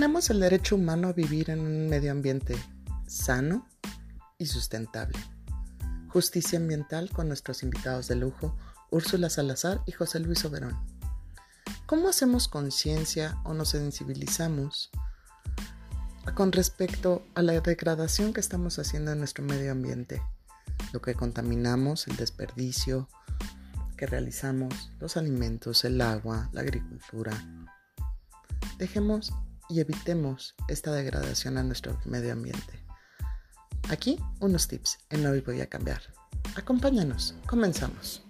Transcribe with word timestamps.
Tenemos 0.00 0.30
el 0.30 0.40
derecho 0.40 0.76
humano 0.76 1.08
a 1.08 1.12
vivir 1.12 1.50
en 1.50 1.60
un 1.60 1.86
medio 1.90 2.10
ambiente 2.10 2.56
sano 3.06 3.68
y 4.38 4.46
sustentable. 4.46 5.18
Justicia 6.08 6.58
ambiental 6.58 7.10
con 7.10 7.28
nuestros 7.28 7.62
invitados 7.62 8.08
de 8.08 8.16
lujo, 8.16 8.56
Úrsula 8.90 9.28
Salazar 9.28 9.82
y 9.84 9.92
José 9.92 10.20
Luis 10.20 10.42
Oberón. 10.46 10.74
¿Cómo 11.84 12.08
hacemos 12.08 12.48
conciencia 12.48 13.38
o 13.44 13.52
nos 13.52 13.68
sensibilizamos 13.68 14.90
con 16.34 16.50
respecto 16.50 17.22
a 17.34 17.42
la 17.42 17.60
degradación 17.60 18.32
que 18.32 18.40
estamos 18.40 18.78
haciendo 18.78 19.12
en 19.12 19.18
nuestro 19.18 19.44
medio 19.44 19.70
ambiente? 19.70 20.22
Lo 20.94 21.02
que 21.02 21.12
contaminamos, 21.12 22.08
el 22.08 22.16
desperdicio 22.16 23.06
que 23.98 24.06
realizamos, 24.06 24.92
los 24.98 25.18
alimentos, 25.18 25.84
el 25.84 26.00
agua, 26.00 26.48
la 26.54 26.62
agricultura. 26.62 27.32
Dejemos 28.78 29.34
y 29.70 29.80
evitemos 29.80 30.54
esta 30.68 30.92
degradación 30.92 31.56
a 31.56 31.62
nuestro 31.62 31.96
medio 32.04 32.32
ambiente. 32.32 32.84
Aquí 33.88 34.18
unos 34.40 34.68
tips 34.68 34.98
en 35.10 35.24
Hoy 35.24 35.40
Voy 35.40 35.60
a 35.60 35.68
Cambiar. 35.68 36.00
Acompáñanos, 36.56 37.36
comenzamos. 37.46 38.24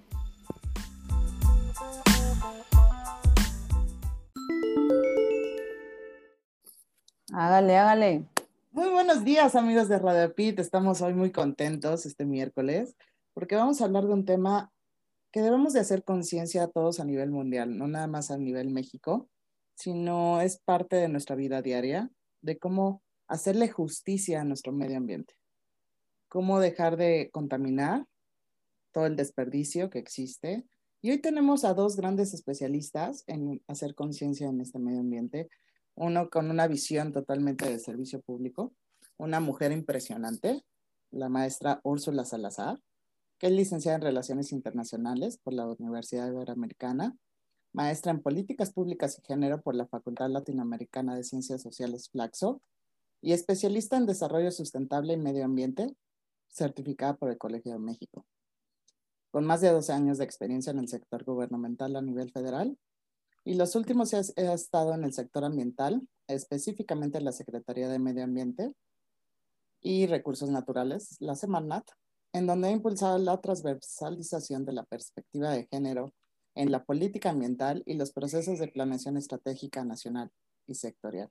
Hágale, 7.32 7.76
hágale. 7.76 8.24
Muy 8.72 8.90
buenos 8.90 9.24
días 9.24 9.54
amigos 9.54 9.88
de 9.88 9.98
Radio 9.98 10.34
Pit, 10.34 10.58
estamos 10.58 11.00
hoy 11.00 11.14
muy 11.14 11.32
contentos 11.32 12.06
este 12.06 12.24
miércoles 12.24 12.94
porque 13.32 13.56
vamos 13.56 13.80
a 13.80 13.86
hablar 13.86 14.04
de 14.06 14.12
un 14.12 14.24
tema 14.24 14.70
que 15.32 15.40
debemos 15.40 15.72
de 15.72 15.80
hacer 15.80 16.04
conciencia 16.04 16.64
a 16.64 16.68
todos 16.68 17.00
a 17.00 17.04
nivel 17.04 17.30
mundial, 17.30 17.78
no 17.78 17.88
nada 17.88 18.06
más 18.06 18.30
a 18.30 18.36
nivel 18.36 18.70
México, 18.70 19.28
sino 19.80 20.42
es 20.42 20.58
parte 20.58 20.96
de 20.96 21.08
nuestra 21.08 21.34
vida 21.36 21.62
diaria, 21.62 22.10
de 22.42 22.58
cómo 22.58 23.02
hacerle 23.28 23.68
justicia 23.68 24.42
a 24.42 24.44
nuestro 24.44 24.72
medio 24.72 24.98
ambiente, 24.98 25.34
cómo 26.28 26.60
dejar 26.60 26.98
de 26.98 27.30
contaminar 27.32 28.04
todo 28.92 29.06
el 29.06 29.16
desperdicio 29.16 29.88
que 29.88 29.98
existe. 29.98 30.66
Y 31.00 31.12
hoy 31.12 31.18
tenemos 31.18 31.64
a 31.64 31.72
dos 31.72 31.96
grandes 31.96 32.34
especialistas 32.34 33.24
en 33.26 33.62
hacer 33.68 33.94
conciencia 33.94 34.48
en 34.48 34.60
este 34.60 34.78
medio 34.78 35.00
ambiente, 35.00 35.48
uno 35.94 36.28
con 36.28 36.50
una 36.50 36.66
visión 36.66 37.12
totalmente 37.12 37.66
de 37.66 37.78
servicio 37.78 38.20
público, 38.20 38.74
una 39.16 39.40
mujer 39.40 39.72
impresionante, 39.72 40.62
la 41.10 41.30
maestra 41.30 41.80
Úrsula 41.84 42.26
Salazar, 42.26 42.78
que 43.38 43.46
es 43.46 43.52
licenciada 43.54 43.96
en 43.96 44.02
Relaciones 44.02 44.52
Internacionales 44.52 45.38
por 45.38 45.54
la 45.54 45.66
Universidad 45.66 46.28
Iberoamericana, 46.28 47.16
maestra 47.72 48.12
en 48.12 48.22
Políticas 48.22 48.72
Públicas 48.72 49.18
y 49.18 49.26
Género 49.26 49.62
por 49.62 49.74
la 49.74 49.86
Facultad 49.86 50.28
Latinoamericana 50.28 51.14
de 51.14 51.24
Ciencias 51.24 51.62
Sociales 51.62 52.08
Flaxo 52.10 52.60
y 53.22 53.32
especialista 53.32 53.96
en 53.96 54.06
Desarrollo 54.06 54.50
Sustentable 54.50 55.12
y 55.12 55.18
Medio 55.18 55.44
Ambiente, 55.44 55.94
certificada 56.48 57.16
por 57.16 57.30
el 57.30 57.38
Colegio 57.38 57.72
de 57.72 57.78
México. 57.78 58.26
Con 59.30 59.44
más 59.44 59.60
de 59.60 59.70
12 59.70 59.92
años 59.92 60.18
de 60.18 60.24
experiencia 60.24 60.70
en 60.70 60.78
el 60.78 60.88
sector 60.88 61.24
gubernamental 61.24 61.94
a 61.96 62.02
nivel 62.02 62.32
federal, 62.32 62.76
y 63.44 63.54
los 63.54 63.74
últimos 63.74 64.12
he, 64.12 64.52
estado 64.52 64.94
en 64.94 65.04
el 65.04 65.12
sector 65.12 65.44
ambiental, 65.44 66.06
específicamente 66.26 67.18
en 67.18 67.24
la 67.24 67.32
Secretaría 67.32 67.88
de 67.88 67.98
Medio 67.98 68.24
Ambiente 68.24 68.72
y 69.80 70.06
Recursos 70.06 70.50
Naturales, 70.50 71.16
la 71.20 71.36
Semarnat, 71.36 71.88
en 72.32 72.46
donde 72.46 72.68
he 72.68 72.72
impulsado 72.72 73.18
la 73.18 73.40
transversalización 73.40 74.64
de 74.64 74.72
la 74.72 74.84
perspectiva 74.84 75.50
de 75.50 75.66
género 75.70 76.12
en 76.60 76.70
la 76.70 76.84
política 76.84 77.30
ambiental 77.30 77.82
y 77.86 77.94
los 77.94 78.12
procesos 78.12 78.58
de 78.58 78.68
planeación 78.68 79.16
estratégica 79.16 79.82
nacional 79.82 80.30
y 80.66 80.74
sectorial. 80.74 81.30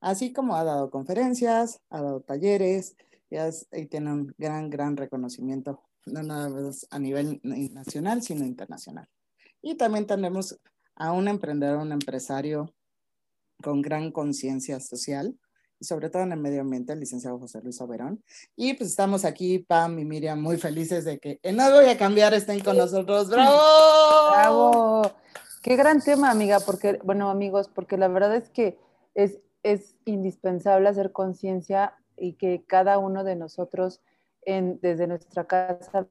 Así 0.00 0.32
como 0.32 0.56
ha 0.56 0.64
dado 0.64 0.90
conferencias, 0.90 1.82
ha 1.90 2.00
dado 2.00 2.22
talleres 2.22 2.96
y, 3.28 3.86
tiene 3.86 4.10
un 4.10 4.34
gran, 4.38 4.70
gran 4.70 4.96
reconocimiento, 4.96 5.82
no 6.06 6.22
nada 6.22 6.48
más 6.48 6.86
a 6.90 6.98
nivel 6.98 7.40
nacional, 7.42 8.22
sino 8.22 8.46
internacional. 8.46 9.06
Y 9.60 9.76
también 9.76 10.06
tenemos 10.06 10.58
a 10.94 11.12
un 11.12 11.28
emprendedor, 11.28 11.76
un 11.76 11.92
empresario 11.92 12.74
con 13.62 13.82
gran 13.82 14.10
conciencia 14.10 14.80
social 14.80 15.38
y 15.80 15.84
sobre 15.84 16.10
todo 16.10 16.22
en 16.22 16.32
el 16.32 16.38
medio 16.38 16.60
ambiente, 16.60 16.92
el 16.92 17.00
licenciado 17.00 17.38
José 17.38 17.60
Luis 17.62 17.80
Oberón. 17.80 18.22
Y 18.54 18.74
pues 18.74 18.90
estamos 18.90 19.24
aquí, 19.24 19.60
Pam 19.60 19.98
y 19.98 20.04
Miriam, 20.04 20.40
muy 20.40 20.58
felices 20.58 21.04
de 21.04 21.18
que 21.18 21.40
en 21.42 21.56
Voy 21.56 21.86
a 21.86 21.98
Cambiar 21.98 22.34
estén 22.34 22.60
con 22.60 22.76
nosotros. 22.76 23.30
¡Bravo! 23.30 23.58
¡Bravo! 24.32 25.02
Qué 25.62 25.76
gran 25.76 26.00
tema, 26.00 26.30
amiga, 26.30 26.60
porque, 26.60 27.00
bueno, 27.02 27.30
amigos, 27.30 27.68
porque 27.68 27.96
la 27.96 28.08
verdad 28.08 28.36
es 28.36 28.50
que 28.50 28.78
es, 29.14 29.40
es 29.62 29.96
indispensable 30.04 30.88
hacer 30.88 31.12
conciencia 31.12 31.94
y 32.16 32.34
que 32.34 32.64
cada 32.66 32.98
uno 32.98 33.24
de 33.24 33.36
nosotros, 33.36 34.00
en, 34.42 34.78
desde 34.80 35.06
nuestra 35.06 35.46
casa, 35.46 36.06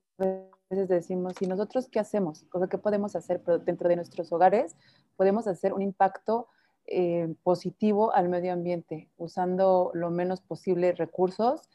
veces 0.69 0.87
decimos, 0.87 1.33
¿y 1.39 1.47
nosotros 1.47 1.89
qué 1.91 1.99
hacemos? 1.99 2.45
¿Qué 2.69 2.77
podemos 2.77 3.15
hacer 3.15 3.41
dentro 3.65 3.89
de 3.89 3.95
nuestros 3.95 4.31
hogares? 4.31 4.75
Podemos 5.15 5.47
hacer 5.47 5.73
un 5.73 5.81
impacto 5.81 6.47
eh, 6.91 7.33
positivo 7.43 8.13
al 8.13 8.29
medio 8.29 8.53
ambiente, 8.53 9.09
usando 9.17 9.91
lo 9.93 10.09
menos 10.09 10.41
posible 10.41 10.91
recursos 10.93 11.69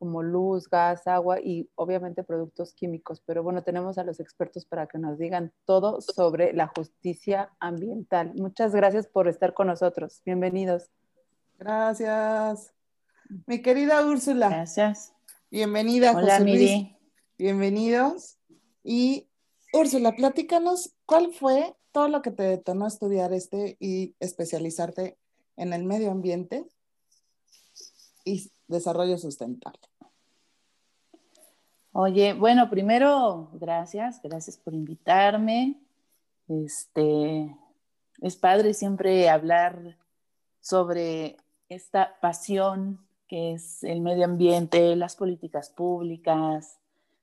como 0.00 0.22
luz, 0.22 0.70
gas, 0.70 1.06
agua 1.06 1.40
y 1.40 1.68
obviamente 1.74 2.24
productos 2.24 2.72
químicos. 2.72 3.20
Pero 3.26 3.42
bueno, 3.42 3.62
tenemos 3.62 3.98
a 3.98 4.02
los 4.02 4.18
expertos 4.18 4.64
para 4.64 4.86
que 4.86 4.96
nos 4.96 5.18
digan 5.18 5.52
todo 5.66 6.00
sobre 6.00 6.54
la 6.54 6.68
justicia 6.68 7.50
ambiental. 7.60 8.32
Muchas 8.34 8.74
gracias 8.74 9.06
por 9.06 9.28
estar 9.28 9.52
con 9.52 9.66
nosotros. 9.66 10.22
Bienvenidos. 10.24 10.88
Gracias. 11.58 12.72
Mi 13.46 13.60
querida 13.60 14.06
Úrsula. 14.06 14.48
Gracias. 14.48 15.12
Bienvenida, 15.50 16.12
Hola, 16.12 16.38
José 16.38 16.44
Miri. 16.44 16.96
Bienvenidos. 17.36 18.38
Y 18.82 19.28
Úrsula, 19.74 20.12
platícanos 20.12 20.94
cuál 21.04 21.34
fue 21.34 21.76
todo 21.92 22.08
lo 22.08 22.22
que 22.22 22.30
te 22.30 22.42
detonó 22.42 22.86
estudiar 22.86 23.32
este 23.32 23.76
y 23.80 24.14
especializarte 24.20 25.16
en 25.56 25.72
el 25.72 25.84
medio 25.84 26.10
ambiente 26.10 26.66
y 28.24 28.50
desarrollo 28.68 29.18
sustentable. 29.18 29.80
Oye, 31.92 32.34
bueno, 32.34 32.70
primero, 32.70 33.50
gracias, 33.54 34.22
gracias 34.22 34.56
por 34.56 34.74
invitarme. 34.74 35.80
Este, 36.48 37.56
es 38.20 38.36
padre 38.36 38.74
siempre 38.74 39.28
hablar 39.28 39.98
sobre 40.60 41.36
esta 41.68 42.18
pasión 42.20 43.00
que 43.26 43.52
es 43.52 43.84
el 43.84 44.00
medio 44.00 44.24
ambiente, 44.24 44.96
las 44.96 45.14
políticas 45.14 45.70
públicas, 45.70 46.78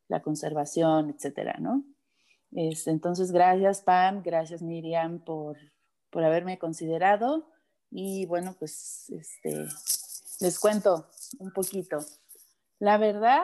la 0.08 0.22
conservación, 0.22 1.10
etcétera, 1.10 1.58
¿no? 1.60 1.84
Este, 2.58 2.90
entonces, 2.90 3.32
gracias 3.32 3.84
Pam, 3.84 4.24
gracias 4.24 4.64
Miriam 4.64 5.20
por, 5.20 5.58
por 6.10 6.24
haberme 6.24 6.58
considerado 6.58 7.48
y 7.92 8.26
bueno, 8.26 8.56
pues 8.58 9.12
este, 9.12 9.68
les 10.40 10.58
cuento 10.60 11.06
un 11.38 11.52
poquito. 11.52 12.00
La 12.80 12.98
verdad, 12.98 13.44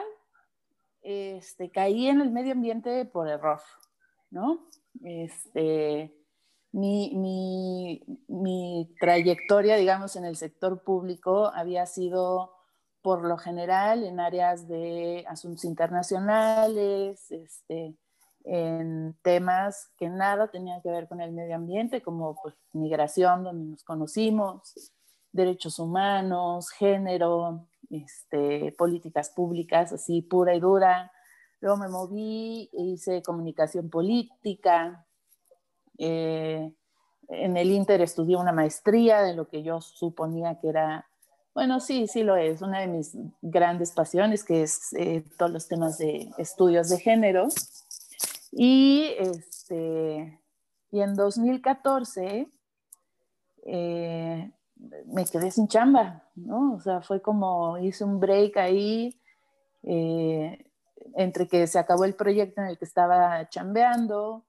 este, 1.02 1.70
caí 1.70 2.08
en 2.08 2.22
el 2.22 2.32
medio 2.32 2.54
ambiente 2.54 3.04
por 3.04 3.28
error, 3.28 3.60
¿no? 4.30 4.66
Este, 5.04 6.12
mi, 6.72 7.14
mi, 7.14 8.02
mi, 8.26 8.96
trayectoria, 8.98 9.76
digamos, 9.76 10.16
en 10.16 10.24
el 10.24 10.34
sector 10.34 10.82
público 10.82 11.52
había 11.54 11.86
sido 11.86 12.50
por 13.00 13.24
lo 13.24 13.38
general 13.38 14.02
en 14.02 14.18
áreas 14.18 14.66
de 14.66 15.24
asuntos 15.28 15.64
internacionales, 15.64 17.30
este, 17.30 17.96
en 18.44 19.16
temas 19.22 19.90
que 19.96 20.08
nada 20.08 20.48
tenían 20.48 20.82
que 20.82 20.90
ver 20.90 21.08
con 21.08 21.20
el 21.20 21.32
medio 21.32 21.56
ambiente, 21.56 22.02
como 22.02 22.36
pues, 22.42 22.54
migración, 22.72 23.42
donde 23.42 23.70
nos 23.70 23.84
conocimos, 23.84 24.92
derechos 25.32 25.78
humanos, 25.78 26.70
género, 26.70 27.66
este, 27.90 28.72
políticas 28.78 29.30
públicas, 29.30 29.92
así 29.92 30.22
pura 30.22 30.54
y 30.54 30.60
dura. 30.60 31.10
Luego 31.60 31.78
me 31.78 31.88
moví, 31.88 32.68
hice 32.72 33.22
comunicación 33.22 33.88
política. 33.88 35.06
Eh, 35.98 36.70
en 37.28 37.56
el 37.56 37.70
Inter 37.70 38.02
estudié 38.02 38.36
una 38.36 38.52
maestría 38.52 39.22
de 39.22 39.34
lo 39.34 39.48
que 39.48 39.62
yo 39.62 39.80
suponía 39.80 40.58
que 40.60 40.68
era, 40.68 41.08
bueno, 41.54 41.80
sí, 41.80 42.06
sí 42.06 42.22
lo 42.22 42.36
es, 42.36 42.60
una 42.60 42.80
de 42.80 42.88
mis 42.88 43.16
grandes 43.40 43.92
pasiones, 43.92 44.44
que 44.44 44.62
es 44.62 44.92
eh, 44.92 45.24
todos 45.38 45.50
los 45.50 45.66
temas 45.66 45.96
de 45.96 46.30
estudios 46.36 46.90
de 46.90 46.98
género. 46.98 47.48
Y, 48.56 49.16
este, 49.18 50.40
y 50.92 51.00
en 51.00 51.16
2014 51.16 52.48
eh, 53.66 54.52
me 55.06 55.24
quedé 55.24 55.50
sin 55.50 55.66
chamba, 55.66 56.22
¿no? 56.36 56.74
O 56.74 56.80
sea, 56.80 57.00
fue 57.00 57.20
como 57.20 57.78
hice 57.78 58.04
un 58.04 58.20
break 58.20 58.56
ahí 58.58 59.20
eh, 59.82 60.70
entre 61.16 61.48
que 61.48 61.66
se 61.66 61.80
acabó 61.80 62.04
el 62.04 62.14
proyecto 62.14 62.60
en 62.60 62.68
el 62.68 62.78
que 62.78 62.84
estaba 62.84 63.48
chambeando, 63.48 64.44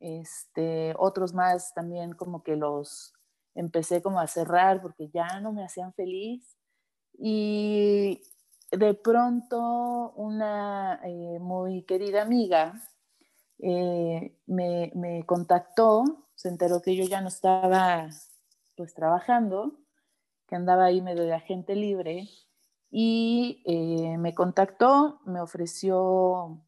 este, 0.00 0.94
otros 0.98 1.32
más 1.32 1.72
también 1.72 2.12
como 2.12 2.42
que 2.42 2.56
los 2.56 3.14
empecé 3.54 4.02
como 4.02 4.20
a 4.20 4.26
cerrar 4.26 4.82
porque 4.82 5.08
ya 5.08 5.40
no 5.40 5.52
me 5.52 5.64
hacían 5.64 5.94
feliz. 5.94 6.58
Y 7.18 8.20
de 8.70 8.92
pronto 8.92 10.12
una 10.16 11.00
eh, 11.04 11.38
muy 11.40 11.84
querida 11.84 12.20
amiga 12.20 12.74
eh, 13.58 14.36
me, 14.46 14.92
me, 14.94 15.24
contactó, 15.24 16.28
se 16.34 16.48
enteró 16.48 16.82
que 16.82 16.94
yo 16.94 17.04
ya 17.04 17.20
no 17.20 17.28
estaba 17.28 18.08
pues 18.76 18.94
trabajando, 18.94 19.78
que 20.46 20.56
andaba 20.56 20.84
ahí 20.84 21.00
medio 21.00 21.24
de 21.24 21.34
agente 21.34 21.74
libre 21.74 22.28
y 22.90 23.62
eh, 23.64 24.18
me 24.18 24.34
contactó, 24.34 25.20
me 25.24 25.40
ofreció 25.40 26.62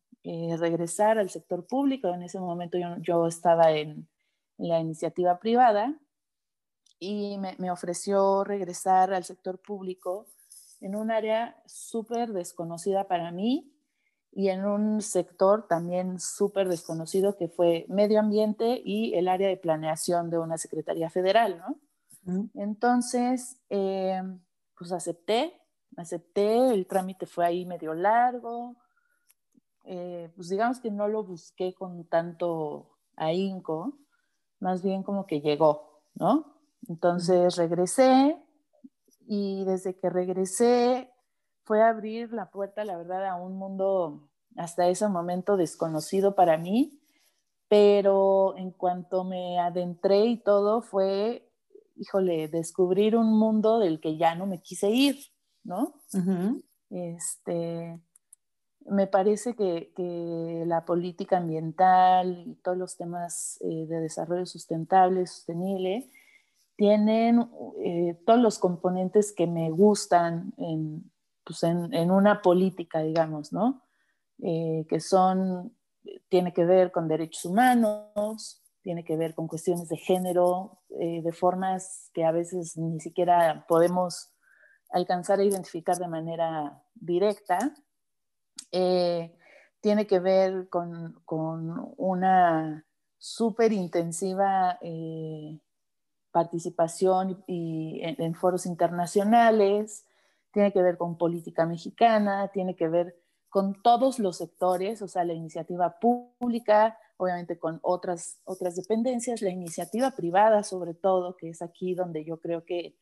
regresar 0.59 1.19
al 1.19 1.31
sector 1.31 1.67
público. 1.67 2.09
En 2.09 2.23
ese 2.23 2.39
momento 2.39 2.77
yo, 2.77 2.97
yo 2.99 3.27
estaba 3.27 3.71
en, 3.73 4.07
en, 4.59 4.69
la 4.69 4.79
iniciativa 4.79 5.39
privada 5.39 5.99
y 6.99 7.39
me, 7.39 7.55
me 7.59 7.71
ofreció 7.71 8.45
regresar 8.45 9.15
al 9.15 9.25
sector 9.25 9.59
público 9.59 10.27
en 10.81 10.97
un 10.97 11.11
área 11.11 11.63
súper 11.65 12.33
desconocida 12.33 13.09
para 13.09 13.31
mí 13.31 13.78
y 14.33 14.49
en 14.49 14.65
un 14.65 15.03
sector 15.03 15.67
también 15.67 16.21
súper 16.21 16.69
desconocido 16.69 17.37
que 17.37 17.49
fue 17.49 17.87
medio 17.89 18.21
ambiente 18.21 18.81
y 18.85 19.15
el 19.15 19.29
área 19.29 19.49
de 19.49 19.57
planeación 19.57 20.31
de 20.31 20.39
una 20.39 20.59
Secretaría 20.59 21.11
Federal, 21.11 21.59
¿no? 21.59 22.51
Entonces, 22.55 23.59
eh, 23.71 24.23
pues 24.77 24.93
acepté, 24.93 25.55
acepté, 25.97 26.75
el 26.75 26.87
trámite 26.87 27.25
fue 27.25 27.47
ahí 27.47 27.65
medio 27.65 27.95
largo, 27.95 28.77
eh, 29.85 30.31
pues 30.37 30.51
digamos 30.51 30.79
que 30.81 30.91
no 30.91 31.09
lo 31.09 31.25
busqué 31.25 31.75
con 31.75 32.05
tanto 32.05 32.99
ahínco, 33.17 33.99
más 34.61 34.83
bien 34.83 35.03
como 35.03 35.27
que 35.27 35.41
llegó, 35.41 36.03
¿no? 36.15 36.55
Entonces 36.87 37.57
regresé, 37.57 38.37
y 39.29 39.65
desde 39.67 39.95
que 39.95 40.09
regresé 40.09 41.11
fue 41.69 41.83
abrir 41.83 42.33
la 42.33 42.51
puerta, 42.51 42.83
la 42.87 42.97
verdad, 42.97 43.27
a 43.27 43.37
un 43.37 43.59
mundo 43.59 44.31
hasta 44.57 44.89
ese 44.89 45.07
momento 45.07 45.59
desconocido 45.59 46.35
para 46.35 46.57
mí, 46.57 46.99
pero 47.69 48.57
en 48.57 48.71
cuanto 48.71 49.23
me 49.23 49.59
adentré 49.59 50.25
y 50.25 50.39
todo 50.39 50.81
fue, 50.81 51.53
híjole, 51.97 52.49
descubrir 52.49 53.17
un 53.17 53.39
mundo 53.39 53.79
del 53.81 54.01
que 54.01 54.17
ya 54.17 54.35
no 54.35 54.47
me 54.47 54.63
quise 54.63 54.89
ir, 54.89 55.19
¿no? 55.63 55.93
Este, 56.89 58.01
me 58.87 59.07
parece 59.07 59.55
que, 59.55 59.93
que, 59.95 60.65
la 60.67 60.87
política 60.87 61.37
ambiental 61.37 62.45
y 62.47 62.55
todos 62.63 62.79
los 62.79 62.97
temas 62.97 63.59
eh, 63.61 63.85
de 63.87 64.01
desarrollo 64.01 64.47
sustentable, 64.47 65.27
sostenible, 65.27 66.11
tienen 66.77 67.47
eh, 67.85 68.19
todos 68.25 68.41
los 68.41 68.59
componentes 68.59 69.35
que 69.35 69.47
me 69.47 69.71
gustan 69.71 70.55
en, 70.57 71.13
pues 71.49 71.63
en, 71.63 71.95
en 71.95 72.11
una 72.11 72.43
política, 72.43 73.01
digamos, 73.01 73.55
¿no? 73.55 73.83
Eh, 74.43 74.85
que 74.87 75.01
son, 75.01 75.75
tiene 76.29 76.53
que 76.53 76.67
ver 76.67 76.93
con 76.93 77.09
derechos 77.09 77.47
humanos, 77.47 78.63
tiene 78.83 79.03
que 79.03 79.17
ver 79.17 79.35
con 79.35 79.49
cuestiones 79.49 79.89
de 79.89 79.97
género, 79.97 80.83
eh, 80.91 81.23
de 81.23 81.33
formas 81.33 82.11
que 82.13 82.27
a 82.27 82.33
veces 82.33 82.77
ni 82.77 83.01
siquiera 83.01 83.65
podemos 83.67 84.31
alcanzar 84.91 85.41
a 85.41 85.45
identificar 85.45 85.97
de 85.97 86.09
manera 86.09 86.83
directa. 86.95 87.75
tiene 89.81 90.07
que 90.07 90.19
ver 90.19 90.69
con, 90.69 91.23
con 91.25 91.95
una 91.97 92.85
súper 93.17 93.73
intensiva 93.73 94.79
participación 96.31 97.43
y, 97.47 98.01
en, 98.03 98.35
foros 98.35 98.67
internacionales, 98.67 100.07
tiene 100.59 100.73
que 100.73 100.83
ver 100.83 100.99
con 100.99 101.17
política 101.17 101.67
mexicana, 101.67 102.49
tiene 102.49 102.75
que 102.75 102.89
ver 102.89 103.15
con 103.49 103.81
todos 103.81 104.19
los 104.19 104.39
sectores, 104.39 105.01
o 105.03 105.07
sea, 105.07 105.25
la 105.25 105.33
iniciativa 105.33 106.01
pública, 106.01 106.99
obviamente 107.17 107.61
con 107.61 107.79
otras, 107.83 108.41
otras 108.43 108.75
dependencias, 108.75 109.41
la 109.41 109.51
iniciativa 109.51 110.11
privada 110.11 110.65
sobre 110.65 110.95
todo, 110.95 111.37
que 111.37 111.51
es 111.51 111.63
aquí 111.63 111.95
donde 111.95 112.25
yo 112.25 112.41
creo 112.41 112.65
que 112.65 112.97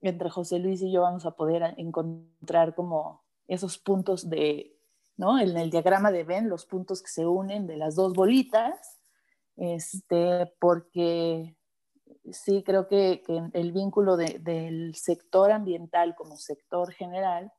entre 0.00 0.30
José 0.30 0.60
Luis 0.60 0.80
y 0.80 0.90
yo 0.90 1.02
vamos 1.02 1.26
a 1.26 1.32
poder 1.32 1.74
encontrar 1.76 2.74
como 2.74 3.22
esos 3.48 3.76
puntos 3.76 4.30
de, 4.30 4.74
¿no? 5.18 5.38
En 5.38 5.58
el 5.58 5.68
diagrama 5.68 6.10
de 6.10 6.24
Venn, 6.24 6.48
los 6.48 6.64
puntos 6.64 7.02
que 7.02 7.10
se 7.10 7.26
unen 7.26 7.66
de 7.66 7.76
las 7.76 7.96
dos 7.96 8.14
bolitas, 8.14 8.98
este, 9.56 10.54
porque 10.58 11.54
sí 12.32 12.62
creo 12.62 12.88
que, 12.88 13.22
el 13.52 13.72
vínculo 13.72 14.16
del 14.16 14.94
sector 14.94 15.50
ambiental 15.52 16.14
como 16.14 16.36
sector 16.36 16.92
general 16.92 17.52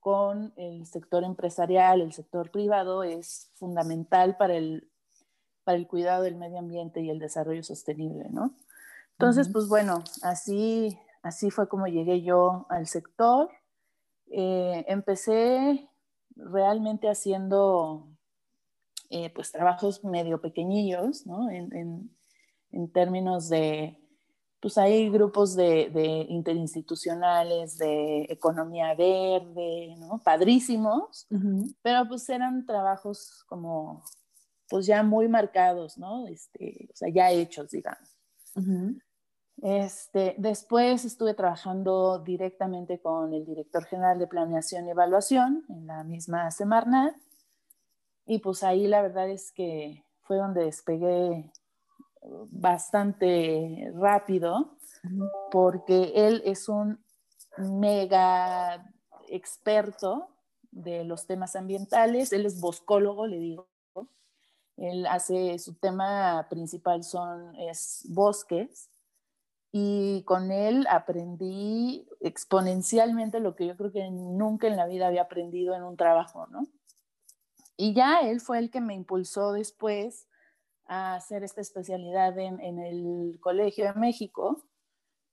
con 0.00 0.52
el 0.56 0.86
sector 0.86 1.22
empresarial, 1.22 2.00
el 2.00 2.12
sector 2.12 2.50
privado, 2.50 3.04
es 3.04 3.50
fundamental 3.54 4.36
para 4.36 4.56
el, 4.56 4.90
para 5.64 5.78
el 5.78 5.86
cuidado 5.86 6.24
del 6.24 6.34
medio 6.34 6.58
ambiente 6.58 7.00
y 7.00 7.10
el 7.10 7.20
desarrollo 7.20 7.62
sostenible, 7.62 8.28
¿no? 8.30 8.56
Entonces, 9.12 9.48
pues 9.48 9.68
bueno, 9.68 10.02
así, 10.22 10.98
así 11.22 11.50
fue 11.50 11.68
como 11.68 11.86
llegué 11.86 12.22
yo 12.22 12.66
al 12.68 12.88
sector. 12.88 13.48
Eh, 14.26 14.84
empecé 14.88 15.88
realmente 16.34 17.08
haciendo 17.08 18.08
eh, 19.10 19.30
pues 19.30 19.52
trabajos 19.52 20.02
medio 20.02 20.40
pequeñillos, 20.40 21.26
¿no? 21.26 21.48
en, 21.50 22.10
en 22.72 22.90
términos 22.90 23.48
de 23.48 24.01
pues 24.62 24.78
hay 24.78 25.10
grupos 25.10 25.56
de, 25.56 26.26
interinstitucionales, 26.28 27.78
de 27.78 28.26
economía 28.30 28.94
verde, 28.94 29.96
¿no? 29.98 30.22
Padrísimos, 30.24 31.26
pero 31.82 32.06
pues 32.06 32.28
eran 32.28 32.64
trabajos 32.64 33.44
como, 33.48 34.04
pues 34.68 34.86
ya 34.86 35.02
muy 35.02 35.26
marcados, 35.26 35.98
¿no? 35.98 36.28
Este, 36.28 36.88
o 36.92 36.94
sea, 36.94 37.08
ya 37.12 37.32
hechos, 37.32 37.72
digamos. 37.72 38.16
este, 39.60 40.36
después 40.38 41.04
estuve 41.04 41.34
trabajando 41.34 42.20
directamente 42.20 43.00
con 43.00 43.34
el 43.34 43.44
director 43.44 43.84
general 43.86 44.20
de 44.20 44.28
Planeación 44.28 44.86
y 44.86 44.90
Evaluación 44.90 45.64
en 45.70 45.88
la 45.88 46.04
misma 46.04 46.48
Semarnat, 46.52 47.16
y 48.26 48.38
pues 48.38 48.62
ahí 48.62 48.86
la 48.86 49.02
verdad 49.02 49.28
es 49.28 49.50
que 49.50 50.04
fue 50.20 50.36
donde 50.36 50.66
despegué 50.66 51.50
bastante 52.50 53.92
rápido 53.94 54.76
porque 55.50 56.12
él 56.14 56.42
es 56.44 56.68
un 56.68 57.04
mega 57.58 58.90
experto 59.28 60.28
de 60.70 61.04
los 61.04 61.26
temas 61.26 61.56
ambientales, 61.56 62.32
él 62.32 62.46
es 62.46 62.60
boscólogo, 62.60 63.26
le 63.26 63.38
digo. 63.38 63.68
Él 64.76 65.06
hace, 65.06 65.58
su 65.58 65.74
tema 65.74 66.46
principal 66.48 67.04
son, 67.04 67.54
es 67.56 68.06
bosques, 68.08 68.88
y 69.70 70.22
con 70.24 70.50
él 70.50 70.86
aprendí 70.90 72.06
exponencialmente 72.20 73.40
lo 73.40 73.54
que 73.56 73.66
yo 73.66 73.76
creo 73.76 73.90
que 73.90 74.10
nunca 74.10 74.66
en 74.66 74.76
la 74.76 74.86
vida 74.86 75.06
había 75.06 75.22
aprendido 75.22 75.74
en 75.74 75.82
un 75.82 75.96
trabajo, 75.96 76.46
¿no? 76.48 76.66
Y 77.76 77.94
ya 77.94 78.20
él 78.20 78.40
fue 78.40 78.58
el 78.58 78.70
que 78.70 78.82
me 78.82 78.94
impulsó 78.94 79.52
después 79.52 80.28
a 80.92 81.14
hacer 81.14 81.42
esta 81.42 81.60
especialidad 81.60 82.38
en, 82.38 82.60
en, 82.60 82.78
el 82.78 83.38
Colegio 83.40 83.86
de 83.86 83.98
México, 83.98 84.62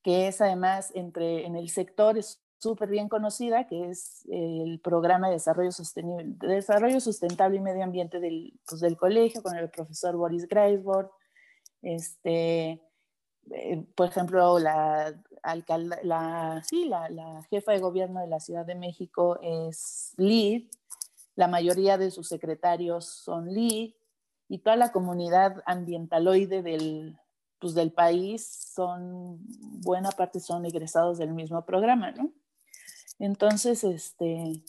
que 0.04 0.28
es 0.28 0.40
además 0.42 0.92
entre, 0.96 1.46
en 1.46 1.56
el 1.56 1.70
sector 1.70 2.18
es 2.18 2.42
súper 2.60 2.90
bien 2.90 3.10
conocida, 3.10 3.68
que 3.68 3.90
es 3.90 4.26
el 4.30 4.80
programa 4.82 5.28
de 5.28 5.34
desarrollo, 5.34 5.72
sostenible, 5.72 6.36
desarrollo 6.40 7.00
sustentable 7.00 7.58
y 7.58 7.62
medio 7.62 7.84
ambiente 7.84 8.20
del, 8.20 8.60
pues, 8.68 8.82
del 8.82 8.98
colegio 8.98 9.42
con 9.42 9.56
el 9.56 9.70
profesor 9.70 10.16
Boris 10.16 10.48
Greisbord. 10.48 11.10
Este, 11.82 12.82
eh, 13.52 13.86
por 13.96 14.10
ejemplo, 14.10 14.60
la, 14.60 15.14
la, 16.04 16.64
sí, 16.66 16.86
la, 16.86 17.10
la 17.10 17.44
jefa 17.50 17.72
de 17.72 17.80
gobierno 17.80 18.20
de 18.22 18.28
la 18.28 18.40
Ciudad 18.40 18.66
de 18.66 18.76
México 18.76 19.40
es 19.42 20.14
LEED, 20.18 20.64
la 21.36 21.48
mayoría 21.48 21.98
de 21.98 22.12
sus 22.12 22.28
secretarios 22.28 23.06
son 23.06 23.54
LEED, 23.54 23.94
y 24.50 24.58
toda 24.58 24.76
la 24.76 24.92
comunidad 24.92 25.62
ambientaloide 25.66 26.64
del, 26.64 27.18
pues, 27.60 27.76
del 27.76 27.94
país 27.94 28.46
son, 28.74 29.38
buena 29.82 30.10
parte 30.12 30.40
son 30.40 30.66
egresados 30.66 31.20
del 31.20 31.34
mismo 31.34 31.64
programa, 31.66 32.12
¿no? 32.12 32.34
Entonces, 33.20 33.84
este, 33.84 34.64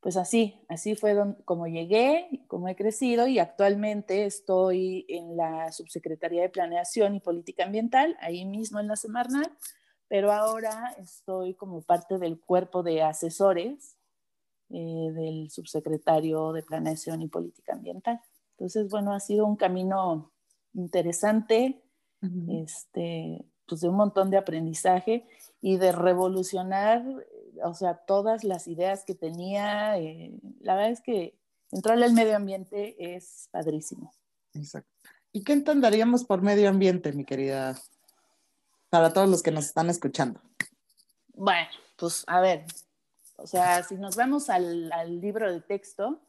pues 0.00 0.16
así, 0.16 0.60
así 0.68 0.94
fue 0.94 1.16
como 1.44 1.66
llegué, 1.66 2.44
como 2.46 2.68
he 2.68 2.76
crecido 2.76 3.26
y 3.26 3.38
actualmente 3.38 4.26
estoy 4.26 5.06
en 5.08 5.36
la 5.36 5.72
Subsecretaría 5.72 6.42
de 6.42 6.50
Planeación 6.50 7.14
y 7.14 7.20
Política 7.20 7.64
Ambiental, 7.64 8.16
ahí 8.20 8.44
mismo 8.44 8.78
en 8.78 8.88
la 8.88 8.96
Semarnat, 8.96 9.50
pero 10.06 10.30
ahora 10.30 10.94
estoy 10.98 11.54
como 11.54 11.80
parte 11.82 12.18
del 12.18 12.38
cuerpo 12.38 12.82
de 12.82 13.02
asesores 13.02 13.96
eh, 14.68 15.10
del 15.12 15.50
Subsecretario 15.50 16.52
de 16.52 16.62
Planeación 16.62 17.22
y 17.22 17.28
Política 17.28 17.72
Ambiental. 17.72 18.20
Entonces, 18.64 18.88
bueno, 18.88 19.12
ha 19.12 19.20
sido 19.20 19.44
un 19.44 19.56
camino 19.56 20.32
interesante, 20.72 21.82
este, 22.48 23.44
pues, 23.68 23.82
de 23.82 23.90
un 23.90 23.96
montón 23.96 24.30
de 24.30 24.38
aprendizaje 24.38 25.28
y 25.60 25.76
de 25.76 25.92
revolucionar, 25.92 27.04
o 27.62 27.74
sea, 27.74 27.98
todas 28.06 28.42
las 28.42 28.66
ideas 28.66 29.04
que 29.04 29.14
tenía. 29.14 29.98
Eh, 29.98 30.32
la 30.60 30.76
verdad 30.76 30.92
es 30.92 31.02
que 31.02 31.38
entrarle 31.72 32.06
al 32.06 32.14
medio 32.14 32.36
ambiente 32.36 32.96
es 33.14 33.50
padrísimo. 33.52 34.14
Exacto. 34.54 34.88
¿Y 35.30 35.44
qué 35.44 35.52
entenderíamos 35.52 36.24
por 36.24 36.40
medio 36.40 36.70
ambiente, 36.70 37.12
mi 37.12 37.26
querida? 37.26 37.76
Para 38.88 39.12
todos 39.12 39.28
los 39.28 39.42
que 39.42 39.50
nos 39.50 39.66
están 39.66 39.90
escuchando. 39.90 40.40
Bueno, 41.34 41.68
pues 41.96 42.24
a 42.26 42.40
ver, 42.40 42.64
o 43.36 43.46
sea, 43.46 43.82
si 43.82 43.96
nos 43.96 44.16
vamos 44.16 44.48
al, 44.48 44.90
al 44.90 45.20
libro 45.20 45.52
de 45.52 45.60
texto, 45.60 46.22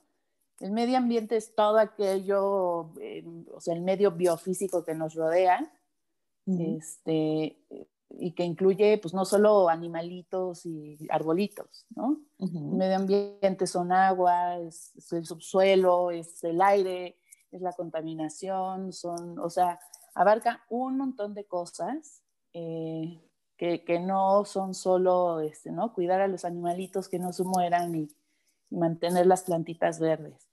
el 0.59 0.71
medio 0.71 0.97
ambiente 0.97 1.35
es 1.35 1.53
todo 1.53 1.77
aquello, 1.77 2.93
eh, 3.01 3.25
o 3.53 3.59
sea, 3.59 3.74
el 3.74 3.81
medio 3.81 4.12
biofísico 4.12 4.83
que 4.83 4.95
nos 4.95 5.15
rodea, 5.15 5.71
este, 6.47 7.57
y 8.09 8.31
que 8.33 8.43
incluye, 8.43 9.00
pues, 9.00 9.13
no 9.13 9.25
solo 9.25 9.67
animalitos 9.67 10.65
y 10.65 10.97
arbolitos, 11.09 11.85
¿no? 11.95 12.21
El 12.39 12.77
medio 12.77 12.95
ambiente 12.97 13.67
son 13.67 13.91
agua, 13.91 14.59
es, 14.59 14.93
el 15.12 15.25
subsuelo, 15.25 16.12
es 16.12 16.43
el 16.43 16.62
aire, 16.62 17.17
es 17.51 17.62
la 17.62 17.74
contaminación, 17.74 18.93
son, 18.93 19.39
o 19.39 19.50
sea, 19.50 19.79
abarca 20.13 20.63
un 20.69 20.97
montón 20.97 21.33
de 21.33 21.45
cosas 21.45 22.21
eh, 22.53 23.21
que, 23.57 23.83
que, 23.83 24.00
no 24.00 24.45
son 24.45 24.74
solo, 24.74 25.39
este, 25.39 25.71
¿no? 25.71 25.93
Cuidar 25.93 26.21
a 26.21 26.27
los 26.27 26.45
animalitos 26.45 27.09
que 27.09 27.19
no 27.19 27.33
se 27.33 27.43
mueran 27.43 27.95
y, 27.95 28.07
mantener 28.69 29.25
las 29.25 29.43
plantitas 29.43 30.00
verdes. 30.00 30.48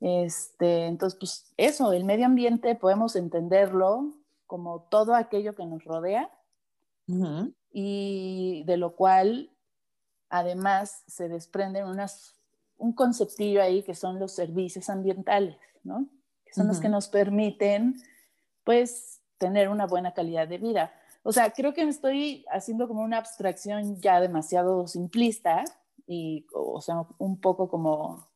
Este, 0.00 0.86
entonces, 0.86 1.18
pues 1.18 1.52
eso, 1.56 1.92
el 1.92 2.04
medio 2.04 2.26
ambiente 2.26 2.74
podemos 2.74 3.14
entenderlo 3.16 4.12
como 4.46 4.82
todo 4.90 5.14
aquello 5.14 5.54
que 5.54 5.64
nos 5.64 5.84
rodea 5.84 6.30
y 7.72 8.64
de 8.66 8.76
lo 8.76 8.96
cual 8.96 9.50
además 10.28 11.04
se 11.06 11.28
desprenden 11.28 11.86
unas, 11.86 12.34
un 12.78 12.92
conceptillo 12.94 13.62
ahí 13.62 13.82
que 13.82 13.94
son 13.94 14.18
los 14.18 14.32
servicios 14.32 14.88
ambientales, 14.88 15.56
¿no? 15.84 16.06
Que 16.44 16.54
son 16.54 16.68
los 16.68 16.80
que 16.80 16.88
nos 16.88 17.08
permiten, 17.08 17.96
pues, 18.64 19.20
tener 19.38 19.68
una 19.68 19.86
buena 19.86 20.14
calidad 20.14 20.48
de 20.48 20.58
vida. 20.58 20.92
O 21.22 21.32
sea, 21.32 21.50
creo 21.50 21.74
que 21.74 21.84
me 21.84 21.90
estoy 21.90 22.44
haciendo 22.50 22.88
como 22.88 23.02
una 23.02 23.18
abstracción 23.18 24.00
ya 24.00 24.20
demasiado 24.20 24.86
simplista 24.86 25.64
y, 26.06 26.46
o 26.54 26.80
sea, 26.80 27.06
un 27.18 27.40
poco 27.40 27.68
como, 27.68 28.28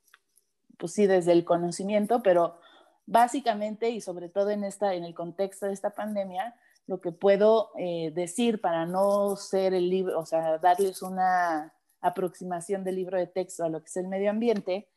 pues 0.79 0.93
sí, 0.93 1.07
desde 1.07 1.33
el 1.33 1.45
conocimiento, 1.45 2.23
pero 2.23 2.59
básicamente 3.07 3.91
y 3.91 4.01
sobre 4.01 4.29
todo 4.29 4.51
en, 4.51 4.65
esta, 4.65 4.95
en 4.95 5.05
el 5.05 5.15
contexto 5.15 5.67
de 5.67 5.73
esta 5.73 5.91
pandemia, 5.91 6.55
lo 6.87 7.01
que 7.01 7.13
puedo 7.13 7.71
eh, 7.79 8.13
decir 8.15 8.61
para 8.61 8.87
no 8.87 9.37
ser 9.37 9.75
el 9.75 9.89
libro, 9.89 10.19
o 10.19 10.27
sea, 10.27 10.59
darles 10.59 11.03
una 11.03 11.73
aproximación 12.01 12.85
del 12.85 12.97
libro 12.97 13.19
de 13.19 13.27
texto 13.27 13.65
a 13.65 13.69
lo 13.69 13.81
que 13.81 13.87
es 13.87 13.97
el 13.97 14.09
medio 14.09 14.31
ambiente, 14.31 14.89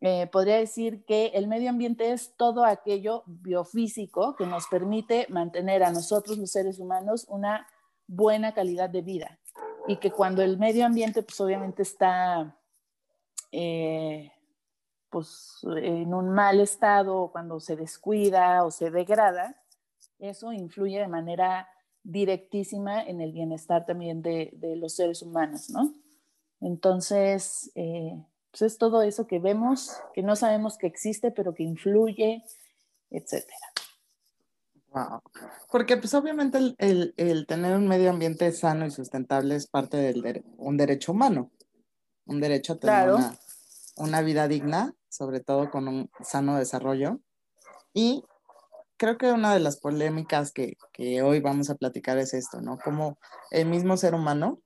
eh, 0.00 0.26
podría 0.26 0.56
decir 0.56 1.04
que 1.04 1.26
el 1.28 1.46
medio 1.46 1.70
ambiente 1.70 2.12
es 2.12 2.34
todo 2.36 2.64
aquello 2.64 3.22
biofísico 3.26 4.34
que 4.36 4.44
nos 4.44 4.66
permite 4.66 5.26
mantener 5.30 5.82
a 5.82 5.92
nosotros 5.92 6.36
los 6.36 6.50
seres 6.50 6.78
humanos 6.78 7.26
una 7.28 7.66
buena 8.06 8.52
calidad 8.52 8.90
de 8.90 9.02
vida 9.02 9.38
y 9.86 9.96
que 9.96 10.10
cuando 10.10 10.42
el 10.42 10.58
medio 10.58 10.86
ambiente 10.86 11.22
pues 11.22 11.40
obviamente 11.40 11.82
está 11.82 12.56
eh, 13.52 14.32
pues 15.10 15.60
en 15.76 16.12
un 16.12 16.30
mal 16.30 16.60
estado 16.60 17.30
cuando 17.30 17.60
se 17.60 17.76
descuida 17.76 18.64
o 18.64 18.70
se 18.70 18.90
degrada, 18.90 19.60
eso 20.18 20.52
influye 20.52 20.98
de 20.98 21.08
manera 21.08 21.68
directísima 22.02 23.02
en 23.02 23.20
el 23.20 23.32
bienestar 23.32 23.86
también 23.86 24.22
de, 24.22 24.50
de 24.54 24.76
los 24.76 24.94
seres 24.94 25.22
humanos, 25.22 25.70
¿no? 25.70 25.92
Entonces, 26.60 27.70
eh, 27.74 28.20
pues 28.50 28.62
es 28.62 28.78
todo 28.78 29.02
eso 29.02 29.26
que 29.26 29.38
vemos, 29.38 30.00
que 30.14 30.22
no 30.22 30.36
sabemos 30.36 30.78
que 30.78 30.86
existe, 30.86 31.30
pero 31.30 31.54
que 31.54 31.62
influye, 31.62 32.42
etcétera. 33.10 33.66
Wow. 34.94 35.20
Porque 35.70 35.96
pues 35.96 36.14
obviamente 36.14 36.58
el, 36.78 37.14
el, 37.16 37.46
tener 37.46 37.76
un 37.76 37.88
medio 37.88 38.10
ambiente 38.10 38.50
sano 38.52 38.86
y 38.86 38.90
sustentable 38.90 39.56
es 39.56 39.66
parte 39.66 39.96
de 39.96 40.44
un 40.56 40.76
derecho 40.76 41.12
humano, 41.12 41.50
un 42.26 42.40
derecho 42.40 42.74
a 42.74 42.78
tener 42.78 43.10
una, 43.10 43.36
una, 43.96 44.22
vida 44.22 44.46
digna, 44.46 44.94
sobre 45.08 45.40
todo 45.40 45.70
con 45.70 45.88
un 45.88 46.10
sano 46.22 46.56
desarrollo. 46.56 47.18
Y 47.92 48.24
creo 48.96 49.18
que 49.18 49.32
una 49.32 49.52
de 49.52 49.60
las 49.60 49.78
polémicas 49.78 50.52
que, 50.52 50.76
que 50.92 51.22
hoy 51.22 51.40
vamos 51.40 51.70
a 51.70 51.74
platicar 51.74 52.16
es 52.18 52.32
esto, 52.32 52.60
¿no? 52.60 52.78
Como 52.78 53.18
el 53.50 53.66
mismo 53.66 53.96
ser 53.96 54.14
humano 54.14 54.60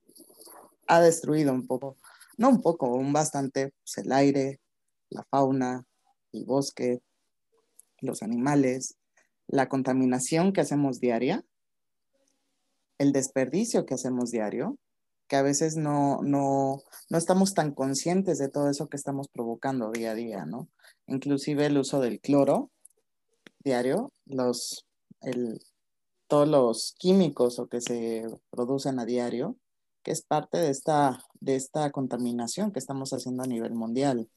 ha 0.87 1.01
destruido 1.01 1.53
un 1.53 1.67
poco 1.67 1.97
no 2.39 2.49
un 2.49 2.63
poco, 2.63 2.87
un 2.87 3.13
bastante, 3.13 3.75
pues, 3.83 3.99
el 3.99 4.13
aire, 4.13 4.61
la 5.11 5.25
fauna, 5.25 5.85
el 6.33 6.45
bosque, 6.47 7.03
los 8.01 8.23
animales, 8.23 8.97
la 9.49 9.69
contaminación 9.69 10.53
que 10.53 10.61
hacemos 10.61 11.01
diaria, 11.01 11.45
el 12.99 13.13
desperdicio 13.13 13.87
que 13.87 13.95
hacemos 13.95 14.31
diario, 14.31 14.79
que 15.27 15.37
a 15.37 15.43
veces 15.43 15.77
no, 15.77 16.21
no, 16.23 16.83
no 17.11 17.19
estamos 17.19 17.55
tan 17.55 17.75
conscientes 17.75 18.39
de 18.39 18.49
todo 18.49 18.71
eso 18.71 18.89
que 18.89 18.97
estamos 18.97 19.29
provocando 19.29 19.91
día 19.91 20.13
a 20.13 20.15
día, 20.15 20.47
¿no? 20.47 20.69
Inclusive 21.07 21.67
el 21.67 21.79
uso 21.79 22.01
del 22.01 22.21
cloro 22.21 22.71
diario, 23.61 24.13
los, 24.27 24.87
el, 25.21 25.61
todos 26.29 26.49
los 26.49 26.95
químicos 26.99 27.59
o 27.59 27.69
que 27.69 27.81
se 27.81 28.27
producen 28.51 28.99
a 28.99 29.05
diario, 29.05 29.57
que 30.03 30.13
es 30.13 30.23
parte 30.23 30.59
de 30.59 30.71
esta, 30.71 31.19
de 31.41 31.57
esta 31.57 31.91
contaminación 31.91 32.73
que 32.73 32.79
estamos 32.79 33.13
haciendo 33.13 33.43
a 33.43 33.47
nivel 33.47 33.75
mundial. 33.75 34.29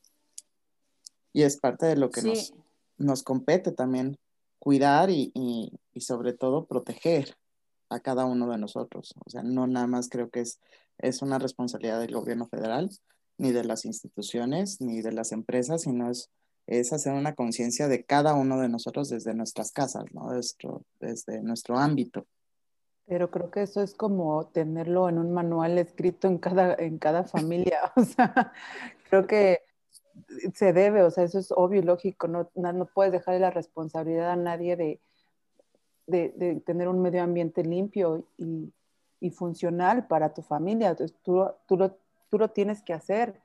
Y 1.34 1.44
es 1.44 1.58
parte 1.58 1.86
de 1.86 1.96
lo 1.96 2.10
que 2.10 2.22
nos, 2.22 2.54
nos 2.98 3.24
compete 3.24 3.72
también 3.72 4.18
cuidar 4.62 5.10
y, 5.10 5.32
y, 5.34 6.02
sobre 6.02 6.34
todo 6.34 6.68
proteger 6.68 7.36
a 7.90 8.00
cada 8.00 8.26
uno 8.26 8.48
de 8.48 8.60
nosotros. 8.60 9.16
O 9.26 9.30
sea, 9.30 9.42
no 9.42 9.66
nada 9.66 9.88
más 9.88 10.08
creo 10.08 10.30
que 10.30 10.42
es, 10.42 10.62
es 11.00 11.24
una 11.24 11.40
responsabilidad 11.40 12.00
del 12.00 12.14
gobierno 12.14 12.48
federal, 12.48 12.92
ni 13.40 13.52
de 13.52 13.64
las 13.64 13.86
instituciones, 13.86 14.80
ni 14.80 15.02
de 15.02 15.14
las 15.14 15.32
empresas, 15.32 15.82
sino 15.82 16.12
es, 16.12 16.30
es 16.68 16.94
hacer 16.94 17.14
una 17.14 17.34
conciencia 17.34 17.88
de 17.88 18.04
cada 18.06 18.36
uno 18.36 18.60
de 18.60 18.70
nosotros 18.70 19.10
desde 19.10 19.34
nuestras 19.34 19.72
casas, 19.72 20.06
¿no? 20.14 20.30
desde 21.00 21.42
nuestro 21.42 21.80
ámbito. 21.80 22.28
Pero 23.08 23.32
creo 23.32 23.50
que 23.50 23.64
eso 23.64 23.82
es 23.82 23.96
como 23.96 24.46
tenerlo 24.50 25.10
en 25.10 25.18
un 25.18 25.34
manual 25.34 25.80
escrito 25.80 26.28
en 26.28 26.38
cada, 26.38 26.76
en 26.76 27.00
cada 27.00 27.24
familia. 27.24 27.80
O 27.96 28.06
sea, 28.06 28.54
creo 29.10 29.26
que 29.26 29.71
se 30.54 30.74
debe, 30.74 31.04
o 31.04 31.12
sea, 31.12 31.24
eso 31.24 31.40
es 31.40 31.52
obvio 31.52 31.80
y 31.80 31.84
lógico. 31.84 32.28
No, 32.28 32.50
no 32.56 32.86
puedes 32.86 33.12
dejarle 33.12 33.40
la 33.40 33.52
responsabilidad 33.52 34.32
a 34.32 34.36
nadie 34.36 34.76
de, 34.76 35.00
de, 36.08 36.62
tener 36.66 36.88
un 36.88 37.02
medio 37.02 37.24
ambiente 37.24 37.64
limpio 37.64 38.26
y, 38.38 38.74
y, 39.20 39.30
funcional 39.32 40.08
para 40.08 40.34
tu 40.34 40.42
familia. 40.42 40.90
Entonces, 40.90 41.18
tú, 41.24 41.46
tú, 41.68 41.78
lo, 41.78 41.98
tú 42.30 42.38
lo 42.38 42.50
tienes 42.50 42.82
que 42.82 42.94
hacer. 42.94 43.42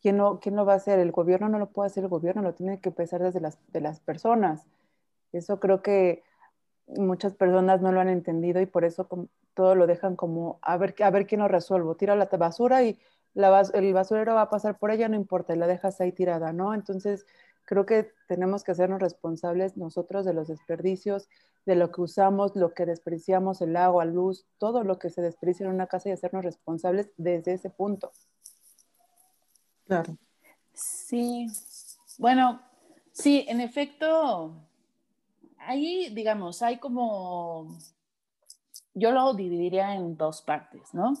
¿Quién 0.00 0.18
no, 0.18 0.40
¿Quién 0.40 0.56
lo 0.56 0.64
va 0.64 0.74
a 0.74 0.76
hacer? 0.76 0.98
El 0.98 1.10
gobierno 1.10 1.48
no 1.48 1.58
lo 1.58 1.70
puede 1.70 1.88
hacer, 1.88 2.04
el 2.04 2.10
gobierno 2.10 2.42
lo 2.42 2.54
tiene 2.54 2.80
que 2.80 2.90
empezar 2.90 3.22
desde 3.22 3.40
las, 3.40 3.58
de 3.72 3.80
las 3.80 4.00
personas. 4.00 4.66
Eso 5.32 5.58
creo 5.58 5.82
que 5.82 6.22
muchas 6.86 7.34
personas 7.34 7.80
no 7.80 7.92
lo 7.92 8.00
han 8.00 8.08
entendido 8.08 8.60
y 8.60 8.66
por 8.66 8.84
eso 8.84 9.08
todo 9.54 9.74
lo 9.74 9.86
dejan 9.86 10.16
como 10.16 10.58
a 10.62 10.76
ver, 10.76 10.94
a 11.02 11.10
ver 11.10 11.26
quién 11.26 11.40
lo 11.40 11.48
resuelvo. 11.48 11.96
Tira 11.96 12.14
la 12.14 12.26
basura 12.26 12.82
y 12.82 12.98
la, 13.36 13.60
el 13.74 13.92
basurero 13.92 14.34
va 14.34 14.42
a 14.42 14.50
pasar 14.50 14.78
por 14.78 14.90
ella, 14.90 15.08
no 15.10 15.14
importa, 15.14 15.54
la 15.54 15.66
dejas 15.66 16.00
ahí 16.00 16.10
tirada, 16.10 16.54
¿no? 16.54 16.72
Entonces, 16.72 17.26
creo 17.66 17.84
que 17.84 18.10
tenemos 18.28 18.64
que 18.64 18.72
hacernos 18.72 18.98
responsables 18.98 19.76
nosotros 19.76 20.24
de 20.24 20.32
los 20.32 20.48
desperdicios, 20.48 21.28
de 21.66 21.76
lo 21.76 21.92
que 21.92 22.00
usamos, 22.00 22.56
lo 22.56 22.72
que 22.72 22.86
desperdiciamos, 22.86 23.60
el 23.60 23.76
agua, 23.76 24.06
luz, 24.06 24.46
todo 24.56 24.84
lo 24.84 24.98
que 24.98 25.10
se 25.10 25.20
desperdicia 25.20 25.66
en 25.66 25.72
una 25.72 25.86
casa 25.86 26.08
y 26.08 26.12
hacernos 26.12 26.44
responsables 26.44 27.10
desde 27.18 27.52
ese 27.52 27.68
punto. 27.68 28.10
Claro. 29.86 30.16
Sí, 30.72 31.46
bueno, 32.16 32.62
sí, 33.12 33.44
en 33.48 33.60
efecto, 33.60 34.54
ahí, 35.58 36.08
digamos, 36.14 36.62
hay 36.62 36.78
como, 36.78 37.76
yo 38.94 39.10
lo 39.10 39.34
dividiría 39.34 39.94
en 39.94 40.16
dos 40.16 40.40
partes, 40.40 40.94
¿no? 40.94 41.12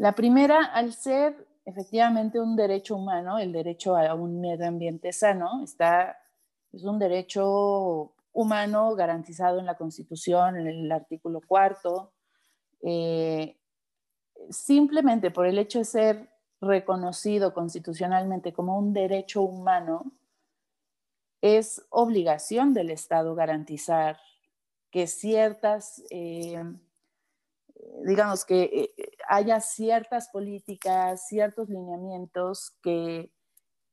La 0.00 0.14
primera, 0.14 0.64
al 0.64 0.94
ser 0.94 1.46
efectivamente 1.66 2.40
un 2.40 2.56
derecho 2.56 2.96
humano, 2.96 3.36
el 3.36 3.52
derecho 3.52 3.98
a 3.98 4.14
un 4.14 4.40
medio 4.40 4.66
ambiente 4.66 5.12
sano, 5.12 5.62
está, 5.62 6.16
es 6.72 6.84
un 6.84 6.98
derecho 6.98 8.14
humano 8.32 8.94
garantizado 8.94 9.58
en 9.58 9.66
la 9.66 9.76
Constitución, 9.76 10.56
en 10.56 10.68
el 10.68 10.90
artículo 10.90 11.42
cuarto. 11.42 12.14
Eh, 12.80 13.58
simplemente 14.48 15.30
por 15.30 15.46
el 15.46 15.58
hecho 15.58 15.80
de 15.80 15.84
ser 15.84 16.30
reconocido 16.62 17.52
constitucionalmente 17.52 18.54
como 18.54 18.78
un 18.78 18.94
derecho 18.94 19.42
humano, 19.42 20.12
es 21.42 21.84
obligación 21.90 22.72
del 22.72 22.88
Estado 22.88 23.34
garantizar 23.34 24.18
que 24.90 25.06
ciertas, 25.06 26.02
eh, 26.08 26.64
digamos, 28.02 28.46
que 28.46 28.62
eh, 28.96 29.10
haya 29.30 29.60
ciertas 29.60 30.28
políticas, 30.28 31.28
ciertos 31.28 31.68
lineamientos 31.68 32.72
que 32.82 33.30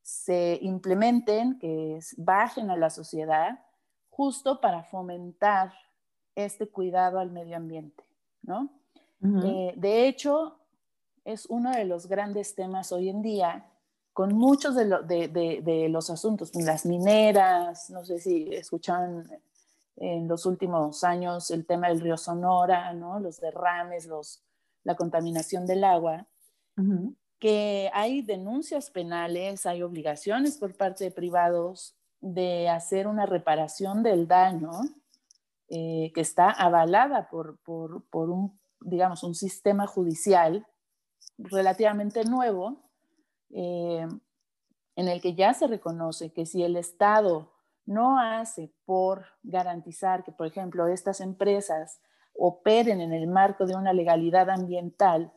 se 0.02 0.58
implementen, 0.64 1.60
que 1.60 2.00
bajen 2.18 2.72
a 2.72 2.76
la 2.76 2.90
sociedad, 2.90 3.64
justo 4.10 4.60
para 4.60 4.84
fomentar 4.84 5.72
este 6.34 6.68
cuidado 6.68 7.20
al 7.20 7.30
medio 7.30 7.56
ambiente, 7.56 8.04
¿no? 8.42 8.72
Eh, 9.44 9.74
de 9.76 10.08
hecho, 10.08 10.58
es 11.24 11.46
uno 11.46 11.70
de 11.72 11.86
los 11.86 12.08
grandes 12.08 12.56
temas 12.56 12.92
hoy 12.92 13.10
en 13.10 13.22
día 13.22 13.66
con 14.14 14.34
muchos 14.34 14.74
de, 14.76 14.88
de, 15.28 15.90
los 15.90 16.10
asuntos, 16.10 16.56
las 16.56 16.84
mineras, 16.84 17.92
no 17.92 18.04
sé 18.04 18.20
si 18.20 18.56
escucharon 18.56 19.30
en 19.98 20.28
los 20.28 20.48
últimos 20.48 21.04
años 21.04 21.52
el 21.52 21.68
tema 21.68 21.90
del 21.90 22.02
río 22.02 22.18
Sonora, 22.18 22.92
¿no? 22.94 23.20
los 23.20 23.40
derrames, 23.40 24.08
los, 24.08 24.42
la 24.88 24.96
contaminación 24.96 25.66
del 25.68 25.84
agua, 25.84 26.28
que 27.40 27.92
hay 27.94 28.22
denuncias 28.22 28.90
penales, 28.90 29.66
hay 29.66 29.84
obligaciones 29.84 30.58
por 30.58 30.78
parte 30.78 31.04
de 31.04 31.12
privados 31.12 31.98
de 32.22 32.70
hacer 32.70 33.06
una 33.06 33.26
reparación 33.26 34.02
del 34.02 34.30
daño 34.30 34.72
eh, 35.68 36.14
que 36.16 36.22
está 36.22 36.50
avalada 36.50 37.28
por, 37.28 37.58
por, 37.64 38.06
por, 38.06 38.30
un, 38.30 38.58
digamos, 38.80 39.24
un 39.24 39.36
sistema 39.36 39.88
judicial 39.88 40.66
relativamente 41.38 42.24
nuevo, 42.24 42.90
eh, 43.50 44.08
en 44.96 45.08
el 45.10 45.20
que 45.20 45.36
ya 45.36 45.54
se 45.54 45.68
reconoce 45.68 46.32
que 46.32 46.46
si 46.46 46.64
el 46.64 46.78
Estado 46.78 47.52
no 47.86 48.22
hace 48.22 48.72
por 48.86 49.26
garantizar 49.44 50.24
que, 50.24 50.32
por 50.32 50.48
ejemplo, 50.48 50.88
estas 50.88 51.20
empresas 51.20 52.00
operen 52.38 53.02
en 53.02 53.14
el 53.14 53.28
marco 53.28 53.66
de 53.66 53.76
una 53.76 53.94
legalidad 53.94 54.50
ambiental 54.50 55.34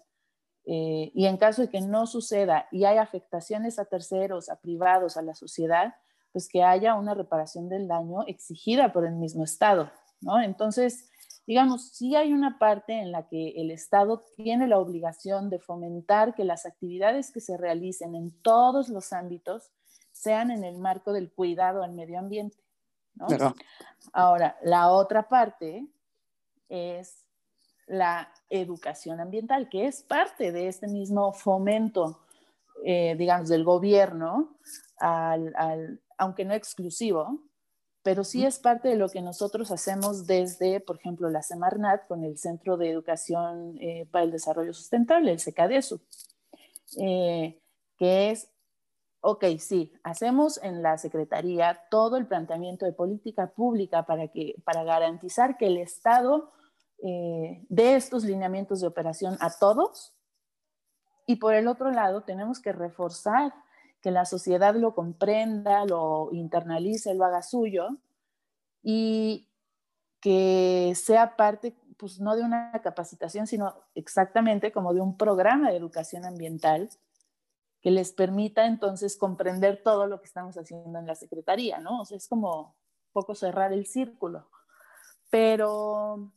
eh, 0.66 1.10
y 1.14 1.26
en 1.26 1.36
caso 1.38 1.62
de 1.62 1.70
que 1.70 1.80
no 1.80 2.06
suceda 2.06 2.68
y 2.70 2.84
hay 2.84 2.98
afectaciones 2.98 3.78
a 3.78 3.86
terceros, 3.86 4.50
a 4.50 4.60
privados, 4.60 5.16
a 5.16 5.22
la 5.22 5.34
sociedad, 5.34 5.94
pues 6.32 6.48
que 6.48 6.62
haya 6.62 6.94
una 6.94 7.14
reparación 7.14 7.68
del 7.68 7.88
daño 7.88 8.22
exigida 8.26 8.92
por 8.92 9.06
el 9.06 9.14
mismo 9.16 9.42
Estado, 9.42 9.90
¿no? 10.20 10.40
Entonces, 10.40 11.10
digamos, 11.46 11.88
sí 11.88 12.14
hay 12.14 12.32
una 12.32 12.58
parte 12.58 12.92
en 12.92 13.10
la 13.10 13.26
que 13.26 13.60
el 13.60 13.70
Estado 13.70 14.22
tiene 14.36 14.68
la 14.68 14.78
obligación 14.78 15.50
de 15.50 15.58
fomentar 15.58 16.34
que 16.34 16.44
las 16.44 16.66
actividades 16.66 17.32
que 17.32 17.40
se 17.40 17.56
realicen 17.56 18.14
en 18.14 18.30
todos 18.42 18.90
los 18.90 19.12
ámbitos 19.12 19.72
sean 20.12 20.50
en 20.50 20.62
el 20.62 20.78
marco 20.78 21.12
del 21.12 21.32
cuidado 21.32 21.82
al 21.82 21.92
medio 21.92 22.18
ambiente. 22.18 22.58
¿no? 23.14 23.26
Ahora, 24.12 24.56
la 24.62 24.90
otra 24.90 25.28
parte 25.28 25.88
es 26.70 27.26
la 27.86 28.32
educación 28.48 29.20
ambiental, 29.20 29.68
que 29.68 29.86
es 29.86 30.02
parte 30.02 30.52
de 30.52 30.68
este 30.68 30.86
mismo 30.86 31.32
fomento, 31.32 32.20
eh, 32.84 33.16
digamos, 33.18 33.48
del 33.48 33.64
gobierno, 33.64 34.56
aunque 36.16 36.44
no 36.44 36.54
exclusivo, 36.54 37.42
pero 38.02 38.24
sí 38.24 38.46
es 38.46 38.58
parte 38.58 38.88
de 38.88 38.96
lo 38.96 39.08
que 39.08 39.20
nosotros 39.20 39.70
hacemos 39.70 40.26
desde, 40.26 40.80
por 40.80 40.96
ejemplo, 40.96 41.28
la 41.28 41.42
Semarnat 41.42 42.06
con 42.06 42.24
el 42.24 42.38
Centro 42.38 42.76
de 42.76 42.90
Educación 42.90 43.76
eh, 43.80 44.06
para 44.10 44.24
el 44.24 44.30
Desarrollo 44.30 44.72
Sustentable, 44.72 45.32
el 45.32 45.40
CECADESU, 45.40 46.00
eh, 46.98 47.60
que 47.98 48.30
es 48.30 48.48
ok, 49.20 49.44
sí, 49.58 49.92
hacemos 50.02 50.62
en 50.62 50.82
la 50.82 50.96
Secretaría 50.96 51.82
todo 51.90 52.16
el 52.16 52.26
planteamiento 52.26 52.86
de 52.86 52.92
política 52.92 53.48
pública 53.48 54.04
para, 54.04 54.28
que, 54.28 54.54
para 54.64 54.82
garantizar 54.84 55.56
que 55.58 55.66
el 55.66 55.76
Estado 55.76 56.50
eh, 57.02 57.64
dé 57.68 57.96
estos 57.96 58.24
lineamientos 58.24 58.80
de 58.80 58.86
operación 58.86 59.36
a 59.40 59.50
todos. 59.50 60.14
Y 61.26 61.36
por 61.36 61.54
el 61.54 61.68
otro 61.68 61.90
lado, 61.90 62.22
tenemos 62.22 62.60
que 62.60 62.72
reforzar 62.72 63.54
que 64.00 64.10
la 64.10 64.24
sociedad 64.24 64.74
lo 64.74 64.94
comprenda, 64.94 65.84
lo 65.84 66.30
internalice, 66.32 67.14
lo 67.14 67.24
haga 67.24 67.42
suyo 67.42 67.88
y 68.82 69.48
que 70.20 70.92
sea 70.96 71.36
parte, 71.36 71.76
pues 71.96 72.20
no 72.20 72.36
de 72.36 72.42
una 72.42 72.72
capacitación, 72.82 73.46
sino 73.46 73.74
exactamente 73.94 74.72
como 74.72 74.94
de 74.94 75.00
un 75.00 75.16
programa 75.16 75.70
de 75.70 75.76
educación 75.76 76.24
ambiental 76.24 76.90
que 77.80 77.90
les 77.90 78.12
permita 78.12 78.66
entonces 78.66 79.16
comprender 79.16 79.82
todo 79.82 80.06
lo 80.06 80.20
que 80.20 80.26
estamos 80.26 80.56
haciendo 80.56 80.98
en 80.98 81.06
la 81.06 81.14
Secretaría, 81.14 81.78
¿no? 81.78 82.02
Es 82.10 82.28
como 82.28 82.60
un 82.60 83.12
poco 83.12 83.34
cerrar 83.34 83.72
el 83.72 83.86
círculo. 83.86 84.48
Pero, 85.30 86.32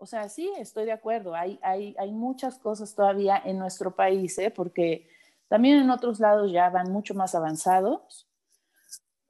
o 0.00 0.06
sea, 0.06 0.30
sí, 0.30 0.50
estoy 0.58 0.86
de 0.86 0.92
acuerdo, 0.92 1.34
hay, 1.34 1.60
hay, 1.62 1.94
hay 1.98 2.10
muchas 2.10 2.58
cosas 2.58 2.94
todavía 2.94 3.40
en 3.44 3.58
nuestro 3.58 3.94
país, 3.94 4.38
¿eh? 4.38 4.50
porque 4.50 5.06
también 5.46 5.78
en 5.78 5.90
otros 5.90 6.20
lados 6.20 6.50
ya 6.50 6.70
van 6.70 6.90
mucho 6.90 7.14
más 7.14 7.34
avanzados, 7.34 8.26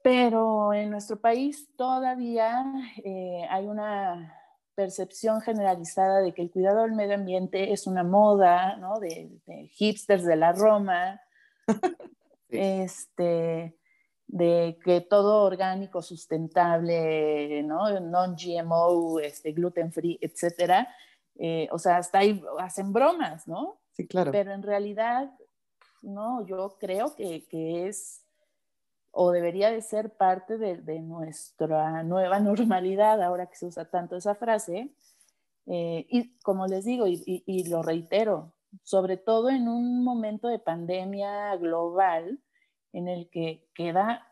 pero 0.01 0.73
en 0.73 0.89
nuestro 0.89 1.19
país 1.19 1.67
todavía 1.75 2.63
eh, 3.03 3.45
hay 3.49 3.67
una 3.67 4.33
percepción 4.73 5.41
generalizada 5.41 6.21
de 6.21 6.33
que 6.33 6.41
el 6.41 6.51
cuidado 6.51 6.83
del 6.83 6.93
medio 6.93 7.15
ambiente 7.15 7.73
es 7.73 7.85
una 7.85 8.03
moda, 8.03 8.77
¿no? 8.77 8.97
De, 8.99 9.29
de 9.45 9.67
hipsters 9.73 10.23
de 10.23 10.37
la 10.37 10.53
Roma, 10.53 11.19
este, 12.49 13.77
de 14.31 14.79
que 14.81 15.01
todo 15.01 15.43
orgánico, 15.43 16.01
sustentable, 16.01 17.63
¿no? 17.63 17.99
Non-GMO, 17.99 19.19
este, 19.19 19.51
gluten 19.51 19.91
free, 19.91 20.17
etcétera. 20.21 20.87
Eh, 21.35 21.67
o 21.71 21.77
sea, 21.77 21.97
hasta 21.97 22.19
ahí 22.19 22.41
hacen 22.59 22.93
bromas, 22.93 23.45
¿no? 23.45 23.81
Sí, 23.91 24.07
claro. 24.07 24.31
Pero 24.31 24.53
en 24.53 24.63
realidad, 24.63 25.31
no, 26.01 26.45
yo 26.45 26.77
creo 26.79 27.13
que, 27.13 27.45
que 27.49 27.87
es 27.87 28.23
o 29.11 29.31
debería 29.31 29.69
de 29.69 29.81
ser 29.81 30.15
parte 30.15 30.57
de, 30.57 30.77
de, 30.77 31.01
nuestra 31.01 32.01
nueva 32.03 32.39
normalidad, 32.39 33.21
ahora 33.21 33.47
que 33.47 33.57
se 33.57 33.65
usa 33.65 33.83
tanto 33.89 34.15
esa 34.15 34.35
frase. 34.35 34.95
Eh, 35.65 36.07
y 36.09 36.37
como 36.39 36.67
les 36.67 36.85
digo, 36.85 37.05
y, 37.05 37.21
y 37.25 37.67
lo 37.67 37.83
reitero, 37.83 38.53
sobre 38.83 39.17
todo 39.17 39.49
en 39.49 39.67
un 39.67 40.05
momento 40.05 40.47
de 40.47 40.59
pandemia 40.59 41.53
global 41.57 42.39
en 42.93 43.07
el 43.07 43.29
que 43.29 43.67
queda, 43.73 44.27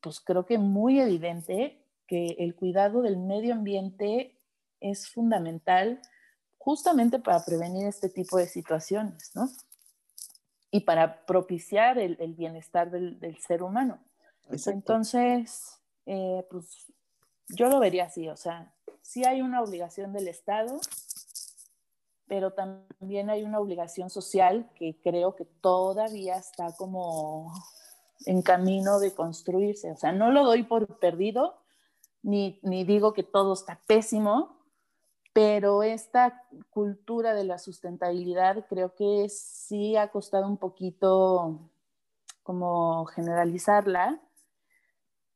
pues 0.00 0.20
creo 0.20 0.46
que 0.46 0.58
muy 0.58 1.00
evidente 1.00 1.84
que 2.06 2.36
el 2.38 2.54
cuidado 2.54 3.02
del 3.02 3.16
medio 3.16 3.54
ambiente 3.54 4.36
es 4.80 5.08
fundamental 5.08 6.00
justamente 6.58 7.18
para 7.18 7.44
prevenir 7.44 7.86
este 7.86 8.08
tipo 8.08 8.36
de 8.36 8.46
situaciones, 8.46 9.30
¿no? 9.34 9.48
Y 10.70 10.80
para 10.80 11.24
propiciar 11.26 11.98
el, 11.98 12.16
bienestar 12.34 12.90
del, 12.90 13.38
ser 13.38 13.62
humano. 13.62 13.98
Entonces, 14.66 15.78
eh, 16.06 16.46
pues 16.50 16.92
yo 17.48 17.68
lo 17.68 17.80
vería 17.80 18.04
así, 18.04 18.28
o 18.28 18.36
sea, 18.36 18.72
sí 19.02 19.24
hay 19.24 19.42
una 19.42 19.62
obligación 19.62 20.12
del 20.12 20.28
Estado 20.28 20.80
pero 22.30 22.52
también 22.52 23.28
hay 23.28 23.42
una 23.42 23.58
obligación 23.58 24.08
social 24.08 24.70
que 24.76 24.96
creo 25.02 25.34
que 25.34 25.44
todavía 25.44 26.36
está 26.36 26.72
como 26.76 27.52
en 28.26 28.42
camino 28.42 28.98
de 29.00 29.14
construirse. 29.14 29.90
O 29.92 29.96
sea, 29.96 30.12
no 30.12 30.30
lo 30.30 30.44
doy 30.44 30.62
por 30.62 30.98
perdido, 30.98 31.58
ni, 32.22 32.58
ni 32.62 32.84
digo 32.84 33.12
que 33.12 33.22
todo 33.22 33.54
está 33.54 33.80
pésimo, 33.86 34.60
pero 35.32 35.82
esta 35.82 36.44
cultura 36.70 37.34
de 37.34 37.44
la 37.44 37.58
sustentabilidad 37.58 38.66
creo 38.68 38.94
que 38.94 39.28
sí 39.28 39.96
ha 39.96 40.08
costado 40.08 40.46
un 40.46 40.56
poquito 40.56 41.70
como 42.42 43.04
generalizarla. 43.06 44.20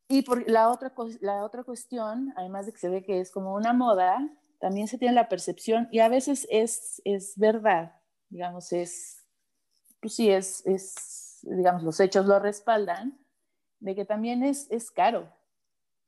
Y 0.08 0.22
por 0.22 0.48
la 0.50 0.70
otra, 0.70 0.92
la 1.20 1.44
otra 1.44 1.64
cuestión, 1.64 2.32
además 2.36 2.66
de 2.66 2.72
que 2.72 2.78
se 2.78 2.88
ve 2.88 3.02
que 3.02 3.20
es 3.20 3.30
como 3.30 3.54
una 3.54 3.72
moda, 3.72 4.18
también 4.58 4.88
se 4.88 4.98
tiene 4.98 5.14
la 5.14 5.28
percepción, 5.28 5.88
y 5.90 6.00
a 6.00 6.08
veces 6.08 6.46
es, 6.50 7.00
es 7.04 7.36
verdad, 7.36 8.00
digamos, 8.30 8.72
es, 8.72 9.24
pues 10.00 10.14
sí, 10.14 10.30
es, 10.30 10.64
es, 10.66 11.23
digamos, 11.44 11.82
los 11.82 12.00
hechos 12.00 12.26
lo 12.26 12.38
respaldan, 12.38 13.18
de 13.80 13.94
que 13.94 14.04
también 14.04 14.42
es, 14.42 14.70
es 14.70 14.90
caro. 14.90 15.30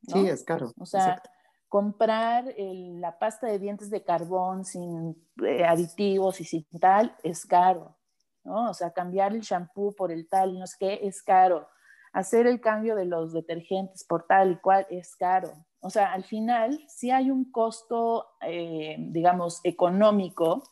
Sí, 0.06 0.26
es 0.28 0.44
caro. 0.44 0.72
O 0.78 0.86
sea, 0.86 1.22
comprar 1.68 2.54
la 2.56 3.18
pasta 3.18 3.46
de 3.46 3.58
dientes 3.58 3.90
de 3.90 4.02
carbón 4.02 4.64
sin 4.64 5.16
eh, 5.44 5.64
aditivos 5.64 6.40
y 6.40 6.44
sin 6.44 6.66
tal 6.80 7.16
es 7.22 7.44
caro, 7.44 7.96
¿no? 8.44 8.70
O 8.70 8.74
sea, 8.74 8.92
cambiar 8.92 9.34
el 9.34 9.40
shampoo 9.40 9.94
por 9.94 10.12
el 10.12 10.28
tal 10.28 10.58
no 10.58 10.66
sé 10.66 10.76
qué 10.78 11.00
es 11.02 11.22
caro. 11.22 11.68
Hacer 12.12 12.46
el 12.46 12.60
cambio 12.60 12.96
de 12.96 13.04
los 13.04 13.32
detergentes 13.32 14.04
por 14.04 14.26
tal 14.26 14.52
y 14.52 14.56
cual 14.56 14.86
es 14.88 15.16
caro. 15.16 15.52
O 15.80 15.90
sea, 15.90 16.12
al 16.12 16.24
final 16.24 16.80
sí 16.88 17.10
hay 17.10 17.30
un 17.30 17.50
costo, 17.50 18.26
eh, 18.40 18.96
digamos, 18.98 19.60
económico 19.64 20.62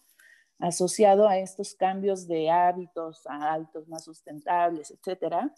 asociado 0.59 1.29
a 1.29 1.39
estos 1.39 1.75
cambios 1.75 2.27
de 2.27 2.51
hábitos 2.51 3.27
a 3.27 3.53
altos 3.53 3.89
más 3.89 4.05
sustentables, 4.05 4.91
etcétera. 4.91 5.55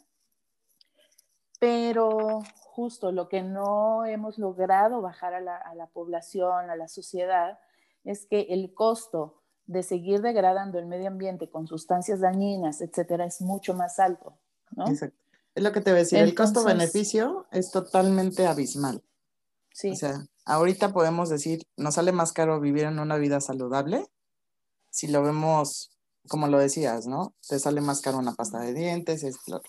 Pero 1.58 2.42
justo 2.56 3.12
lo 3.12 3.28
que 3.28 3.42
no 3.42 4.04
hemos 4.04 4.38
logrado 4.38 5.00
bajar 5.00 5.34
a 5.34 5.40
la, 5.40 5.86
población, 5.92 6.70
a 6.70 6.76
la 6.76 6.88
sociedad, 6.88 7.58
es 8.04 8.26
que 8.26 8.48
el 8.50 8.74
costo 8.74 9.42
de 9.66 9.82
seguir 9.82 10.20
degradando 10.20 10.78
el 10.78 10.86
medio 10.86 11.08
ambiente 11.08 11.50
con 11.50 11.66
sustancias 11.66 12.20
dañinas, 12.20 12.80
etcétera, 12.80 13.24
es 13.24 13.40
mucho 13.40 13.74
más 13.74 13.98
alto, 13.98 14.38
¿no? 14.72 14.86
Exacto. 14.86 15.16
Es 15.54 15.62
lo 15.62 15.72
que 15.72 15.80
te 15.80 15.90
voy 15.90 16.00
a 16.00 16.02
decir, 16.02 16.18
el 16.18 16.34
costo-beneficio 16.34 17.46
es 17.50 17.70
totalmente 17.70 18.46
abismal. 18.46 19.02
Sí. 19.72 19.92
O 19.92 19.96
sea, 19.96 20.26
ahorita 20.44 20.92
podemos 20.92 21.30
decir, 21.30 21.62
nos 21.78 21.94
sale 21.94 22.12
más 22.12 22.34
caro 22.34 22.60
vivir 22.60 22.84
en 22.84 22.98
una 22.98 23.16
vida 23.16 23.40
saludable 23.40 24.06
si 24.96 25.08
lo 25.08 25.22
vemos, 25.22 25.90
como 26.26 26.46
lo 26.48 26.58
decías, 26.58 27.06
¿no? 27.06 27.34
Te 27.46 27.58
sale 27.58 27.82
más 27.82 28.00
caro 28.00 28.16
una 28.16 28.32
pasta 28.32 28.60
de 28.60 28.72
dientes, 28.72 29.24
es 29.24 29.36
claro. 29.36 29.62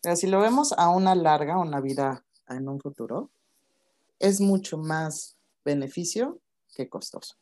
Pero 0.00 0.16
si 0.16 0.26
lo 0.26 0.40
vemos 0.40 0.72
a 0.78 0.88
una 0.88 1.14
larga, 1.14 1.58
una 1.58 1.82
vida 1.82 2.24
en 2.48 2.70
un 2.70 2.80
futuro, 2.80 3.30
es 4.18 4.40
mucho 4.40 4.78
más 4.78 5.36
beneficio 5.62 6.38
que 6.74 6.88
costoso. 6.88 7.34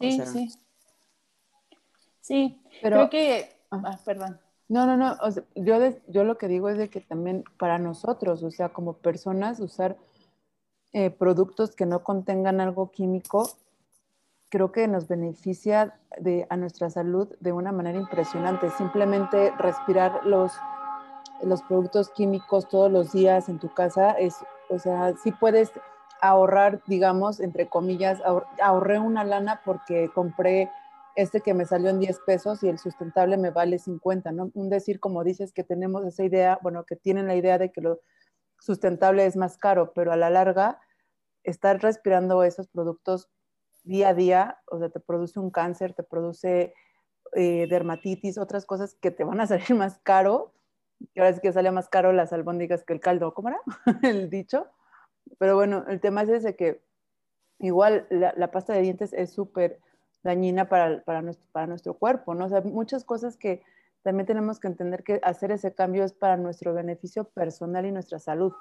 Sí, 0.00 0.18
sí. 0.32 0.48
Sí, 2.22 2.62
pero 2.80 2.96
creo 2.96 3.10
que, 3.10 3.60
ah, 3.70 3.82
ah 3.84 4.00
perdón. 4.02 4.40
No, 4.68 4.86
no, 4.86 4.96
no, 4.96 5.18
yo, 5.56 5.78
yo 6.08 6.24
lo 6.24 6.38
que 6.38 6.48
digo 6.48 6.70
es 6.70 6.78
de 6.78 6.88
que 6.88 7.02
también 7.02 7.44
para 7.58 7.78
nosotros, 7.78 8.42
o 8.42 8.50
sea, 8.50 8.70
como 8.70 8.94
personas, 8.94 9.60
usar 9.60 9.98
eh, 10.94 11.10
productos 11.10 11.76
que 11.76 11.84
no 11.84 12.02
contengan 12.02 12.62
algo 12.62 12.90
químico, 12.90 13.46
creo 14.54 14.70
que 14.70 14.86
nos 14.86 15.08
beneficia 15.08 15.98
de, 16.20 16.46
a 16.48 16.56
nuestra 16.56 16.88
salud 16.88 17.26
de 17.40 17.50
una 17.50 17.72
manera 17.72 17.98
impresionante. 17.98 18.70
Simplemente 18.70 19.52
respirar 19.58 20.24
los, 20.24 20.52
los 21.42 21.60
productos 21.64 22.10
químicos 22.10 22.68
todos 22.68 22.88
los 22.88 23.10
días 23.10 23.48
en 23.48 23.58
tu 23.58 23.74
casa 23.74 24.12
es, 24.12 24.36
o 24.68 24.78
sea, 24.78 25.12
sí 25.16 25.32
puedes 25.32 25.72
ahorrar, 26.20 26.80
digamos, 26.86 27.40
entre 27.40 27.68
comillas, 27.68 28.22
ahorré 28.62 29.00
una 29.00 29.24
lana 29.24 29.60
porque 29.64 30.08
compré 30.14 30.70
este 31.16 31.40
que 31.40 31.52
me 31.52 31.64
salió 31.64 31.90
en 31.90 31.98
10 31.98 32.20
pesos 32.24 32.62
y 32.62 32.68
el 32.68 32.78
sustentable 32.78 33.36
me 33.36 33.50
vale 33.50 33.80
50, 33.80 34.30
¿no? 34.30 34.52
Un 34.54 34.70
decir, 34.70 35.00
como 35.00 35.24
dices, 35.24 35.52
que 35.52 35.64
tenemos 35.64 36.06
esa 36.06 36.22
idea, 36.22 36.60
bueno, 36.62 36.84
que 36.84 36.94
tienen 36.94 37.26
la 37.26 37.34
idea 37.34 37.58
de 37.58 37.72
que 37.72 37.80
lo 37.80 37.98
sustentable 38.60 39.26
es 39.26 39.34
más 39.34 39.58
caro, 39.58 39.92
pero 39.94 40.12
a 40.12 40.16
la 40.16 40.30
larga, 40.30 40.78
estar 41.42 41.82
respirando 41.82 42.44
esos 42.44 42.68
productos 42.68 43.28
día 43.84 44.08
a 44.08 44.14
día, 44.14 44.58
o 44.66 44.78
sea, 44.78 44.88
te 44.88 45.00
produce 45.00 45.38
un 45.38 45.50
cáncer, 45.50 45.94
te 45.94 46.02
produce 46.02 46.74
eh, 47.34 47.66
dermatitis, 47.68 48.38
otras 48.38 48.66
cosas 48.66 48.94
que 49.00 49.10
te 49.10 49.24
van 49.24 49.40
a 49.40 49.46
salir 49.46 49.74
más 49.74 49.98
caro, 50.02 50.52
y 51.14 51.20
ahora 51.20 51.30
es 51.30 51.40
que 51.40 51.52
sale 51.52 51.70
más 51.70 51.88
caro 51.88 52.12
las 52.12 52.32
albóndigas 52.32 52.84
que 52.84 52.92
el 52.92 53.00
caldo, 53.00 53.34
¿cómo 53.34 53.48
era 53.48 53.60
el 54.02 54.30
dicho? 54.30 54.66
Pero 55.38 55.56
bueno, 55.56 55.84
el 55.88 56.00
tema 56.00 56.22
es 56.22 56.28
ese 56.28 56.56
que 56.56 56.82
igual 57.58 58.06
la, 58.10 58.34
la 58.36 58.50
pasta 58.50 58.72
de 58.72 58.82
dientes 58.82 59.12
es 59.12 59.32
súper 59.32 59.80
dañina 60.22 60.68
para, 60.68 61.04
para, 61.04 61.22
nuestro, 61.22 61.48
para 61.52 61.66
nuestro 61.66 61.94
cuerpo, 61.94 62.34
¿no? 62.34 62.46
O 62.46 62.48
sea, 62.48 62.62
muchas 62.62 63.04
cosas 63.04 63.36
que 63.36 63.62
también 64.02 64.26
tenemos 64.26 64.58
que 64.58 64.68
entender 64.68 65.04
que 65.04 65.20
hacer 65.22 65.52
ese 65.52 65.74
cambio 65.74 66.04
es 66.04 66.12
para 66.12 66.36
nuestro 66.36 66.74
beneficio 66.74 67.24
personal 67.24 67.86
y 67.86 67.92
nuestra 67.92 68.18
salud. 68.18 68.52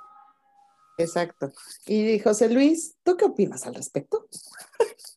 Exacto. 0.97 1.51
Y 1.85 2.19
José 2.19 2.49
Luis, 2.49 2.97
¿tú 3.03 3.17
qué 3.17 3.25
opinas 3.25 3.65
al 3.65 3.75
respecto? 3.75 4.27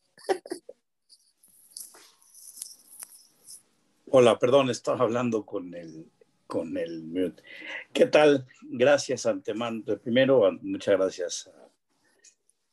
Hola, 4.09 4.39
perdón, 4.39 4.69
estaba 4.69 5.01
hablando 5.01 5.45
con 5.45 5.73
el, 5.75 6.09
con 6.47 6.77
el 6.77 7.03
mute. 7.03 7.43
¿Qué 7.91 8.05
tal? 8.05 8.47
Gracias 8.61 9.25
antemano. 9.25 9.83
Primero, 10.01 10.49
muchas 10.61 10.97
gracias 10.97 11.51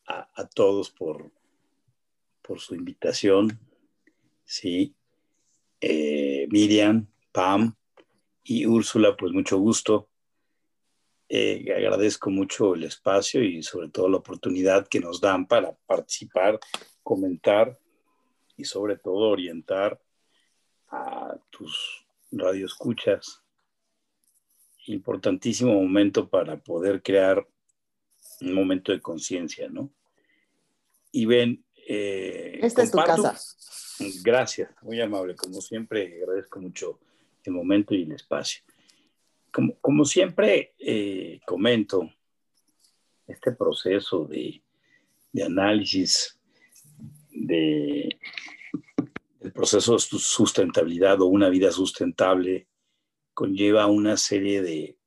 a, 0.06 0.46
todos 0.48 0.90
por, 0.90 1.32
por 2.40 2.60
su 2.60 2.74
invitación. 2.74 3.58
Sí. 4.44 4.94
Eh, 5.80 6.46
Miriam, 6.50 7.08
Pam 7.32 7.74
y 8.44 8.66
Úrsula, 8.66 9.16
pues 9.16 9.32
mucho 9.32 9.58
gusto. 9.58 10.08
Eh, 11.28 11.72
agradezco 11.76 12.30
mucho 12.30 12.74
el 12.74 12.84
espacio 12.84 13.42
y 13.42 13.62
sobre 13.62 13.88
todo 13.88 14.08
la 14.08 14.18
oportunidad 14.18 14.86
que 14.86 15.00
nos 15.00 15.20
dan 15.20 15.46
para 15.46 15.74
participar, 15.86 16.60
comentar 17.04 17.78
y 18.56 18.64
sobre 18.64 18.96
todo 18.96 19.30
orientar 19.30 20.00
a 20.88 21.36
tus 21.50 22.04
radioescuchas. 22.32 23.42
Importantísimo 24.86 25.72
momento 25.72 26.28
para 26.28 26.56
poder 26.56 27.02
crear 27.02 27.46
un 28.40 28.52
momento 28.52 28.92
de 28.92 29.00
conciencia, 29.00 29.68
¿no? 29.68 29.90
Y 31.12 31.26
ven, 31.26 31.64
eh, 31.86 32.58
Esta 32.60 32.82
es 32.82 32.90
tu 32.90 32.98
casa. 32.98 33.38
Gracias, 34.22 34.70
muy 34.82 35.00
amable. 35.00 35.36
Como 35.36 35.60
siempre, 35.60 36.18
agradezco 36.20 36.60
mucho 36.60 36.98
el 37.44 37.52
momento 37.52 37.94
y 37.94 38.02
el 38.02 38.12
espacio. 38.12 38.64
Como, 39.52 39.76
como 39.80 40.04
siempre 40.04 40.74
eh, 40.78 41.40
comento, 41.46 42.10
este 43.26 43.52
proceso 43.52 44.24
de, 44.24 44.62
de 45.32 45.44
análisis 45.44 46.38
de, 47.34 48.18
del 49.40 49.52
proceso 49.52 49.92
de 49.94 49.98
sustentabilidad 49.98 51.20
o 51.20 51.26
una 51.26 51.48
vida 51.48 51.70
sustentable 51.70 52.68
conlleva 53.34 53.86
una 53.86 54.16
serie 54.16 54.62
de 54.62 54.98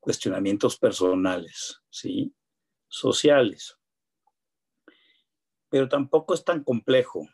cuestionamientos 0.00 0.78
personales, 0.78 1.82
¿sí? 1.90 2.32
sociales, 2.88 3.76
pero 5.68 5.88
tampoco 5.88 6.32
es 6.34 6.44
tan 6.44 6.62
complejo. 6.62 7.28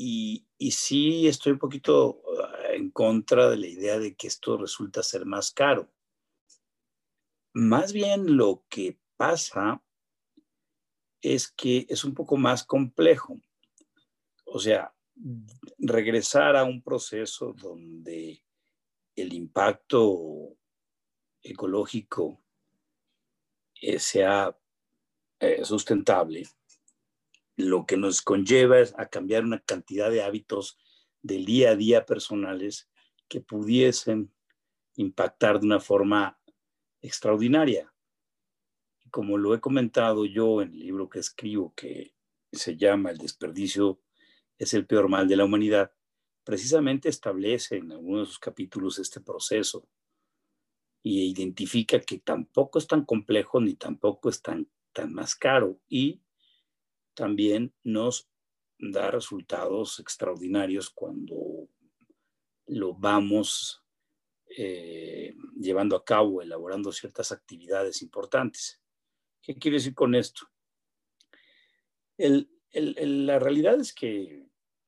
Y, 0.00 0.46
y 0.56 0.70
sí 0.70 1.26
estoy 1.26 1.52
un 1.52 1.58
poquito 1.58 2.22
ah, 2.42 2.72
en 2.72 2.90
contra 2.90 3.50
de 3.50 3.56
la 3.56 3.66
idea 3.66 3.98
de 3.98 4.14
que 4.14 4.28
esto 4.28 4.56
resulta 4.56 5.02
ser 5.02 5.26
más 5.26 5.50
caro. 5.50 5.92
Más 7.52 7.92
bien 7.92 8.36
lo 8.36 8.64
que 8.68 8.98
pasa 9.16 9.82
es 11.20 11.50
que 11.50 11.86
es 11.88 12.04
un 12.04 12.14
poco 12.14 12.36
más 12.36 12.64
complejo. 12.64 13.40
O 14.44 14.58
sea, 14.58 14.94
regresar 15.78 16.56
a 16.56 16.64
un 16.64 16.82
proceso 16.82 17.52
donde 17.52 18.42
el 19.16 19.32
impacto 19.32 20.56
ecológico 21.42 22.42
eh, 23.80 23.98
sea 23.98 24.56
eh, 25.40 25.64
sustentable 25.64 26.48
lo 27.58 27.86
que 27.86 27.96
nos 27.96 28.22
conlleva 28.22 28.78
es 28.78 28.94
a 28.96 29.06
cambiar 29.06 29.44
una 29.44 29.58
cantidad 29.58 30.10
de 30.10 30.22
hábitos 30.22 30.78
del 31.22 31.44
día 31.44 31.70
a 31.70 31.76
día 31.76 32.06
personales 32.06 32.88
que 33.28 33.40
pudiesen 33.40 34.32
impactar 34.94 35.58
de 35.58 35.66
una 35.66 35.80
forma 35.80 36.40
extraordinaria. 37.02 37.92
Como 39.10 39.38
lo 39.38 39.54
he 39.54 39.60
comentado 39.60 40.24
yo 40.24 40.62
en 40.62 40.72
el 40.72 40.78
libro 40.78 41.08
que 41.08 41.18
escribo, 41.18 41.74
que 41.74 42.14
se 42.52 42.76
llama 42.76 43.10
El 43.10 43.18
desperdicio 43.18 44.00
es 44.58 44.74
el 44.74 44.86
peor 44.86 45.08
mal 45.08 45.28
de 45.28 45.36
la 45.36 45.44
humanidad, 45.44 45.92
precisamente 46.44 47.08
establece 47.08 47.76
en 47.76 47.92
algunos 47.92 48.20
de 48.20 48.26
sus 48.26 48.38
capítulos 48.38 48.98
este 48.98 49.20
proceso 49.20 49.88
y 51.02 51.30
identifica 51.30 52.00
que 52.00 52.18
tampoco 52.18 52.78
es 52.78 52.86
tan 52.86 53.04
complejo 53.04 53.60
ni 53.60 53.74
tampoco 53.74 54.28
es 54.28 54.42
tan, 54.42 54.68
tan 54.92 55.12
más 55.12 55.34
caro 55.34 55.80
y 55.88 56.20
también 57.14 57.74
nos 57.84 58.28
da 58.78 59.10
resultados 59.10 59.98
extraordinarios 60.00 60.90
cuando 60.90 61.68
lo 62.66 62.94
vamos 62.94 63.84
eh, 64.56 65.34
llevando 65.58 65.96
a 65.96 66.04
cabo, 66.04 66.42
elaborando 66.42 66.92
ciertas 66.92 67.32
actividades 67.32 68.02
importantes. 68.02 68.77
¿Qué 69.42 69.54
quiere 69.54 69.78
decir 69.78 69.94
con 69.94 70.14
esto? 70.14 70.46
la 72.18 73.38
realidad 73.38 73.80
es 73.80 73.92
que 73.92 74.44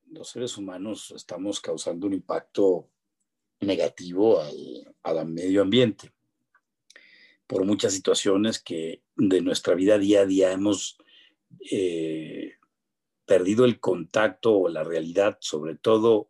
los 0.07 0.27
seres 0.27 0.57
humanos 0.57 1.11
estamos 1.15 1.61
causando 1.61 2.07
un 2.07 2.13
impacto 2.13 2.89
negativo 3.61 4.41
al, 4.41 4.95
al 5.03 5.27
medio 5.27 5.61
ambiente 5.61 6.11
por 7.51 7.65
muchas 7.65 7.91
situaciones 7.91 8.61
que 8.61 9.03
de 9.17 9.41
nuestra 9.41 9.75
vida 9.75 9.97
día 9.97 10.21
a 10.21 10.25
día 10.25 10.53
hemos 10.53 10.97
eh, 11.69 12.53
perdido 13.25 13.65
el 13.65 13.81
contacto 13.81 14.57
o 14.57 14.69
la 14.69 14.85
realidad, 14.85 15.37
sobre 15.41 15.75
todo 15.75 16.29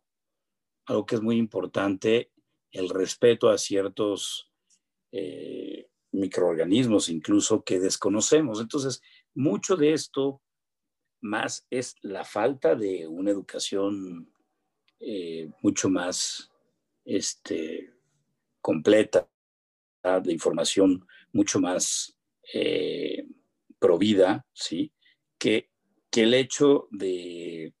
algo 0.86 1.06
que 1.06 1.14
es 1.14 1.22
muy 1.22 1.36
importante, 1.36 2.32
el 2.72 2.88
respeto 2.88 3.50
a 3.50 3.58
ciertos 3.58 4.50
eh, 5.12 5.71
microorganismos 6.12 7.08
incluso 7.08 7.64
que 7.64 7.80
desconocemos. 7.80 8.60
Entonces, 8.60 9.02
mucho 9.34 9.76
de 9.76 9.92
esto 9.92 10.40
más 11.20 11.66
es 11.70 11.94
la 12.02 12.24
falta 12.24 12.74
de 12.74 13.06
una 13.06 13.30
educación 13.30 14.32
eh, 15.00 15.50
mucho 15.62 15.88
más 15.88 16.50
este, 17.04 17.92
completa, 18.60 19.28
de 20.02 20.32
información 20.32 21.06
mucho 21.32 21.60
más 21.60 22.18
provida, 23.78 24.46
¿sí? 24.52 24.92
que, 25.42 25.68
el 26.14 26.34
hecho 26.34 26.88
de 26.90 27.74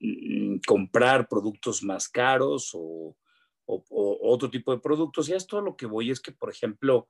mm, 0.00 0.58
comprar 0.66 1.28
productos 1.28 1.82
más 1.82 2.08
caros 2.08 2.70
o, 2.74 3.16
otro 3.66 4.48
tipo 4.48 4.72
de 4.72 4.80
productos. 4.80 5.28
Y 5.28 5.34
esto 5.34 5.60
lo 5.60 5.76
que 5.76 5.84
voy 5.84 6.10
es 6.10 6.20
que, 6.20 6.32
por 6.32 6.50
ejemplo, 6.50 7.06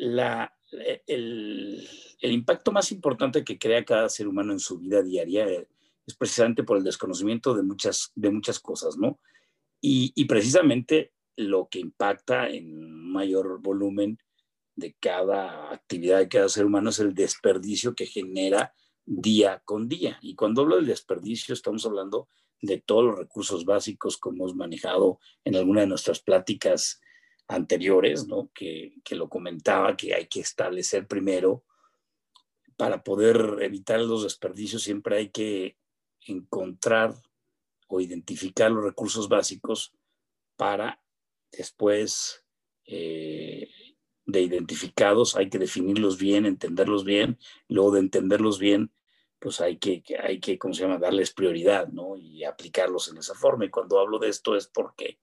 la, 0.00 0.52
e, 0.72 1.02
el, 1.06 1.86
impacto 2.22 2.72
más 2.72 2.90
importante 2.92 3.44
que 3.44 3.58
crea 3.58 3.84
cada 3.84 4.08
ser 4.08 4.28
humano 4.28 4.52
en 4.52 4.60
su 4.60 4.78
vida 4.78 5.02
diaria 5.02 5.46
es 5.46 6.14
precisamente 6.16 6.64
por 6.64 6.78
el 6.78 6.84
desconocimiento 6.84 7.54
de 7.54 7.62
muchas, 7.62 8.12
de 8.14 8.30
muchas 8.30 8.58
cosas, 8.58 8.96
¿no? 8.96 9.20
Y, 9.80 10.12
y 10.14 10.24
precisamente 10.24 11.12
lo 11.36 11.68
que 11.70 11.80
impacta 11.80 12.48
en 12.48 13.10
mayor 13.10 13.60
volumen 13.60 14.18
de 14.74 14.96
cada 14.98 15.72
actividad 15.72 16.18
de 16.18 16.28
cada 16.28 16.48
ser 16.48 16.64
humano 16.64 16.90
es 16.90 16.98
el 16.98 17.14
desperdicio 17.14 17.94
que 17.94 18.06
genera 18.06 18.74
día 19.04 19.62
con 19.64 19.88
día. 19.88 20.18
Y 20.22 20.34
cuando 20.34 20.62
hablo 20.62 20.76
del 20.76 20.86
desperdicio, 20.86 21.52
estamos 21.52 21.84
hablando 21.86 22.28
de 22.62 22.78
todos 22.78 23.04
los 23.04 23.18
recursos 23.18 23.64
básicos 23.64 24.16
como 24.16 24.36
hemos 24.36 24.54
manejado 24.54 25.18
en 25.44 25.56
alguna 25.56 25.82
de 25.82 25.86
nuestras 25.86 26.20
pláticas 26.20 27.00
anteriores, 27.50 28.26
¿no? 28.26 28.50
que, 28.54 28.94
que 29.04 29.16
lo 29.16 29.28
comentaba, 29.28 29.96
que 29.96 30.14
hay 30.14 30.26
que 30.26 30.40
establecer 30.40 31.06
primero, 31.06 31.64
para 32.76 33.02
poder 33.02 33.58
evitar 33.60 34.00
los 34.00 34.22
desperdicios, 34.22 34.82
siempre 34.82 35.18
hay 35.18 35.28
que 35.28 35.76
encontrar 36.26 37.14
o 37.88 38.00
identificar 38.00 38.70
los 38.70 38.84
recursos 38.84 39.28
básicos 39.28 39.92
para 40.56 41.02
después 41.52 42.44
eh, 42.86 43.68
de 44.26 44.40
identificados 44.40 45.36
hay 45.36 45.50
que 45.50 45.58
definirlos 45.58 46.18
bien, 46.18 46.46
entenderlos 46.46 47.04
bien, 47.04 47.38
luego 47.68 47.92
de 47.92 48.00
entenderlos 48.00 48.58
bien, 48.58 48.92
pues 49.38 49.60
hay 49.60 49.78
que, 49.78 50.02
hay 50.22 50.38
que, 50.38 50.58
¿cómo 50.58 50.74
se 50.74 50.82
llama?, 50.82 50.98
darles 50.98 51.32
prioridad, 51.32 51.88
¿no? 51.88 52.16
Y 52.16 52.44
aplicarlos 52.44 53.08
en 53.08 53.18
esa 53.18 53.34
forma. 53.34 53.64
Y 53.64 53.70
cuando 53.70 53.98
hablo 53.98 54.18
de 54.18 54.28
esto 54.28 54.54
es 54.54 54.66
porque 54.68 55.18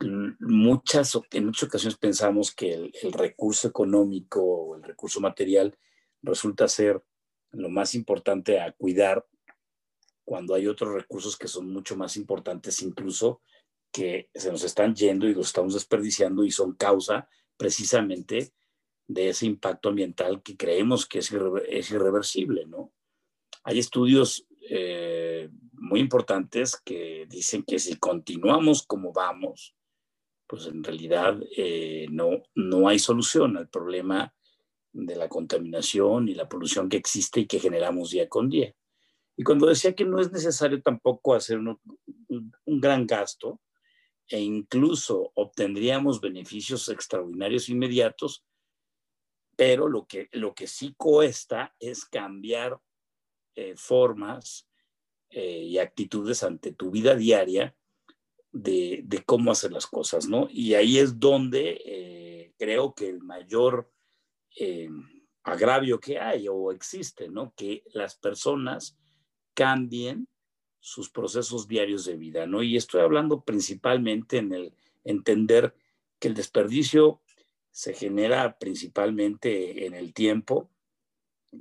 muchas, 0.00 1.18
en 1.30 1.46
muchas 1.46 1.64
ocasiones 1.64 1.98
pensamos 1.98 2.54
que 2.54 2.74
el, 2.74 2.92
el 3.02 3.12
recurso 3.12 3.68
económico 3.68 4.42
o 4.42 4.76
el 4.76 4.82
recurso 4.82 5.20
material 5.20 5.76
resulta 6.22 6.68
ser 6.68 7.02
lo 7.52 7.68
más 7.70 7.94
importante 7.94 8.60
a 8.60 8.72
cuidar 8.72 9.26
cuando 10.24 10.54
hay 10.54 10.66
otros 10.66 10.92
recursos 10.92 11.36
que 11.36 11.48
son 11.48 11.70
mucho 11.70 11.96
más 11.96 12.16
importantes 12.16 12.82
incluso 12.82 13.40
que 13.92 14.28
se 14.34 14.50
nos 14.50 14.62
están 14.64 14.94
yendo 14.94 15.26
y 15.26 15.34
los 15.34 15.46
estamos 15.46 15.74
desperdiciando 15.74 16.44
y 16.44 16.50
son 16.50 16.74
causa 16.74 17.28
precisamente 17.56 18.52
de 19.06 19.28
ese 19.30 19.46
impacto 19.46 19.88
ambiental 19.88 20.42
que 20.42 20.56
creemos 20.56 21.06
que 21.06 21.20
es, 21.20 21.30
irreversible, 21.32 22.66
¿no? 22.66 22.92
Hay 23.62 23.78
estudios 23.78 24.46
eh, 24.68 25.48
muy 25.72 26.00
importantes 26.00 26.76
que 26.84 27.26
dicen 27.28 27.62
que 27.62 27.78
si 27.78 27.96
continuamos 27.96 28.82
como 28.82 29.12
vamos, 29.12 29.74
pues 30.46 30.66
en 30.66 30.82
realidad 30.82 31.38
eh, 31.56 32.06
no, 32.10 32.42
no 32.54 32.88
hay 32.88 32.98
solución 32.98 33.56
al 33.56 33.68
problema 33.68 34.32
de 34.92 35.16
la 35.16 35.28
contaminación 35.28 36.28
y 36.28 36.34
la 36.34 36.48
polución 36.48 36.88
que 36.88 36.96
existe 36.96 37.40
y 37.40 37.46
que 37.46 37.60
generamos 37.60 38.10
día 38.10 38.28
con 38.28 38.48
día. 38.48 38.74
Y 39.36 39.42
cuando 39.42 39.66
decía 39.66 39.94
que 39.94 40.04
no 40.04 40.20
es 40.20 40.32
necesario 40.32 40.80
tampoco 40.80 41.34
hacer 41.34 41.58
un, 41.58 41.78
un 42.28 42.80
gran 42.80 43.06
gasto, 43.06 43.60
e 44.28 44.40
incluso 44.40 45.32
obtendríamos 45.34 46.20
beneficios 46.20 46.88
extraordinarios 46.88 47.68
inmediatos, 47.68 48.44
pero 49.56 49.88
lo 49.88 50.06
que, 50.06 50.28
lo 50.32 50.54
que 50.54 50.66
sí 50.66 50.94
cuesta 50.96 51.74
es 51.78 52.04
cambiar 52.04 52.78
eh, 53.54 53.74
formas 53.76 54.68
eh, 55.30 55.62
y 55.62 55.78
actitudes 55.78 56.42
ante 56.42 56.72
tu 56.72 56.90
vida 56.90 57.14
diaria 57.14 57.74
de, 58.62 59.22
cómo 59.26 59.50
hacer 59.50 59.72
las 59.72 59.86
cosas, 59.86 60.28
¿no? 60.28 60.48
Y 60.50 60.74
ahí 60.74 60.98
es 60.98 61.18
donde 61.18 61.80
eh, 61.84 62.54
creo 62.58 62.94
que 62.94 63.08
el 63.08 63.20
mayor 63.20 63.90
agravio 65.42 66.00
que 66.00 66.18
hay 66.18 66.48
o 66.48 66.72
existe, 66.72 67.28
¿no? 67.28 67.52
Que 67.54 67.84
las 67.92 68.16
personas 68.16 68.98
cambien 69.54 70.28
sus 70.80 71.10
procesos 71.10 71.68
diarios 71.68 72.04
de 72.04 72.16
vida, 72.16 72.46
¿no? 72.46 72.62
Y 72.62 72.76
estoy 72.76 73.00
hablando 73.02 73.44
principalmente 73.44 74.38
en 74.38 74.52
el 74.52 74.72
entender 75.04 75.74
que 76.18 76.28
el 76.28 76.34
desperdicio 76.34 77.20
se 77.70 77.92
genera 77.92 78.58
principalmente 78.58 79.86
en 79.86 79.94
el 79.94 80.14
tiempo 80.14 80.70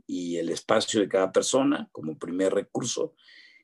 y 0.08 0.38
el 0.38 0.50
espacio 0.50 1.02
de 1.02 1.10
cada 1.10 1.32
persona 1.32 1.90
como 1.92 2.18
primer 2.18 2.54
recurso. 2.54 3.16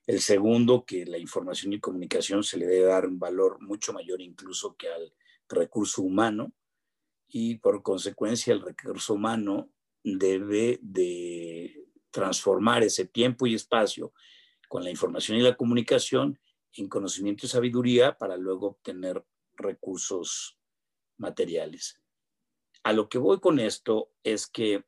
El 0.08 0.20
segundo, 0.20 0.86
que 0.86 1.06
la 1.06 1.18
información 1.18 1.74
y 1.74 1.80
comunicación 1.80 2.44
se 2.44 2.58
le 2.58 2.66
debe 2.66 2.86
dar 2.86 3.06
un 3.06 3.20
valor 3.20 3.62
mucho 3.62 3.94
mayor 3.94 4.22
incluso 4.22 4.76
que 4.76 4.90
al 4.90 5.14
recurso 5.48 6.02
humano. 6.02 6.54
Y 7.28 7.56
por 7.56 7.82
consecuencia, 7.84 8.54
el 8.54 8.62
recurso 8.62 9.14
humano 9.14 9.70
debe 10.04 10.80
de 10.82 11.88
transformar 12.10 12.84
ese 12.84 13.06
tiempo 13.06 13.48
y 13.48 13.56
espacio 13.56 14.14
con 14.68 14.84
la 14.84 14.90
información 14.90 15.38
y 15.38 15.42
la 15.42 15.56
comunicación 15.56 16.40
en 16.74 16.88
conocimiento 16.88 17.46
y 17.46 17.50
sabiduría 17.50 18.18
para 18.18 18.38
luego 18.38 18.68
obtener 18.68 19.24
recursos 19.54 20.58
materiales. 21.18 22.02
A 22.84 22.94
lo 22.94 23.10
que 23.10 23.18
voy 23.18 23.40
con 23.40 23.60
esto 23.60 24.12
es 24.24 24.48
que 24.48 24.86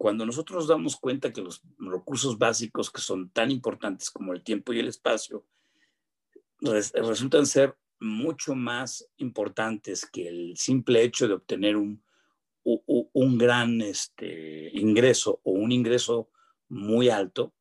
cuando 0.00 0.24
nosotros 0.24 0.60
nos 0.60 0.68
damos 0.68 0.96
cuenta 0.96 1.30
que 1.30 1.42
los 1.42 1.60
recursos 1.76 2.38
básicos 2.38 2.90
que 2.90 3.02
son 3.02 3.28
tan 3.28 3.50
importantes 3.50 4.10
como 4.10 4.32
el 4.32 4.42
tiempo 4.42 4.72
y 4.72 4.78
el 4.78 4.88
espacio 4.88 5.44
resultan 6.94 7.44
ser 7.44 7.76
mucho 7.98 8.54
más 8.54 9.06
importantes 9.18 10.06
que 10.06 10.26
el 10.26 10.56
simple 10.56 11.02
hecho 11.02 11.28
de 11.28 11.34
obtener 11.34 11.76
un, 11.76 12.02
un 12.62 13.36
gran 13.36 13.82
este, 13.82 14.70
ingreso 14.72 15.42
o 15.44 15.50
un 15.50 15.70
ingreso 15.70 16.30
muy 16.70 17.10
alto, 17.10 17.52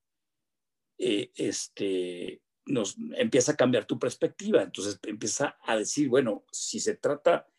eh, 0.97 1.33
este, 1.35 2.41
nos 2.65 2.95
empieza 3.17 3.51
a 3.51 3.57
cambiar 3.57 3.83
tu 3.83 3.99
perspectiva. 3.99 4.63
Entonces 4.63 4.97
empieza 5.03 5.57
a 5.61 5.75
decir, 5.75 6.07
bueno, 6.07 6.45
si 6.53 6.79
se 6.79 6.95
trata 6.95 7.49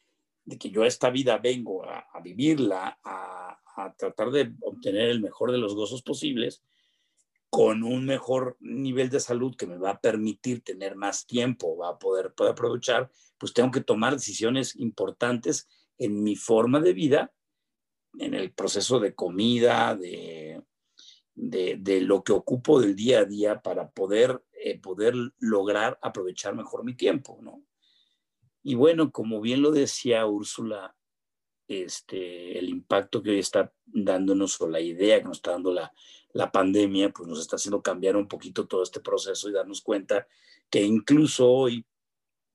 de 0.44 0.56
que 0.58 0.70
yo 0.70 0.86
esta 0.86 1.10
vida 1.10 1.36
vengo 1.36 1.84
a, 1.84 2.18
vivirla, 2.22 2.98
a, 3.04 3.59
tratar 3.96 4.30
de 4.30 4.52
obtener 4.60 5.08
el 5.08 5.20
mejor 5.20 5.52
de 5.52 5.58
los 5.58 5.74
gozos 5.74 6.02
posibles, 6.02 6.62
con 7.50 7.82
un 7.82 8.06
mejor 8.06 8.56
nivel 8.60 9.10
de 9.10 9.18
salud 9.18 9.56
que 9.56 9.66
me 9.66 9.76
va 9.76 9.90
a 9.90 10.00
permitir 10.00 10.62
tener 10.62 10.94
más 10.94 11.26
tiempo, 11.26 11.76
va 11.76 11.90
a 11.90 11.98
poder, 11.98 12.32
poder 12.32 12.52
aprovechar, 12.52 13.10
pues 13.38 13.52
tengo 13.52 13.72
que 13.72 13.80
tomar 13.80 14.12
decisiones 14.12 14.76
importantes 14.76 15.68
en 15.98 16.22
mi 16.22 16.36
forma 16.36 16.80
de 16.80 16.92
vida, 16.92 17.32
en 18.18 18.34
el 18.34 18.52
proceso 18.52 19.00
de 19.00 19.14
comida, 19.14 19.96
de, 19.96 20.62
de, 21.34 22.00
lo 22.02 22.22
que 22.22 22.32
ocupo 22.32 22.80
del 22.80 22.94
día 22.94 23.20
a 23.20 23.24
día 23.24 23.62
para 23.62 23.90
poder, 23.90 24.42
eh, 24.52 24.78
poder 24.78 25.14
lograr 25.38 25.98
aprovechar 26.02 26.54
mejor 26.54 26.84
mi 26.84 26.94
tiempo, 26.94 27.38
¿no? 27.42 27.64
Y 28.62 28.74
bueno, 28.74 29.10
como 29.10 29.40
bien 29.40 29.62
lo 29.62 29.70
decía 29.70 30.26
Úrsula, 30.26 30.94
este, 31.70 32.58
el 32.58 32.68
impacto 32.68 33.22
que 33.22 33.30
hoy 33.30 33.38
está 33.38 33.72
dándonos 33.86 34.60
o 34.60 34.68
la 34.68 34.80
idea 34.80 35.18
que 35.18 35.26
nos 35.26 35.36
está 35.36 35.52
dando 35.52 35.72
la, 35.72 35.92
la 36.32 36.50
pandemia, 36.50 37.10
pues 37.10 37.28
nos 37.28 37.40
está 37.40 37.56
haciendo 37.56 37.80
cambiar 37.80 38.16
un 38.16 38.26
poquito 38.26 38.66
todo 38.66 38.82
este 38.82 38.98
proceso 38.98 39.48
y 39.48 39.52
darnos 39.52 39.80
cuenta 39.80 40.26
que 40.68 40.82
incluso 40.82 41.48
hoy, 41.48 41.86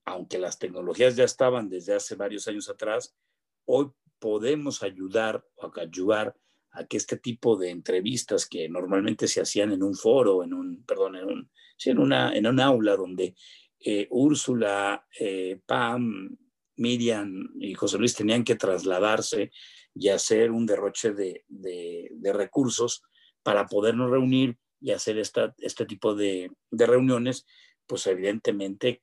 aunque 0.03 0.37
las 0.37 0.59
tecnologías 0.59 1.15
ya 1.15 1.23
estaban 1.23 1.69
desde 1.69 1.93
hace 1.93 2.15
varios 2.15 2.45
años 2.49 2.69
atrás, 2.69 3.15
hoy 3.63 3.89
podemos 4.19 4.83
ayudar 4.83 5.45
o 5.55 5.71
ayudar 5.79 6.35
a 6.71 6.85
que 6.85 6.97
este 6.97 7.15
tipo 7.15 7.55
de 7.55 7.69
entrevistas 7.69 8.45
que 8.45 8.67
normalmente 8.67 9.29
se 9.29 9.39
hacían 9.39 9.71
en 9.71 9.81
un 9.81 9.95
foro, 9.95 10.43
en 10.43 10.53
un, 10.53 10.83
perdón, 10.83 11.15
en, 11.15 11.25
un, 11.25 11.49
en, 11.85 11.99
una, 11.99 12.35
en 12.35 12.47
un 12.47 12.59
aula 12.59 12.97
donde 12.97 13.33
eh, 13.79 14.07
Úrsula, 14.09 15.07
eh, 15.17 15.61
Pam, 15.65 16.37
Miriam 16.77 17.49
y 17.59 17.73
José 17.73 17.97
Luis 17.97 18.15
tenían 18.15 18.43
que 18.43 18.55
trasladarse 18.55 19.51
y 19.93 20.09
hacer 20.09 20.51
un 20.51 20.65
derroche 20.65 21.13
de, 21.13 21.45
de, 21.47 22.33
recursos 22.33 23.03
para 23.43 23.65
podernos 23.65 24.11
reunir 24.11 24.57
y 24.81 24.91
hacer 24.91 25.17
esta, 25.17 25.55
este 25.59 25.85
tipo 25.85 26.15
de, 26.15 26.51
de 26.71 26.85
reuniones, 26.85 27.45
pues 27.87 28.05
evidentemente 28.07 29.01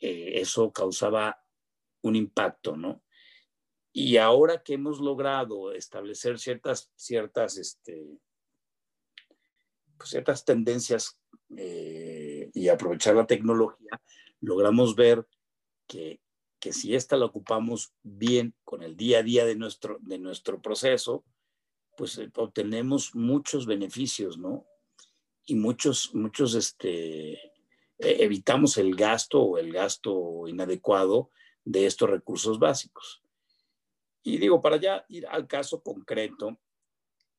eh, 0.00 0.40
eso 0.40 0.72
causaba 0.72 1.42
un 2.02 2.16
impacto, 2.16 2.76
¿no? 2.76 3.02
Y 3.92 4.16
ahora 4.16 4.62
que 4.62 4.74
hemos 4.74 5.00
logrado 5.00 5.72
establecer 5.72 6.38
ciertas, 6.38 6.90
ciertas, 6.96 7.56
este, 7.56 8.18
pues 9.96 10.10
ciertas 10.10 10.44
tendencias 10.44 11.18
eh, 11.56 12.50
y 12.52 12.68
aprovechar 12.68 13.14
la 13.14 13.26
tecnología, 13.26 14.02
logramos 14.40 14.96
ver 14.96 15.26
que, 15.86 16.20
que, 16.64 16.72
si 16.72 16.94
esta 16.94 17.18
la 17.18 17.26
ocupamos 17.26 17.92
bien 18.02 18.54
con 18.64 18.82
el 18.82 18.96
día 18.96 19.18
a 19.18 19.22
día 19.22 19.44
de 19.44 19.54
nuestro, 19.54 19.98
de 20.00 20.18
nuestro 20.18 20.62
proceso, 20.62 21.22
pues 21.94 22.16
eh, 22.16 22.30
obtenemos 22.36 23.14
muchos 23.14 23.66
beneficios, 23.66 24.38
¿no? 24.38 24.64
y 25.44 25.56
muchos, 25.56 26.14
muchos 26.14 26.54
este, 26.54 27.34
e, 27.34 27.42
evitamos 27.98 28.78
el 28.78 28.96
gasto 28.96 29.42
o 29.42 29.58
el 29.58 29.74
gasto 29.74 30.48
inadecuado 30.48 31.28
de 31.66 31.84
estos 31.84 32.08
recursos 32.08 32.58
básicos. 32.58 33.22
Y 34.22 34.38
digo, 34.38 34.62
para 34.62 34.78
ya 34.78 35.04
ir 35.10 35.26
al 35.26 35.46
caso 35.46 35.82
concreto, 35.82 36.58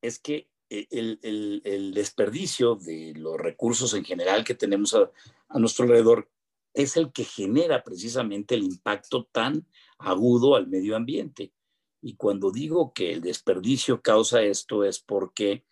es 0.03 0.19
que 0.19 0.51
e, 0.69 0.87
el, 0.91 1.93
desperdicio 1.95 2.75
de 2.75 3.13
los 3.15 3.37
recursos 3.37 3.95
en 3.95 4.05
general 4.05 4.43
que 4.43 4.53
tenemos 4.53 4.93
a, 4.93 5.09
a, 5.49 5.57
nuestro 5.57 5.85
alrededor 5.85 6.29
es 6.75 6.97
el 6.97 7.11
que 7.11 7.23
genera 7.23 7.83
precisamente 7.83 8.53
el 8.53 8.63
impacto 8.63 9.27
tan 9.31 9.65
agudo 9.97 10.55
al 10.55 10.67
medio 10.67 10.95
ambiente. 10.95 11.53
Y 12.01 12.15
cuando 12.15 12.51
digo 12.51 12.93
que 12.93 13.13
el 13.13 13.21
desperdicio 13.21 14.01
causa 14.01 14.43
esto 14.43 14.83
es 14.83 14.99
porque 14.99 15.65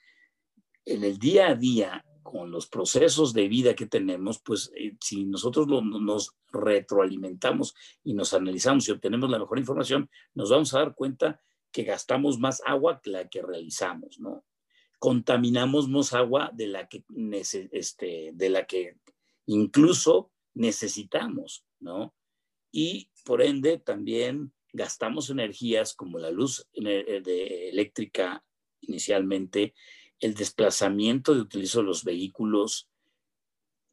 en 0.85 1.03
el 1.03 1.19
día 1.19 1.49
a 1.49 1.55
día, 1.55 2.05
con 2.23 2.51
los 2.51 2.67
procesos 2.67 3.33
de 3.33 3.49
vida 3.49 3.75
que 3.75 3.85
tenemos, 3.85 4.39
pues 4.39 4.71
eh, 4.75 4.95
si 5.01 5.25
nosotros 5.25 5.67
nos 5.67 6.35
retroalimentamos 6.51 7.75
y 8.03 8.13
nos 8.13 8.33
analizamos 8.33 8.87
y 8.87 8.91
obtenemos 8.91 9.29
la 9.29 9.39
mejor 9.39 9.59
información, 9.59 10.09
nos 10.33 10.49
vamos 10.49 10.73
a 10.73 10.79
dar 10.79 10.95
cuenta 10.95 11.41
que 11.71 11.83
gastamos 11.83 12.39
más 12.39 12.61
agua 12.65 13.01
que 13.03 13.09
la 13.11 13.27
que 13.27 13.41
realizamos, 13.41 14.19
¿no? 14.19 14.45
Contaminamos 14.99 15.89
más 15.89 16.13
agua 16.13 16.49
de 16.53 16.67
la 16.67 16.87
que, 16.87 17.03
este, 17.71 18.31
de 18.33 18.49
la 18.49 18.65
que 18.65 18.97
incluso 19.47 20.31
necesitamos, 20.53 21.65
¿no? 21.79 22.13
Y 22.71 23.09
por 23.25 23.41
ende 23.41 23.77
también 23.77 24.53
gastamos 24.71 25.29
energías 25.29 25.93
como 25.93 26.17
la 26.17 26.31
luz 26.31 26.67
eh, 26.73 27.69
eléctrica 27.71 28.43
inicialmente, 28.81 29.73
el 30.19 30.33
desplazamiento 30.33 31.33
de 31.33 31.41
utilizo 31.41 31.79
de 31.79 31.85
los 31.85 32.03
vehículos 32.03 32.89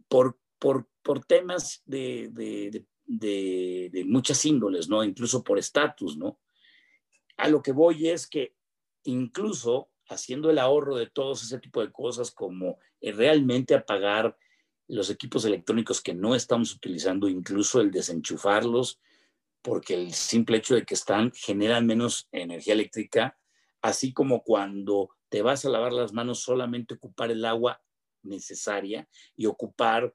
por, 0.09 0.39
por, 0.59 0.89
por 1.03 1.25
temas 1.25 1.83
de, 1.85 2.29
de, 2.33 2.85
de, 3.07 4.05
muchas 4.07 4.45
índoles, 4.45 4.89
¿no? 4.89 5.05
Incluso 5.05 5.45
por 5.45 5.59
estatus, 5.59 6.17
¿no? 6.17 6.39
A 7.37 7.49
lo 7.49 7.63
que 7.63 7.73
voy 7.73 8.09
es 8.09 8.27
que 8.27 8.55
incluso 9.05 9.91
haciendo 10.09 10.51
el 10.51 10.59
ahorro 10.59 10.97
de 10.97 11.07
todos 11.07 11.43
ese 11.43 11.59
tipo 11.59 11.81
de 11.81 11.93
cosas 11.93 12.31
como 12.31 12.79
realmente 13.01 13.75
apagar 13.75 14.37
los 14.91 15.11
equipos 15.11 15.45
electrónicos 15.45 16.01
que 16.01 16.15
no 16.15 16.35
estamos 16.35 16.75
utilizando, 16.75 17.29
incluso 17.29 17.81
el 17.81 17.91
desenchufarlos, 17.91 19.01
porque 19.63 19.95
el 19.95 20.13
simple 20.13 20.59
hecho 20.59 20.75
de 20.75 20.85
que 20.85 20.95
están 20.95 21.33
generan 21.33 21.87
menos 21.87 22.29
energía 22.33 22.75
eléctrica, 22.75 23.39
así 23.83 24.13
como 24.13 24.43
cuando 24.43 25.11
te 25.29 25.43
vas 25.43 25.65
a 25.65 25.71
lavar 25.71 25.93
las 25.93 26.13
manos 26.13 26.41
solamente 26.41 26.95
ocupar 26.95 27.31
el 27.31 27.45
agua 27.45 27.83
necesaria 28.23 29.09
y 29.37 29.47
ocupar 29.47 30.15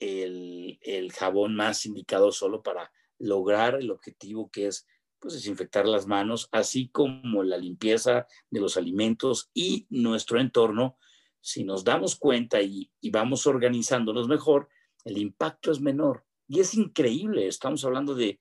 el, 0.00 1.12
jabón 1.12 1.54
más 1.54 1.86
indicado 1.86 2.32
solo 2.32 2.62
para 2.62 2.90
lograr 3.18 3.76
el 3.76 3.90
objetivo 3.90 4.50
que 4.50 4.66
es 4.66 4.86
pues, 5.18 5.34
desinfectar 5.34 5.86
las 5.86 6.06
manos, 6.06 6.48
así 6.52 6.88
como 6.88 7.42
la 7.42 7.56
limpieza 7.56 8.26
de 8.50 8.60
los 8.60 8.76
alimentos 8.76 9.50
y 9.54 9.86
nuestro 9.90 10.40
entorno. 10.40 10.98
Si 11.44 11.62
nos 11.62 11.84
damos 11.84 12.16
cuenta 12.16 12.62
y, 12.62 12.90
vamos 13.10 13.46
organizándonos 13.46 14.28
mejor, 14.28 14.70
el 15.04 15.18
impacto 15.18 15.70
es 15.70 15.78
menor. 15.78 16.24
Y 16.48 16.60
es 16.60 16.72
increíble, 16.72 17.46
estamos 17.46 17.84
hablando 17.84 18.14
de 18.14 18.38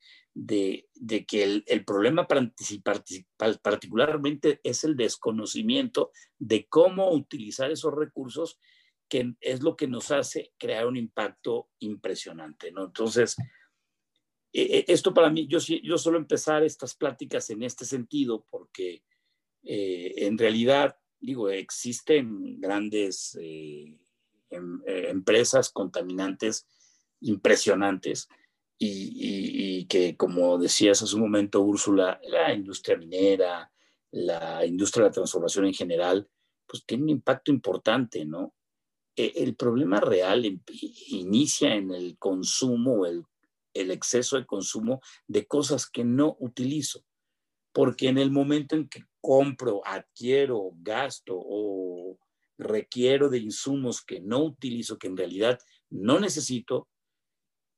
que 1.27 1.43
el, 1.43 1.83
problema 1.85 2.25
particularmente 3.61 4.61
es 4.63 4.85
el 4.85 4.95
desconocimiento 4.95 6.11
de 6.39 6.65
cómo 6.69 7.11
utilizar 7.11 7.71
esos 7.71 7.93
recursos, 7.93 8.57
que 9.09 9.33
es 9.41 9.61
lo 9.61 9.75
que 9.75 9.87
nos 9.87 10.09
hace 10.11 10.53
crear 10.57 10.87
un 10.87 10.95
impacto 10.95 11.71
impresionante. 11.79 12.69
Entonces, 12.69 13.35
e, 14.53 14.61
e, 14.61 14.85
esto 14.87 15.13
para 15.13 15.29
mí, 15.29 15.45
yo, 15.47 15.59
yo 15.59 15.97
suelo 15.97 16.17
empezar 16.17 16.63
estas 16.63 16.95
pláticas 16.95 17.49
en 17.49 17.63
este 17.63 17.83
sentido 17.83 18.45
porque 18.49 19.03
eh, 19.63 20.13
en 20.25 20.37
realidad, 20.37 20.97
digo, 21.23 21.49
existen 21.49 22.59
grandes 22.59 23.37
eh, 23.41 23.97
em, 24.49 24.81
eh, 24.85 25.09
empresas 25.09 25.69
contaminantes 25.69 26.67
impresionantes, 27.21 28.27
y, 28.77 29.85
que, 29.85 30.17
como 30.17 30.57
decías 30.57 31.01
hace 31.01 31.15
un 31.15 31.21
momento, 31.21 31.61
Úrsula, 31.61 32.19
la 32.23 32.53
industria 32.53 32.97
minera, 32.97 33.71
la 34.11 34.65
industria 34.65 35.03
de 35.03 35.09
la 35.09 35.13
transformación 35.13 35.65
en 35.65 35.73
general, 35.73 36.27
pues 36.67 36.85
tiene 36.85 37.03
un 37.03 37.09
impacto 37.09 37.51
importante, 37.51 38.25
¿no? 38.25 38.53
E, 39.15 39.31
el 39.35 39.55
problema 39.55 39.99
real 39.99 40.45
inicia 41.07 41.75
en 41.75 41.91
el 41.91 42.17
consumo, 42.17 43.05
el, 43.05 43.23
el 43.73 43.91
exceso 43.91 44.37
de 44.37 44.45
consumo 44.45 45.01
de 45.27 45.45
cosas 45.45 45.89
que 45.89 46.03
no 46.03 46.35
utilizo, 46.39 47.05
porque 47.71 48.09
en 48.09 48.17
el 48.17 48.31
momento 48.31 48.75
en 48.75 48.89
que 48.89 49.05
compro, 49.23 49.81
adquiero, 49.85 50.71
gasto 50.81 51.33
o 51.33 52.19
requiero 52.57 53.29
de 53.29 53.37
insumos 53.37 54.01
que 54.01 54.19
no 54.19 54.43
utilizo, 54.43 54.99
que 54.99 55.07
en 55.07 55.15
realidad 55.15 55.59
no 55.89 56.19
necesito, 56.19 56.89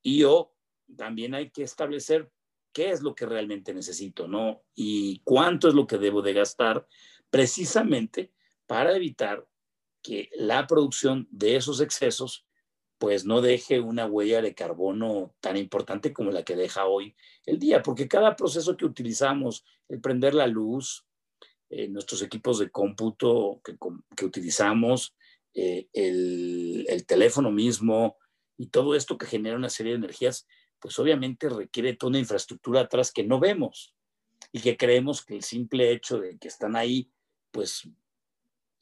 y 0.01 0.23
o 0.23 0.55
también 0.97 1.35
hay 1.35 1.51
que 1.51 1.61
establecer 1.61 2.31
qué 2.73 2.89
es 2.89 3.03
lo 3.03 3.13
que 3.13 3.27
realmente 3.27 3.75
necesito, 3.75 4.27
¿no? 4.27 4.63
Y 4.73 5.19
cuánto 5.23 5.67
es 5.67 5.75
lo 5.75 5.85
que 5.85 5.99
debo 5.99 6.23
de 6.23 6.33
gastar 6.33 6.87
precisamente 7.29 8.31
para 8.65 8.95
evitar 8.95 9.47
que 10.01 10.31
la 10.33 10.65
producción 10.65 11.27
de 11.29 11.57
esos 11.57 11.79
excesos 11.79 12.47
pues 12.97 13.23
no 13.23 13.41
deje 13.41 13.81
una 13.81 14.07
huella 14.07 14.41
de 14.41 14.55
carbono 14.55 15.35
tan 15.41 15.57
importante 15.57 16.11
como 16.11 16.31
la 16.31 16.43
que 16.43 16.55
deja 16.55 16.85
hoy 16.85 17.15
el 17.45 17.59
día, 17.59 17.83
porque 17.83 18.07
cada 18.07 18.35
proceso 18.35 18.75
que 18.77 18.85
utilizamos, 18.85 19.63
el 19.89 20.01
prender 20.01 20.33
la 20.33 20.47
luz, 20.47 21.05
eh, 21.69 21.87
nuestros 21.87 22.21
equipos 22.21 22.59
de 22.59 22.69
cómputo 22.69 23.61
que, 23.63 23.75
que 24.15 24.25
utilizamos, 24.25 25.15
eh, 25.53 25.87
el, 25.93 26.85
el 26.89 27.05
teléfono 27.05 27.51
mismo 27.51 28.17
y 28.57 28.67
todo 28.67 28.95
esto 28.95 29.17
que 29.17 29.25
genera 29.25 29.55
una 29.55 29.69
serie 29.69 29.93
de 29.93 29.99
energías, 29.99 30.47
pues 30.79 30.99
obviamente 30.99 31.49
requiere 31.49 31.95
toda 31.95 32.09
una 32.09 32.19
infraestructura 32.19 32.81
atrás 32.81 33.11
que 33.11 33.23
no 33.23 33.39
vemos 33.39 33.95
y 34.51 34.59
que 34.59 34.77
creemos 34.77 35.25
que 35.25 35.35
el 35.35 35.43
simple 35.43 35.91
hecho 35.91 36.19
de 36.19 36.37
que 36.37 36.47
están 36.47 36.75
ahí, 36.75 37.09
pues 37.51 37.89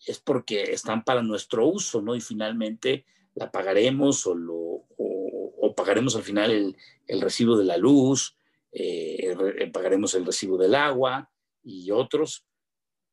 es 0.06 0.20
porque 0.20 0.64
están 0.64 1.04
para 1.04 1.22
nuestro 1.22 1.68
uso, 1.68 2.02
¿no? 2.02 2.16
Y 2.16 2.22
finalmente 2.22 3.06
la 3.36 3.52
pagaremos 3.52 4.28
o, 4.28 4.36
lo, 4.36 4.56
o, 4.98 5.74
pagaremos 5.76 6.16
al 6.16 6.24
final 6.24 6.52
el, 6.52 6.78
el, 7.08 7.22
recibo 7.22 7.58
de 7.58 7.66
la 7.66 7.78
luz, 7.78 8.36
eh, 8.72 9.70
pagaremos 9.72 10.14
el 10.14 10.26
recibo 10.26 10.58
del 10.58 10.76
agua 10.76 11.32
y 11.64 11.90
otros, 11.92 12.46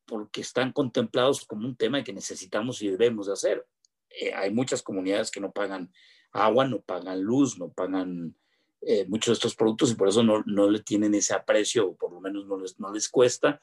porque 0.05 0.41
están 0.41 0.71
contemplados 0.71 1.45
como 1.45 1.67
un 1.67 1.75
tema 1.75 2.03
que 2.03 2.13
necesitamos 2.13 2.81
y 2.81 2.89
debemos 2.89 3.27
de 3.27 3.33
hacer. 3.33 3.65
Eh, 4.09 4.33
hay 4.33 4.51
muchas 4.51 4.81
comunidades 4.81 5.31
que 5.31 5.39
no 5.39 5.51
pagan 5.51 5.91
agua, 6.31 6.67
no 6.67 6.81
pagan 6.81 7.21
luz, 7.21 7.57
no 7.57 7.71
pagan 7.71 8.35
eh, 8.81 9.05
muchos 9.07 9.27
de 9.27 9.33
estos 9.33 9.55
productos 9.55 9.91
y 9.91 9.95
por 9.95 10.09
eso 10.09 10.23
no, 10.23 10.43
no, 10.45 10.69
le 10.69 10.79
tienen 10.79 11.13
ese 11.13 11.33
aprecio 11.33 11.89
o 11.89 11.95
por 11.95 12.11
lo 12.11 12.19
menos 12.19 12.47
no 12.47 12.57
les, 12.57 12.79
no 12.79 12.91
les 12.91 13.09
cuesta 13.09 13.59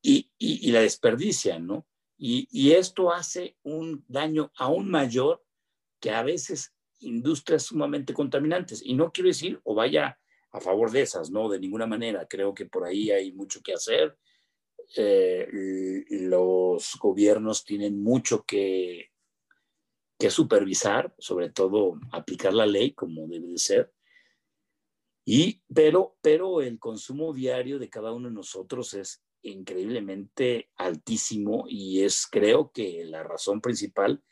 y, 0.00 0.30
y, 0.38 0.70
la 0.70 0.80
desperdician, 0.80 1.66
¿no? 1.66 1.86
Y, 2.16 2.48
y, 2.50 2.72
esto 2.72 3.12
hace 3.12 3.56
un 3.64 4.04
daño 4.06 4.52
aún 4.56 4.88
mayor 4.88 5.44
que 6.00 6.12
a 6.12 6.22
veces 6.22 6.72
industrias 7.00 7.64
sumamente 7.64 8.14
contaminantes. 8.14 8.82
Y 8.84 8.94
no 8.94 9.10
quiero 9.12 9.28
decir 9.28 9.60
o 9.64 9.74
vaya 9.74 10.18
a 10.52 10.60
favor 10.60 10.90
de 10.90 11.02
esas, 11.02 11.30
no, 11.30 11.48
de 11.48 11.58
ninguna 11.58 11.86
manera. 11.86 12.26
Creo 12.28 12.54
que 12.54 12.66
por 12.66 12.84
ahí 12.84 13.10
hay 13.10 13.32
mucho 13.32 13.60
que 13.62 13.72
hacer. 13.72 14.16
Eh, 14.96 16.04
los 16.10 16.96
gobiernos 17.00 17.64
tienen 17.64 18.02
mucho 18.02 18.44
que, 18.44 19.10
que 20.18 20.30
supervisar, 20.30 21.14
sobre 21.18 21.50
todo 21.50 21.98
aplicar 22.12 22.54
la 22.54 22.66
ley 22.66 22.92
como 22.92 23.26
debe 23.26 23.48
de 23.48 23.58
ser. 23.58 23.92
Y, 25.24 25.62
pero, 25.74 26.16
pero 26.20 26.60
el 26.60 26.78
consumo 26.78 27.34
diario 27.34 27.78
de 27.78 27.90
cada 27.90 28.12
uno 28.12 28.28
de 28.28 28.34
nosotros 28.34 28.94
es 28.94 29.24
increíblemente 29.42 30.70
altísimo 30.76 31.66
y 31.68 32.02
es 32.02 32.26
creo 32.26 32.70
que 32.72 33.04
la 33.04 33.22
razón 33.22 33.60
principal 33.60 34.22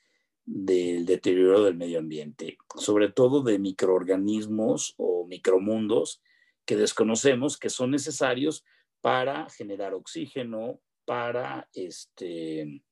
del 0.45 1.07
deterioro 1.07 1.65
del 1.65 1.77
medio 1.77 1.99
ambiente, 1.99 2.59
sobre 2.77 3.11
todo 3.11 3.43
de 3.43 3.59
microorganismos 3.59 4.95
o 4.99 5.27
micromundos 5.27 6.23
que 6.65 6.77
desconocemos 6.77 7.59
que 7.59 7.71
son 7.71 7.91
necesarios 7.91 8.65
para 9.05 9.51
generar 9.51 9.93
oxígeno, 9.93 10.81
para 11.05 11.69
este, 11.75 12.83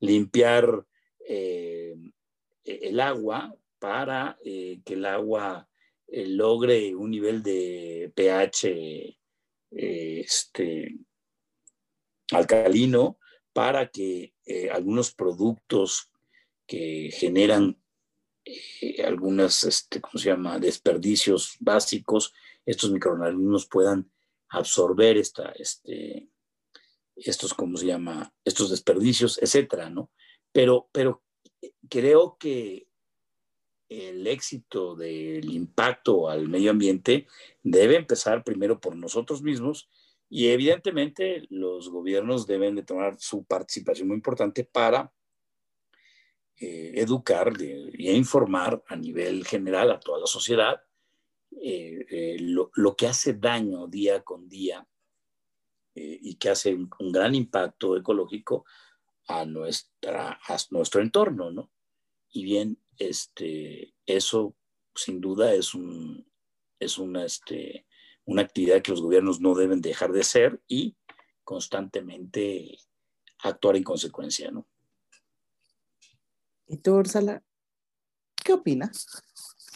limpiar 0.00 0.84
eh, 1.28 1.94
el 2.64 2.98
agua, 2.98 3.54
para 3.78 4.36
eh, 4.44 4.80
que 4.84 4.94
el 4.94 5.04
agua 5.04 5.68
eh, 6.08 6.26
logre 6.26 6.96
un 6.96 7.12
nivel 7.12 7.44
de 7.44 8.10
pH 8.12 9.16
este, 9.70 10.96
alcalino 12.32 13.20
para 13.52 13.88
que 13.88 14.34
algunos 14.72 15.14
productos 15.14 16.10
que 16.66 17.08
generan 17.12 17.80
algunas, 19.04 19.62
este, 19.62 20.00
¿cómo 20.00 20.18
se 20.18 20.30
llama?, 20.30 20.58
desperdicios 20.58 21.54
básicos, 21.60 22.34
estos 22.66 22.90
microorganismos 22.90 23.68
puedan 23.68 24.10
absorber 24.52 25.16
esta, 25.16 25.50
este, 25.52 26.28
estos, 27.16 27.54
¿cómo 27.54 27.76
se 27.76 27.86
llama?, 27.86 28.32
estos 28.44 28.70
desperdicios, 28.70 29.40
etcétera, 29.42 29.90
¿no? 29.90 30.10
Pero, 30.52 30.88
pero 30.92 31.22
creo 31.88 32.36
que 32.38 32.86
el 33.88 34.26
éxito 34.26 34.94
del 34.94 35.50
impacto 35.52 36.28
al 36.28 36.48
medio 36.48 36.70
ambiente 36.70 37.26
debe 37.62 37.96
empezar 37.96 38.44
primero 38.44 38.80
por 38.80 38.96
nosotros 38.96 39.42
mismos 39.42 39.88
y 40.28 40.48
evidentemente 40.48 41.46
los 41.50 41.90
gobiernos 41.90 42.46
deben 42.46 42.74
de 42.74 42.82
tomar 42.82 43.18
su 43.18 43.44
participación 43.44 44.08
muy 44.08 44.16
importante 44.16 44.64
para 44.64 45.12
eh, 46.56 46.92
educar 46.96 47.52
e 47.60 48.12
informar 48.14 48.82
a 48.86 48.96
nivel 48.96 49.46
general 49.46 49.90
a 49.90 50.00
toda 50.00 50.20
la 50.20 50.26
sociedad 50.26 50.80
eh, 51.60 52.06
eh, 52.10 52.36
lo, 52.40 52.96
que 52.96 53.06
hace 53.06 53.34
daño 53.34 53.86
día 53.86 54.22
con 54.22 54.48
día 54.48 54.86
y 55.94 56.36
que 56.36 56.48
hace 56.48 56.74
un, 56.74 57.12
gran 57.12 57.34
impacto 57.34 57.96
ecológico 57.96 58.64
a, 59.26 59.44
nuestra, 59.44 60.40
a 60.42 60.56
nuestro 60.70 61.02
entorno, 61.02 61.50
¿no? 61.50 61.70
Y 62.30 62.44
bien, 62.44 62.78
este, 62.96 63.94
eso 64.06 64.54
sin 64.94 65.20
duda 65.20 65.52
es, 65.52 65.74
un, 65.74 66.26
es 66.80 66.96
una, 66.98 67.24
este, 67.24 67.86
una 68.24 68.42
actividad 68.42 68.82
que 68.82 68.90
los 68.90 69.02
gobiernos 69.02 69.40
no 69.40 69.54
deben 69.54 69.80
dejar 69.80 70.12
de 70.12 70.20
hacer 70.20 70.62
y 70.66 70.96
constantemente 71.44 72.78
actuar 73.40 73.76
en 73.76 73.84
consecuencia, 73.84 74.50
¿no? 74.50 74.66
¿Y 76.66 76.78
tú, 76.78 76.94
Úrsula? 76.94 77.42
¿Qué 78.42 78.52
opinas? 78.52 79.06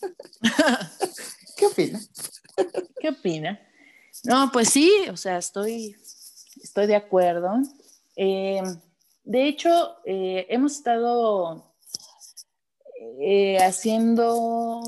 ¿Qué 1.56 1.66
opinas? 1.66 2.10
¿Qué 3.00 3.08
opina? 3.08 3.58
No, 4.24 4.50
pues 4.52 4.68
sí, 4.68 4.90
o 5.10 5.16
sea, 5.16 5.38
estoy, 5.38 5.96
estoy 6.62 6.86
de 6.86 6.96
acuerdo. 6.96 7.54
Eh, 8.14 8.62
de 9.24 9.48
hecho, 9.48 9.96
eh, 10.04 10.46
hemos 10.50 10.76
estado 10.76 11.74
eh, 13.20 13.58
haciendo, 13.58 14.82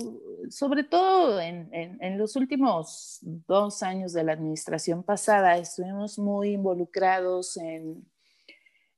sobre 0.50 0.84
todo 0.84 1.40
en, 1.40 2.18
los 2.18 2.36
últimos 2.36 3.18
dos 3.22 3.82
años 3.82 4.12
de 4.12 4.24
la 4.24 4.32
administración 4.32 5.02
pasada, 5.02 5.56
estuvimos 5.56 6.18
muy 6.18 6.52
involucrados 6.52 7.56
en, 7.56 8.06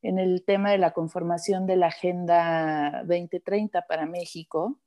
el 0.03 0.45
tema 0.45 0.73
de 0.73 0.79
la 0.79 0.93
conformación 0.93 1.67
de 1.67 1.77
la 1.77 1.89
Agenda 1.89 3.03
2030 3.05 3.87
para 3.87 4.07
México, 4.07 4.81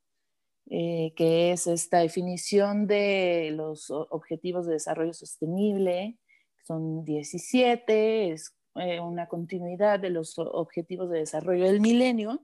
eh, 0.69 1.13
que 1.15 1.51
es 1.51 1.67
esta 1.67 1.99
definición 1.99 2.87
de 2.87 3.51
los 3.55 3.89
objetivos 3.89 4.65
de 4.65 4.73
desarrollo 4.73 5.13
sostenible, 5.13 6.17
son 6.65 7.03
17, 7.03 8.31
es 8.31 8.55
eh, 8.75 8.99
una 8.99 9.27
continuidad 9.27 9.99
de 9.99 10.09
los 10.09 10.39
objetivos 10.39 11.09
de 11.09 11.19
desarrollo 11.19 11.65
del 11.65 11.81
milenio 11.81 12.43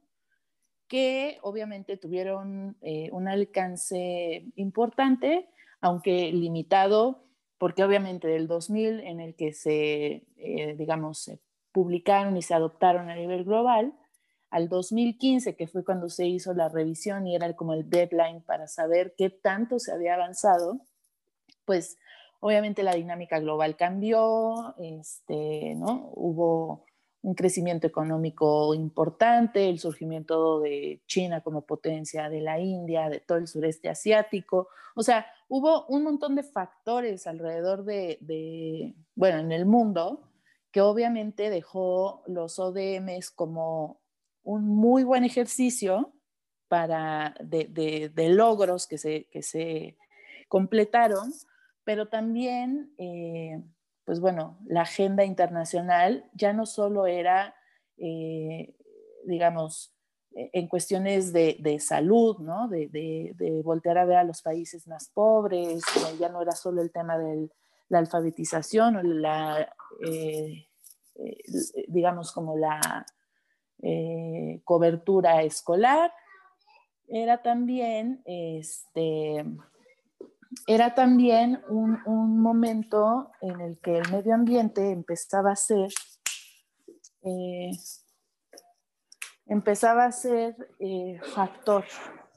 que 0.90 1.38
obviamente 1.44 1.96
tuvieron 1.98 2.76
eh, 2.82 3.10
un 3.14 3.28
alcance 3.28 4.44
importante, 4.56 5.48
aunque 5.80 6.32
limitado, 6.34 7.24
porque 7.58 7.84
obviamente 7.84 8.28
del 8.28 8.48
2000 8.48 9.00
en 9.02 9.20
el 9.22 9.36
que 9.36 9.54
se, 9.54 10.26
eh, 10.36 10.76
digamos, 10.78 11.20
se 11.20 11.40
publicaron 11.72 12.36
y 12.36 12.42
se 12.42 12.56
adoptaron 12.56 13.10
a 13.10 13.16
nivel 13.16 13.46
global, 13.46 13.94
al 14.50 14.68
2015, 14.70 15.56
que 15.56 15.68
fue 15.68 15.84
cuando 15.84 16.10
se 16.10 16.26
hizo 16.26 16.54
la 16.54 16.70
revisión 16.70 17.28
y 17.28 17.36
era 17.36 17.56
como 17.56 17.74
el 17.74 17.90
deadline 17.90 18.42
para 18.42 18.68
saber 18.68 19.14
qué 19.18 19.30
tanto 19.30 19.80
se 19.80 19.92
había 19.92 20.16
avanzado, 20.16 20.82
pues 21.66 21.98
obviamente 22.40 22.84
la 22.84 22.96
dinámica 22.96 23.40
global 23.40 23.76
cambió, 23.76 24.76
este, 24.80 25.76
¿no? 25.76 26.12
Hubo 26.14 26.86
un 27.22 27.36
crecimiento 27.36 27.86
económico 27.86 28.74
importante, 28.74 29.70
el 29.70 29.80
surgimiento 29.80 30.62
de 30.62 31.02
China 31.06 31.42
como 31.42 31.66
potencia, 31.66 32.30
de 32.30 32.42
la 32.42 32.60
India, 32.60 33.10
de 33.10 33.20
todo 33.20 33.38
el 33.38 33.48
sureste 33.48 33.90
asiático. 33.90 34.70
O 34.96 35.04
sea, 35.04 35.26
hubo 35.50 35.86
un 35.88 36.04
montón 36.04 36.36
de 36.36 36.44
factores 36.44 37.28
alrededor 37.28 37.84
de, 37.84 38.96
bueno, 39.16 39.40
en 39.40 39.52
el 39.52 39.66
mundo, 39.66 40.24
que 40.72 40.82
obviamente 40.82 41.50
dejó 41.50 42.24
los 42.28 42.58
ODMs 42.58 43.32
como 43.32 44.00
un 44.44 44.66
muy 44.68 45.04
buen 45.04 45.24
ejercicio 45.24 46.14
para, 46.68 47.36
de, 47.42 48.12
logros 48.30 48.88
que 48.88 48.98
se, 48.98 49.26
que 49.32 49.42
se 49.42 49.98
completaron, 50.48 51.34
pero 51.84 52.08
también... 52.08 52.94
Eh, 52.98 53.62
pues 54.10 54.22
bueno, 54.22 54.58
la 54.66 54.82
agenda 54.82 55.24
internacional 55.24 56.28
ya 56.34 56.52
no 56.52 56.66
solo 56.66 57.06
era, 57.06 57.54
eh, 57.96 58.76
digamos, 59.24 59.94
e, 60.36 60.50
en 60.54 60.68
cuestiones 60.68 61.32
de, 61.32 61.78
salud, 61.80 62.40
¿no? 62.40 62.68
De, 62.70 63.62
voltear 63.64 64.00
a 64.00 64.06
ver 64.06 64.18
a 64.18 64.24
los 64.24 64.42
países 64.42 64.88
más 64.88 65.12
pobres, 65.14 65.84
ya 66.20 66.28
no 66.28 66.42
era 66.42 66.54
solo 66.54 66.82
el 66.82 66.92
tema 66.92 67.20
de 67.20 67.52
la 67.90 68.00
alfabetización 68.00 68.96
o 68.96 69.04
la, 69.04 69.72
eh, 70.04 70.66
eh, 71.14 71.86
digamos, 71.88 72.32
como 72.32 72.58
la 72.58 73.06
cobertura 74.64 75.44
escolar, 75.44 76.12
era 77.08 77.42
también 77.42 78.22
este, 78.26 79.46
era 80.68 80.96
también 80.96 81.62
un, 81.70 82.42
momento 82.42 83.32
en 83.42 83.62
el 83.62 83.80
que 83.80 83.98
el 83.98 84.12
medio 84.12 84.34
ambiente 84.34 84.92
empezaba 84.92 85.52
a 85.52 85.56
ser, 85.56 85.90
eh, 87.22 87.72
empezaba 89.46 90.06
a 90.06 90.12
ser 90.12 90.56
eh, 90.80 91.20
factor, 91.34 91.86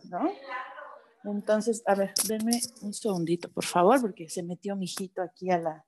¿no? 0.04 0.30
Entonces, 1.24 1.82
a 1.86 1.94
ver, 1.94 2.12
denme 2.28 2.60
un 2.82 2.92
segundito, 2.92 3.50
por 3.50 3.64
favor, 3.64 4.00
porque 4.00 4.28
se 4.28 4.42
metió 4.42 4.76
mi 4.76 4.86
hijito 4.86 5.22
aquí 5.22 5.50
a 5.50 5.58
la... 5.58 5.86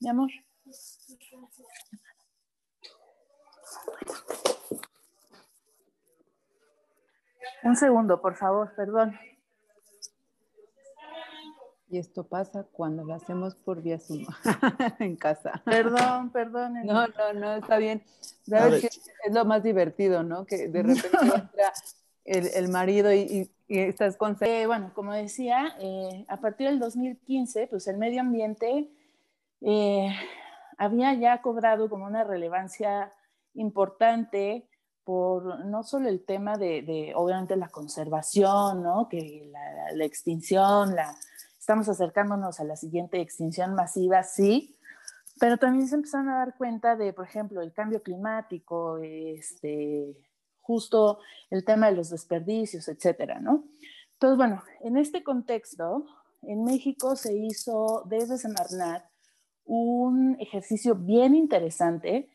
Mi 0.00 0.08
amor. 0.08 0.30
Un 7.62 7.76
segundo, 7.76 8.20
por 8.20 8.36
favor, 8.36 8.72
perdón. 8.76 9.18
Y 11.88 11.98
esto 11.98 12.24
pasa 12.24 12.66
cuando 12.72 13.04
lo 13.04 13.14
hacemos 13.14 13.54
por 13.54 13.80
vía 13.80 13.98
Zoom 13.98 14.26
en 14.98 15.16
casa. 15.16 15.62
Perdón, 15.64 16.30
perdón. 16.30 16.74
No, 16.84 17.06
no, 17.06 17.32
no, 17.32 17.54
está 17.54 17.78
bien. 17.78 18.02
¿Sabes 18.42 18.80
que 18.80 18.86
es 18.88 19.32
lo 19.32 19.44
más 19.44 19.62
divertido, 19.62 20.22
no? 20.24 20.44
Que 20.46 20.68
de 20.68 20.82
repente 20.82 21.08
entra 21.16 21.72
el, 22.24 22.68
marido 22.68 23.12
y, 23.12 23.50
estás 23.68 24.16
con... 24.16 24.36
Eh, 24.40 24.66
bueno, 24.66 24.90
como 24.94 25.12
decía, 25.12 25.76
eh, 25.78 26.24
a 26.28 26.38
partir 26.38 26.66
del 26.68 26.80
2015, 26.80 27.68
pues 27.68 27.86
el 27.86 27.98
medio 27.98 28.20
ambiente 28.20 28.90
eh, 29.60 30.08
había 30.78 31.14
ya 31.14 31.40
cobrado 31.40 31.88
como 31.88 32.04
una 32.04 32.24
relevancia 32.24 33.12
importante 33.54 34.68
por 35.06 35.64
no 35.66 35.84
solo 35.84 36.08
el 36.08 36.24
tema 36.24 36.58
de, 36.58 37.12
obviamente, 37.14 37.54
la 37.54 37.68
conservación, 37.68 38.82
¿no? 38.82 39.08
Que 39.08 39.48
la, 39.52 39.92
la 39.92 40.04
extinción, 40.04 40.96
la 40.96 41.16
estamos 41.60 41.88
acercándonos 41.88 42.58
a 42.58 42.64
la 42.64 42.74
siguiente 42.74 43.20
extinción 43.20 43.74
masiva, 43.74 44.24
sí, 44.24 44.76
pero 45.38 45.58
también 45.58 45.86
se 45.86 45.94
empezaron 45.94 46.28
a 46.30 46.38
dar 46.38 46.56
cuenta 46.56 46.96
de, 46.96 47.12
por 47.12 47.24
ejemplo, 47.24 47.62
el 47.62 47.72
cambio 47.72 48.02
climático, 48.02 48.98
este, 48.98 50.16
justo 50.60 51.20
el 51.50 51.64
tema 51.64 51.86
de 51.86 51.96
los 51.96 52.10
desperdicios, 52.10 52.88
etcétera, 52.88 53.38
¿no? 53.38 53.62
Entonces, 54.14 54.36
bueno, 54.36 54.64
en 54.80 54.96
este 54.96 55.22
contexto, 55.22 56.04
en 56.42 56.64
México 56.64 57.14
se 57.14 57.32
hizo 57.32 58.02
desde 58.06 58.38
Semarnat 58.38 59.04
un 59.66 60.36
ejercicio 60.40 60.96
bien 60.96 61.36
interesante 61.36 62.28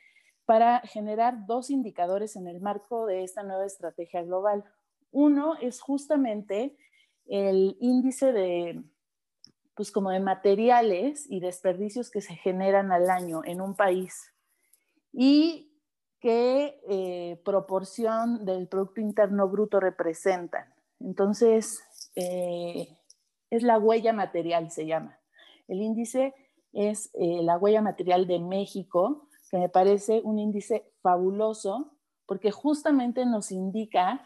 para 0.46 0.80
generar 0.82 1.46
dos 1.46 1.70
indicadores 1.70 2.36
en 2.36 2.48
el 2.48 2.62
marco 2.62 3.06
de 3.06 3.24
esta 3.24 3.44
nueva 3.44 3.66
estrategia 3.66 4.24
global. 4.24 4.64
Uno 5.12 5.56
es 5.62 5.82
justamente 5.82 6.76
el 7.28 7.78
índice 7.80 8.34
de 8.34 8.84
pues 9.76 9.92
como 9.92 10.12
de 10.12 10.20
materiales 10.20 11.26
y 11.30 11.40
desperdicios 11.40 12.12
que 12.12 12.22
se 12.22 12.36
generan 12.36 12.92
al 12.92 13.10
año 13.10 13.42
en 13.46 13.62
un 13.62 13.76
país 13.76 14.32
y 15.14 15.72
qué 16.20 16.80
eh, 16.88 17.42
proporción 17.44 18.46
del 18.46 18.68
Producto 18.68 19.02
Interno 19.02 19.50
Bruto 19.50 19.80
representan. 19.80 20.72
Entonces, 21.00 21.82
eh, 22.16 22.88
es 23.50 23.64
la 23.64 23.80
huella 23.80 24.14
material, 24.14 24.72
se 24.72 24.86
llama. 24.86 25.20
El 25.68 25.82
índice 25.82 26.34
es 26.74 27.10
eh, 27.14 27.42
la 27.42 27.58
huella 27.58 27.82
material 27.82 28.28
de 28.28 28.40
México, 28.40 29.28
que 29.52 29.58
me 29.58 29.70
parece 29.70 30.22
un 30.24 30.40
índice 30.40 30.92
fabuloso 31.02 31.92
porque 32.26 32.52
justamente 32.52 33.26
nos 33.26 33.52
indica 33.52 34.26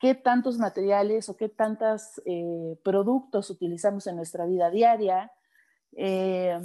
qué 0.00 0.14
tantos 0.14 0.58
materiales 0.58 1.28
o 1.28 1.36
qué 1.36 1.50
tantos 1.50 2.22
eh, 2.24 2.78
productos 2.82 3.50
utilizamos 3.50 4.06
en 4.06 4.16
nuestra 4.16 4.46
vida 4.46 4.70
diaria. 4.70 5.30
Eh, 5.94 6.58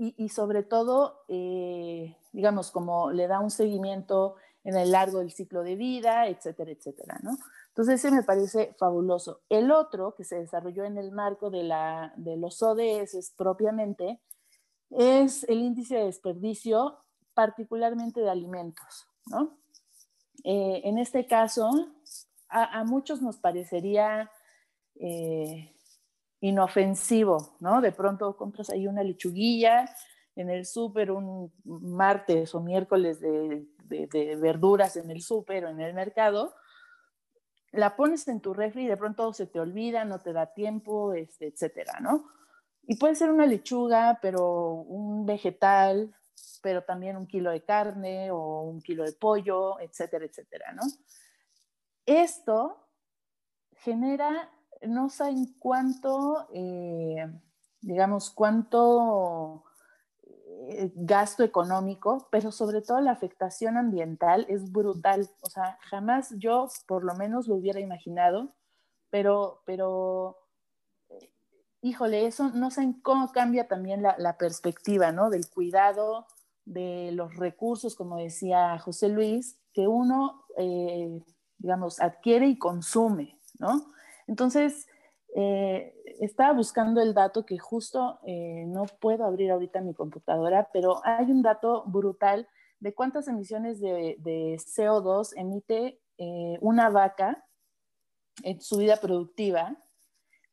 y, 0.00 0.28
sobre 0.28 0.62
todo, 0.62 1.24
eh, 1.26 2.16
digamos, 2.32 2.70
como 2.70 3.10
le 3.10 3.26
da 3.26 3.40
un 3.40 3.50
seguimiento 3.50 4.36
en 4.62 4.76
el 4.76 4.92
largo 4.92 5.18
del 5.18 5.32
ciclo 5.32 5.64
de 5.64 5.74
vida, 5.74 6.28
etcétera, 6.28 6.70
etcétera, 6.70 7.18
¿no? 7.22 7.32
Entonces, 7.68 8.04
ese 8.04 8.14
me 8.14 8.22
parece 8.22 8.74
fabuloso. 8.78 9.40
El 9.48 9.72
otro, 9.72 10.14
que 10.14 10.22
se 10.22 10.38
desarrolló 10.38 10.84
en 10.84 10.98
el 10.98 11.10
marco 11.10 11.50
de, 11.50 11.64
la, 11.64 12.12
de 12.16 12.36
los 12.36 12.62
ODS 12.62 13.32
propiamente, 13.36 14.20
es 14.90 15.44
el 15.44 15.60
índice 15.60 15.96
de 15.96 16.04
desperdicio, 16.04 16.98
particularmente 17.34 18.20
de 18.20 18.30
alimentos, 18.30 19.06
¿no? 19.26 19.58
Eh, 20.44 20.82
en 20.84 20.98
este 20.98 21.26
caso, 21.26 21.70
a, 22.48 22.84
muchos 22.84 23.20
nos 23.20 23.36
parecería 23.38 24.30
eh, 24.94 25.74
inofensivo, 26.40 27.56
¿no? 27.60 27.80
De 27.80 27.92
pronto 27.92 28.36
compras 28.36 28.70
ahí 28.70 28.86
una 28.86 29.02
lechuguilla 29.02 29.94
en 30.36 30.50
el 30.50 30.66
súper 30.66 31.10
un 31.10 31.52
martes 31.64 32.54
o 32.54 32.60
miércoles 32.60 33.20
de, 33.20 33.66
verduras 34.40 34.96
en 34.96 35.10
el 35.10 35.20
súper 35.20 35.64
o 35.64 35.68
en 35.68 35.80
el 35.80 35.94
mercado, 35.94 36.54
la 37.72 37.96
pones 37.96 38.28
en 38.28 38.40
tu 38.40 38.54
refri 38.54 38.84
y 38.84 38.88
de 38.88 38.96
pronto 38.96 39.32
se 39.32 39.46
te 39.46 39.60
olvida, 39.60 40.04
no 40.04 40.20
te 40.20 40.32
da 40.32 40.46
tiempo, 40.54 41.12
este, 41.12 41.48
etcétera, 41.48 41.98
¿no? 42.00 42.28
Y 42.90 42.96
puede 42.96 43.14
ser 43.14 43.30
una 43.30 43.44
lechuga, 43.44 44.18
pero 44.22 44.72
un 44.72 45.26
vegetal, 45.26 46.16
pero 46.62 46.84
también 46.84 47.18
un 47.18 47.26
kilo 47.26 47.50
de 47.50 47.62
carne 47.62 48.30
o 48.30 48.62
un 48.62 48.80
kilo 48.80 49.04
de 49.04 49.12
pollo, 49.12 49.78
etcétera, 49.78 50.24
etcétera, 50.24 50.72
¿no? 50.72 50.82
Esto 52.06 52.88
genera, 53.76 54.50
no 54.80 55.10
sé 55.10 55.28
en 55.28 55.52
cuánto, 55.58 56.48
eh, 56.54 57.30
digamos, 57.82 58.30
cuánto 58.30 59.64
eh, 60.70 60.90
gasto 60.94 61.44
económico, 61.44 62.26
pero 62.30 62.50
sobre 62.50 62.80
todo 62.80 63.02
la 63.02 63.12
afectación 63.12 63.76
ambiental 63.76 64.46
es 64.48 64.72
brutal. 64.72 65.28
O 65.42 65.50
sea, 65.50 65.78
jamás 65.90 66.34
yo 66.38 66.68
por 66.86 67.04
lo 67.04 67.14
menos 67.16 67.48
lo 67.48 67.56
hubiera 67.56 67.80
imaginado, 67.80 68.54
pero, 69.10 69.60
pero 69.66 70.47
híjole, 71.82 72.26
eso 72.26 72.50
no 72.50 72.70
sé 72.70 72.94
cómo 73.02 73.32
cambia 73.32 73.68
también 73.68 74.02
la, 74.02 74.36
perspectiva, 74.38 75.12
¿no? 75.12 75.30
Del 75.30 75.48
cuidado, 75.48 76.26
de 76.64 77.10
los 77.12 77.36
recursos, 77.36 77.94
como 77.94 78.16
decía 78.16 78.78
José 78.78 79.08
Luis, 79.08 79.58
que 79.72 79.86
uno, 79.86 80.44
eh, 80.56 81.22
digamos, 81.58 82.00
adquiere 82.00 82.48
y 82.48 82.58
consume, 82.58 83.38
¿no? 83.58 83.92
Entonces, 84.26 84.86
eh, 85.34 85.94
estaba 86.20 86.52
buscando 86.52 87.00
el 87.00 87.14
dato 87.14 87.46
que 87.46 87.58
justo 87.58 88.18
eh, 88.26 88.64
no 88.66 88.86
puedo 89.00 89.24
abrir 89.24 89.50
ahorita 89.50 89.80
mi 89.80 89.94
computadora, 89.94 90.68
pero 90.72 91.00
hay 91.04 91.30
un 91.30 91.42
dato 91.42 91.84
brutal 91.86 92.48
de 92.80 92.94
cuántas 92.94 93.28
emisiones 93.28 93.80
de, 93.80 94.16
de 94.18 94.56
CO2 94.56 95.32
emite 95.36 96.00
una 96.60 96.90
vaca 96.90 97.44
en 98.42 98.60
su 98.60 98.78
vida 98.78 98.96
productiva 98.96 99.76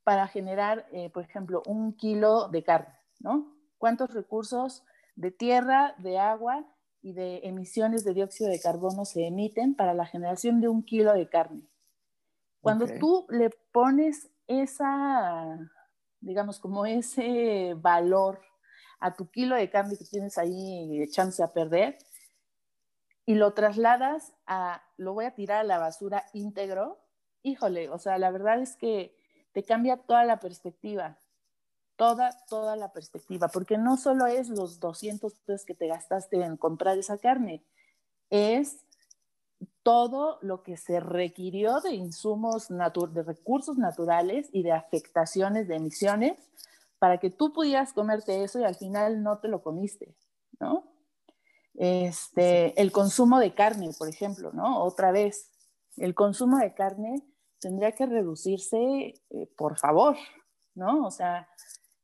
para 0.06 0.28
generar, 0.28 0.88
eh, 0.92 1.10
por 1.10 1.24
ejemplo, 1.24 1.64
un 1.66 1.92
kilo 1.92 2.48
de 2.50 2.64
carne, 2.64 2.94
¿no? 3.20 3.52
¿Cuántos 3.80 4.14
recursos 4.14 4.84
de 5.16 5.32
tierra, 5.32 5.96
de 5.98 6.20
agua 6.20 6.64
y 7.02 7.14
de 7.14 7.42
emisiones 7.44 8.06
de 8.06 8.14
dióxido 8.14 8.50
de 8.52 8.62
carbono 8.62 9.04
se 9.04 9.26
emiten 9.26 9.76
para 9.76 9.96
la 9.96 10.06
generación 10.06 10.62
de 10.62 10.70
un 10.70 10.84
kilo 10.84 11.12
de 11.14 11.28
carne? 11.28 11.68
Cuando 12.62 12.86
tú 13.00 13.26
le 13.30 13.50
pones 13.72 14.30
esa, 14.48 15.58
digamos, 16.20 16.60
como 16.60 16.86
ese 16.86 17.74
valor 17.76 18.42
a 19.00 19.16
tu 19.16 19.30
kilo 19.32 19.56
de 19.56 19.72
carne 19.72 19.98
que 19.98 20.06
tienes 20.06 20.38
ahí 20.38 21.02
echándose 21.02 21.44
a 21.44 21.52
perder 21.52 21.98
y 23.26 23.36
lo 23.36 23.54
trasladas 23.54 24.34
a, 24.46 24.84
lo 24.98 25.14
voy 25.14 25.26
a 25.26 25.34
tirar 25.34 25.62
a 25.62 25.64
la 25.64 25.80
basura 25.80 26.26
íntegro, 26.34 27.00
híjole, 27.42 27.90
o 27.90 27.98
sea, 27.98 28.20
la 28.20 28.30
verdad 28.30 28.62
es 28.62 28.76
que 28.76 29.15
te 29.56 29.64
cambia 29.64 29.96
toda 29.96 30.26
la 30.26 30.42
perspectiva, 30.42 31.18
toda, 31.96 32.38
toda 32.50 32.76
la 32.76 32.92
perspectiva, 32.92 33.48
porque 33.48 33.78
no 33.78 33.96
solo 33.96 34.28
es 34.28 34.50
los 34.50 34.82
200 34.82 35.34
pesos 35.34 35.66
que 35.66 35.74
te 35.74 35.88
gastaste 35.88 36.44
en 36.44 36.58
comprar 36.58 36.98
esa 36.98 37.18
carne, 37.18 37.64
es 38.30 38.84
todo 39.82 40.40
lo 40.42 40.62
que 40.62 40.76
se 40.76 41.00
requirió 41.00 41.80
de 41.80 41.94
insumos, 41.94 42.68
de 42.68 43.24
recursos 43.24 43.78
naturales 43.78 44.50
y 44.52 44.64
de 44.64 44.74
afectaciones 44.74 45.70
de 45.70 45.78
emisiones 45.78 46.34
para 47.00 47.18
que 47.20 47.30
tú 47.30 47.54
pudieras 47.54 47.94
comerte 47.94 48.44
eso 48.44 48.60
y 48.60 48.66
al 48.66 48.76
final 48.76 49.24
no 49.24 49.38
te 49.38 49.48
lo 49.48 49.64
comiste, 49.64 50.18
¿no? 50.60 50.84
Este, 51.76 52.80
el 52.82 52.92
consumo 52.92 53.40
de 53.40 53.54
carne, 53.54 53.92
por 53.98 54.10
ejemplo, 54.10 54.52
¿no? 54.52 54.84
Otra 54.84 55.14
vez, 55.14 55.50
el 55.96 56.14
consumo 56.14 56.58
de 56.58 56.74
carne 56.74 57.24
tendría 57.66 57.94
que 57.94 58.06
reducirse, 58.06 59.16
eh, 59.32 59.48
por 59.58 59.76
favor, 59.80 60.16
¿no? 60.76 61.08
O 61.08 61.10
sea, 61.10 61.50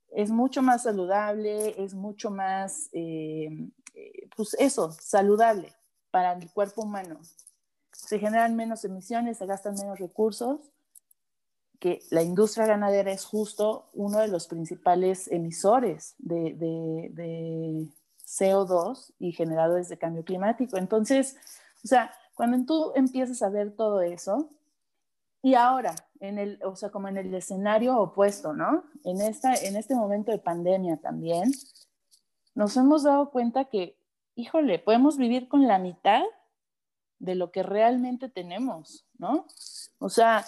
es 0.10 0.32
mucho 0.32 0.64
más 0.64 0.82
saludable, 0.82 1.76
es 1.84 1.94
mucho 1.94 2.32
más, 2.32 2.90
eh, 2.94 3.70
eh, 3.94 4.28
pues 4.36 4.56
eso, 4.58 4.92
saludable 4.94 5.72
para 6.10 6.34
el 6.34 6.50
cuerpo 6.50 6.82
humano. 6.82 7.20
Se 7.92 8.18
generan 8.18 8.56
menos 8.56 8.84
emisiones, 8.86 9.38
se 9.38 9.46
gastan 9.46 9.76
menos 9.76 10.00
recursos, 10.00 10.62
que 11.78 12.00
la 12.10 12.24
industria 12.24 12.66
ganadera 12.66 13.12
es 13.12 13.24
justo 13.24 13.88
uno 13.94 14.18
de 14.18 14.30
los 14.30 14.48
principales 14.48 15.28
emisores 15.28 16.16
de, 16.18 16.56
de 16.56 17.88
CO2 18.26 19.14
y 19.20 19.32
generadores 19.32 19.90
de 19.90 20.00
cambio 20.00 20.24
climático. 20.24 20.78
Entonces, 20.78 21.38
o 21.84 21.88
sea, 21.88 22.12
cuando 22.34 22.66
tú 22.66 22.94
empiezas 22.96 23.44
a 23.44 23.50
ver 23.50 23.76
todo 23.76 24.02
eso, 24.02 24.50
y 25.44 25.56
ahora, 25.56 25.96
en 26.20 26.38
el, 26.38 26.60
o 26.64 26.76
sea, 26.76 26.92
como 26.92 27.08
en 27.08 27.18
el 27.18 27.34
escenario 27.34 27.98
opuesto, 27.98 28.54
¿no? 28.54 28.84
En, 29.04 29.22
esta, 29.22 29.56
en 29.56 29.76
este 29.76 29.96
momento 29.96 30.32
de 30.32 30.38
pandemia 30.38 30.98
también, 30.98 31.52
nos 32.54 32.78
hemos 32.78 33.04
dado 33.04 33.32
cuenta 33.32 33.66
que, 33.66 33.98
híjole, 34.36 34.78
podemos 34.78 35.18
vivir 35.18 35.48
con 35.48 35.68
la 35.68 35.80
mitad 35.80 36.24
de 37.18 37.36
lo 37.36 37.52
que 37.52 37.64
realmente 37.64 38.30
tenemos, 38.30 39.08
¿no? 39.18 39.48
O 39.98 40.10
sea, 40.10 40.46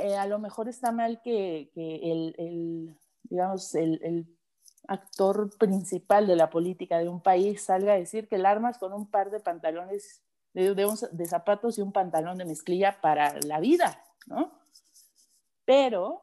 eh, 0.00 0.16
a 0.16 0.26
lo 0.26 0.38
mejor 0.38 0.68
está 0.68 0.92
mal 0.92 1.20
que, 1.22 1.70
que 1.74 2.12
el, 2.12 2.34
el, 2.38 2.96
digamos, 3.24 3.74
el, 3.74 4.26
actor 4.88 5.56
principal 5.56 6.26
de 6.26 6.34
la 6.34 6.50
política 6.50 6.98
de 6.98 7.08
un 7.08 7.20
país 7.20 7.62
salga 7.62 7.92
a 7.92 7.96
decir 7.96 8.26
que 8.26 8.36
el 8.36 8.46
armas 8.46 8.78
con 8.78 8.92
un 8.92 9.08
par 9.08 9.30
de 9.30 9.38
pantalones, 9.38 10.22
de, 10.52 10.74
de, 10.74 11.08
de 11.12 11.26
zapatos 11.26 11.78
y 11.78 11.82
un 11.82 11.92
pantalón 11.92 12.38
de 12.38 12.44
mezclilla 12.44 13.00
para 13.00 13.38
la 13.40 13.60
vida, 13.60 14.02
¿no? 14.26 14.52
Pero 15.64 16.22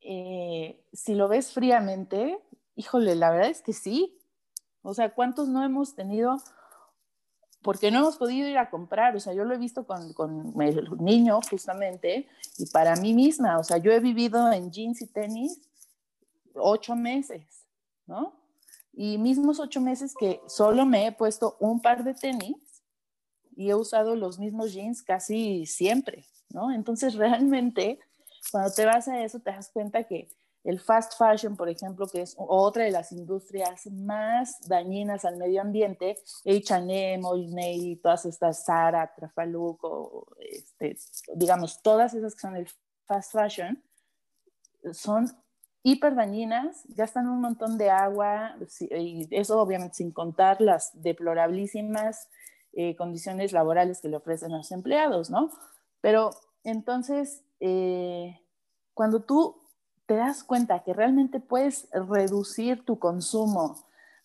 eh, 0.00 0.82
si 0.92 1.14
lo 1.14 1.28
ves 1.28 1.52
fríamente, 1.52 2.38
híjole, 2.76 3.14
la 3.14 3.30
verdad 3.30 3.50
es 3.50 3.62
que 3.62 3.72
sí. 3.72 4.18
O 4.82 4.94
sea, 4.94 5.14
¿cuántos 5.14 5.48
no 5.48 5.62
hemos 5.64 5.94
tenido? 5.94 6.38
Porque 7.62 7.90
no 7.90 7.98
hemos 7.98 8.16
podido 8.16 8.48
ir 8.48 8.56
a 8.56 8.70
comprar. 8.70 9.14
O 9.14 9.20
sea, 9.20 9.34
yo 9.34 9.44
lo 9.44 9.54
he 9.54 9.58
visto 9.58 9.86
con, 9.86 10.14
con 10.14 10.54
el 10.62 10.88
niño 10.98 11.40
justamente 11.50 12.28
y 12.56 12.66
para 12.66 12.96
mí 12.96 13.12
misma. 13.12 13.58
O 13.58 13.64
sea, 13.64 13.76
yo 13.76 13.92
he 13.92 14.00
vivido 14.00 14.50
en 14.52 14.70
jeans 14.70 15.02
y 15.02 15.06
tenis 15.06 15.60
ocho 16.54 16.96
meses, 16.96 17.66
¿no? 18.06 18.34
Y 18.92 19.18
mismos 19.18 19.60
ocho 19.60 19.80
meses 19.80 20.14
que 20.18 20.40
solo 20.48 20.84
me 20.86 21.06
he 21.06 21.12
puesto 21.12 21.56
un 21.60 21.80
par 21.80 22.02
de 22.02 22.14
tenis 22.14 22.56
y 23.60 23.68
he 23.68 23.74
usado 23.74 24.16
los 24.16 24.38
mismos 24.38 24.72
jeans 24.72 25.02
casi 25.02 25.66
siempre, 25.66 26.24
¿no? 26.48 26.72
Entonces, 26.72 27.14
realmente, 27.24 27.98
cuando 28.50 28.72
te 28.72 28.86
vas 28.86 29.06
a 29.06 29.22
eso, 29.22 29.38
te 29.38 29.50
das 29.50 29.68
cuenta 29.70 30.04
que 30.04 30.28
el 30.64 30.80
fast 30.80 31.12
fashion, 31.18 31.56
por 31.56 31.68
ejemplo, 31.68 32.06
que 32.06 32.22
es 32.22 32.34
otra 32.38 32.84
de 32.84 32.90
las 32.90 33.12
industrias 33.12 33.86
más 33.86 34.66
dañinas 34.66 35.26
al 35.26 35.36
medio 35.36 35.60
ambiente, 35.60 36.16
H&M, 36.46 37.20
Old 37.22 38.00
todas 38.02 38.24
estas, 38.24 38.64
Zara, 38.64 39.12
Trafaluco, 39.14 40.26
este, 40.38 40.96
digamos, 41.34 41.82
todas 41.82 42.14
esas 42.14 42.34
que 42.34 42.40
son 42.40 42.56
el 42.56 42.66
fast 43.04 43.32
fashion, 43.32 43.82
son 44.92 45.30
hiper 45.82 46.14
dañinas, 46.14 46.82
gastan 46.88 47.28
un 47.28 47.42
montón 47.42 47.76
de 47.76 47.90
agua, 47.90 48.56
y 48.80 49.28
eso 49.30 49.60
obviamente 49.60 49.96
sin 49.96 50.12
contar 50.12 50.62
las 50.62 50.90
deplorabilísimas 50.94 52.26
eh, 52.72 52.96
condiciones 52.96 53.52
laborales 53.52 54.00
que 54.00 54.08
le 54.08 54.16
ofrecen 54.16 54.52
a 54.52 54.58
los 54.58 54.70
empleados, 54.72 55.30
¿no? 55.30 55.50
Pero 56.00 56.30
entonces, 56.64 57.42
eh, 57.60 58.40
cuando 58.94 59.20
tú 59.20 59.56
te 60.06 60.14
das 60.16 60.44
cuenta 60.44 60.82
que 60.82 60.92
realmente 60.92 61.40
puedes 61.40 61.88
reducir 61.92 62.84
tu 62.84 62.98
consumo 62.98 63.76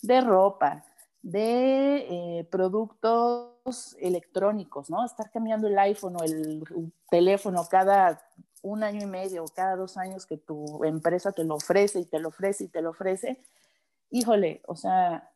de 0.02 0.22
ropa, 0.22 0.84
de 1.22 2.08
eh, 2.10 2.44
productos 2.52 3.96
electrónicos, 4.00 4.90
¿no? 4.90 5.04
Estar 5.04 5.32
cambiando 5.32 5.68
el 5.68 5.78
iPhone 5.80 6.16
o 6.18 6.24
el 6.24 6.64
teléfono 7.10 7.68
cada 7.70 8.22
un 8.62 8.84
año 8.84 9.04
y 9.04 9.08
medio 9.08 9.44
o 9.44 9.48
cada 9.48 9.76
dos 9.76 9.98
años 9.98 10.26
que 10.26 10.38
tu 10.38 10.84
empresa 10.84 11.32
te 11.32 11.44
lo 11.44 11.56
ofrece 11.56 12.00
y 12.00 12.06
te 12.06 12.20
lo 12.20 12.30
ofrece 12.30 12.66
y 12.66 12.68
te 12.68 12.82
lo 12.82 12.92
ofrece, 12.92 13.40
híjole, 14.10 14.62
o 14.68 14.76
sea, 14.76 15.32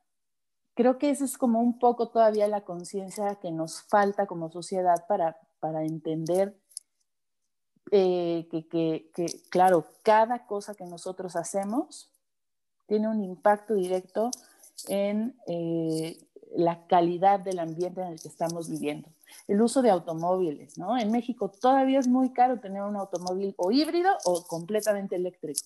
creo 0.80 0.98
que 0.98 1.10
esa 1.10 1.26
es 1.26 1.38
como 1.38 1.60
un 1.60 1.78
poco 1.78 2.08
todavía 2.08 2.48
la 2.48 2.62
conciencia 2.62 3.36
que 3.36 3.52
nos 3.52 3.82
falta 3.82 4.28
como 4.28 4.50
sociedad 4.50 5.06
para, 5.10 5.38
para 5.60 5.84
entender 5.84 6.58
eh, 7.92 8.48
que, 8.50 8.66
que, 8.70 9.12
que, 9.14 9.26
claro, 9.50 9.86
cada 10.04 10.46
cosa 10.46 10.76
que 10.76 10.86
nosotros 10.86 11.36
hacemos 11.36 12.10
tiene 12.88 13.10
un 13.10 13.22
impacto 13.22 13.74
directo 13.74 14.32
en 14.88 15.38
eh, 15.48 16.18
la 16.56 16.88
calidad 16.88 17.42
del 17.42 17.60
ambiente 17.60 18.00
en 18.00 18.14
el 18.14 18.22
que 18.22 18.30
estamos 18.30 18.70
viviendo. 18.70 19.10
El 19.50 19.62
uso 19.62 19.82
de 19.82 19.90
automóviles, 19.90 20.78
¿no? 20.78 20.98
En 20.98 21.12
México 21.12 21.52
todavía 21.52 22.00
es 22.00 22.08
muy 22.08 22.32
caro 22.32 22.62
tener 22.62 22.84
un 22.84 22.96
automóvil 22.96 23.54
o 23.58 23.70
híbrido 23.70 24.16
o 24.24 24.48
completamente 24.48 25.18
eléctrico. 25.18 25.60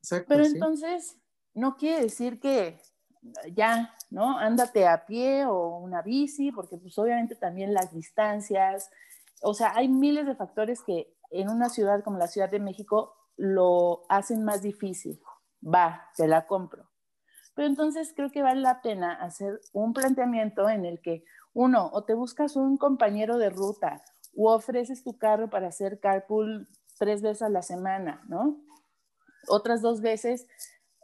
Exacto, 0.00 0.26
Pero 0.28 0.44
entonces, 0.44 1.16
no 1.54 1.76
quiere 1.76 2.02
decir 2.02 2.38
que 2.38 2.80
ya, 3.54 3.95
¿no? 4.10 4.38
Ándate 4.38 4.86
a 4.86 5.06
pie 5.06 5.46
o 5.46 5.78
una 5.78 6.02
bici, 6.02 6.52
porque 6.52 6.76
pues 6.78 6.98
obviamente 6.98 7.34
también 7.34 7.74
las 7.74 7.92
distancias, 7.92 8.90
o 9.42 9.54
sea, 9.54 9.72
hay 9.74 9.88
miles 9.88 10.26
de 10.26 10.34
factores 10.34 10.82
que 10.82 11.14
en 11.30 11.48
una 11.48 11.68
ciudad 11.68 12.02
como 12.02 12.18
la 12.18 12.28
Ciudad 12.28 12.50
de 12.50 12.60
México 12.60 13.14
lo 13.36 14.04
hacen 14.08 14.44
más 14.44 14.62
difícil. 14.62 15.20
Va, 15.62 16.10
te 16.16 16.26
la 16.28 16.46
compro. 16.46 16.88
Pero 17.54 17.68
entonces 17.68 18.12
creo 18.14 18.30
que 18.30 18.42
vale 18.42 18.60
la 18.60 18.82
pena 18.82 19.14
hacer 19.14 19.60
un 19.72 19.92
planteamiento 19.92 20.68
en 20.68 20.84
el 20.84 21.00
que 21.00 21.24
uno, 21.54 21.88
o 21.92 22.04
te 22.04 22.14
buscas 22.14 22.54
un 22.54 22.76
compañero 22.76 23.38
de 23.38 23.48
ruta 23.48 24.02
o 24.36 24.52
ofreces 24.52 25.02
tu 25.02 25.16
carro 25.16 25.48
para 25.48 25.68
hacer 25.68 25.98
carpool 26.00 26.68
tres 26.98 27.22
veces 27.22 27.42
a 27.42 27.48
la 27.48 27.62
semana, 27.62 28.22
¿no? 28.28 28.58
Otras 29.48 29.80
dos 29.80 30.02
veces 30.02 30.46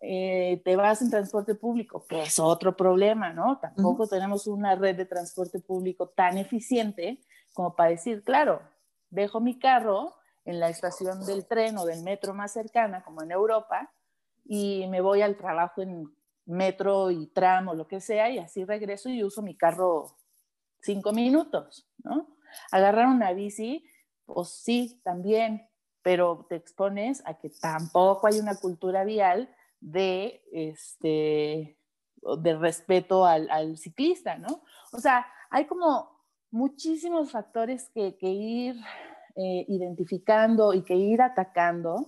eh, 0.05 0.61
te 0.65 0.75
vas 0.75 1.01
en 1.01 1.11
transporte 1.11 1.55
público, 1.55 2.05
que 2.09 2.23
es 2.23 2.41
otro 2.41 2.77
problema, 2.77 3.33
¿no? 3.33 3.61
Tampoco 3.61 4.09
tenemos 4.09 4.49
una 4.49 4.75
red 4.75 4.97
de 4.97 5.07
transporte 5.07 5.61
público 5.61 6.09
tan 6.09 6.39
eficiente 6.39 7.21
como 7.53 7.77
para 7.77 7.91
decir, 7.91 8.25
claro, 8.25 8.63
dejo 9.11 9.41
mi 9.41 9.61
carro 9.61 10.17
en 10.45 10.59
la 10.59 10.71
estación 10.71 11.25
del 11.25 11.47
tren 11.47 11.79
o 11.79 11.85
del 11.85 12.03
metro 12.03 12.35
más 12.35 12.53
cercana, 12.53 13.05
como 13.05 13.23
en 13.23 13.31
Europa, 13.31 13.93
y 14.45 14.89
me 14.89 15.01
voy 15.01 15.23
al 15.23 15.37
trabajo 15.37 15.83
en 15.83 16.13
metro 16.47 17.13
y 17.13 17.29
tram 17.29 17.69
o 17.69 17.75
lo 17.75 17.87
que 17.87 18.01
sea, 18.01 18.29
y 18.29 18.39
así 18.41 18.65
regreso 18.65 19.09
y 19.09 19.23
uso 19.23 19.41
mi 19.41 19.57
carro 19.57 20.17
cinco 20.81 21.13
minutos, 21.13 21.89
¿no? 22.03 22.27
Agarrar 22.73 23.07
una 23.07 23.33
bici, 23.35 23.85
pues 24.27 24.49
sí, 24.49 25.01
también, 25.05 25.69
pero 26.03 26.45
te 26.49 26.57
expones 26.57 27.23
a 27.25 27.35
que 27.35 27.51
tampoco 27.51 28.27
hay 28.27 28.41
una 28.41 28.57
cultura 28.57 29.05
vial 29.05 29.49
de, 29.83 30.43
este, 30.53 31.77
de 32.39 32.57
respeto 32.57 33.27
al, 33.27 33.77
ciclista, 33.77 34.39
¿no? 34.39 34.63
O 34.93 34.99
sea, 34.99 35.27
hay 35.51 35.67
como 35.67 36.23
muchísimos 36.51 37.31
factores 37.31 37.91
que, 37.91 38.17
ir 38.23 38.77
eh, 39.37 39.65
identificando 39.69 40.73
y 40.73 40.83
que 40.83 40.95
ir 40.95 41.21
atacando 41.21 42.07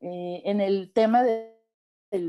eh, 0.00 0.42
en 0.44 0.60
el 0.60 0.92
tema 0.92 1.22
de 1.22 1.52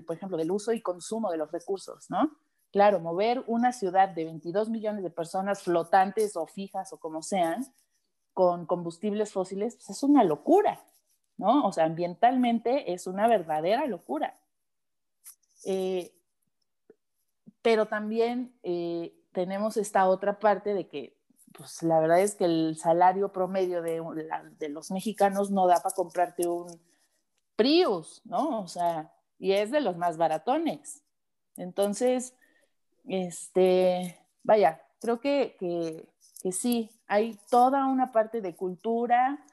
por 0.05 0.15
ejemplo, 0.15 0.37
del 0.37 0.51
uso 0.51 0.71
y 0.71 0.81
consumo 0.81 1.29
de 1.29 1.37
los 1.37 1.51
recursos, 1.51 2.09
¿no? 2.09 2.31
Claro, 2.71 2.99
mover 2.99 3.43
una 3.47 3.73
ciudad 3.73 4.09
de 4.09 4.23
22 4.23 4.69
millones 4.69 5.03
de 5.03 5.09
personas 5.09 5.61
flotantes 5.61 6.35
o 6.35 6.47
fijas 6.47 6.93
o 6.93 6.99
como 6.99 7.21
sean, 7.21 7.65
con 8.33 8.65
combustibles 8.65 9.31
fósiles, 9.31 9.75
pues 9.75 9.89
es 9.89 10.03
una 10.03 10.23
locura, 10.23 10.79
¿no? 11.37 11.67
O 11.67 11.71
sea, 11.71 11.83
ambientalmente 11.85 12.93
es 12.93 13.07
una 13.07 13.27
verdadera 13.27 13.85
locura. 13.85 14.39
Eh, 15.66 16.14
pero 17.61 17.88
también 17.88 18.53
eh, 18.64 19.16
tenemos 19.32 19.78
esta 19.78 20.07
otra 20.07 20.39
parte 20.39 20.74
de 20.74 20.88
que, 20.88 21.18
pues 21.53 21.82
la 21.84 21.99
verdad 21.99 22.20
es 22.20 22.36
que 22.36 22.45
el 22.45 22.78
salario 22.78 23.32
promedio 23.32 23.82
de, 23.82 24.70
los 24.70 24.91
mexicanos 24.91 25.51
no 25.51 25.68
da 25.68 25.82
para 25.82 25.95
comprarte 25.95 26.47
un 26.47 26.80
Prius, 27.55 28.22
¿no? 28.26 28.61
O 28.61 28.68
sea, 28.68 29.14
y 29.39 29.53
es 29.53 29.72
de 29.72 29.82
los 29.82 29.95
más 29.95 30.18
baratones. 30.18 31.03
Entonces, 31.55 32.34
este, 33.05 34.20
vaya, 34.43 34.82
creo 34.99 35.20
que, 35.20 35.55
que, 35.59 36.51
sí, 36.51 36.89
hay 37.07 37.39
toda 37.49 37.86
una 37.86 38.11
parte 38.11 38.41
de 38.41 38.55
cultura, 38.55 39.45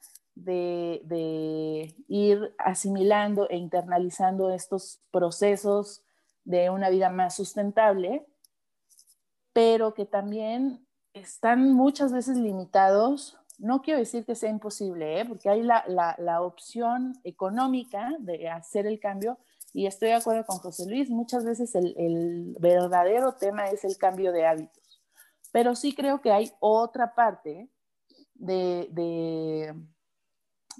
de, 0.45 1.03
de, 1.05 1.95
ir 2.09 2.55
asimilando 2.59 3.49
e 3.49 3.57
internalizando 3.57 4.51
estos 4.51 5.01
procesos 5.11 6.03
de 6.45 6.70
una 6.70 6.88
vida 6.91 7.11
más 7.11 7.36
sustentable, 7.36 8.26
pero 9.53 9.95
que 9.95 10.07
también 10.07 10.86
están 11.12 11.72
muchas 11.72 12.12
veces 12.12 12.36
limitados. 12.36 13.38
No 13.59 13.82
quiero 13.82 13.99
decir 13.99 14.24
que 14.24 14.34
sea 14.34 14.51
imposible, 14.51 15.20
¿eh? 15.20 15.24
porque 15.24 15.51
hay 15.51 15.62
la, 15.62 15.84
la, 15.86 16.14
la 16.18 16.43
opción 16.43 17.18
económica 17.24 18.11
de 18.20 18.49
hacer 18.49 18.86
el 18.86 18.99
cambio, 18.99 19.38
y 19.72 19.86
estoy 19.86 20.09
de 20.09 20.14
acuerdo 20.14 20.45
con 20.45 20.59
José 20.59 20.88
Luis, 20.88 21.11
muchas 21.11 21.45
veces 21.45 21.74
el, 21.74 22.57
verdadero 22.59 23.34
tema 23.34 23.66
es 23.66 23.84
el 23.84 23.97
cambio 23.97 24.32
de 24.32 24.47
hábitos, 24.47 25.01
pero 25.53 25.76
sí 25.76 25.95
creo 25.95 26.20
que 26.20 26.32
hay 26.32 26.53
otra 26.61 27.14
parte 27.14 27.68
de, 28.34 29.74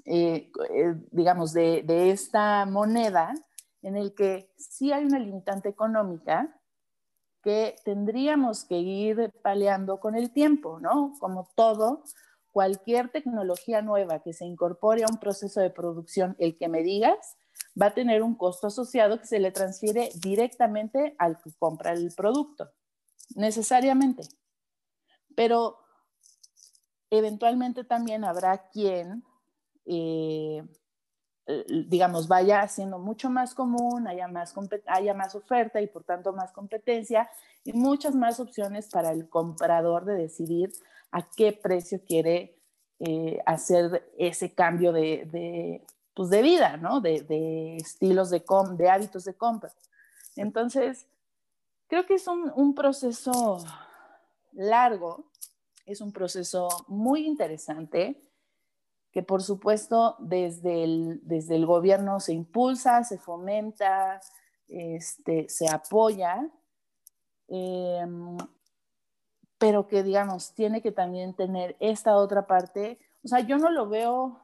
eh, 0.05 0.51
eh, 0.69 0.95
digamos, 1.11 1.53
de, 1.53 1.83
esta 2.11 2.65
moneda 2.65 3.33
en 3.81 3.95
el 3.95 4.13
que 4.15 4.51
sí 4.57 4.91
hay 4.91 5.05
una 5.05 5.19
limitante 5.19 5.69
económica 5.69 6.57
que 7.43 7.75
tendríamos 7.83 8.65
que 8.65 8.77
ir 8.77 9.33
paleando 9.41 9.99
con 9.99 10.15
el 10.15 10.31
tiempo, 10.31 10.79
¿no? 10.79 11.13
Como 11.19 11.49
todo, 11.55 12.03
cualquier 12.51 13.09
tecnología 13.09 13.81
nueva 13.81 14.21
que 14.21 14.33
se 14.33 14.45
incorpore 14.45 15.03
a 15.03 15.07
un 15.11 15.17
proceso 15.17 15.59
de 15.61 15.71
producción, 15.71 16.35
el 16.39 16.57
que 16.57 16.67
me 16.67 16.83
digas, 16.83 17.37
va 17.79 17.87
a 17.87 17.93
tener 17.93 18.21
un 18.21 18.35
costo 18.35 18.67
asociado 18.67 19.19
que 19.19 19.25
se 19.25 19.39
le 19.39 19.51
transfiere 19.51 20.09
directamente 20.21 21.15
al 21.17 21.39
que 21.41 21.51
compra 21.57 21.93
el 21.93 22.13
producto, 22.15 22.69
necesariamente. 23.35 24.23
Pero 25.35 25.77
eventualmente 27.09 27.83
también 27.83 28.23
habrá 28.23 28.69
quien, 28.69 29.23
eh, 29.85 30.63
digamos, 31.87 32.27
vaya 32.27 32.67
siendo 32.67 32.99
mucho 32.99 33.29
más 33.29 33.53
común, 33.53 34.07
haya 34.07 34.27
más, 34.27 34.53
haya 34.87 35.13
más 35.13 35.35
oferta 35.35 35.81
y 35.81 35.87
por 35.87 36.03
tanto 36.03 36.33
más 36.33 36.51
competencia 36.51 37.29
y 37.63 37.73
muchas 37.73 38.15
más 38.15 38.39
opciones 38.39 38.87
para 38.87 39.11
el 39.11 39.27
comprador 39.27 40.05
de 40.05 40.15
decidir 40.15 40.71
a 41.11 41.27
qué 41.29 41.51
precio 41.51 42.01
quiere 42.05 42.55
eh, 42.99 43.39
hacer 43.45 44.11
ese 44.17 44.53
cambio 44.53 44.93
de, 44.93 45.83
pues 46.13 46.29
de 46.29 46.41
vida, 46.41 46.77
¿no? 46.77 47.01
De, 47.01 47.75
estilos 47.77 48.29
de, 48.29 48.43
de 48.77 48.89
hábitos 48.89 49.25
de 49.25 49.33
compra. 49.33 49.71
Entonces, 50.35 51.07
creo 51.87 52.05
que 52.05 52.13
es 52.13 52.27
un, 52.27 52.73
proceso 52.73 53.57
largo, 54.53 55.25
es 55.85 55.99
un 55.99 56.11
proceso 56.11 56.69
muy 56.87 57.25
interesante, 57.25 58.21
que 59.11 59.23
por 59.23 59.43
supuesto 59.43 60.15
desde 60.19 60.83
el, 60.83 61.19
desde 61.23 61.55
el 61.55 61.65
gobierno 61.65 62.19
se 62.19 62.33
impulsa, 62.33 63.03
se 63.03 63.17
fomenta, 63.17 64.21
este, 64.67 65.49
se 65.49 65.69
apoya, 65.69 66.49
em, 67.47 68.37
pero 69.57 69.87
que 69.87 70.01
digamos, 70.01 70.53
tiene 70.53 70.81
que 70.81 70.91
también 70.91 71.33
tener 71.35 71.75
esta 71.79 72.15
otra 72.15 72.47
parte. 72.47 72.99
O 73.23 73.27
sea, 73.27 73.41
yo 73.41 73.57
no 73.57 73.69
lo 73.69 73.87
veo 73.89 74.39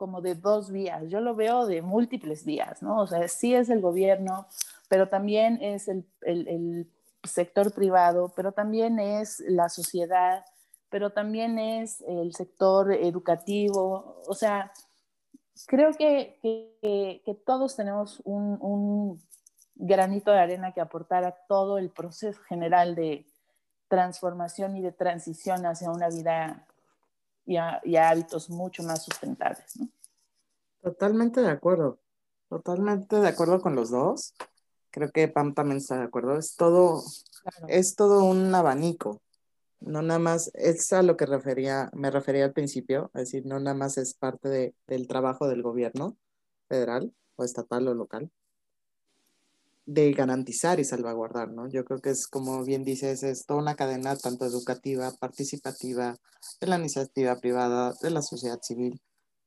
como 0.00 0.22
de 0.22 0.34
dos 0.34 0.70
vías, 0.70 1.04
yo 1.08 1.20
lo 1.20 1.34
veo 1.34 1.66
de 1.66 1.82
múltiples 1.82 2.46
vías, 2.46 2.82
¿no? 2.82 3.02
O 3.02 3.06
sea, 3.06 3.28
sí 3.28 3.54
es 3.54 3.68
el 3.68 3.82
gobierno, 3.82 4.46
pero 4.88 5.10
también 5.10 5.58
es 5.60 5.88
el, 5.88 6.06
el, 6.22 6.90
sector 7.22 7.74
privado, 7.74 8.32
pero 8.34 8.52
también 8.52 8.98
es 8.98 9.40
la 9.40 9.68
sociedad, 9.68 10.42
pero 10.90 11.10
también 11.10 11.58
es 11.58 12.02
el 12.02 12.34
sector 12.34 12.92
educativo, 12.92 14.20
o 14.26 14.34
sea, 14.34 14.72
creo 15.66 15.92
que, 15.92 16.38
que, 16.42 17.22
que 17.24 17.34
todos 17.34 17.76
tenemos 17.76 18.20
un, 18.24 18.58
un, 18.60 19.22
granito 19.82 20.30
de 20.30 20.38
arena 20.38 20.72
que 20.72 20.82
aportar 20.82 21.24
a 21.24 21.34
todo 21.48 21.78
el 21.78 21.88
proceso 21.88 22.38
general 22.42 22.94
de 22.94 23.24
transformación 23.88 24.76
y 24.76 24.82
de 24.82 24.92
transición 24.92 25.64
hacia 25.64 25.90
una 25.90 26.10
vida 26.10 26.66
y 27.46 27.56
a, 27.56 27.80
hábitos 28.08 28.50
mucho 28.50 28.82
más 28.82 29.02
sustentables. 29.02 29.76
¿no? 29.78 29.88
Totalmente 30.82 31.40
de 31.40 31.50
acuerdo, 31.50 31.98
totalmente 32.48 33.16
de 33.16 33.28
acuerdo 33.28 33.60
con 33.60 33.74
los 33.74 33.90
dos. 33.90 34.34
Creo 34.90 35.10
que 35.10 35.28
Pam 35.28 35.54
también 35.54 35.78
está 35.78 35.98
de 35.98 36.04
acuerdo. 36.04 36.36
Es 36.36 36.56
todo, 36.56 37.02
es 37.68 37.96
todo 37.96 38.24
un 38.24 38.54
abanico. 38.54 39.20
No 39.80 40.02
nada 40.02 40.18
más, 40.18 40.50
es 40.54 40.92
a 40.92 41.02
lo 41.02 41.16
que 41.16 41.26
refería, 41.26 41.90
me 41.94 42.10
refería 42.10 42.44
al 42.44 42.52
principio, 42.52 43.10
es 43.14 43.32
decir, 43.32 43.46
no 43.46 43.58
nada 43.60 43.74
más 43.74 43.96
es 43.98 44.14
parte 44.14 44.48
de, 44.48 44.74
del 44.86 45.08
trabajo 45.08 45.48
del 45.48 45.62
gobierno 45.62 46.16
federal 46.68 47.12
o 47.36 47.44
estatal 47.44 47.88
o 47.88 47.94
local, 47.94 48.30
de 49.86 50.12
garantizar 50.12 50.78
y 50.78 50.84
salvaguardar, 50.84 51.50
¿no? 51.50 51.68
Yo 51.68 51.84
creo 51.84 52.00
que 52.00 52.10
es, 52.10 52.28
como 52.28 52.62
bien 52.64 52.84
dices, 52.84 53.22
es 53.22 53.46
toda 53.46 53.60
una 53.60 53.74
cadena 53.74 54.16
tanto 54.16 54.44
educativa, 54.44 55.10
participativa, 55.18 56.16
de 56.60 56.66
la 56.66 56.78
iniciativa 56.78 57.36
privada, 57.36 57.94
de 58.00 58.10
la 58.10 58.22
sociedad 58.22 58.60
civil, 58.62 59.00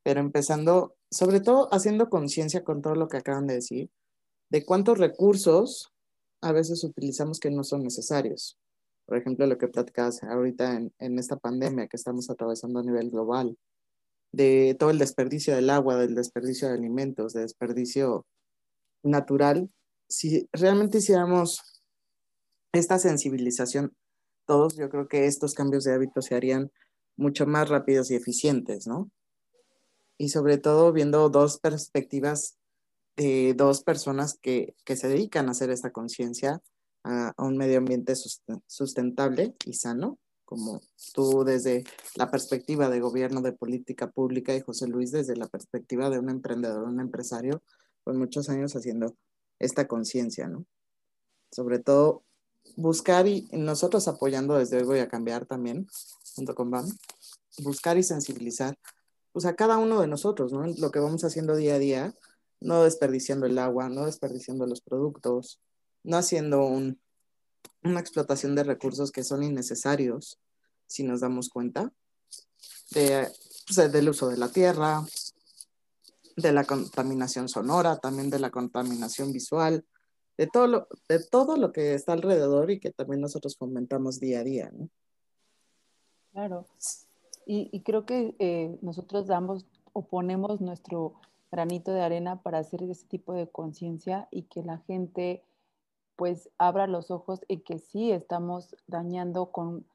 pero 0.03 0.19
empezando, 0.19 0.95
sobre 1.09 1.39
todo 1.39 1.69
haciendo 1.71 2.09
conciencia 2.09 2.63
con 2.63 2.81
todo 2.81 2.95
lo 2.95 3.07
que 3.07 3.17
acaban 3.17 3.47
de 3.47 3.55
decir, 3.55 3.89
de 4.49 4.65
cuántos 4.65 4.97
recursos 4.97 5.93
a 6.41 6.51
veces 6.51 6.83
utilizamos 6.83 7.39
que 7.39 7.49
no 7.49 7.63
son 7.63 7.83
necesarios. 7.83 8.57
Por 9.05 9.17
ejemplo, 9.17 9.45
lo 9.45 9.57
que 9.57 9.67
platicabas 9.67 10.23
ahorita 10.23 10.75
en, 10.75 10.93
en 10.99 11.19
esta 11.19 11.37
pandemia 11.37 11.87
que 11.87 11.97
estamos 11.97 12.29
atravesando 12.29 12.79
a 12.79 12.83
nivel 12.83 13.09
global, 13.09 13.57
de 14.31 14.75
todo 14.79 14.89
el 14.89 14.97
desperdicio 14.97 15.55
del 15.55 15.69
agua, 15.69 15.97
del 15.97 16.15
desperdicio 16.15 16.67
de 16.67 16.73
alimentos, 16.73 17.33
de 17.33 17.41
desperdicio 17.41 18.25
natural, 19.03 19.69
si 20.09 20.49
realmente 20.51 20.97
hiciéramos 20.97 21.83
esta 22.71 22.97
sensibilización 22.97 23.95
todos, 24.45 24.75
yo 24.75 24.89
creo 24.89 25.07
que 25.07 25.25
estos 25.25 25.53
cambios 25.53 25.83
de 25.83 25.93
hábitos 25.93 26.25
se 26.25 26.35
harían 26.35 26.71
mucho 27.15 27.45
más 27.45 27.69
rápidos 27.69 28.11
y 28.11 28.15
eficientes, 28.15 28.87
¿no? 28.87 29.09
Y 30.17 30.29
sobre 30.29 30.57
todo 30.57 30.91
viendo 30.91 31.29
dos 31.29 31.59
perspectivas 31.59 32.57
de 33.15 33.53
dos 33.55 33.83
personas 33.83 34.37
que, 34.41 34.75
que 34.85 34.95
se 34.95 35.07
dedican 35.07 35.47
a 35.47 35.51
hacer 35.51 35.69
esta 35.69 35.91
conciencia 35.91 36.61
a, 37.03 37.33
un 37.37 37.57
medio 37.57 37.77
ambiente 37.77 38.13
sustentable 38.67 39.55
y 39.65 39.73
sano, 39.73 40.17
como 40.45 40.81
tú 41.13 41.43
desde 41.43 41.83
la 42.15 42.29
perspectiva 42.29 42.89
de 42.89 42.99
gobierno, 42.99 43.41
de 43.41 43.53
política 43.53 44.11
pública 44.11 44.55
y 44.55 44.61
José 44.61 44.87
Luis 44.87 45.11
desde 45.11 45.35
la 45.35 45.47
perspectiva 45.47 46.09
de 46.09 46.19
un 46.19 46.29
emprendedor, 46.29 46.83
un 46.83 46.99
empresario 46.99 47.61
con 48.03 48.17
muchos 48.17 48.49
años 48.49 48.75
haciendo 48.75 49.15
esta 49.59 49.87
conciencia, 49.87 50.47
¿no? 50.47 50.65
Sobre 51.51 51.79
todo 51.79 52.23
buscar 52.75 53.27
y 53.27 53.47
nosotros 53.51 54.07
apoyando 54.07 54.57
desde 54.57 54.77
hoy 54.77 54.83
voy 54.83 54.99
a 54.99 55.09
cambiar 55.09 55.45
también, 55.45 55.87
junto 56.35 56.55
con 56.55 56.71
BAM, 56.71 56.89
buscar 57.59 57.97
y 57.97 58.03
sensibilizar 58.03 58.77
pues 59.31 59.45
a 59.45 59.55
cada 59.55 59.77
uno 59.77 59.99
de 59.99 60.07
nosotros, 60.07 60.53
¿no? 60.53 60.65
Lo 60.77 60.91
que 60.91 60.99
vamos 60.99 61.23
haciendo 61.23 61.55
día 61.55 61.75
a 61.75 61.79
día, 61.79 62.13
no 62.61 62.83
desperdiciando 62.83 63.47
el 63.47 63.57
agua, 63.57 63.89
no 63.89 64.05
desperdiciando 64.05 64.67
los 64.67 64.81
productos, 64.81 65.59
no 66.03 66.17
haciendo 66.17 66.65
un, 66.65 66.99
una 67.83 67.99
explotación 67.99 68.55
de 68.55 68.63
recursos 68.63 69.11
que 69.11 69.23
son 69.23 69.43
innecesarios, 69.43 70.39
si 70.87 71.03
nos 71.03 71.21
damos 71.21 71.49
cuenta, 71.49 71.91
de, 72.91 73.27
del 73.91 74.09
uso 74.09 74.29
de 74.29 74.37
la 74.37 74.49
tierra, 74.49 75.03
de 76.35 76.51
la 76.51 76.63
contaminación 76.63 77.49
sonora, 77.49 77.97
también 77.97 78.29
de 78.29 78.39
la 78.39 78.51
contaminación 78.51 79.31
visual, 79.31 79.85
de 80.37 80.47
todo 80.47 80.67
lo, 80.67 80.87
de 81.07 81.23
todo 81.23 81.57
lo 81.57 81.71
que 81.71 81.93
está 81.93 82.13
alrededor 82.13 82.71
y 82.71 82.79
que 82.79 82.91
también 82.91 83.21
nosotros 83.21 83.55
fomentamos 83.55 84.19
día 84.19 84.39
a 84.39 84.43
día. 84.43 84.71
Claro. 86.31 86.65
Y, 87.45 87.69
y 87.71 87.81
creo 87.81 88.05
que 88.05 88.35
eh, 88.39 88.77
nosotros 88.81 89.27
damos 89.27 89.65
o 89.93 90.07
ponemos 90.07 90.59
nuestro 90.59 91.13
granito 91.51 91.93
de 91.93 92.01
arena 92.01 92.41
para 92.41 92.57
hacer 92.59 92.81
ese 92.83 93.05
tipo 93.05 93.33
de 93.33 93.47
conciencia 93.47 94.27
y 94.31 94.43
que 94.43 94.63
la 94.63 94.79
gente 94.79 95.43
pues 96.15 96.49
abra 96.57 96.87
los 96.87 97.11
ojos 97.11 97.41
y 97.47 97.59
que 97.59 97.79
sí 97.79 98.11
estamos 98.11 98.75
dañando 98.87 99.51
con, 99.51 99.85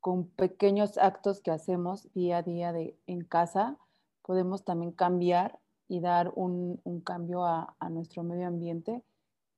con 0.00 0.28
pequeños 0.28 0.98
actos 0.98 1.40
que 1.40 1.50
hacemos 1.50 2.12
día 2.12 2.38
a 2.38 2.42
día 2.42 2.72
de, 2.72 2.98
en 3.06 3.24
casa, 3.24 3.78
podemos 4.22 4.64
también 4.64 4.92
cambiar 4.92 5.58
y 5.88 6.00
dar 6.00 6.32
un, 6.34 6.80
un 6.84 7.00
cambio 7.00 7.44
a, 7.44 7.74
a, 7.78 7.90
nuestro 7.90 8.22
medio 8.22 8.46
ambiente, 8.46 9.02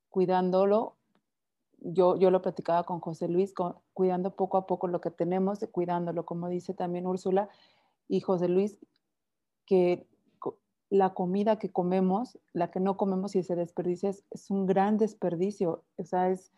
cuidándolo. 0.08 0.96
Yo, 1.78 2.16
yo 2.16 2.30
lo 2.30 2.42
platicaba 2.42 2.84
con 2.84 3.00
José 3.00 3.28
Luis, 3.28 3.54
cuidando 3.92 4.34
poco 4.34 4.56
a 4.56 4.66
poco 4.66 4.88
lo 4.88 5.00
que 5.00 5.10
tenemos, 5.10 5.60
cuidándolo, 5.70 6.24
como 6.24 6.48
dice 6.48 6.74
también 6.74 7.06
Úrsula 7.06 7.48
y 8.08 8.20
José 8.20 8.48
Luis, 8.48 8.78
que 9.66 10.06
la 10.90 11.14
comida 11.14 11.58
que 11.58 11.70
comemos, 11.70 12.38
la 12.52 12.70
que 12.70 12.80
no 12.80 12.96
comemos 12.96 13.34
y 13.34 13.42
se 13.42 13.56
desperdicia 13.56 14.10
es, 14.10 14.50
un 14.50 14.66
gran 14.66 14.98
desperdicio. 14.98 15.84
O 15.96 16.04
sea, 16.04 16.30
es 16.30 16.52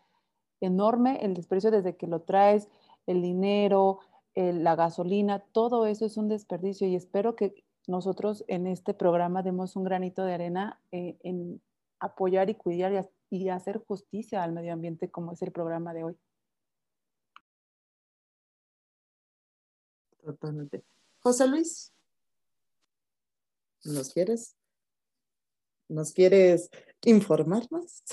enorme 0.61 1.19
el 1.23 1.33
desperdicio 1.33 1.71
desde 1.71 1.95
que 1.95 2.07
lo 2.07 2.21
traes, 2.21 2.69
el 3.07 3.21
dinero, 3.21 3.99
la 4.35 4.75
gasolina, 4.75 5.39
todo 5.51 5.85
eso 5.85 6.05
es 6.05 6.15
un 6.15 6.29
desperdicio 6.29 6.87
y 6.87 6.95
espero 6.95 7.35
que 7.35 7.65
nosotros 7.87 8.45
en 8.47 8.67
este 8.67 8.93
programa 8.93 9.43
demos 9.43 9.75
un 9.75 9.83
granito 9.83 10.23
de 10.23 10.33
arena 10.33 10.79
eh, 10.91 11.17
en 11.23 11.61
apoyar 11.99 12.49
y 12.49 12.55
cuidar 12.55 13.09
y, 13.29 13.37
y, 13.37 13.49
hacer 13.49 13.83
justicia 13.85 14.43
al 14.43 14.53
medio 14.53 14.71
ambiente 14.71 15.09
como 15.09 15.33
es 15.33 15.41
el 15.41 15.51
programa 15.51 15.93
de 15.93 16.03
hoy. 16.05 16.17
Totalmente. 20.23 20.83
José 21.19 21.47
Luis, 21.47 21.91
¿nos 23.85 24.13
quieres? 24.13 24.55
¿Nos 25.87 26.13
quieres 26.13 26.69
informar 27.03 27.67
más? 27.71 28.03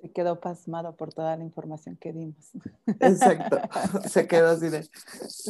Se 0.00 0.12
quedó 0.12 0.38
pasmado 0.40 0.96
por 0.96 1.12
toda 1.12 1.36
la 1.36 1.44
información 1.44 1.96
que 1.96 2.12
dimos. 2.12 2.52
Exacto, 3.00 3.60
se 4.08 4.26
quedó 4.26 4.50
así 4.50 4.68
de 4.68 4.88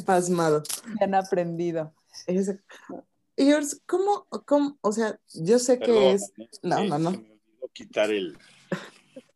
pasmado. 0.05 0.63
Bien 0.99 1.15
aprendido. 1.15 1.95
Exacto. 2.27 3.05
Y 3.37 3.53
¿cómo, 3.85 4.27
¿cómo, 4.47 4.79
o 4.81 4.93
sea, 4.93 5.21
yo 5.35 5.59
sé 5.59 5.77
Perdón, 5.77 5.95
que 5.95 6.13
es... 6.13 6.33
No, 6.63 6.85
no, 6.85 6.99
no. 6.99 7.11
Se 7.11 7.69
quitar 7.75 8.11
el, 8.11 8.39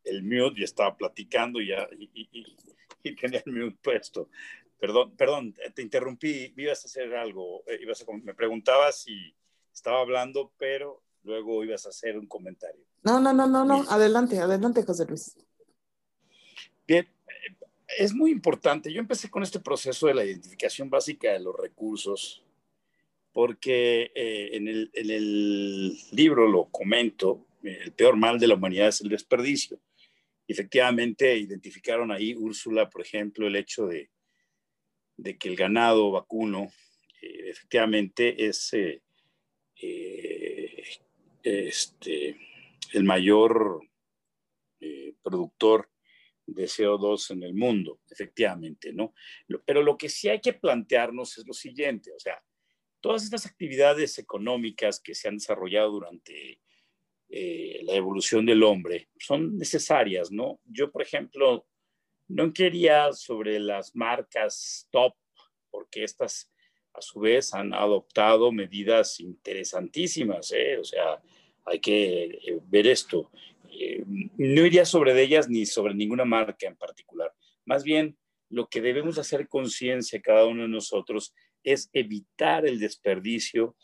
el 0.05 0.22
mute 0.22 0.61
y 0.61 0.64
estaba 0.64 0.96
platicando 0.96 1.61
y, 1.61 1.68
ya, 1.68 1.86
y, 1.98 2.11
y, 2.14 2.57
y, 3.03 3.16
tenía 3.16 3.42
el 3.44 3.53
mute 3.53 3.76
puesto. 3.82 4.30
Perdón, 4.80 5.14
perdón, 5.14 5.54
te 5.74 5.82
interrumpí, 5.82 6.54
ibas 6.56 6.82
a 6.84 6.88
hacer 6.88 7.14
algo, 7.14 7.62
eh, 7.66 7.80
ibas 7.82 8.00
a, 8.00 8.06
me 8.22 8.32
preguntabas 8.32 9.02
si 9.02 9.34
estaba 9.70 10.00
hablando, 10.00 10.52
pero 10.56 11.02
luego 11.22 11.62
ibas 11.62 11.84
a 11.84 11.90
hacer 11.90 12.18
un 12.18 12.26
comentario. 12.26 12.82
No, 13.02 13.20
no, 13.20 13.34
no, 13.34 13.46
no, 13.46 13.66
no, 13.66 13.84
adelante, 13.90 14.38
adelante, 14.38 14.82
José 14.82 15.04
Luis. 15.04 15.36
Bien, 16.88 17.06
es 17.98 18.14
muy 18.14 18.30
importante. 18.30 18.90
Yo 18.90 19.00
empecé 19.00 19.28
con 19.28 19.42
este 19.42 19.60
proceso 19.60 20.06
de 20.06 20.14
la 20.14 20.24
identificación 20.24 20.88
básica 20.88 21.30
de 21.32 21.40
los 21.40 21.54
recursos, 21.56 22.42
porque 23.32 24.10
eh, 24.14 24.50
en, 24.52 24.66
el, 24.66 24.90
en, 24.94 25.10
el, 25.10 25.98
libro 26.12 26.48
lo 26.48 26.70
comento, 26.70 27.46
el 27.62 27.92
peor 27.92 28.16
mal 28.16 28.38
de 28.38 28.46
la 28.46 28.54
humanidad 28.54 28.88
es 28.88 29.02
el 29.02 29.10
desperdicio. 29.10 29.78
Efectivamente, 30.48 31.36
identificaron 31.36 32.10
ahí, 32.10 32.34
Úrsula, 32.34 32.88
por 32.88 33.02
ejemplo, 33.02 33.46
el 33.46 33.56
hecho 33.56 33.86
de, 33.86 34.10
de 35.20 35.36
que 35.36 35.48
el 35.48 35.56
ganado 35.56 36.10
vacuno 36.10 36.72
eh, 37.20 37.50
efectivamente 37.50 38.46
es 38.46 38.72
eh, 38.72 39.02
eh, 39.80 40.82
este, 41.42 42.36
el 42.92 43.04
mayor 43.04 43.82
productor 45.22 45.90
de 46.46 46.64
CO2 46.64 47.32
en 47.32 47.42
el 47.42 47.52
mundo, 47.52 48.00
efectivamente, 48.08 48.94
¿no? 48.94 49.12
Pero 49.66 49.82
lo 49.82 49.98
que 49.98 50.08
sí 50.08 50.30
hay 50.30 50.40
que 50.40 50.54
plantearnos 50.54 51.36
es 51.36 51.46
lo 51.46 51.52
siguiente, 51.52 52.10
o 52.12 52.18
sea, 52.18 52.42
todas 53.00 53.22
estas 53.22 53.44
actividades 53.44 54.18
económicas 54.18 54.98
que 54.98 55.14
se 55.14 55.28
han 55.28 55.36
desarrollado 55.36 55.90
durante 55.90 56.60
la 57.28 57.94
evolución 57.94 58.46
del 58.46 58.62
hombre 58.62 59.10
son 59.18 59.58
necesarias, 59.58 60.32
¿no? 60.32 60.60
Yo, 60.64 60.90
por 60.90 61.02
ejemplo, 61.02 61.66
no 62.30 62.52
quería 62.52 63.12
sobre 63.12 63.58
las 63.58 63.94
marcas 63.96 64.88
top, 64.90 65.14
porque 65.70 66.04
estas 66.04 66.50
a 66.92 67.02
su 67.02 67.20
vez 67.20 67.54
han 67.54 67.72
adoptado 67.72 68.50
medidas 68.52 69.20
interesantísimas, 69.20 70.50
¿eh? 70.52 70.78
o 70.78 70.84
sea, 70.84 71.20
hay 71.64 71.78
que 71.78 72.24
eh, 72.24 72.60
ver 72.64 72.86
esto. 72.86 73.30
Eh, 73.70 74.02
no 74.06 74.66
iría 74.66 74.84
sobre 74.84 75.20
ellas 75.20 75.48
ni 75.48 75.66
sobre 75.66 75.94
ninguna 75.94 76.24
marca 76.24 76.66
en 76.66 76.76
particular. 76.76 77.32
Más 77.64 77.84
bien, 77.84 78.16
lo 78.48 78.68
que 78.68 78.80
debemos 78.80 79.18
hacer 79.18 79.48
conciencia 79.48 80.20
cada 80.20 80.46
uno 80.46 80.62
de 80.62 80.68
nosotros 80.68 81.34
es 81.62 81.90
evitar 81.92 82.66
el 82.66 82.80
desperdicio, 82.80 83.76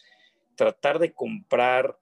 tratar 0.56 0.98
de 0.98 1.12
comprar 1.12 1.96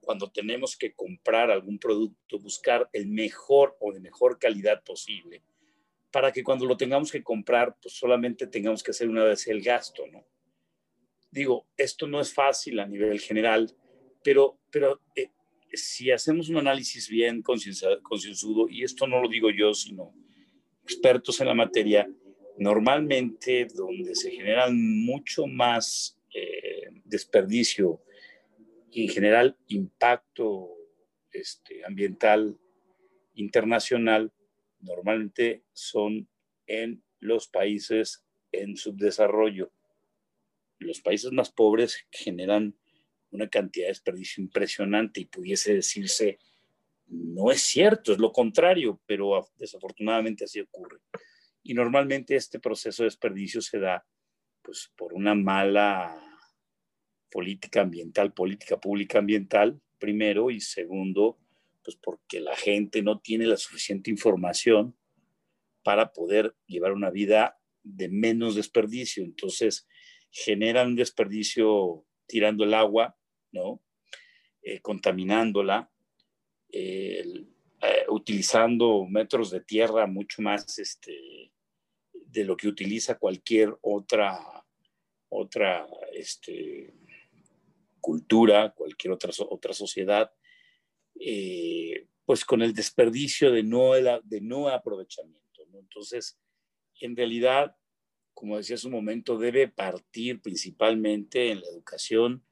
cuando 0.00 0.30
tenemos 0.30 0.76
que 0.76 0.94
comprar 0.94 1.50
algún 1.50 1.80
producto, 1.80 2.38
buscar 2.38 2.88
el 2.92 3.08
mejor 3.08 3.76
o 3.80 3.92
de 3.92 3.98
mejor 3.98 4.38
calidad 4.38 4.84
posible, 4.84 5.42
para 6.16 6.32
que 6.32 6.42
cuando 6.42 6.64
lo 6.64 6.78
tengamos 6.78 7.12
que 7.12 7.22
comprar, 7.22 7.76
pues 7.78 7.92
solamente 7.92 8.46
tengamos 8.46 8.82
que 8.82 8.90
hacer 8.90 9.06
una 9.06 9.22
vez 9.22 9.46
el 9.48 9.60
gasto, 9.60 10.06
¿no? 10.06 10.26
Digo, 11.30 11.66
esto 11.76 12.06
no 12.06 12.22
es 12.22 12.32
fácil 12.32 12.80
a 12.80 12.86
nivel 12.86 13.20
general, 13.20 13.70
pero, 14.24 14.58
pero 14.70 15.02
eh, 15.14 15.28
si 15.74 16.10
hacemos 16.10 16.48
un 16.48 16.56
análisis 16.56 17.10
bien 17.10 17.42
concienzudo, 17.42 18.66
y 18.70 18.82
esto 18.82 19.06
no 19.06 19.20
lo 19.20 19.28
digo 19.28 19.50
yo, 19.50 19.74
sino 19.74 20.14
expertos 20.82 21.38
en 21.42 21.48
la 21.48 21.54
materia, 21.54 22.08
normalmente 22.56 23.66
donde 23.74 24.14
se 24.14 24.30
generan 24.30 24.74
mucho 25.04 25.46
más 25.46 26.18
eh, 26.34 26.92
desperdicio 27.04 28.00
y 28.90 29.02
en 29.02 29.08
general 29.10 29.54
impacto 29.66 30.70
este, 31.30 31.84
ambiental 31.84 32.58
internacional, 33.34 34.32
normalmente 34.86 35.64
son 35.72 36.28
en 36.66 37.02
los 37.20 37.48
países 37.48 38.24
en 38.52 38.76
subdesarrollo. 38.76 39.70
Los 40.78 41.00
países 41.00 41.32
más 41.32 41.50
pobres 41.50 42.06
generan 42.10 42.76
una 43.30 43.48
cantidad 43.48 43.86
de 43.86 43.90
desperdicio 43.90 44.42
impresionante 44.42 45.20
y 45.20 45.26
pudiese 45.26 45.74
decirse, 45.74 46.38
no 47.06 47.50
es 47.50 47.60
cierto, 47.62 48.12
es 48.12 48.18
lo 48.18 48.32
contrario, 48.32 49.00
pero 49.06 49.48
desafortunadamente 49.56 50.44
así 50.44 50.60
ocurre. 50.60 50.98
Y 51.62 51.74
normalmente 51.74 52.36
este 52.36 52.60
proceso 52.60 53.02
de 53.02 53.08
desperdicio 53.08 53.60
se 53.60 53.78
da 53.78 54.06
pues, 54.62 54.90
por 54.96 55.12
una 55.12 55.34
mala 55.34 56.22
política 57.30 57.82
ambiental, 57.82 58.32
política 58.32 58.78
pública 58.78 59.18
ambiental, 59.18 59.80
primero, 59.98 60.50
y 60.50 60.60
segundo, 60.60 61.38
pues 61.86 61.96
porque 62.02 62.40
la 62.40 62.56
gente 62.56 63.00
no 63.00 63.20
tiene 63.20 63.46
la 63.46 63.56
suficiente 63.56 64.10
información 64.10 64.98
para 65.84 66.12
poder 66.12 66.56
llevar 66.66 66.90
una 66.90 67.10
vida 67.10 67.60
de 67.84 68.08
menos 68.08 68.56
desperdicio. 68.56 69.22
Entonces, 69.22 69.86
generan 70.32 70.88
un 70.88 70.96
desperdicio 70.96 72.04
tirando 72.26 72.64
el 72.64 72.74
agua, 72.74 73.16
¿no? 73.52 73.80
Eh, 74.62 74.80
contaminándola, 74.80 75.88
eh, 76.72 77.24
utilizando 78.08 79.06
metros 79.06 79.52
de 79.52 79.60
tierra 79.60 80.08
mucho 80.08 80.42
más 80.42 80.80
este, 80.80 81.52
de 82.12 82.44
lo 82.44 82.56
que 82.56 82.66
utiliza 82.66 83.16
cualquier 83.16 83.78
otra, 83.80 84.40
otra 85.28 85.86
este, 86.12 86.92
cultura, 88.00 88.74
cualquier 88.74 89.12
otra, 89.12 89.30
otra 89.50 89.72
sociedad, 89.72 90.32
eh, 91.20 92.06
pues 92.24 92.44
con 92.44 92.62
el 92.62 92.72
desperdicio 92.72 93.52
de 93.52 93.62
no, 93.62 93.92
de 93.94 94.40
no 94.40 94.68
aprovechamiento. 94.68 95.62
Entonces, 95.74 96.38
en 97.00 97.16
realidad, 97.16 97.76
como 98.34 98.56
decía 98.56 98.76
hace 98.76 98.86
un 98.86 98.94
momento, 98.94 99.38
debe 99.38 99.68
partir 99.68 100.40
principalmente 100.40 101.50
en 101.50 101.60
la 101.60 101.68
educación 101.68 102.42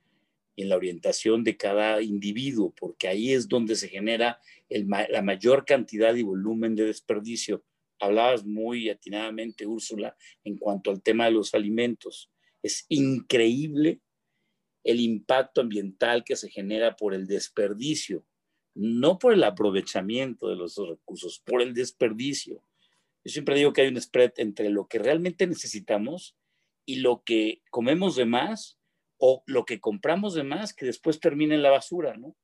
y 0.56 0.62
en 0.62 0.68
la 0.68 0.76
orientación 0.76 1.42
de 1.42 1.56
cada 1.56 2.00
individuo, 2.02 2.72
porque 2.78 3.08
ahí 3.08 3.32
es 3.32 3.48
donde 3.48 3.74
se 3.76 3.88
genera 3.88 4.38
la 4.68 5.22
mayor 5.22 5.64
cantidad 5.64 6.14
y 6.14 6.22
volumen 6.22 6.74
de 6.74 6.84
desperdicio 6.84 7.64
hablabas 8.04 8.44
muy 8.44 8.90
atinadamente, 8.90 9.66
Úrsula, 9.66 10.16
en 10.44 10.56
cuanto 10.58 10.90
al 10.90 11.02
tema 11.02 11.26
de 11.26 11.32
los 11.32 11.54
alimentos. 11.54 12.30
Es 12.62 12.86
increíble 12.88 14.00
el 14.84 15.00
impacto 15.00 15.60
ambiental 15.60 16.24
que 16.24 16.36
se 16.36 16.50
genera 16.50 16.96
por 16.96 17.14
el 17.14 17.26
desperdicio, 17.26 18.26
no 18.74 19.18
por 19.18 19.32
el 19.32 19.44
aprovechamiento 19.44 20.48
de 20.48 20.56
los 20.56 20.76
recursos, 20.76 21.40
por 21.44 21.62
el 21.62 21.74
desperdicio. 21.74 22.62
Yo 23.24 23.32
siempre 23.32 23.56
digo 23.56 23.72
que 23.72 23.82
hay 23.82 23.88
un 23.88 24.00
spread 24.00 24.32
entre 24.36 24.68
lo 24.68 24.86
que 24.88 24.98
realmente 24.98 25.46
necesitamos 25.46 26.36
y 26.84 26.96
lo 26.96 27.22
que 27.24 27.62
comemos 27.70 28.16
de 28.16 28.26
más 28.26 28.78
o 29.16 29.42
lo 29.46 29.64
que 29.64 29.80
compramos 29.80 30.34
de 30.34 30.42
más 30.42 30.74
que 30.74 30.86
después 30.86 31.20
termina 31.20 31.54
en 31.54 31.62
la 31.62 31.70
basura, 31.70 32.16
¿no? 32.16 32.36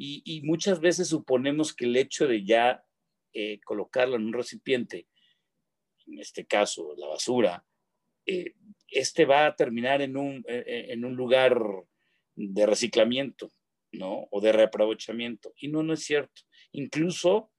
Y, 0.00 0.42
muchas 0.44 0.78
veces 0.78 1.08
suponemos 1.08 1.74
que 1.74 1.84
el 1.86 1.96
hecho 1.96 2.28
de 2.28 2.44
ya 2.44 2.84
eh, 3.32 3.58
colocarlo 3.64 4.14
en 4.14 4.26
un 4.26 4.32
recipiente, 4.32 5.08
en 6.06 6.20
este 6.20 6.46
caso 6.46 6.94
la 6.96 7.08
basura, 7.08 7.66
eh, 8.24 8.54
este 8.86 9.24
va 9.24 9.46
a 9.46 9.56
terminar 9.56 10.00
en 10.00 10.16
un, 10.16 10.44
eh, 10.46 10.86
en 10.90 11.04
un 11.04 11.16
lugar 11.16 11.60
de 12.36 12.66
reciclamiento, 12.66 13.50
¿no? 13.92 14.28
O 14.30 14.40
de 14.40 14.52
reaprovechamiento. 14.52 15.52
Y 15.56 15.68
no, 15.68 15.82
no 15.82 15.94
es 15.94 16.04
cierto. 16.04 16.42
Incluso 16.72 17.50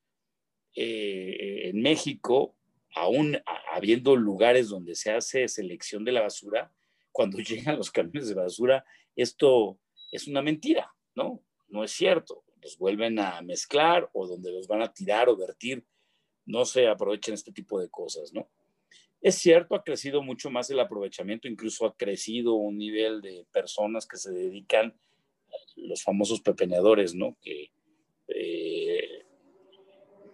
en 0.76 1.82
México, 1.82 2.56
aún 2.96 3.42
habiendo 3.74 4.16
lugares 4.16 4.70
donde 4.70 4.96
se 4.96 5.12
hace 5.12 5.48
selección 5.48 6.06
de 6.06 6.12
la 6.14 6.22
basura, 6.22 6.72
cuando 7.12 7.38
llegan 7.40 7.78
los 7.78 7.92
camiones 7.92 8.30
de 8.30 8.36
basura, 8.36 8.86
esto 9.16 9.80
es 10.12 10.28
una 10.28 10.42
mentira, 10.42 10.94
¿no? 11.16 11.44
No 11.68 11.84
es 11.84 11.92
cierto 11.92 12.44
los 12.62 12.78
vuelven 12.78 13.20
a 13.20 13.42
mezclar 13.42 14.10
o 14.14 14.28
donde 14.28 14.52
los 14.52 14.68
van 14.68 14.82
a 14.82 14.94
tirar 14.94 15.30
o 15.30 15.38
vertir, 15.38 15.86
no 16.46 16.66
se 16.66 16.88
aprovechen 16.88 17.34
este 17.34 17.52
tipo 17.52 17.80
de 17.80 17.90
cosas, 17.90 18.34
¿no? 18.34 18.50
Es 19.22 19.36
cierto, 19.36 19.76
ha 19.76 19.84
crecido 19.84 20.22
mucho 20.22 20.50
más 20.50 20.70
el 20.70 20.80
aprovechamiento, 20.80 21.48
incluso 21.48 21.86
ha 21.86 21.96
crecido 21.96 22.56
un 22.56 22.78
nivel 22.78 23.22
de 23.22 23.46
personas 23.52 24.08
que 24.08 24.18
se 24.18 24.32
dedican, 24.32 24.98
los 25.76 26.04
famosos 26.04 26.42
pepeneadores, 26.42 27.16
¿no? 27.16 27.38
Que 27.42 27.72
eh, 28.28 29.26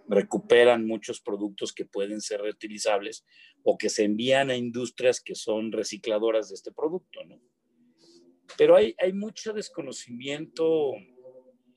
recuperan 0.08 0.86
muchos 0.86 1.20
productos 1.20 1.72
que 1.72 1.84
pueden 1.84 2.20
ser 2.20 2.40
reutilizables 2.40 3.24
o 3.62 3.76
que 3.76 3.88
se 3.88 4.04
envían 4.04 4.50
a 4.50 4.56
industrias 4.56 5.20
que 5.20 5.34
son 5.34 5.72
recicladoras 5.72 6.48
de 6.48 6.54
este 6.54 6.72
producto, 6.72 7.24
¿no? 7.24 7.40
Pero 8.56 8.76
hay, 8.76 8.94
hay 8.98 9.12
mucho 9.12 9.52
desconocimiento 9.52 10.92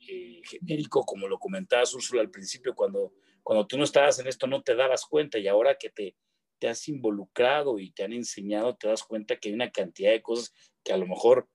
eh, 0.08 0.42
genérico, 0.44 1.04
como 1.04 1.28
lo 1.28 1.40
comentabas 1.40 1.94
Úrsula 1.94 2.22
al 2.22 2.30
principio, 2.30 2.76
cuando, 2.76 3.14
cuando 3.44 3.66
tú 3.66 3.78
no 3.78 3.84
estabas 3.84 4.20
en 4.20 4.28
esto 4.28 4.48
no 4.48 4.62
te 4.62 4.76
dabas 4.76 5.06
cuenta 5.06 5.40
y 5.40 5.48
ahora 5.48 5.78
que 5.80 5.90
te, 5.90 6.16
te 6.60 6.68
has 6.68 6.88
involucrado 6.88 7.80
y 7.80 7.92
te 7.92 8.04
han 8.04 8.14
enseñado, 8.14 8.76
te 8.76 8.88
das 8.88 9.04
cuenta 9.04 9.38
que 9.38 9.50
hay 9.50 9.56
una 9.56 9.72
cantidad 9.72 10.12
de 10.12 10.22
cosas 10.22 10.54
que 10.84 10.94
a 10.94 10.98
lo 10.98 11.08
mejor 11.08 11.50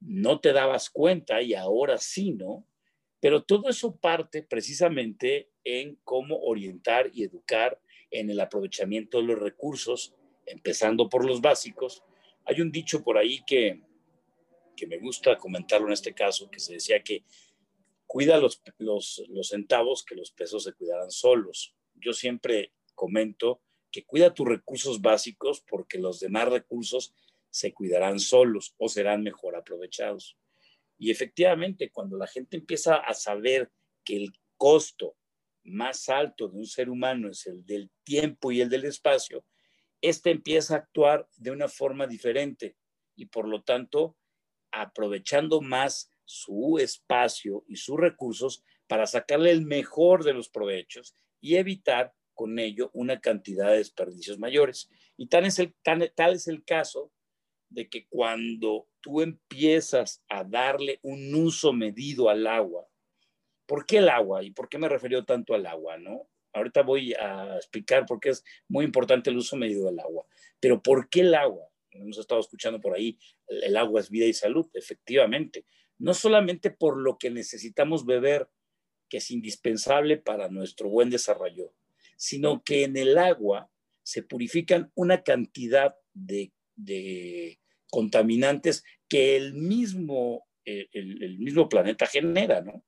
no 0.00 0.40
te 0.40 0.52
dabas 0.52 0.90
cuenta 0.90 1.42
y 1.42 1.54
ahora 1.54 1.98
sí, 1.98 2.32
¿no? 2.32 2.66
Pero 3.20 3.42
todo 3.42 3.68
eso 3.68 3.96
parte 3.96 4.42
precisamente 4.42 5.50
en 5.62 5.96
cómo 6.04 6.38
orientar 6.40 7.10
y 7.12 7.24
educar 7.24 7.80
en 8.10 8.30
el 8.30 8.40
aprovechamiento 8.40 9.18
de 9.18 9.24
los 9.24 9.38
recursos, 9.38 10.14
empezando 10.46 11.08
por 11.08 11.26
los 11.26 11.40
básicos. 11.40 12.02
Hay 12.46 12.60
un 12.60 12.72
dicho 12.72 13.04
por 13.04 13.18
ahí 13.18 13.42
que, 13.46 13.82
que 14.74 14.86
me 14.86 14.98
gusta 14.98 15.36
comentarlo 15.36 15.88
en 15.88 15.92
este 15.92 16.14
caso, 16.14 16.50
que 16.50 16.60
se 16.60 16.74
decía 16.74 17.02
que 17.02 17.24
cuida 18.06 18.38
los, 18.38 18.60
los, 18.78 19.48
centavos 19.48 20.04
que 20.04 20.16
los 20.16 20.32
pesos 20.32 20.64
se 20.64 20.72
cuidaran 20.72 21.10
solos. 21.10 21.76
Yo 21.94 22.12
siempre 22.12 22.72
comento 22.94 23.60
que 23.92 24.04
cuida 24.04 24.34
tus 24.34 24.48
recursos 24.48 25.00
básicos 25.00 25.62
porque 25.68 25.98
los 25.98 26.18
demás 26.18 26.48
recursos 26.48 27.14
se 27.50 27.74
cuidarán 27.74 28.18
solos 28.18 28.74
o 28.78 28.88
serán 28.88 29.22
mejor 29.22 29.56
aprovechados. 29.56 30.38
Y 30.98 31.10
efectivamente, 31.10 31.90
cuando 31.90 32.16
la 32.16 32.26
gente 32.26 32.56
empieza 32.56 32.96
a 32.96 33.14
saber 33.14 33.70
que 34.04 34.16
el 34.16 34.32
costo 34.56 35.16
más 35.64 36.08
alto 36.08 36.48
de 36.48 36.58
un 36.58 36.66
ser 36.66 36.88
humano 36.88 37.28
es 37.30 37.46
el 37.46 37.64
del 37.64 37.90
tiempo 38.04 38.52
y 38.52 38.60
el 38.60 38.68
del 38.68 38.84
espacio, 38.84 39.44
éste 40.00 40.30
empieza 40.30 40.74
a 40.74 40.78
actuar 40.78 41.28
de 41.36 41.50
una 41.50 41.68
forma 41.68 42.06
diferente 42.06 42.76
y 43.16 43.26
por 43.26 43.46
lo 43.46 43.62
tanto 43.62 44.16
aprovechando 44.70 45.60
más 45.60 46.12
su 46.24 46.78
espacio 46.78 47.64
y 47.66 47.76
sus 47.76 47.98
recursos 47.98 48.62
para 48.86 49.06
sacarle 49.06 49.50
el 49.50 49.66
mejor 49.66 50.24
de 50.24 50.32
los 50.32 50.48
provechos 50.48 51.14
y 51.40 51.56
evitar 51.56 52.14
con 52.34 52.58
ello 52.58 52.90
una 52.92 53.20
cantidad 53.20 53.70
de 53.70 53.78
desperdicios 53.78 54.38
mayores. 54.38 54.88
Y 55.16 55.26
tal 55.26 55.44
es 55.44 55.58
el, 55.58 55.74
tal 55.82 56.34
es 56.34 56.46
el 56.48 56.64
caso 56.64 57.12
de 57.70 57.88
que 57.88 58.06
cuando 58.06 58.88
tú 59.00 59.22
empiezas 59.22 60.22
a 60.28 60.44
darle 60.44 60.98
un 61.02 61.34
uso 61.34 61.72
medido 61.72 62.28
al 62.28 62.46
agua, 62.46 62.86
¿por 63.66 63.86
qué 63.86 63.98
el 63.98 64.08
agua? 64.08 64.42
¿Y 64.42 64.50
por 64.50 64.68
qué 64.68 64.78
me 64.78 64.88
refiero 64.88 65.24
tanto 65.24 65.54
al 65.54 65.66
agua? 65.66 65.96
¿no? 65.96 66.28
Ahorita 66.52 66.82
voy 66.82 67.14
a 67.14 67.56
explicar 67.56 68.04
por 68.06 68.20
qué 68.20 68.30
es 68.30 68.44
muy 68.68 68.84
importante 68.84 69.30
el 69.30 69.38
uso 69.38 69.56
medido 69.56 69.86
del 69.86 70.00
agua. 70.00 70.26
Pero 70.60 70.82
¿por 70.82 71.08
qué 71.08 71.20
el 71.20 71.34
agua? 71.34 71.66
Hemos 71.92 72.18
estado 72.18 72.40
escuchando 72.40 72.80
por 72.80 72.94
ahí, 72.94 73.18
el 73.48 73.76
agua 73.76 74.00
es 74.00 74.10
vida 74.10 74.26
y 74.26 74.32
salud, 74.32 74.68
efectivamente 74.74 75.64
no 76.00 76.14
solamente 76.14 76.70
por 76.70 76.96
lo 76.96 77.18
que 77.18 77.30
necesitamos 77.30 78.04
beber, 78.06 78.48
que 79.08 79.18
es 79.18 79.30
indispensable 79.30 80.16
para 80.16 80.48
nuestro 80.48 80.88
buen 80.88 81.10
desarrollo, 81.10 81.74
sino 82.16 82.64
que 82.64 82.84
en 82.84 82.96
el 82.96 83.18
agua 83.18 83.70
se 84.02 84.22
purifican 84.22 84.90
una 84.94 85.22
cantidad 85.22 85.94
de, 86.14 86.52
contaminantes 87.90 88.84
que 89.08 89.36
el 89.36 89.54
mismo, 89.54 90.46
eh, 90.64 90.88
el, 90.92 91.38
mismo 91.38 91.68
planeta 91.68 92.06
genera, 92.06 92.62
¿no? 92.62 92.84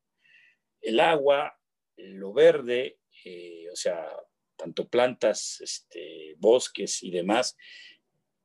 El 0.80 1.00
agua, 1.00 1.58
lo 1.96 2.32
verde, 2.32 2.98
eh, 3.24 3.66
o 3.70 3.76
sea, 3.76 4.08
tanto 4.56 4.88
plantas, 4.88 5.60
este, 5.60 6.34
bosques 6.38 7.02
y 7.02 7.10
demás, 7.10 7.56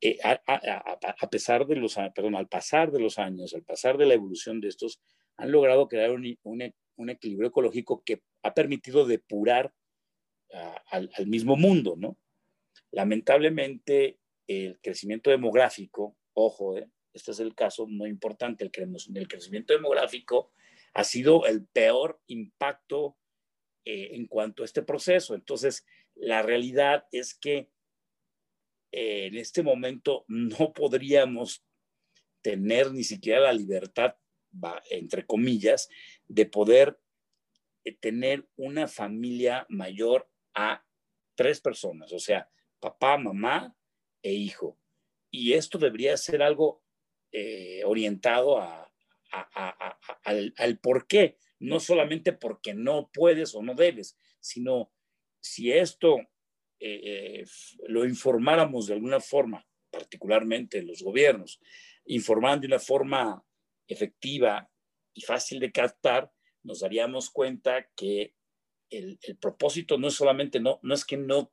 eh, 0.01 0.17
a, 0.23 1.29
pesar 1.29 1.65
de 1.65 1.75
los, 1.75 1.95
perdón, 2.13 2.35
al 2.35 2.47
pasar 2.47 2.91
de 2.91 2.99
los 2.99 3.17
años, 3.17 3.53
al 3.53 3.63
pasar 3.63 3.97
de 3.97 4.05
la 4.05 4.13
evolución 4.13 4.59
de 4.59 4.69
estos, 4.69 4.99
han 5.37 5.51
logrado 5.51 5.87
crear 5.87 6.11
un, 6.11 6.37
un, 6.43 7.09
equilibrio 7.09 7.49
ecológico 7.49 8.03
que 8.03 8.21
ha 8.43 8.53
permitido 8.53 9.05
depurar 9.05 9.71
al, 10.89 11.27
mismo 11.27 11.55
mundo, 11.55 11.95
¿no? 11.97 12.17
Lamentablemente, 12.91 14.17
el 14.47 14.79
crecimiento 14.81 15.29
demográfico, 15.29 16.15
ojo, 16.37 16.77
eh, 16.77 16.89
este 17.13 17.31
es 17.31 17.39
el 17.39 17.55
caso 17.55 17.87
muy 17.87 18.09
importante, 18.09 18.63
el, 18.63 18.71
el 19.15 19.27
crecimiento 19.27 19.73
demográfico 19.73 20.51
ha 20.93 21.03
sido 21.03 21.45
el 21.47 21.65
peor 21.65 22.21
impacto 22.27 23.17
eh, 23.85 24.09
en 24.13 24.27
cuanto 24.27 24.61
a 24.61 24.65
este 24.65 24.83
proceso. 24.83 25.33
Entonces, 25.33 25.85
la 26.13 26.43
realidad 26.43 27.05
es 27.11 27.33
que 27.33 27.71
eh, 28.91 29.25
en 29.27 29.37
este 29.37 29.63
momento 29.63 30.25
no 30.27 30.73
podríamos 30.73 31.65
tener 32.41 32.91
ni 32.91 33.03
siquiera 33.03 33.39
la 33.39 33.53
libertad, 33.53 34.15
entre 34.91 35.25
comillas, 35.25 35.89
de 36.27 36.45
poder 36.45 36.99
tener 37.99 38.47
una 38.55 38.87
familia 38.87 39.65
mayor 39.69 40.29
a 40.53 40.85
tres 41.35 41.61
personas, 41.61 42.13
o 42.13 42.19
sea, 42.19 42.49
papá, 42.79 43.17
mamá 43.17 43.75
e 44.21 44.33
hijo. 44.33 44.77
Y 45.31 45.53
esto 45.53 45.77
debería 45.77 46.15
ser 46.17 46.41
algo 46.41 46.83
orientado 47.85 48.59
a, 48.59 48.87
al, 50.23 50.79
por 50.81 51.07
qué, 51.07 51.37
no 51.59 51.79
solamente 51.79 52.33
porque 52.33 52.73
no 52.73 53.09
puedes 53.13 53.55
o 53.55 53.61
no 53.61 53.73
debes, 53.73 54.17
sino 54.39 54.91
si 55.39 55.71
esto 55.71 56.17
eh, 56.79 57.41
eh, 57.41 57.45
lo 57.87 58.05
informáramos 58.05 58.87
de 58.87 58.93
alguna 58.93 59.19
forma, 59.19 59.65
particularmente 59.89 60.83
los 60.83 61.01
gobiernos, 61.01 61.59
informando 62.05 62.61
de 62.61 62.67
una 62.67 62.79
forma 62.79 63.43
efectiva 63.87 64.69
y 65.13 65.21
fácil 65.21 65.59
de 65.59 65.71
captar, 65.71 66.31
nos 66.63 66.81
daríamos 66.81 67.29
cuenta 67.29 67.89
que 67.95 68.35
el, 68.89 69.19
propósito 69.39 69.97
no 69.97 70.07
es 70.07 70.13
solamente, 70.13 70.59
no, 70.59 70.79
no 70.83 70.93
es 70.93 71.05
que 71.05 71.17
no 71.17 71.51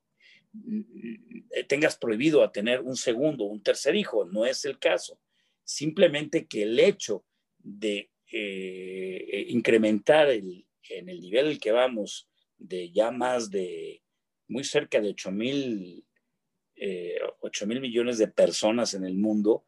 tengas 1.69 1.97
prohibido 1.97 2.43
a 2.43 2.53
tener 2.53 2.81
un 2.81 2.97
segundo 2.97 3.45
un 3.45 3.63
tercer 3.63 3.95
hijo, 3.95 4.25
no 4.25 4.47
es 4.47 4.65
el 4.65 4.79
caso. 4.79 5.21
Simplemente 5.65 6.47
que 6.47 6.63
el 6.63 6.79
hecho 6.79 7.25
de 7.59 8.11
eh, 8.31 9.47
incrementar 9.49 10.29
el, 10.29 10.67
en 10.91 11.09
el 11.09 11.21
nivel 11.21 11.47
el 11.47 11.61
que 11.61 11.73
vamos 11.73 12.29
de 12.59 12.91
ya 12.91 13.11
más 13.11 13.51
de 13.51 14.03
muy 14.49 14.65
cerca 14.65 15.01
de 15.01 15.11
8 15.11 15.31
mil 15.31 16.05
eh, 16.77 17.19
mil 17.67 17.81
millones 17.81 18.19
de 18.19 18.29
personas 18.29 18.95
en 18.95 19.05
el 19.05 19.15
mundo, 19.15 19.65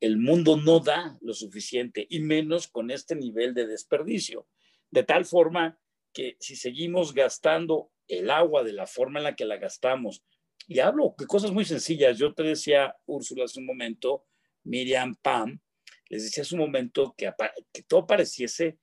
el 0.00 0.18
mundo 0.18 0.56
no 0.56 0.80
da 0.80 1.18
lo 1.20 1.34
suficiente 1.34 2.06
y 2.08 2.20
menos 2.20 2.68
con 2.68 2.90
este 2.90 3.14
nivel 3.14 3.54
de 3.54 3.66
desperdicio. 3.66 4.46
De 4.90 5.02
tal 5.02 5.24
forma 5.24 5.78
que 6.12 6.36
si 6.40 6.56
seguimos 6.56 7.14
gastando 7.14 7.90
el 8.10 8.30
agua 8.30 8.62
de 8.62 8.72
la 8.72 8.86
forma 8.86 9.20
en 9.20 9.24
la 9.24 9.36
que 9.36 9.44
la 9.44 9.56
gastamos, 9.56 10.22
y 10.66 10.78
hablo 10.78 11.14
de 11.18 11.26
cosas 11.26 11.50
muy 11.52 11.64
sencillas, 11.64 12.18
yo 12.18 12.34
te 12.34 12.42
decía, 12.42 12.94
Úrsula, 13.06 13.44
hace 13.44 13.60
un 13.60 13.66
momento, 13.66 14.24
Miriam, 14.64 15.16
Pam, 15.20 15.60
les 16.08 16.24
decía 16.24 16.42
hace 16.42 16.54
un 16.54 16.60
momento 16.60 17.14
que, 17.16 17.32
que 17.72 17.82
todo 17.82 18.06
pareciese 18.06 18.78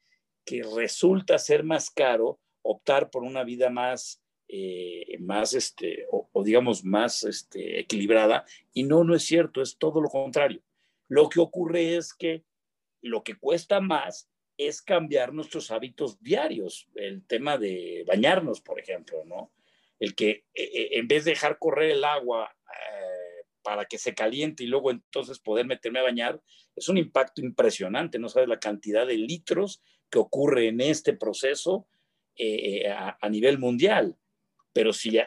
que 0.46 0.64
resulta 0.64 1.38
ser 1.38 1.64
más 1.64 1.90
caro 1.90 2.40
optar 2.62 3.10
por 3.10 3.24
una 3.24 3.44
vida 3.44 3.70
más, 3.70 4.24
eh, 4.48 5.18
más 5.20 5.54
este, 5.54 6.06
o, 6.10 6.44
digamos, 6.44 6.84
más 6.84 7.24
este, 7.24 7.80
equilibrada. 7.80 8.46
Y 8.74 8.84
no, 8.84 9.04
no 9.04 9.14
es 9.14 9.24
cierto, 9.24 9.62
es 9.62 9.78
todo 9.78 10.02
lo 10.02 10.10
contrario. 10.10 10.62
Lo 11.10 11.30
que 11.30 11.40
ocurre 11.40 11.98
es 11.98 12.14
que 12.14 12.44
lo 13.02 13.24
que 13.24 13.36
cuesta 13.36 13.80
más 13.82 14.30
es 14.58 14.82
cambiar 14.82 15.34
nuestros 15.34 15.72
hábitos 15.72 16.22
diarios. 16.22 16.88
El 16.96 17.26
tema 17.26 17.58
de 17.58 18.04
bañarnos, 18.08 18.62
por 18.62 18.80
ejemplo, 18.80 19.24
¿no? 19.26 19.52
El 20.00 20.16
que 20.16 20.46
e, 20.54 20.64
e, 20.64 21.00
en 21.00 21.08
vez 21.08 21.26
de 21.26 21.32
dejar 21.32 21.58
correr 21.60 21.92
el 21.92 22.04
agua 22.04 22.54
para 23.68 23.84
que 23.84 23.98
se 23.98 24.16
caliente 24.16 24.64
y 24.64 24.68
luego 24.68 24.92
entonces 24.92 25.40
poder 25.40 25.66
meterme 25.66 26.00
a 26.00 26.04
bañar, 26.04 26.42
es 26.74 26.88
un 26.88 26.98
impacto 26.98 27.42
impresionante, 27.42 28.18
no 28.18 28.30
sabes 28.30 28.48
la 28.48 28.62
cantidad 28.62 29.06
de 29.06 29.18
litros 29.18 29.84
que 30.10 30.20
ocurre 30.20 30.70
en 30.70 30.80
este 30.80 31.12
proceso 31.12 31.86
eh, 32.38 32.86
eh, 32.86 32.90
a, 32.90 33.30
nivel 33.30 33.60
mundial. 33.60 34.16
Pero 34.72 34.94
si 34.94 35.20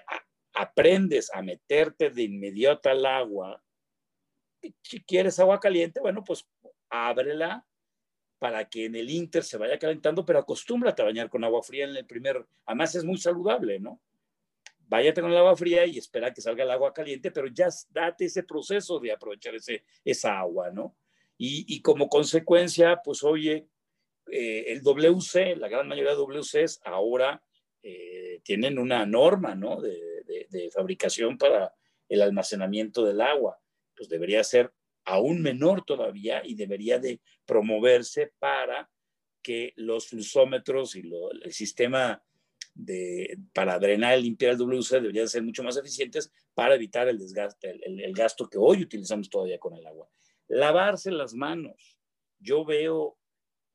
aprendes 0.54 1.30
a 1.34 1.42
meterte 1.42 2.08
de 2.08 2.22
inmediato 2.22 2.88
al 2.88 3.04
agua, 3.04 3.62
si 4.80 5.02
quieres 5.04 5.38
agua 5.38 5.60
caliente, 5.60 6.00
bueno, 6.00 6.24
pues 6.24 6.48
ábrela 6.88 7.66
para 8.40 8.68
que 8.68 8.86
en 8.86 8.96
el 8.96 9.08
inter 9.08 9.44
se 9.44 9.58
vaya 9.58 9.78
calentando, 9.78 10.24
pero 10.24 10.40
acostúmbrate 10.40 11.02
a 11.02 11.04
bañar 11.04 11.30
con 11.30 11.44
agua 11.44 11.62
fría 11.62 11.84
en 11.84 11.94
el 11.94 12.06
primer, 12.06 12.44
además 12.66 12.96
es 12.96 13.04
muy 13.04 13.18
saludable, 13.18 13.78
¿no? 13.78 14.00
váyate 14.90 15.20
con 15.22 15.30
el 15.30 15.36
agua 15.36 15.56
fría 15.56 15.86
y 15.86 15.98
espera 15.98 16.34
que 16.34 16.40
salga 16.40 16.64
el 16.64 16.70
agua 16.70 16.92
caliente, 16.92 17.30
pero 17.30 17.46
ya 17.46 17.68
date 17.90 18.24
ese 18.24 18.42
proceso 18.42 18.98
de 18.98 19.12
aprovechar 19.12 19.54
ese, 19.54 19.84
esa 20.04 20.40
agua, 20.40 20.70
¿no? 20.72 20.96
Y, 21.42 21.80
como 21.80 22.10
consecuencia, 22.10 23.00
pues 23.02 23.24
oye, 23.24 23.66
eh, 24.30 24.64
el 24.66 24.82
WC, 24.82 25.56
la 25.56 25.68
gran 25.68 25.88
mayoría 25.88 26.10
de 26.10 26.18
WCs 26.18 26.80
ahora 26.84 27.42
eh, 27.82 28.40
tienen 28.42 28.78
una 28.78 29.06
norma, 29.06 29.54
¿no? 29.54 29.80
De, 29.80 30.22
de, 30.50 30.70
fabricación 30.70 31.38
para 31.38 31.74
el 32.10 32.20
almacenamiento 32.20 33.06
del 33.06 33.22
agua. 33.22 33.58
Pues 33.96 34.10
debería 34.10 34.44
ser 34.44 34.70
aún 35.04 35.42
menor 35.42 35.84
todavía 35.84 36.42
y 36.44 36.54
debería 36.54 36.98
de 36.98 37.20
promoverse 37.44 38.32
para 38.38 38.90
que 39.42 39.72
los 39.76 40.08
flusómetros 40.08 40.96
y 40.96 41.10
el 41.42 41.52
sistema 41.52 42.22
para 43.52 43.78
drenar 43.78 44.18
y 44.18 44.22
limpiar 44.22 44.52
el 44.52 44.58
WC 44.58 45.00
deberían 45.00 45.28
ser 45.28 45.42
mucho 45.42 45.62
más 45.62 45.76
eficientes 45.76 46.32
para 46.54 46.74
evitar 46.74 47.08
el 47.08 47.18
desgaste, 47.18 47.78
el, 47.84 48.14
gasto 48.14 48.48
que 48.48 48.56
hoy 48.58 48.82
utilizamos 48.82 49.28
todavía 49.28 49.58
con 49.58 49.74
el 49.74 49.86
agua. 49.86 50.08
Lavarse 50.48 51.10
las 51.10 51.34
manos. 51.34 51.98
Yo 52.38 52.64
veo 52.64 53.18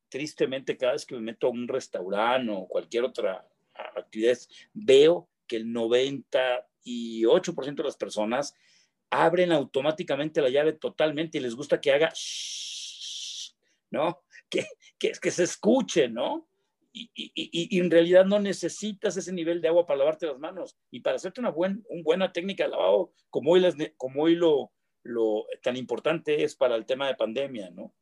tristemente 0.09 0.77
cada 0.77 0.93
vez 0.93 1.05
que 1.05 1.15
me 1.15 1.21
meto 1.21 1.47
a 1.47 1.51
un 1.51 1.67
restaurante 1.67 2.51
o 2.51 2.67
cualquier 2.67 3.03
otra 3.03 3.47
actividad, 3.73 4.37
veo 4.73 5.29
que 5.47 5.57
el 5.57 5.67
98% 5.67 7.75
de 7.75 7.83
las 7.83 7.97
personas 7.97 8.55
abren 9.09 9.51
automáticamente 9.51 10.41
la 10.41 10.49
llave 10.49 10.73
totalmente 10.73 11.37
y 11.37 11.41
les 11.41 11.55
gusta 11.55 11.79
que 11.79 11.91
haga, 11.91 12.11
¿no? 13.91 14.23
Que, 14.49 14.65
que, 14.99 15.31
se 15.31 15.43
escuche, 15.43 16.07
¿no? 16.07 16.47
y, 16.95 17.79
en 17.79 17.91
realidad 17.91 18.25
no 18.25 18.39
necesitas 18.39 19.17
ese 19.17 19.33
nivel 19.33 19.61
de 19.61 19.67
agua 19.67 19.85
para 19.85 19.99
lavarte 19.99 20.27
las 20.27 20.39
manos 20.39 20.77
y 20.89 21.01
para 21.01 21.17
hacerte 21.17 21.41
una, 21.41 21.49
buen, 21.49 21.85
buena 22.03 22.31
técnica 22.31 22.63
de 22.63 22.69
lavado 22.69 23.11
como 23.29 23.51
hoy, 23.51 23.63
como 23.97 24.23
hoy 24.23 24.35
lo, 24.35 24.71
lo 25.03 25.45
tan 25.61 25.75
importante 25.75 26.43
es 26.43 26.55
para 26.55 26.75
el 26.75 26.85
tema 26.85 27.07
de 27.07 27.15
pandemia, 27.15 27.69
¿no? 27.71 27.93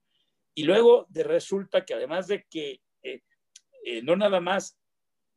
Y 0.53 0.63
luego 0.63 1.07
de 1.09 1.23
resulta 1.23 1.83
que 1.83 1.95
además 1.95 2.27
de 2.27 2.45
que 2.47 2.81
eh, 3.01 3.23
eh, 3.85 4.03
no 4.03 4.15
nada 4.15 4.39
más 4.39 4.77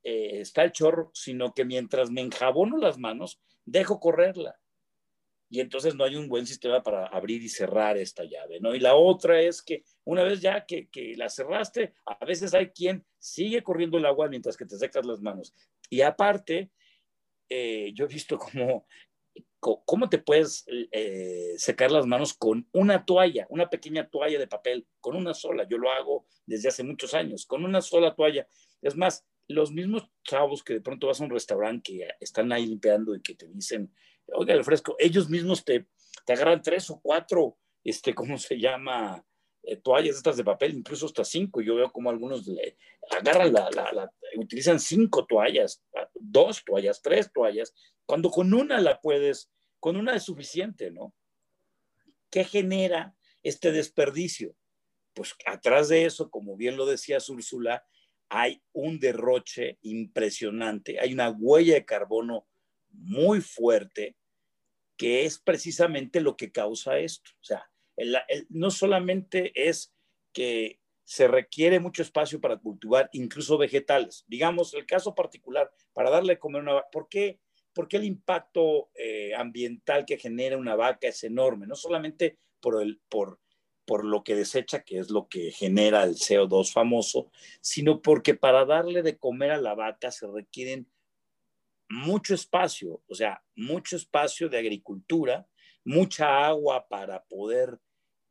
eh, 0.02 0.40
está 0.40 0.62
el 0.62 0.72
chorro, 0.72 1.10
sino 1.14 1.54
que 1.54 1.64
mientras 1.64 2.10
me 2.10 2.20
enjabono 2.20 2.76
las 2.76 2.98
manos, 2.98 3.40
dejo 3.64 3.98
correrla 3.98 4.60
y 5.48 5.60
entonces 5.60 5.94
no 5.94 6.04
hay 6.04 6.16
un 6.16 6.28
buen 6.28 6.46
sistema 6.46 6.82
para 6.82 7.06
abrir 7.06 7.42
y 7.42 7.48
cerrar 7.48 7.96
esta 7.96 8.24
llave, 8.24 8.58
¿no? 8.60 8.74
Y 8.74 8.80
la 8.80 8.96
otra 8.96 9.40
es 9.40 9.62
que 9.62 9.84
una 10.04 10.24
vez 10.24 10.40
ya 10.40 10.66
que, 10.66 10.88
la 11.16 11.28
cerraste, 11.28 11.94
a 12.04 12.24
veces 12.24 12.52
hay 12.54 12.70
quien 12.70 13.04
sigue 13.18 13.62
corriendo 13.62 13.98
el 13.98 14.06
agua 14.06 14.28
mientras 14.28 14.56
que 14.56 14.66
te 14.66 14.76
secas 14.76 15.06
las 15.06 15.20
manos. 15.20 15.54
Y 15.88 16.00
aparte, 16.00 16.70
eh, 17.48 17.92
yo 17.94 18.06
he 18.06 18.08
visto 18.08 18.38
cómo, 18.38 18.86
cómo 19.60 20.08
te 20.08 20.18
puedes 20.18 20.64
eh, 20.68 21.54
secar 21.58 21.92
las 21.92 22.06
manos 22.06 22.34
con 22.34 22.68
una 22.72 23.04
toalla, 23.04 23.46
una 23.48 23.70
pequeña 23.70 24.08
toalla 24.08 24.38
de 24.38 24.48
papel, 24.48 24.86
con 25.00 25.14
una 25.14 25.32
sola. 25.32 25.66
Yo 25.68 25.78
lo 25.78 25.90
hago 25.90 26.26
desde 26.44 26.68
hace 26.68 26.82
muchos 26.82 27.14
años, 27.14 27.46
con 27.46 27.64
una 27.64 27.80
sola 27.82 28.14
toalla. 28.16 28.48
Es 28.82 28.96
más, 28.96 29.24
los 29.48 29.70
mismos 29.70 30.08
chavos 30.24 30.64
que 30.64 30.74
de 30.74 30.80
pronto 30.80 31.06
vas 31.06 31.20
a 31.20 31.24
un 31.24 31.30
restaurante 31.30 31.92
que 31.92 32.08
están 32.20 32.52
ahí 32.52 32.66
limpiando 32.66 33.14
y 33.14 33.22
que 33.22 33.36
te 33.36 33.46
dicen, 33.46 33.92
oiga, 34.34 34.54
el 34.54 34.64
fresco, 34.64 34.96
ellos 34.98 35.28
mismos 35.28 35.64
te, 35.64 35.86
te 36.24 36.32
agarran 36.32 36.62
tres 36.62 36.90
o 36.90 37.00
cuatro, 37.00 37.56
este, 37.84 38.14
¿cómo 38.14 38.38
se 38.38 38.58
llama? 38.58 39.24
Eh, 39.62 39.76
toallas 39.76 40.16
estas 40.16 40.36
de 40.36 40.44
papel, 40.44 40.74
incluso 40.74 41.06
hasta 41.06 41.24
cinco. 41.24 41.60
Yo 41.60 41.74
veo 41.74 41.90
como 41.90 42.08
algunos 42.08 42.46
le 42.46 42.76
agarran 43.10 43.52
la, 43.52 43.68
la, 43.70 44.12
utilizan 44.36 44.78
cinco 44.78 45.26
toallas, 45.26 45.82
dos 46.14 46.64
toallas, 46.64 47.02
tres 47.02 47.32
toallas, 47.32 47.74
cuando 48.06 48.30
con 48.30 48.54
una 48.54 48.80
la 48.80 49.00
puedes, 49.00 49.50
con 49.80 49.96
una 49.96 50.14
es 50.14 50.22
suficiente, 50.22 50.92
¿no? 50.92 51.12
¿Qué 52.30 52.44
genera 52.44 53.16
este 53.42 53.72
desperdicio? 53.72 54.54
Pues 55.14 55.34
atrás 55.46 55.88
de 55.88 56.04
eso, 56.04 56.30
como 56.30 56.56
bien 56.56 56.76
lo 56.76 56.86
decía 56.86 57.18
Úrsula, 57.28 57.84
hay 58.28 58.62
un 58.72 59.00
derroche 59.00 59.78
impresionante, 59.82 61.00
hay 61.00 61.12
una 61.12 61.30
huella 61.30 61.74
de 61.74 61.84
carbono 61.84 62.46
muy 62.96 63.40
fuerte, 63.40 64.16
que 64.96 65.24
es 65.24 65.38
precisamente 65.38 66.20
lo 66.20 66.36
que 66.36 66.52
causa 66.52 66.98
esto. 66.98 67.30
O 67.40 67.44
sea, 67.44 67.68
no 68.48 68.70
solamente 68.70 69.52
es 69.54 69.94
que 70.32 70.80
se 71.04 71.28
requiere 71.28 71.78
mucho 71.78 72.02
espacio 72.02 72.40
para 72.40 72.58
cultivar 72.58 73.08
incluso 73.12 73.56
vegetales. 73.58 74.24
Digamos, 74.26 74.74
el 74.74 74.86
caso 74.86 75.14
particular, 75.14 75.70
para 75.92 76.10
darle 76.10 76.38
comer 76.38 76.62
una... 76.62 76.82
¿Por 76.90 77.08
qué, 77.08 77.38
porque 77.72 77.96
el 77.96 78.04
impacto 78.04 78.90
eh, 78.94 79.32
ambiental 79.34 80.04
que 80.04 80.18
genera 80.18 80.56
una 80.56 80.74
vaca 80.74 81.06
es 81.08 81.22
enorme, 81.22 81.66
no 81.66 81.76
solamente 81.76 82.38
por, 82.60 82.82
el, 82.82 83.00
por, 83.08 83.38
por 83.84 84.04
lo 84.04 84.24
que 84.24 84.34
desecha, 84.34 84.82
que 84.82 84.98
es 84.98 85.10
lo 85.10 85.28
que 85.28 85.52
genera 85.52 86.02
el 86.02 86.16
CO2 86.16 86.72
famoso, 86.72 87.30
sino 87.60 88.02
porque 88.02 88.34
para 88.34 88.64
darle 88.64 89.02
de 89.02 89.16
comer 89.16 89.52
a 89.52 89.60
la 89.60 89.74
vaca 89.74 90.10
se 90.10 90.26
requieren 90.26 90.88
mucho 91.88 92.34
espacio, 92.34 93.02
o 93.06 93.14
sea, 93.14 93.42
mucho 93.54 93.96
espacio 93.96 94.48
de 94.48 94.58
agricultura, 94.58 95.46
mucha 95.84 96.46
agua 96.46 96.86
para 96.88 97.24
poder 97.24 97.78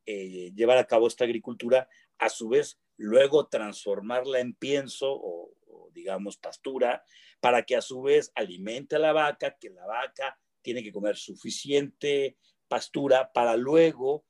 eh, 0.04 0.52
llevar 0.54 0.78
a 0.78 0.86
cabo 0.86 1.06
esta 1.06 1.24
agricultura, 1.24 1.88
a 2.18 2.28
su 2.28 2.48
vez 2.48 2.78
luego 2.96 3.48
transformarla 3.48 4.40
en 4.40 4.54
pienso 4.54 5.06
o, 5.10 5.52
digamos 5.92 6.36
pastura, 6.36 7.02
para 7.40 7.62
que 7.62 7.76
a 7.76 7.80
su 7.80 8.02
vez 8.02 8.30
alimente 8.34 8.96
a 8.96 8.98
la 8.98 9.12
vaca, 9.12 9.56
que 9.58 9.70
la 9.70 9.86
vaca 9.86 10.38
tiene 10.60 10.82
que 10.82 10.92
comer 10.92 11.16
suficiente 11.16 12.36
pastura 12.68 13.32
para 13.32 13.56
luego 13.56 14.26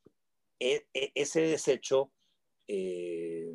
e, 0.60 0.86
e, 0.94 1.10
ese 1.14 1.40
desecho, 1.40 2.12
eh, 2.68 3.52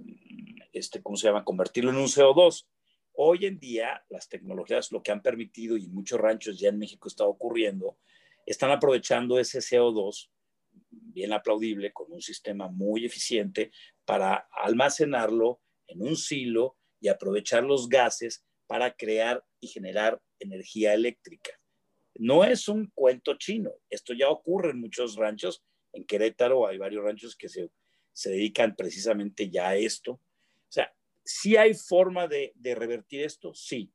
este, 0.74 1.02
¿cómo 1.02 1.16
se 1.16 1.28
llama? 1.28 1.46
Convertirlo 1.46 1.92
en 1.92 1.98
un 1.98 2.08
CO2. 2.08 2.66
Hoy 3.14 3.46
en 3.46 3.60
día 3.60 4.04
las 4.10 4.30
tecnologías 4.30 4.92
lo 4.92 5.04
que 5.04 5.12
han 5.12 5.22
permitido, 5.22 5.78
y 5.78 5.88
muchos 5.88 6.20
ranchos 6.20 6.60
ya 6.60 6.70
en 6.70 6.80
México 6.80 7.08
está 7.08 7.26
ocurriendo, 7.26 7.98
están 8.46 8.72
aprovechando 8.72 9.40
ese 9.40 9.60
CO2 9.60 10.30
bien 10.90 11.34
aplaudible, 11.34 11.92
con 11.92 12.12
un 12.12 12.22
sistema 12.22 12.68
muy 12.68 13.06
eficiente 13.06 13.72
para 14.06 14.48
almacenarlo 14.52 15.62
en 15.88 16.02
un 16.02 16.16
silo 16.16 16.78
y 17.00 17.10
aprovechar 17.10 17.64
los 17.64 17.90
gases 17.90 18.44
para 18.68 18.96
crear 18.96 19.44
y 19.60 19.68
generar 19.68 20.22
energía 20.40 20.94
eléctrica. 20.94 21.52
No 22.16 22.44
es 22.44 22.68
un 22.68 22.92
cuento 22.94 23.36
chino, 23.36 23.72
esto 23.90 24.14
ya 24.14 24.30
ocurre 24.30 24.72
en 24.72 24.80
muchos 24.80 25.16
ranchos, 25.16 25.64
en 25.94 26.06
Querétaro 26.06 26.68
hay 26.68 26.78
varios 26.78 27.04
ranchos 27.04 27.36
que 27.36 27.50
se, 27.50 27.70
dedican 28.26 28.76
precisamente 28.76 29.50
ya 29.50 29.70
a 29.70 29.76
esto. 29.76 30.20
Sí 31.34 31.56
hay 31.56 31.74
forma 31.74 32.28
de, 32.28 32.52
de 32.56 32.76
revertir 32.76 33.22
esto, 33.22 33.54
sí, 33.54 33.92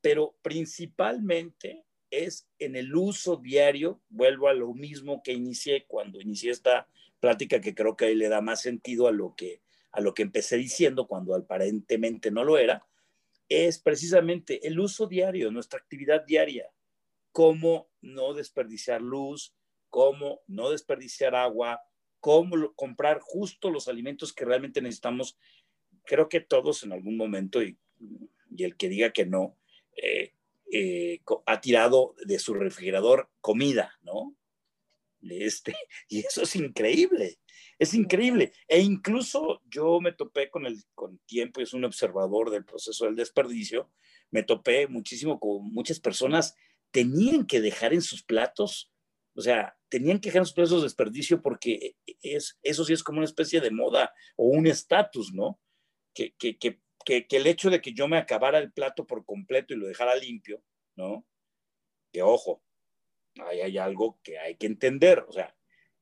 pero 0.00 0.36
principalmente 0.42 1.84
es 2.10 2.48
en 2.58 2.76
el 2.76 2.94
uso 2.94 3.36
diario, 3.36 4.00
vuelvo 4.08 4.48
a 4.48 4.54
lo 4.54 4.72
mismo 4.72 5.22
que 5.22 5.32
inicié 5.32 5.84
cuando 5.86 6.20
inicié 6.20 6.50
esta 6.50 6.88
plática, 7.20 7.60
que 7.60 7.74
creo 7.74 7.94
que 7.94 8.14
le 8.14 8.28
da 8.28 8.40
más 8.40 8.62
sentido 8.62 9.06
a 9.06 9.12
lo 9.12 9.34
que, 9.36 9.60
a 9.92 10.00
lo 10.00 10.14
que 10.14 10.22
empecé 10.22 10.56
diciendo 10.56 11.06
cuando 11.06 11.34
aparentemente 11.34 12.30
no 12.30 12.42
lo 12.42 12.58
era, 12.58 12.86
es 13.48 13.78
precisamente 13.78 14.66
el 14.66 14.80
uso 14.80 15.06
diario, 15.06 15.50
nuestra 15.50 15.78
actividad 15.78 16.24
diaria, 16.24 16.70
cómo 17.32 17.90
no 18.00 18.32
desperdiciar 18.32 19.02
luz, 19.02 19.54
cómo 19.90 20.40
no 20.46 20.70
desperdiciar 20.70 21.34
agua, 21.34 21.82
cómo 22.22 22.72
comprar 22.74 23.18
justo 23.20 23.68
los 23.68 23.88
alimentos 23.88 24.32
que 24.32 24.44
realmente 24.44 24.80
necesitamos. 24.80 25.36
Creo 26.04 26.28
que 26.28 26.40
todos 26.40 26.82
en 26.82 26.92
algún 26.92 27.16
momento, 27.16 27.62
y, 27.62 27.78
el 28.58 28.76
que 28.76 28.88
diga 28.88 29.12
que 29.12 29.26
no, 29.26 29.56
eh, 29.96 30.32
eh, 30.72 31.20
ha 31.46 31.60
tirado 31.60 32.14
de 32.24 32.38
su 32.38 32.54
refrigerador 32.54 33.30
comida, 33.40 33.98
¿no? 34.02 34.36
Este, 35.22 35.74
y 36.08 36.20
eso 36.20 36.42
es 36.42 36.56
increíble, 36.56 37.38
es 37.78 37.94
increíble. 37.94 38.52
E 38.68 38.80
incluso 38.80 39.62
yo 39.68 40.00
me 40.00 40.12
topé 40.12 40.50
con 40.50 40.66
el 40.66 40.82
con 40.94 41.18
tiempo, 41.26 41.60
y 41.60 41.64
es 41.64 41.74
un 41.74 41.84
observador 41.84 42.50
del 42.50 42.64
proceso 42.64 43.04
del 43.04 43.16
desperdicio, 43.16 43.90
me 44.30 44.42
topé 44.42 44.86
muchísimo 44.88 45.38
con 45.38 45.72
muchas 45.72 46.00
personas 46.00 46.56
tenían 46.92 47.46
que 47.46 47.60
dejar 47.60 47.92
en 47.92 48.02
sus 48.02 48.22
platos, 48.22 48.92
o 49.34 49.40
sea, 49.40 49.76
tenían 49.88 50.20
que 50.20 50.28
dejar 50.28 50.42
en 50.42 50.46
sus 50.46 50.54
platos 50.54 50.76
de 50.76 50.82
desperdicio 50.82 51.42
porque 51.42 51.96
es, 52.22 52.58
eso 52.62 52.84
sí 52.84 52.92
es 52.92 53.02
como 53.02 53.18
una 53.18 53.26
especie 53.26 53.60
de 53.60 53.70
moda 53.70 54.12
o 54.36 54.46
un 54.46 54.66
estatus, 54.66 55.32
¿no? 55.32 55.58
Que, 56.14 56.34
que, 56.38 56.58
que 56.58 56.82
que, 57.04 57.26
el 57.30 57.46
hecho 57.46 57.70
de 57.70 57.80
que 57.80 57.92
yo 57.92 58.08
me 58.08 58.18
acabara 58.18 58.58
el 58.58 58.72
plato 58.72 59.06
por 59.06 59.24
completo 59.24 59.74
y 59.74 59.76
lo 59.76 59.86
dejara 59.86 60.14
limpio, 60.16 60.62
¿no? 60.96 61.26
Que 62.12 62.22
ojo, 62.22 62.62
ahí 63.46 63.60
hay 63.60 63.78
algo 63.78 64.18
que 64.22 64.38
hay 64.38 64.56
que 64.56 64.66
entender, 64.66 65.24
o 65.28 65.32
sea, 65.32 65.54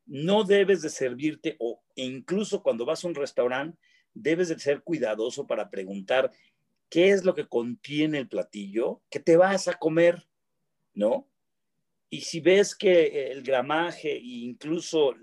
no 0.07 0.45
debes 0.45 0.83
de 0.83 0.91
servirte 0.91 1.57
o 1.61 1.83
incluso 1.95 2.63
cuando 2.63 2.85
vas 2.85 3.05
a 3.05 3.09
un 3.09 3.15
restaurante, 3.15 3.79
debes 4.13 4.49
de 4.49 4.59
ser 4.59 4.83
cuidadoso 4.83 5.47
para 5.47 5.71
preguntar 5.71 6.33
qué 6.89 7.11
es 7.11 7.25
lo 7.25 7.35
que 7.35 7.47
contiene 7.47 8.19
el 8.19 8.29
platillo 8.29 9.03
que 9.09 9.21
te 9.21 9.37
vas 9.37 9.69
a 9.69 9.75
comer, 9.75 10.27
¿no? 10.95 11.29
Y 12.13 12.23
si 12.23 12.41
ves 12.41 12.75
que 12.75 13.31
el 13.31 13.45
gramaje 13.45 14.17
e 14.17 14.21
incluso 14.21 15.15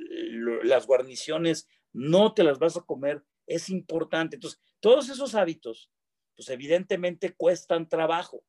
las 0.64 0.88
guarniciones 0.88 1.68
no 1.92 2.34
te 2.34 2.44
las 2.44 2.60
vas 2.60 2.78
a 2.78 2.82
comer, 2.82 3.24
es 3.46 3.68
importante. 3.70 4.38
Entonces, 4.38 4.62
todos 4.80 5.10
esos 5.10 5.36
hábitos, 5.36 5.92
pues 6.36 6.50
evidentemente 6.50 7.34
cuestan 7.34 7.90
trabajo, 7.90 8.44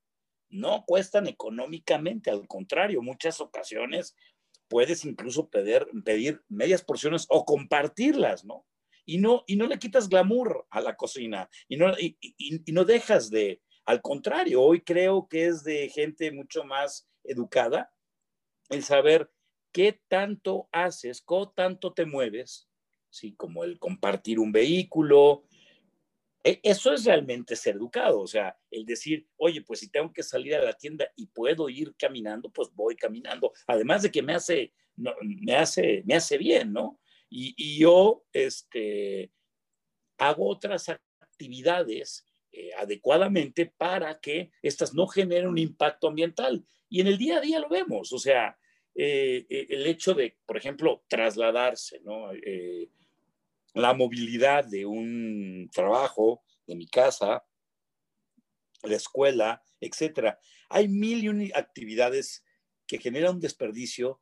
no 0.49 0.83
cuestan 0.85 1.27
económicamente, 1.27 2.29
al 2.31 2.47
contrario, 2.47 3.01
muchas 3.01 3.39
ocasiones 3.41 4.15
puedes 4.67 5.03
incluso 5.03 5.49
pedir, 5.49 5.87
pedir 6.05 6.43
medias 6.47 6.83
porciones 6.83 7.25
o 7.29 7.43
compartirlas, 7.43 8.45
¿no? 8.45 8.65
Y 9.05 9.17
no, 9.17 9.43
y 9.47 9.55
no 9.55 9.65
le 9.65 9.79
quitas 9.79 10.07
glamour 10.07 10.67
a 10.69 10.81
la 10.81 10.95
cocina 10.95 11.49
y 11.67 11.77
no, 11.77 11.91
y, 11.97 12.17
no 12.71 12.85
dejas 12.85 13.31
de, 13.31 13.61
al 13.85 14.01
contrario, 14.01 14.61
hoy 14.61 14.81
creo 14.81 15.27
que 15.27 15.47
es 15.47 15.63
de 15.63 15.89
gente 15.89 16.31
mucho 16.31 16.63
más 16.63 17.09
educada 17.23 17.91
el 18.69 18.83
saber 18.83 19.31
qué 19.71 19.99
tanto 20.07 20.69
haces, 20.71 21.23
qué 21.27 21.45
tanto 21.55 21.93
te 21.93 22.05
mueves, 22.05 22.69
¿sí? 23.09 23.33
Como 23.35 23.63
el 23.63 23.79
compartir 23.79 24.39
un 24.39 24.51
vehículo, 24.51 25.43
eso 26.43 26.93
es 26.93 27.05
realmente 27.05 27.55
ser 27.55 27.75
educado, 27.75 28.21
o 28.21 28.27
sea, 28.27 28.57
el 28.71 28.85
decir, 28.85 29.27
oye, 29.37 29.61
pues 29.61 29.81
si 29.81 29.89
tengo 29.89 30.11
que 30.13 30.23
salir 30.23 30.55
a 30.55 30.63
la 30.63 30.73
tienda 30.73 31.09
y 31.15 31.27
puedo 31.27 31.67
ir 31.69 31.93
caminando, 31.97 32.49
pues 32.49 32.69
voy 32.73 32.95
caminando. 32.95 33.51
Además 33.67 34.03
de 34.03 34.11
que 34.11 34.21
me 34.21 34.33
hace, 34.33 34.73
me 34.95 35.55
hace, 35.55 36.03
me 36.05 36.15
hace 36.15 36.37
bien, 36.37 36.71
¿no? 36.71 36.99
Y, 37.29 37.77
yo, 37.77 38.25
este, 38.33 39.31
hago 40.17 40.47
otras 40.47 40.89
actividades 40.89 42.25
eh, 42.51 42.71
adecuadamente 42.77 43.67
para 43.67 44.19
que 44.19 44.51
estas 44.63 44.93
no 44.93 45.07
generen 45.07 45.47
un 45.47 45.57
impacto 45.57 46.07
ambiental. 46.07 46.65
Y 46.89 47.01
en 47.01 47.07
el 47.07 47.17
día 47.17 47.37
a 47.37 47.41
día 47.41 47.59
lo 47.59 47.69
vemos, 47.69 48.11
o 48.11 48.17
sea, 48.17 48.57
eh, 48.95 49.45
eh, 49.49 49.67
el 49.69 49.85
hecho 49.85 50.15
de, 50.15 50.37
por 50.45 50.57
ejemplo, 50.57 51.03
trasladarse, 51.07 51.99
¿no? 52.01 52.31
La 53.73 53.93
movilidad 53.93 54.65
de 54.65 54.85
un 54.85 55.69
trabajo, 55.73 56.43
de 56.65 56.75
mi 56.75 56.87
casa, 56.87 57.45
la 58.83 58.95
escuela, 58.95 59.63
etcétera. 59.79 60.39
Hay 60.69 60.87
mil 60.87 61.51
actividades 61.55 62.43
que 62.87 62.99
generan 62.99 63.35
un 63.35 63.41
desperdicio 63.41 64.21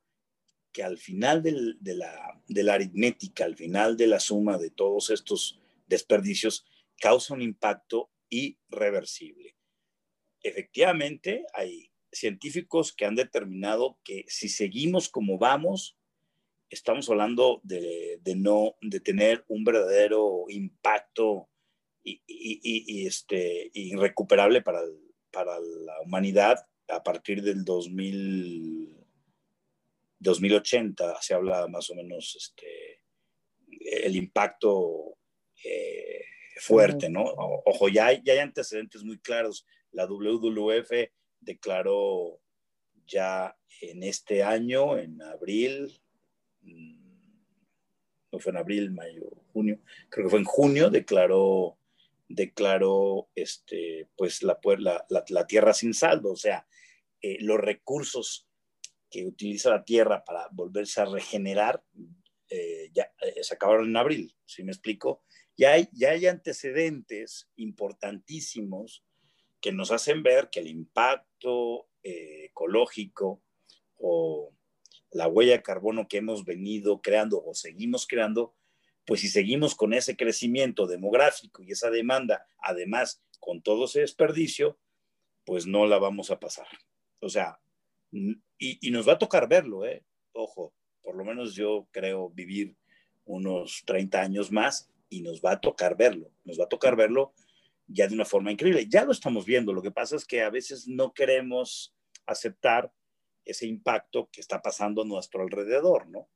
que 0.72 0.82
al 0.82 0.98
final 0.98 1.42
de, 1.42 1.94
la, 1.94 2.42
de 2.46 2.62
la 2.62 2.74
aritmética, 2.74 3.44
al 3.44 3.56
final 3.56 3.96
de 3.96 4.06
la 4.06 4.20
suma 4.20 4.58
de 4.58 4.70
todos 4.70 5.10
estos 5.10 5.60
desperdicios, 5.86 6.66
causa 7.00 7.34
un 7.34 7.42
impacto 7.42 8.10
irreversible. 8.28 9.56
Efectivamente, 10.42 11.44
hay 11.54 11.90
científicos 12.12 12.92
que 12.92 13.04
han 13.04 13.14
determinado 13.14 13.98
que 14.04 14.24
si 14.28 14.48
seguimos 14.48 15.08
como 15.08 15.38
vamos, 15.38 15.97
estamos 16.70 17.08
hablando 17.08 17.60
de, 17.62 18.20
no, 18.36 18.76
de 18.80 19.00
tener 19.00 19.44
un 19.48 19.64
verdadero 19.64 20.44
impacto 20.48 21.48
y, 22.04 23.06
este, 23.06 23.70
irrecuperable 23.74 24.62
para, 24.62 24.80
para 25.30 25.58
la 25.58 26.00
humanidad 26.02 26.66
a 26.88 27.02
partir 27.02 27.42
del 27.42 27.64
2000, 27.64 28.96
2080, 30.18 31.20
se 31.20 31.34
habla 31.34 31.66
más 31.68 31.90
o 31.90 31.94
menos 31.94 32.34
este, 32.36 33.02
el 34.04 34.16
impacto 34.16 35.18
eh, 35.64 36.24
fuerte, 36.60 37.08
¿no? 37.08 37.24
Ojo, 37.24 37.88
ya 37.88 38.06
hay, 38.06 38.22
ya 38.24 38.32
hay 38.32 38.38
antecedentes 38.40 39.04
muy 39.04 39.18
claros. 39.18 39.66
La 39.92 40.06
WWF 40.06 40.90
declaró 41.40 42.40
ya 43.06 43.56
en 43.80 44.02
este 44.02 44.42
año, 44.42 44.98
en 44.98 45.22
abril, 45.22 46.00
no 48.32 48.38
fue 48.38 48.50
en 48.50 48.58
abril, 48.58 48.90
mayo, 48.90 49.30
junio, 49.52 49.80
creo 50.08 50.26
que 50.26 50.30
fue 50.30 50.38
en 50.38 50.44
junio, 50.44 50.90
declaró, 50.90 51.78
declaró 52.28 53.28
este, 53.34 54.08
pues 54.16 54.42
la, 54.42 54.58
la, 54.78 55.24
la 55.28 55.46
tierra 55.46 55.72
sin 55.72 55.94
saldo, 55.94 56.32
o 56.32 56.36
sea, 56.36 56.66
eh, 57.20 57.38
los 57.40 57.58
recursos 57.58 58.46
que 59.10 59.26
utiliza 59.26 59.70
la 59.70 59.84
tierra 59.84 60.24
para 60.24 60.48
volverse 60.52 61.00
a 61.00 61.06
regenerar 61.06 61.82
eh, 62.50 62.90
ya 62.94 63.12
eh, 63.20 63.42
se 63.42 63.54
acabaron 63.54 63.88
en 63.88 63.96
abril, 63.96 64.34
si 64.44 64.62
me 64.62 64.72
explico? 64.72 65.22
Ya 65.56 65.72
hay, 65.72 65.88
ya 65.92 66.10
hay 66.10 66.26
antecedentes 66.26 67.50
importantísimos 67.56 69.04
que 69.60 69.72
nos 69.72 69.90
hacen 69.90 70.22
ver 70.22 70.48
que 70.50 70.60
el 70.60 70.68
impacto 70.68 71.88
ecológico 72.02 73.42
o 73.96 74.54
la 75.10 75.28
huella 75.28 75.52
de 75.52 75.62
carbono 75.62 76.08
que 76.08 76.18
hemos 76.18 76.44
venido 76.44 77.00
creando 77.00 77.42
o 77.44 77.54
seguimos 77.54 78.06
creando, 78.06 78.54
pues 79.06 79.20
si 79.20 79.28
seguimos 79.28 79.74
con 79.74 79.94
ese 79.94 80.16
crecimiento 80.16 80.86
demográfico 80.86 81.62
y 81.62 81.72
esa 81.72 81.90
demanda, 81.90 82.46
además 82.58 83.22
con 83.40 83.62
todo 83.62 83.86
ese 83.86 84.00
desperdicio, 84.00 84.78
pues 85.44 85.66
no 85.66 85.86
la 85.86 85.98
vamos 85.98 86.30
a 86.30 86.38
pasar. 86.38 86.66
O 87.20 87.28
sea, 87.28 87.58
y, 88.58 88.90
nos 88.90 89.08
va 89.08 89.14
a 89.14 89.18
tocar 89.18 89.48
verlo, 89.48 89.86
¿eh? 89.86 90.04
Ojo, 90.32 90.74
por 91.02 91.16
lo 91.16 91.24
menos 91.24 91.54
yo 91.54 91.88
creo 91.90 92.30
vivir 92.30 92.76
unos 93.24 93.82
30 93.86 94.20
años 94.20 94.52
más 94.52 94.90
y 95.08 95.22
nos 95.22 95.40
va 95.40 95.52
a 95.52 95.60
tocar 95.60 95.96
verlo, 95.96 96.30
nos 96.44 96.60
va 96.60 96.64
a 96.64 96.68
tocar 96.68 96.96
verlo 96.96 97.32
ya 97.86 98.06
de 98.06 98.14
una 98.14 98.24
forma 98.24 98.52
increíble. 98.52 98.86
Ya 98.88 99.04
lo 99.04 99.12
estamos 99.12 99.46
viendo, 99.46 99.72
lo 99.72 99.82
que 99.82 99.90
pasa 99.90 100.16
es 100.16 100.26
que 100.26 100.42
a 100.42 100.50
veces 100.50 100.86
no 100.86 101.14
queremos 101.14 101.94
aceptar 102.26 102.92
ese 103.48 103.66
impacto 103.66 104.28
que 104.30 104.40
está 104.40 104.60
pasando 104.60 105.02
a 105.02 105.06
nuestro 105.06 105.42
alrededor, 105.42 106.06
¿no? 106.08 106.28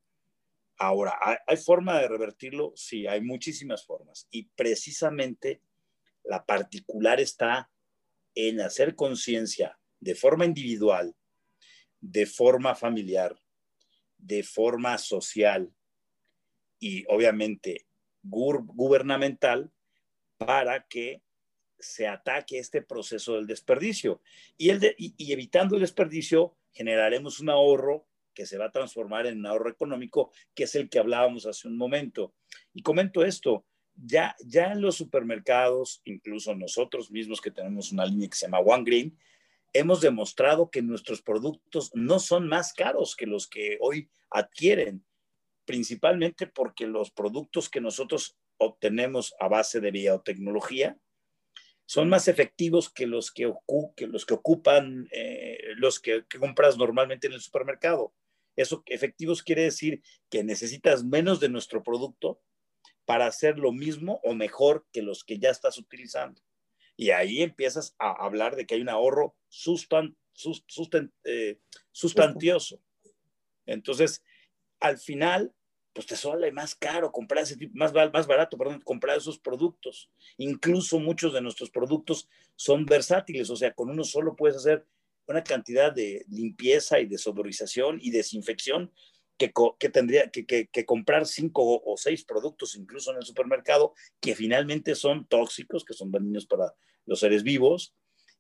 Ahora, 0.79 1.17
¿hay, 1.47 1.57
forma 1.59 2.01
de 2.01 2.09
revertirlo? 2.09 2.73
Sí, 2.75 3.07
hay 3.07 3.21
muchísimas 3.21 3.85
formas. 3.85 4.27
Y 4.31 4.45
precisamente 4.45 5.61
la 6.25 6.45
particular 6.45 7.21
está 7.21 7.71
en 8.35 8.61
hacer 8.61 8.97
conciencia 8.97 9.79
de 10.01 10.15
forma 10.15 10.45
individual, 10.45 11.15
de 12.01 12.27
forma 12.27 12.75
familiar, 12.75 13.39
de 14.17 14.43
forma 14.43 14.99
social 14.99 15.73
y 16.81 17.05
obviamente 17.09 17.87
gubernamental 18.23 19.71
para 20.39 20.87
que 20.89 21.23
se 21.79 22.07
ataque 22.07 22.59
este 22.59 22.83
proceso 22.83 23.35
del 23.35 23.47
desperdicio. 23.47 24.23
Y, 24.57 24.71
el 24.71 24.95
y, 24.97 25.33
evitando 25.33 25.77
el 25.77 25.83
desperdicio, 25.83 26.57
generaremos 26.73 27.41
un 27.41 27.51
ahorro 27.51 28.07
que 28.35 28.47
se 28.47 28.59
va 28.59 28.67
a 28.67 28.73
transformar 28.73 29.27
en 29.27 29.39
un 29.39 29.47
ahorro 29.47 29.71
económico, 29.71 30.33
que 30.55 30.65
es 30.65 30.75
el 30.75 30.89
que 30.89 30.99
hablábamos 30.99 31.47
hace 31.47 31.69
un 31.69 31.77
momento. 31.77 32.35
Y 32.73 32.83
comento 32.83 33.25
esto, 33.25 33.67
ya, 33.95 34.35
ya 34.45 34.73
en 34.73 34.81
los 34.81 34.97
supermercados, 34.97 36.01
incluso 36.05 36.55
nosotros 36.55 37.11
mismos 37.11 37.41
que 37.41 37.51
tenemos 37.51 37.93
una 37.93 38.07
línea 38.07 38.29
que 38.29 38.37
se 38.37 38.47
llama 38.47 38.61
One 38.61 38.85
Green, 38.85 39.19
hemos 39.73 40.01
demostrado 40.01 40.71
que 40.71 40.83
nuestros 40.83 41.23
productos 41.23 41.91
no 41.95 42.19
son 42.19 42.49
más 42.49 42.73
caros 42.73 43.17
que 43.17 43.27
los 43.27 43.47
que 43.47 43.79
hoy 43.81 44.11
adquieren, 44.31 45.05
principalmente 45.65 46.47
porque 46.47 46.87
los 46.87 47.11
productos 47.11 47.69
que 47.69 47.81
nosotros 47.81 48.37
obtenemos 48.59 49.35
a 49.41 49.49
base 49.49 49.81
de 49.81 49.91
biotecnología 49.91 50.99
son 51.87 52.09
más 52.09 52.29
efectivos 52.29 52.91
que 52.91 53.07
los 53.07 53.31
que, 53.31 53.53
los 54.07 54.27
que 54.27 54.35
ocupan, 54.35 55.09
eh, 55.13 55.59
los 55.77 56.01
que, 56.01 56.25
compras 56.39 56.77
normalmente 56.77 57.27
en 57.27 57.33
el 57.35 57.41
supermercado. 57.41 58.15
Eso 58.57 58.83
efectivos 58.87 59.43
quiere 59.43 59.63
decir 59.63 60.03
que 60.31 60.45
necesitas 60.45 61.05
menos 61.05 61.41
de 61.41 61.49
nuestro 61.49 61.83
producto 61.83 62.41
para 63.05 63.27
hacer 63.27 63.59
lo 63.59 63.73
mismo 63.73 64.21
o 64.23 64.35
mejor 64.35 64.87
que 64.93 65.03
los 65.03 65.25
que 65.25 65.39
ya 65.39 65.51
estás 65.51 65.79
utilizando. 65.79 66.41
Y 66.97 67.11
ahí 67.11 67.43
empiezas 67.43 67.95
a 67.99 68.13
hablar 68.25 68.57
de 68.57 68.67
que 68.67 68.75
hay 68.75 68.83
un 68.83 68.89
ahorro 68.89 69.35
sustan, 69.49 70.17
eh, 71.25 71.59
sustantioso. 71.91 72.81
Entonces, 73.67 74.23
al 74.81 74.99
final, 74.99 75.55
pues 75.93 76.07
te 76.07 76.17
sale 76.17 76.51
más 76.53 76.75
caro 76.75 77.13
comprar 77.13 77.43
ese 77.43 77.57
tipo, 77.57 77.73
más, 77.77 77.93
más 77.93 78.27
barato, 78.27 78.57
perdón, 78.57 78.81
comprar 78.81 79.19
esos 79.19 79.39
productos. 79.39 80.11
Incluso 80.39 80.99
muchos 80.99 81.33
de 81.33 81.41
nuestros 81.41 81.71
productos 81.71 82.29
son 82.57 82.87
versátiles, 82.87 83.51
o 83.51 83.57
sea, 83.57 83.75
con 83.75 83.91
uno 83.91 84.05
solo 84.05 84.35
puedes 84.35 84.57
hacer 84.57 84.87
una 85.27 85.45
cantidad 85.45 85.93
de 85.93 86.25
limpieza 86.29 86.99
y 87.01 87.07
de 87.07 87.19
sodorización 87.19 87.99
y 88.01 88.11
desinfección 88.11 88.93
que, 89.39 89.53
que 89.79 89.89
tendría 89.89 90.31
que, 90.31 90.45
que, 90.47 90.87
comprar 90.87 91.27
cinco 91.27 91.83
o, 91.85 91.97
seis 91.97 92.25
productos 92.25 92.75
incluso 92.75 93.11
en 93.11 93.19
el 93.19 93.25
supermercado 93.25 93.95
que 94.21 94.35
finalmente 94.35 94.95
son 94.95 95.27
tóxicos, 95.27 95.85
que 95.85 95.95
son 95.95 96.11
dañinos 96.11 96.47
para 96.47 96.75
los 97.07 97.21
seres 97.21 97.43
vivos. 97.43 97.95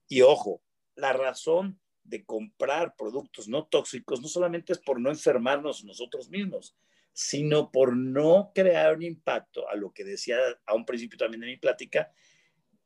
Y 0.09 0.23
ojo, 0.23 0.63
la 0.95 1.13
razón 1.13 1.81
de 2.05 2.25
comprar 2.25 2.95
productos 2.97 3.49
no 3.49 3.67
tóxicos 3.67 4.21
no 4.21 4.29
solamente 4.29 4.73
es 4.73 4.79
por 4.79 5.01
no 5.01 5.11
enfermarnos 5.11 5.85
nosotros 5.85 6.29
mismos, 6.29 6.77
sino 7.13 7.71
por 7.71 7.97
no 7.97 8.53
crear 8.55 8.97
un 8.97 9.03
impacto, 9.03 9.69
a 9.69 9.77
lo 9.77 9.93
que 9.93 10.05
decía 10.05 10.39
a 10.67 10.75
un 10.75 10.85
principio 10.85 11.19
también 11.19 11.43
de 11.43 11.49
mi 11.49 11.57
plática, 11.57 12.11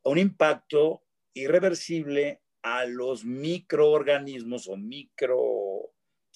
un 0.03 0.17
impacto 0.17 1.03
irreversible 1.33 2.41
a 2.61 2.85
los 2.85 3.23
microorganismos 3.23 4.67
o 4.67 4.75
micro, 4.75 5.93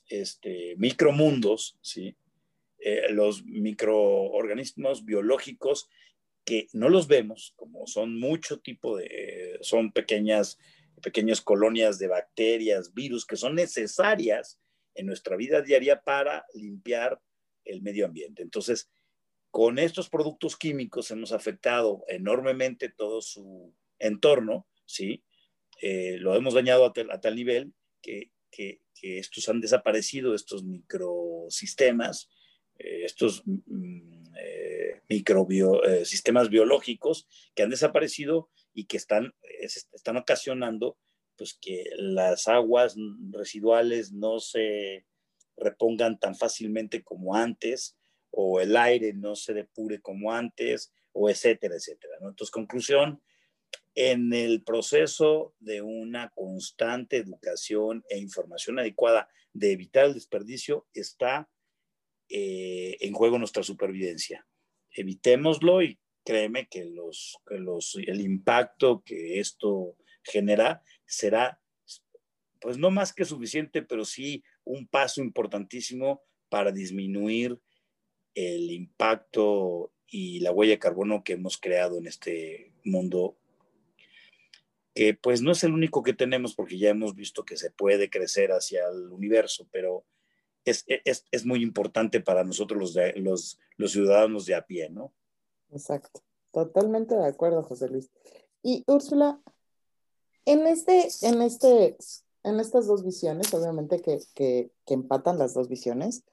este, 0.08 0.76
micromundos, 0.78 1.78
¿sí? 1.82 2.16
Eh, 2.80 3.12
los 3.12 3.44
microorganismos 3.46 5.06
biológicos 5.06 5.90
que 6.44 6.68
no 6.74 6.90
los 6.90 7.08
vemos, 7.08 7.54
como 7.56 7.86
son 7.86 8.20
mucho 8.20 8.60
tipo 8.60 8.98
de, 8.98 9.60
son 9.62 9.92
pequeñas, 9.92 10.58
pequeñas 11.04 11.42
colonias 11.42 12.00
de 12.00 12.08
bacterias, 12.08 12.94
virus, 12.94 13.26
que 13.26 13.36
son 13.36 13.56
necesarias 13.56 14.60
en 14.96 15.06
nuestra 15.06 15.36
vida 15.36 15.62
diaria 15.62 16.02
para 16.02 16.46
limpiar 16.54 17.22
el 17.66 17.82
medio 17.82 18.06
ambiente. 18.06 18.42
Entonces, 18.42 18.90
con 19.52 19.80
estos 19.80 20.10
productos 20.10 20.56
químicos 20.56 21.12
hemos 21.12 21.34
afectado 21.34 22.04
enormemente 22.08 22.90
todo 22.90 23.22
su 23.22 23.74
entorno, 24.00 24.68
¿sí? 24.86 25.24
Eh, 25.82 26.18
lo 26.20 26.36
hemos 26.36 26.54
dañado 26.54 26.86
a, 26.86 26.94
tal 26.94 27.36
nivel 27.36 27.74
que, 28.02 28.32
estos 29.02 29.50
han 29.50 29.60
desaparecido, 29.60 30.36
estos 30.36 30.64
microsistemas, 30.64 32.30
eh, 32.78 33.04
estos 33.04 33.42
mm, 33.46 34.36
eh, 34.40 35.02
sistemas 36.06 36.50
biológicos 36.50 37.28
que 37.56 37.64
han 37.64 37.72
desaparecido 37.72 38.50
y 38.74 38.86
que 38.86 38.98
están, 38.98 39.34
están 39.60 40.18
ocasionando 40.18 40.98
pues, 41.36 41.56
que 41.60 41.86
las 41.98 42.48
aguas 42.48 42.96
residuales 43.32 44.12
no 44.12 44.40
se 44.40 45.06
repongan 45.62 46.20
tan 46.20 46.36
fácilmente 46.36 47.04
como 47.04 47.36
antes, 47.36 47.98
o 48.32 48.60
el 48.60 48.76
aire 48.76 49.14
no 49.14 49.36
se 49.36 49.54
depure 49.54 50.02
como 50.02 50.32
antes, 50.34 50.92
o 51.14 51.30
etcétera, 51.30 51.76
etcétera. 51.76 52.16
Entonces, 52.22 52.52
conclusión, 52.52 53.22
en 53.96 54.34
el 54.34 54.64
proceso 54.64 55.54
de 55.60 55.82
una 55.82 56.30
constante 56.30 57.18
educación 57.18 58.04
e 58.10 58.18
información 58.18 58.80
adecuada 58.80 59.30
de 59.54 59.74
evitar 59.74 60.06
el 60.06 60.14
desperdicio 60.14 60.88
está 60.94 61.50
eh, 62.30 62.98
en 63.02 63.14
juego 63.14 63.38
nuestra 63.38 63.64
supervivencia. 63.64 64.48
Evitémoslo 64.92 65.82
y 65.82 66.00
créeme 66.24 66.68
que, 66.68 66.86
los, 66.86 67.38
que 67.46 67.56
los, 67.56 67.98
el 68.08 68.22
impacto 68.22 69.04
que 69.04 69.40
esto 69.40 69.98
genera 70.24 70.82
será, 71.06 71.62
pues 72.62 72.78
no 72.78 72.92
más 72.92 73.14
que 73.14 73.26
suficiente, 73.26 73.82
pero 73.82 74.06
sí 74.06 74.44
un 74.64 74.88
paso 74.88 75.22
importantísimo 75.22 76.22
para 76.50 76.72
disminuir 76.72 77.60
el 78.36 78.72
impacto 78.72 79.92
y 80.08 80.40
la 80.42 80.52
huella 80.52 80.74
de 80.74 80.80
carbono 80.80 81.24
que 81.24 81.34
hemos 81.34 81.58
creado 81.58 81.98
en 81.98 82.08
este 82.08 82.74
mundo, 82.84 83.38
que 84.94 85.14
pues 85.14 85.42
no 85.42 85.52
es 85.52 85.64
el 85.64 85.74
único 85.74 86.04
que 86.04 86.14
tenemos 86.14 86.54
porque 86.54 86.78
ya 86.78 86.90
hemos 86.90 87.16
visto 87.16 87.46
que 87.46 87.58
se 87.58 87.72
puede 87.72 88.10
crecer 88.10 88.52
hacia 88.52 88.88
el 88.90 89.10
universo, 89.12 89.68
pero 89.72 90.06
es, 90.66 90.86
es, 90.88 91.46
muy 91.46 91.64
importante 91.64 92.20
para 92.20 92.44
nosotros 92.44 92.80
los, 92.80 93.16
los, 93.16 93.60
los 93.78 93.92
ciudadanos 93.92 94.46
de 94.46 94.56
a 94.56 94.66
pie, 94.66 94.90
¿no? 94.90 95.14
Exacto, 95.72 96.22
totalmente 96.52 97.16
de 97.16 97.26
acuerdo, 97.26 97.64
José 97.64 97.88
Luis. 97.88 98.12
Y 98.62 98.84
Úrsula, 98.86 99.42
en 100.46 100.68
este, 100.68 101.08
en 101.24 101.42
este 101.42 101.98
en 102.44 102.60
estas 102.60 102.88
dos 102.88 103.04
visiones, 103.04 103.54
obviamente 103.54 104.02
que, 104.02 104.20
que, 104.36 104.72
empatan 104.88 105.38
las 105.38 105.54
dos 105.54 105.70
visiones, 105.70 106.24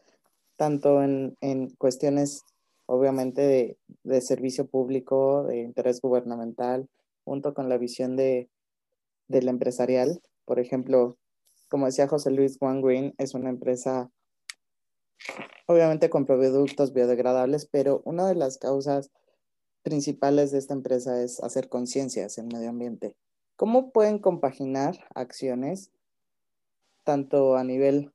tanto 0.56 1.02
en, 1.02 1.36
en 1.40 1.70
cuestiones, 1.70 2.44
obviamente, 2.86 3.42
de, 3.42 3.78
de, 4.04 4.20
servicio 4.20 4.66
público, 4.66 5.44
de 5.44 5.58
interés 5.58 6.00
gubernamental, 6.00 6.88
junto 7.24 7.54
con 7.54 7.68
la 7.68 7.78
visión 7.78 8.16
de, 8.16 8.48
del 9.28 9.48
empresarial. 9.48 10.22
Por 10.44 10.58
ejemplo, 10.58 11.18
como 11.68 11.86
decía 11.86 12.08
José 12.08 12.30
Luis, 12.30 12.56
One 12.60 12.82
Green 12.82 13.14
es 13.18 13.34
una 13.34 13.50
empresa, 13.50 14.10
obviamente, 15.66 16.08
con 16.10 16.24
productos 16.24 16.92
biodegradables, 16.92 17.66
pero 17.66 18.02
una 18.04 18.26
de 18.26 18.34
las 18.34 18.58
causas 18.58 19.10
principales 19.82 20.50
de 20.50 20.58
esta 20.58 20.74
empresa 20.74 21.22
es 21.22 21.42
hacer 21.42 21.68
conciencia 21.68 22.26
en 22.36 22.48
medio 22.48 22.70
ambiente. 22.70 23.14
¿Cómo 23.56 23.90
pueden 23.90 24.18
compaginar 24.18 25.06
acciones 25.14 25.90
tanto 27.08 27.56
a 27.56 27.64
nivel 27.64 28.12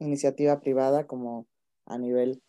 iniciativa 0.00 0.58
privada 0.58 1.06
como 1.06 1.46
a 1.86 1.98
nivel 1.98 2.42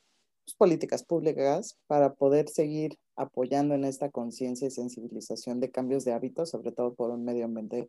pues, 0.43 0.55
políticas 0.55 1.03
públicas 1.03 1.77
para 1.85 2.15
poder 2.15 2.49
seguir 2.49 2.97
apoyando 3.15 3.75
en 3.75 3.85
esta 3.85 4.09
conciencia 4.09 4.67
y 4.67 4.71
sensibilización 4.71 5.59
de 5.59 5.69
cambios 5.69 6.03
de 6.03 6.13
hábitos, 6.13 6.49
sobre 6.49 6.71
todo 6.71 6.95
por 6.95 7.11
un 7.11 7.23
medio 7.23 7.45
ambiente 7.45 7.87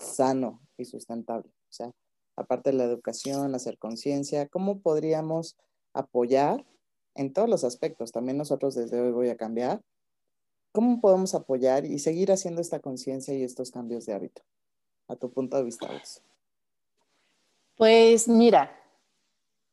sano 0.00 0.60
y 0.76 0.86
sustentable. 0.86 1.48
O 1.48 1.72
sea, 1.72 1.92
aparte 2.34 2.72
de 2.72 2.78
la 2.78 2.84
educación, 2.84 3.54
hacer 3.54 3.78
conciencia, 3.78 4.48
¿cómo 4.48 4.80
podríamos 4.80 5.56
apoyar 5.94 6.66
en 7.14 7.32
todos 7.32 7.48
los 7.48 7.62
aspectos? 7.62 8.10
También 8.10 8.38
nosotros 8.38 8.74
desde 8.74 9.00
hoy 9.00 9.12
voy 9.12 9.28
a 9.28 9.36
cambiar. 9.36 9.80
¿Cómo 10.72 11.00
podemos 11.00 11.36
apoyar 11.36 11.84
y 11.84 12.00
seguir 12.00 12.32
haciendo 12.32 12.60
esta 12.60 12.80
conciencia 12.80 13.34
y 13.34 13.44
estos 13.44 13.70
cambios 13.70 14.04
de 14.06 14.14
hábito? 14.14 14.42
A 15.06 15.14
tu 15.14 15.30
punto 15.32 15.58
de 15.58 15.62
vista, 15.62 15.86
Alex. 15.86 16.24
Pues 17.80 18.28
mira, 18.28 18.78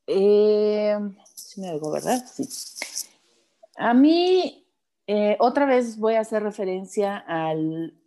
eh, 0.08 0.98
sí 1.36 1.60
me 1.60 1.74
digo, 1.74 1.92
¿verdad? 1.92 2.24
Sí. 2.26 2.48
A 3.76 3.94
mí, 3.94 4.66
eh, 5.08 5.36
otra 5.42 5.66
vez 5.66 6.00
voy 6.00 6.14
a 6.14 6.22
hacer 6.22 6.42
referencia 6.42 7.18
al 7.18 8.00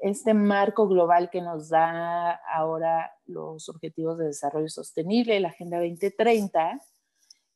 este 0.00 0.32
marco 0.32 0.88
global 0.88 1.28
que 1.28 1.42
nos 1.42 1.68
da 1.68 2.30
ahora 2.50 3.12
los 3.26 3.68
Objetivos 3.68 4.16
de 4.16 4.28
Desarrollo 4.28 4.70
Sostenible, 4.70 5.38
la 5.38 5.48
Agenda 5.48 5.78
2030, 5.80 6.80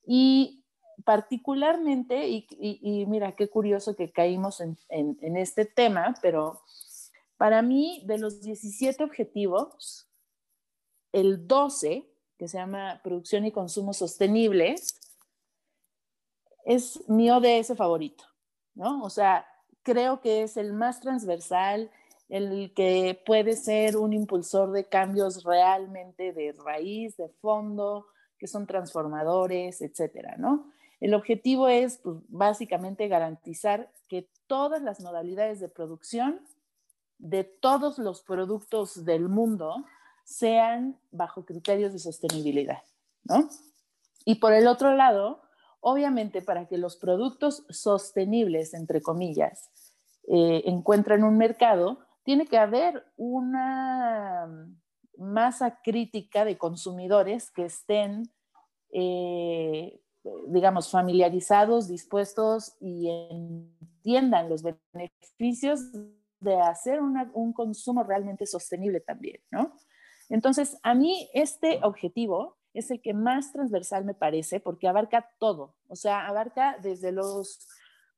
y 0.05 0.66
particularmente, 1.02 2.28
y, 2.28 3.06
mira, 3.06 3.35
qué 3.36 3.48
curioso 3.48 3.97
que 3.97 4.12
caímos 4.12 4.60
en, 4.60 4.77
en 4.90 5.36
este 5.39 5.64
tema, 5.64 6.14
pero 6.20 6.60
para 7.39 7.62
mí, 7.62 8.02
de 8.05 8.18
los 8.18 8.43
17 8.43 9.02
objetivos, 9.02 10.06
el 11.16 11.48
12 11.48 12.06
que 12.36 12.47
se 12.47 12.59
llama 12.59 13.01
Producción 13.02 13.47
y 13.47 13.51
Consumo 13.51 13.94
Sostenibles, 13.94 15.01
es 16.66 17.09
mi 17.09 17.30
ODS 17.30 17.74
favorito, 17.74 18.24
¿no? 18.74 19.02
O 19.02 19.09
sea, 19.09 19.47
creo 19.82 20.20
que 20.20 20.43
es 20.43 20.59
el 20.59 20.74
más 20.74 21.01
transversal, 21.01 21.90
el 22.28 22.74
que 22.74 23.22
puede 23.24 23.56
ser 23.56 23.97
un 23.97 24.12
impulsor 24.12 24.72
de 24.72 24.88
cambios 24.88 25.43
realmente 25.43 26.34
de 26.34 26.52
raíz, 26.52 27.16
de 27.16 27.30
fondo, 27.40 28.09
que 28.38 28.47
son 28.47 28.66
transformadores, 28.66 29.80
etcétera, 29.80 30.36
¿no? 30.36 30.70
El 31.01 31.14
objetivo 31.14 31.68
es 31.68 31.98
pues, 31.98 32.16
básicamente 32.28 33.09
garantizar 33.09 33.90
que 34.09 34.28
todas 34.47 34.82
las 34.82 35.01
modalidades 35.01 35.60
de 35.60 35.68
producción 35.68 36.43
de 37.18 37.44
todos 37.44 37.98
los 37.98 38.20
productos 38.20 39.06
del 39.06 39.30
mundo 39.30 39.86
sean 40.27 40.98
bajo 41.12 41.44
criterios 41.47 41.93
de 41.93 42.01
sostenibilidad, 42.01 42.82
¿no? 43.24 43.48
Y 44.24 44.35
por 44.36 44.53
el 44.53 44.66
otro 44.66 44.93
lado, 44.93 45.40
obviamente 45.81 46.43
para 46.43 46.66
que 46.66 46.78
los 46.78 46.97
productos 46.97 47.65
sostenibles, 47.70 48.74
entre 48.74 49.01
comillas, 49.01 49.70
eh, 50.27 50.65
encuentren 50.66 51.23
un 51.23 51.39
mercado, 51.39 52.01
tiene 52.24 52.47
que 52.47 52.59
haber 52.59 53.07
una 53.16 54.69
masa 55.16 55.81
crítica 55.81 56.44
de 56.44 56.59
consumidores 56.59 57.53
que 57.53 57.66
estén, 57.66 58.28
eh, 58.90 60.01
digamos, 60.48 60.90
familiarizados, 60.90 61.86
dispuestos 61.86 62.74
y 62.81 63.09
entiendan 63.31 64.48
los 64.48 64.65
beneficios 64.65 65.82
de 66.40 66.61
hacer 66.61 67.01
un 67.01 67.53
consumo 67.53 68.03
realmente 68.03 68.44
sostenible 68.44 68.98
también, 69.01 69.40
¿no? 69.53 69.73
Entonces, 70.28 70.78
a 70.82 70.94
mí 70.94 71.28
este 71.35 71.81
objetivo 71.82 72.57
es 72.74 72.90
el 72.90 73.01
que 73.01 73.15
más 73.15 73.53
transversal 73.53 74.05
me 74.05 74.15
parece 74.15 74.61
porque 74.61 74.89
abarca 74.89 75.31
todo, 75.39 75.74
o 75.89 75.97
sea, 75.97 76.27
abarca 76.27 76.77
desde 76.82 77.12
los 77.12 77.66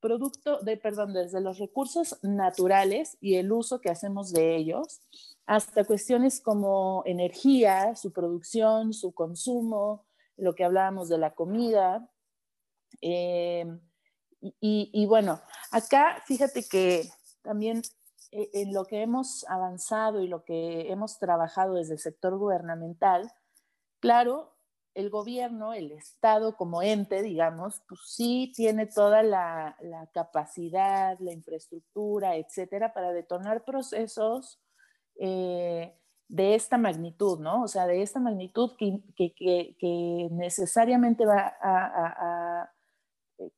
productos, 0.01 0.65
de, 0.65 0.77
perdón, 0.77 1.13
desde 1.13 1.41
los 1.41 1.59
recursos 1.59 2.19
naturales 2.23 3.17
y 3.21 3.37
el 3.37 3.53
uso 3.53 3.81
que 3.81 3.91
hacemos 3.91 4.33
de 4.33 4.57
ellos, 4.57 5.01
hasta 5.47 5.85
cuestiones 5.85 6.41
como 6.41 7.03
energía, 7.07 7.95
su 7.97 8.13
producción, 8.13 8.93
su 8.93 9.13
consumo, 9.13 10.07
lo 10.37 10.55
que 10.55 10.65
hablábamos 10.65 11.09
de 11.09 11.19
la 11.19 11.35
comida. 11.35 12.09
Eh, 13.01 13.67
y, 14.61 15.07
bueno, 15.07 15.41
acá 15.73 16.23
fíjate 16.27 16.67
que 16.69 17.09
también 17.43 17.83
en 18.31 18.73
lo 18.73 18.85
que 18.85 19.03
hemos 19.03 19.45
avanzado 19.49 20.23
y 20.23 20.29
lo 20.29 20.45
que 20.45 20.91
hemos 20.93 21.19
trabajado 21.19 21.75
desde 21.75 21.95
el 21.95 21.99
sector 21.99 22.37
gubernamental, 22.37 23.31
claro, 24.01 24.55
el 24.95 25.11
gobierno, 25.11 25.75
el 25.75 25.93
Estado 25.93 26.57
como 26.57 26.83
ente, 26.83 27.23
digamos, 27.23 27.83
pues 27.89 28.01
sí 28.05 28.53
tiene 28.55 28.87
toda 28.87 29.23
la, 29.23 29.77
capacidad, 30.13 31.17
la 31.21 31.33
infraestructura, 31.33 32.37
etcétera, 32.37 32.93
para 32.93 33.13
detonar 33.13 33.65
procesos 33.65 34.61
eh, 35.21 35.97
de 36.27 36.55
esta 36.55 36.79
magnitud, 36.79 37.39
¿no? 37.39 37.63
O 37.63 37.69
sea, 37.69 37.87
de 37.87 38.03
esta 38.03 38.19
magnitud 38.21 38.73
que, 38.77 40.29
necesariamente 40.33 41.25
va 41.25 41.57
a 41.63 42.73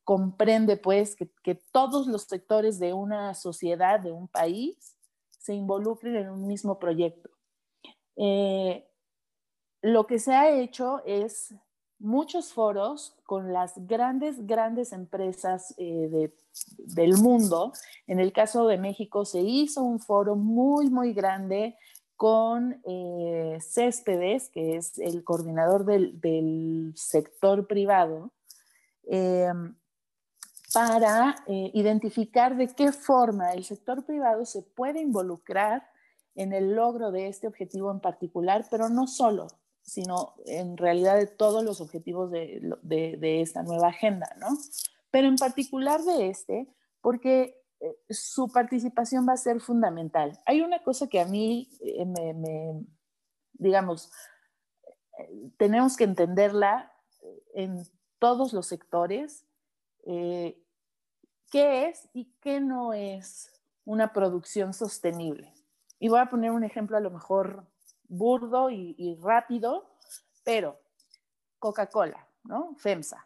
comprende 0.03 0.77
pues 0.77 1.15
que, 1.15 1.55
todos 1.71 2.07
los 2.07 2.23
sectores 2.23 2.79
de 2.79 2.93
una 2.93 3.33
sociedad, 3.33 3.99
de 3.99 4.11
un 4.11 4.27
país, 4.27 4.95
se 5.29 5.53
involucren 5.53 6.15
en 6.15 6.29
un 6.29 6.47
mismo 6.47 6.79
proyecto. 6.79 7.29
Eh, 8.15 8.87
lo 9.81 10.05
que 10.05 10.19
se 10.19 10.33
ha 10.33 10.49
hecho 10.51 11.01
es 11.05 11.55
muchos 11.97 12.53
foros 12.53 13.15
con 13.25 13.53
las 13.53 13.73
grandes, 13.87 14.45
grandes 14.45 14.91
empresas 14.91 15.73
eh, 15.77 16.31
del 16.77 17.17
mundo. 17.17 17.73
En 18.07 18.19
el 18.19 18.33
caso 18.33 18.67
de 18.67 18.77
México 18.77 19.25
se 19.25 19.41
hizo 19.41 19.81
un 19.81 19.99
foro 19.99 20.35
muy, 20.35 20.89
muy 20.89 21.13
grande 21.13 21.77
con 22.15 22.81
eh, 22.85 23.57
Céspedes, 23.61 24.49
que 24.49 24.75
es 24.75 24.99
el 24.99 25.23
coordinador 25.23 25.85
del 25.85 26.93
sector 26.95 27.65
privado, 27.65 28.31
Em, 29.03 29.75
para 30.73 31.35
eh, 31.47 31.71
identificar 31.73 32.55
de 32.55 32.67
qué 32.67 32.91
forma 32.91 33.51
el 33.53 33.63
sector 33.63 34.05
privado 34.05 34.45
se 34.45 34.61
puede 34.61 35.01
involucrar 35.01 35.85
en 36.35 36.53
el 36.53 36.75
logro 36.75 37.11
de 37.11 37.27
este 37.27 37.47
objetivo 37.47 37.91
en 37.91 37.99
particular, 37.99 38.65
pero 38.71 38.87
no 38.87 39.05
solo, 39.07 39.47
sino 39.81 40.35
en 40.45 40.77
realidad 40.77 41.17
de 41.17 41.27
todos 41.27 41.63
los 41.63 41.81
objetivos 41.81 42.31
de, 42.31 43.41
esta 43.41 43.63
nueva 43.63 43.89
agenda, 43.89 44.33
¿no? 44.39 44.47
Pero 45.09 45.27
en 45.27 45.35
particular 45.35 46.01
de 46.03 46.29
este, 46.29 46.73
porque 47.01 47.61
eh, 47.81 47.97
su 48.09 48.49
participación 48.49 49.27
va 49.27 49.33
a 49.33 49.37
ser 49.37 49.59
fundamental. 49.59 50.39
Hay 50.45 50.61
una 50.61 50.81
cosa 50.83 51.07
que 51.07 51.19
a 51.19 51.25
mí 51.25 51.69
eh, 51.81 52.05
me, 52.05 52.33
me, 52.33 52.85
digamos, 53.53 54.09
tenemos 55.57 55.97
que 55.97 56.05
entenderla 56.05 56.93
en 57.53 57.83
todos 58.21 58.53
los 58.53 58.67
sectores 58.67 59.47
eh, 60.05 60.63
qué 61.49 61.87
es 61.87 62.07
y 62.13 62.25
qué 62.39 62.61
no 62.61 62.93
es 62.93 63.51
una 63.83 64.13
producción 64.13 64.75
sostenible. 64.75 65.51
Y 65.97 66.07
voy 66.07 66.19
a 66.19 66.29
poner 66.29 66.51
un 66.51 66.63
ejemplo 66.63 66.97
a 66.97 66.99
lo 66.99 67.09
mejor 67.09 67.65
burdo 68.07 68.69
y, 68.69 69.17
rápido, 69.23 69.89
pero 70.43 70.79
Coca-Cola, 71.57 72.27
¿no? 72.43 72.75
FEMSA. 72.77 73.25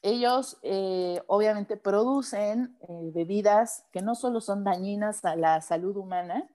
Ellos 0.00 0.58
eh, 0.62 1.20
obviamente 1.26 1.76
producen 1.76 2.78
eh, 2.82 3.10
bebidas 3.12 3.84
que 3.90 4.00
no 4.00 4.14
solo 4.14 4.40
son 4.40 4.62
dañinas 4.62 5.24
a 5.24 5.34
la 5.34 5.60
salud 5.60 5.96
humana 5.96 6.48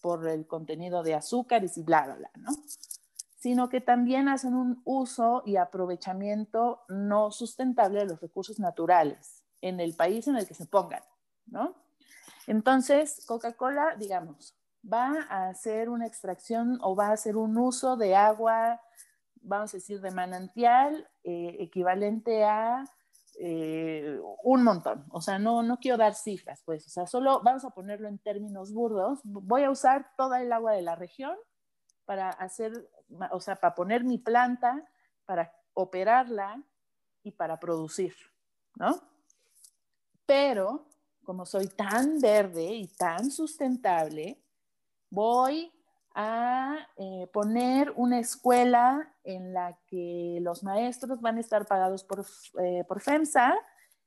por 0.00 0.26
el 0.26 0.48
contenido 0.48 1.04
de 1.04 1.14
azúcares 1.14 1.78
y 1.78 1.84
bla, 1.84 2.12
bla, 2.16 2.30
¿no? 2.34 2.50
Sino 3.42 3.68
que 3.68 3.80
también 3.80 4.28
hacen 4.28 4.54
un 4.54 4.82
uso 4.84 5.42
y 5.44 5.56
aprovechamiento 5.56 6.82
no 6.88 7.32
sustentable 7.32 7.98
de 7.98 8.06
los 8.06 8.20
recursos 8.20 8.60
naturales 8.60 9.42
en 9.60 9.80
el 9.80 9.96
país 9.96 10.28
en 10.28 10.36
el 10.36 10.46
que 10.46 10.54
se 10.54 10.66
pongan, 10.66 11.02
¿no? 11.46 11.74
Entonces, 12.46 13.26
Coca-Cola, 13.26 13.96
digamos, 13.98 14.56
va 14.90 15.26
a 15.28 15.48
hacer 15.48 15.88
una 15.88 16.06
extracción 16.06 16.78
o 16.82 16.94
va 16.94 17.08
a 17.08 17.14
hacer 17.14 17.36
un 17.36 17.58
uso 17.58 17.96
de 17.96 18.14
agua, 18.14 18.80
vamos 19.40 19.74
a 19.74 19.78
decir, 19.78 20.00
de 20.00 20.12
manantial, 20.12 21.10
eh, 21.24 21.56
equivalente 21.58 22.44
a 22.44 22.84
eh, 23.40 24.20
un 24.44 24.62
montón. 24.62 25.04
O 25.10 25.20
sea, 25.20 25.40
no, 25.40 25.64
no 25.64 25.78
quiero 25.78 25.96
dar 25.98 26.14
cifras, 26.14 26.62
pues, 26.64 26.86
o 26.86 26.90
sea, 26.90 27.08
solo 27.08 27.42
vamos 27.42 27.64
a 27.64 27.70
ponerlo 27.70 28.06
en 28.06 28.18
términos 28.18 28.72
burdos. 28.72 29.18
Voy 29.24 29.64
a 29.64 29.70
usar 29.72 30.12
toda 30.16 30.40
el 30.40 30.52
agua 30.52 30.74
de 30.74 30.82
la 30.82 30.94
región 30.94 31.36
para 32.04 32.28
hacer 32.30 32.72
o 33.30 33.40
sea, 33.40 33.56
para 33.56 33.74
poner 33.74 34.04
mi 34.04 34.18
planta, 34.18 34.84
para 35.24 35.52
operarla 35.74 36.62
y 37.22 37.32
para 37.32 37.58
producir, 37.58 38.14
¿no? 38.76 39.00
Pero 40.26 40.86
como 41.24 41.46
soy 41.46 41.68
tan 41.68 42.18
verde 42.18 42.64
y 42.64 42.88
tan 42.88 43.30
sustentable, 43.30 44.42
voy 45.10 45.72
a 46.14 46.88
eh, 46.96 47.26
poner 47.32 47.92
una 47.96 48.18
escuela 48.18 49.14
en 49.24 49.54
la 49.54 49.78
que 49.86 50.38
los 50.42 50.62
maestros 50.62 51.20
van 51.20 51.36
a 51.36 51.40
estar 51.40 51.66
pagados 51.66 52.04
por, 52.04 52.26
eh, 52.60 52.84
por 52.86 53.00
FEMSA 53.00 53.56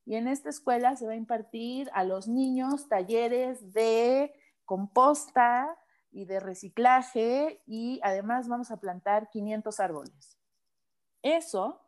y 0.06 0.16
en 0.16 0.28
esta 0.28 0.50
escuela 0.50 0.96
se 0.96 1.08
va 1.08 1.14
a 1.14 1.18
impartir 1.18 1.90
a 1.94 2.04
los 2.04 2.28
niños 2.28 2.88
talleres 2.88 3.74
de 3.74 4.34
composta, 4.66 5.78
y 6.16 6.24
de 6.24 6.40
reciclaje 6.40 7.62
y 7.68 8.00
además 8.02 8.48
vamos 8.48 8.72
a 8.72 8.78
plantar 8.78 9.30
500 9.30 9.80
árboles. 9.82 10.38
Eso 11.22 11.82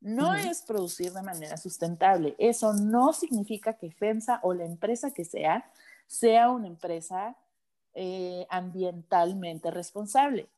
no 0.00 0.34
es 0.34 0.62
producir 0.62 1.12
de 1.12 1.20
manera 1.20 1.58
sustentable. 1.58 2.34
Eso 2.38 2.72
no 2.72 3.12
significa 3.12 3.74
que 3.74 3.90
FEMSA 3.90 4.40
o 4.42 4.54
la 4.54 4.64
empresa 4.64 5.10
que 5.10 5.24
sea 5.24 5.70
sea 6.06 6.50
una 6.50 6.66
empresa 6.66 7.36
eh, 7.92 8.46
ambientalmente 8.48 9.70
responsable. 9.70 10.48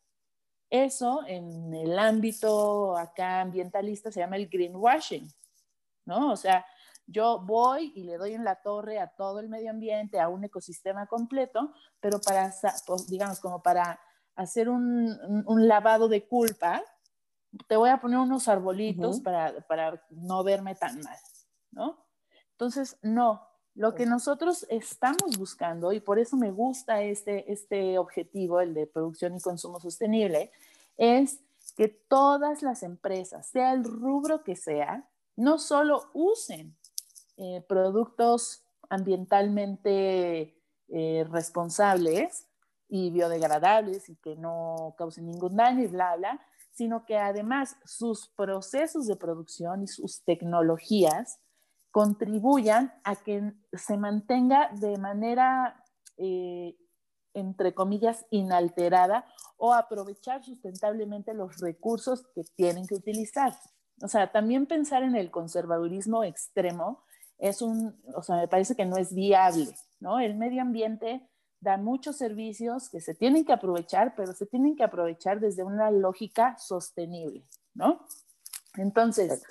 Eso 0.70 1.22
en 1.26 1.74
el 1.74 1.98
ámbito 1.98 2.96
acá 2.96 3.40
ambientalista 3.40 4.12
se 4.12 4.20
llama 4.20 4.36
el 4.36 4.48
greenwashing, 4.48 5.28
¿no? 6.04 6.30
O 6.30 6.36
sea, 6.36 6.64
yo 7.10 7.40
voy 7.40 7.92
y 7.94 8.04
le 8.04 8.16
doy 8.16 8.34
en 8.34 8.44
la 8.44 8.56
torre 8.56 8.98
a 8.98 9.08
todo 9.08 9.40
el 9.40 9.48
medio 9.48 9.70
ambiente, 9.70 10.20
a 10.20 10.28
un 10.28 10.44
ecosistema 10.44 11.06
completo, 11.06 11.72
pero 12.00 12.20
para, 12.20 12.54
pues, 12.86 13.08
digamos, 13.08 13.40
como 13.40 13.62
para 13.62 14.00
hacer 14.36 14.68
un, 14.68 15.44
un 15.46 15.68
lavado 15.68 16.08
de 16.08 16.26
culpa, 16.26 16.82
te 17.66 17.76
voy 17.76 17.90
a 17.90 18.00
poner 18.00 18.18
unos 18.18 18.48
arbolitos 18.48 19.20
para, 19.20 19.60
para 19.66 20.02
no 20.10 20.44
verme 20.44 20.74
tan 20.76 21.00
mal, 21.00 21.18
¿no? 21.72 22.06
Entonces, 22.52 22.96
no, 23.02 23.46
lo 23.74 23.94
que 23.94 24.06
nosotros 24.06 24.66
estamos 24.68 25.36
buscando, 25.38 25.92
y 25.92 26.00
por 26.00 26.18
eso 26.18 26.36
me 26.36 26.50
gusta 26.50 27.02
este, 27.02 27.52
este 27.52 27.98
objetivo, 27.98 28.60
el 28.60 28.74
de 28.74 28.86
producción 28.86 29.36
y 29.36 29.40
consumo 29.40 29.80
sostenible, 29.80 30.52
es 30.96 31.40
que 31.76 31.88
todas 31.88 32.62
las 32.62 32.82
empresas, 32.82 33.48
sea 33.48 33.72
el 33.72 33.84
rubro 33.84 34.44
que 34.44 34.54
sea, 34.54 35.08
no 35.36 35.58
solo 35.58 36.10
usen 36.12 36.76
eh, 37.42 37.64
productos 37.66 38.66
ambientalmente 38.90 40.54
eh, 40.88 41.26
responsables 41.30 42.46
y 42.86 43.08
biodegradables 43.08 44.10
y 44.10 44.16
que 44.16 44.36
no 44.36 44.94
causen 44.98 45.24
ningún 45.24 45.56
daño 45.56 45.82
y 45.82 45.86
bla, 45.86 46.16
bla, 46.16 46.38
sino 46.72 47.06
que 47.06 47.16
además 47.16 47.76
sus 47.86 48.28
procesos 48.36 49.06
de 49.06 49.16
producción 49.16 49.82
y 49.82 49.86
sus 49.86 50.22
tecnologías 50.22 51.40
contribuyan 51.90 52.92
a 53.04 53.16
que 53.16 53.54
se 53.72 53.96
mantenga 53.96 54.68
de 54.74 54.98
manera, 54.98 55.82
eh, 56.18 56.76
entre 57.32 57.72
comillas, 57.72 58.26
inalterada 58.30 59.24
o 59.56 59.72
aprovechar 59.72 60.44
sustentablemente 60.44 61.32
los 61.32 61.56
recursos 61.58 62.26
que 62.34 62.42
tienen 62.54 62.86
que 62.86 62.96
utilizar. 62.96 63.54
O 64.02 64.08
sea, 64.08 64.30
también 64.30 64.66
pensar 64.66 65.04
en 65.04 65.16
el 65.16 65.30
conservadurismo 65.30 66.22
extremo 66.22 67.02
es 67.40 67.62
un, 67.62 67.98
o 68.14 68.22
sea, 68.22 68.36
me 68.36 68.48
parece 68.48 68.76
que 68.76 68.84
no 68.84 68.96
es 68.96 69.14
viable, 69.14 69.74
¿no? 69.98 70.20
El 70.20 70.36
medio 70.36 70.60
ambiente 70.60 71.26
da 71.60 71.76
muchos 71.78 72.16
servicios 72.16 72.88
que 72.90 73.00
se 73.00 73.14
tienen 73.14 73.44
que 73.44 73.52
aprovechar, 73.52 74.14
pero 74.14 74.32
se 74.32 74.46
tienen 74.46 74.76
que 74.76 74.84
aprovechar 74.84 75.40
desde 75.40 75.64
una 75.64 75.90
lógica 75.90 76.56
sostenible, 76.58 77.46
¿no? 77.74 78.06
Entonces, 78.76 79.42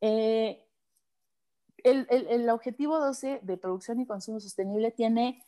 eh, 0.00 0.66
el, 1.84 2.06
el, 2.10 2.48
objetivo 2.50 2.98
12 2.98 3.40
de 3.42 3.56
producción 3.56 4.00
y 4.00 4.06
consumo 4.06 4.40
sostenible 4.40 4.90
tiene 4.90 5.44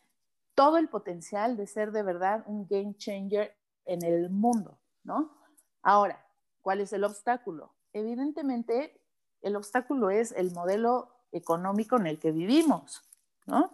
todo 0.55 0.77
el 0.77 0.89
potencial 0.89 1.57
de 1.57 1.67
ser 1.67 1.93
de 1.93 2.03
verdad 2.03 2.45
un 2.47 2.67
game 2.67 2.95
changer 2.97 3.57
en 3.85 4.05
el 4.05 4.31
mundo, 4.31 4.79
¿no? 5.03 5.37
Ahora, 5.83 6.25
¿cuál 6.63 6.81
es 6.81 6.93
el 6.93 7.05
obstáculo? 7.05 7.75
Evidentemente, 7.93 9.01
el 9.43 9.57
obstáculo 9.57 10.11
es 10.11 10.33
el 10.33 10.53
modelo 10.53 11.20
económico 11.33 11.97
en 11.97 12.07
el 12.07 12.19
que 12.19 12.33
vivimos, 12.33 13.03
¿no? 13.47 13.73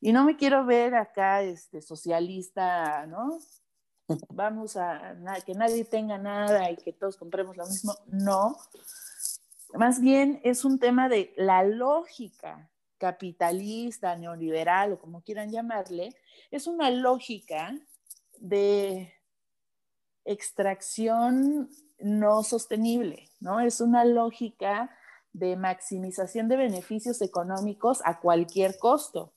Y 0.00 0.12
no 0.12 0.24
me 0.24 0.36
quiero 0.36 0.64
ver 0.64 0.94
acá 0.94 1.42
este, 1.42 1.80
socialista, 1.80 3.06
¿no? 3.06 3.38
Vamos 4.28 4.76
a 4.76 5.16
que 5.46 5.54
nadie 5.54 5.84
tenga 5.84 6.18
nada 6.18 6.70
y 6.70 6.76
que 6.76 6.92
todos 6.92 7.16
compremos 7.16 7.56
lo 7.56 7.66
mismo. 7.66 7.94
No. 8.06 8.56
Más 9.74 10.00
bien 10.00 10.40
es 10.44 10.64
un 10.64 10.78
tema 10.78 11.08
de 11.08 11.32
la 11.36 11.62
lógica 11.62 12.68
capitalista, 12.98 14.16
neoliberal 14.16 14.92
o 14.92 14.98
como 14.98 15.22
quieran 15.22 15.50
llamarle. 15.50 16.14
Es 16.50 16.66
una 16.66 16.90
lógica 16.90 17.74
de 18.38 19.12
extracción 20.24 21.68
no 21.98 22.42
sostenible, 22.42 23.28
¿no? 23.40 23.60
Es 23.60 23.80
una 23.80 24.04
lógica 24.04 24.90
de 25.32 25.56
maximización 25.56 26.48
de 26.48 26.56
beneficios 26.56 27.22
económicos 27.22 28.00
a 28.04 28.20
cualquier 28.20 28.78
costo. 28.78 29.32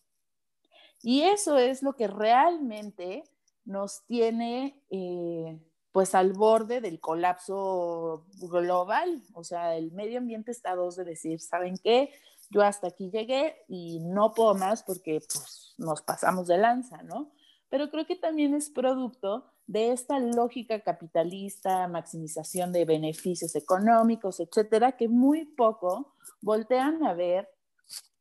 Y 1.02 1.22
eso 1.22 1.58
es 1.58 1.84
lo 1.84 1.96
que 1.96 2.08
realmente 2.08 3.24
nos 3.64 4.04
tiene 4.06 4.82
eh, 4.90 5.60
pues 5.92 6.14
al 6.14 6.34
borde 6.34 6.82
del 6.82 7.00
colapso 7.00 8.26
global. 8.40 9.22
O 9.34 9.44
sea, 9.44 9.76
el 9.76 9.92
medio 9.92 10.18
ambiente 10.18 10.52
está 10.52 10.72
a 10.72 10.76
dos 10.76 10.96
de 10.96 11.06
decir, 11.06 11.40
¿saben 11.40 11.78
qué? 11.78 12.12
Yo 12.50 12.62
hasta 12.62 12.88
aquí 12.88 13.10
llegué 13.10 13.64
y 13.68 14.00
no 14.02 14.34
puedo 14.34 14.56
más 14.56 14.84
porque 14.84 15.20
pues, 15.20 15.74
nos 15.78 16.02
pasamos 16.02 16.48
de 16.48 16.58
lanza, 16.58 17.02
¿no? 17.04 17.32
Pero 17.70 17.90
creo 17.90 18.06
que 18.06 18.16
también 18.16 18.54
es 18.54 18.70
producto 18.70 19.52
de 19.68 19.92
esta 19.92 20.20
lógica 20.20 20.82
capitalista, 20.82 21.88
maximización 21.88 22.72
de 22.72 22.86
beneficios 22.86 23.56
económicos, 23.56 24.40
etcétera, 24.40 24.94
que 24.94 25.08
muy 25.08 25.46
poco 25.46 26.14
voltean 26.42 27.04
a 27.04 27.14
ver 27.14 27.50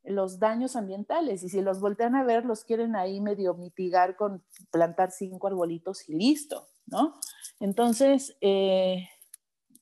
los 0.03 0.39
daños 0.39 0.75
ambientales 0.75 1.43
y 1.43 1.49
si 1.49 1.61
los 1.61 1.79
voltean 1.79 2.15
a 2.15 2.23
ver, 2.23 2.45
los 2.45 2.63
quieren 2.63 2.95
ahí 2.95 3.21
medio 3.21 3.55
mitigar 3.55 4.15
con 4.15 4.43
plantar 4.71 5.11
cinco 5.11 5.47
arbolitos 5.47 6.07
y 6.09 6.15
listo, 6.15 6.67
¿no? 6.85 7.19
Entonces, 7.59 8.37
eh, 8.41 9.07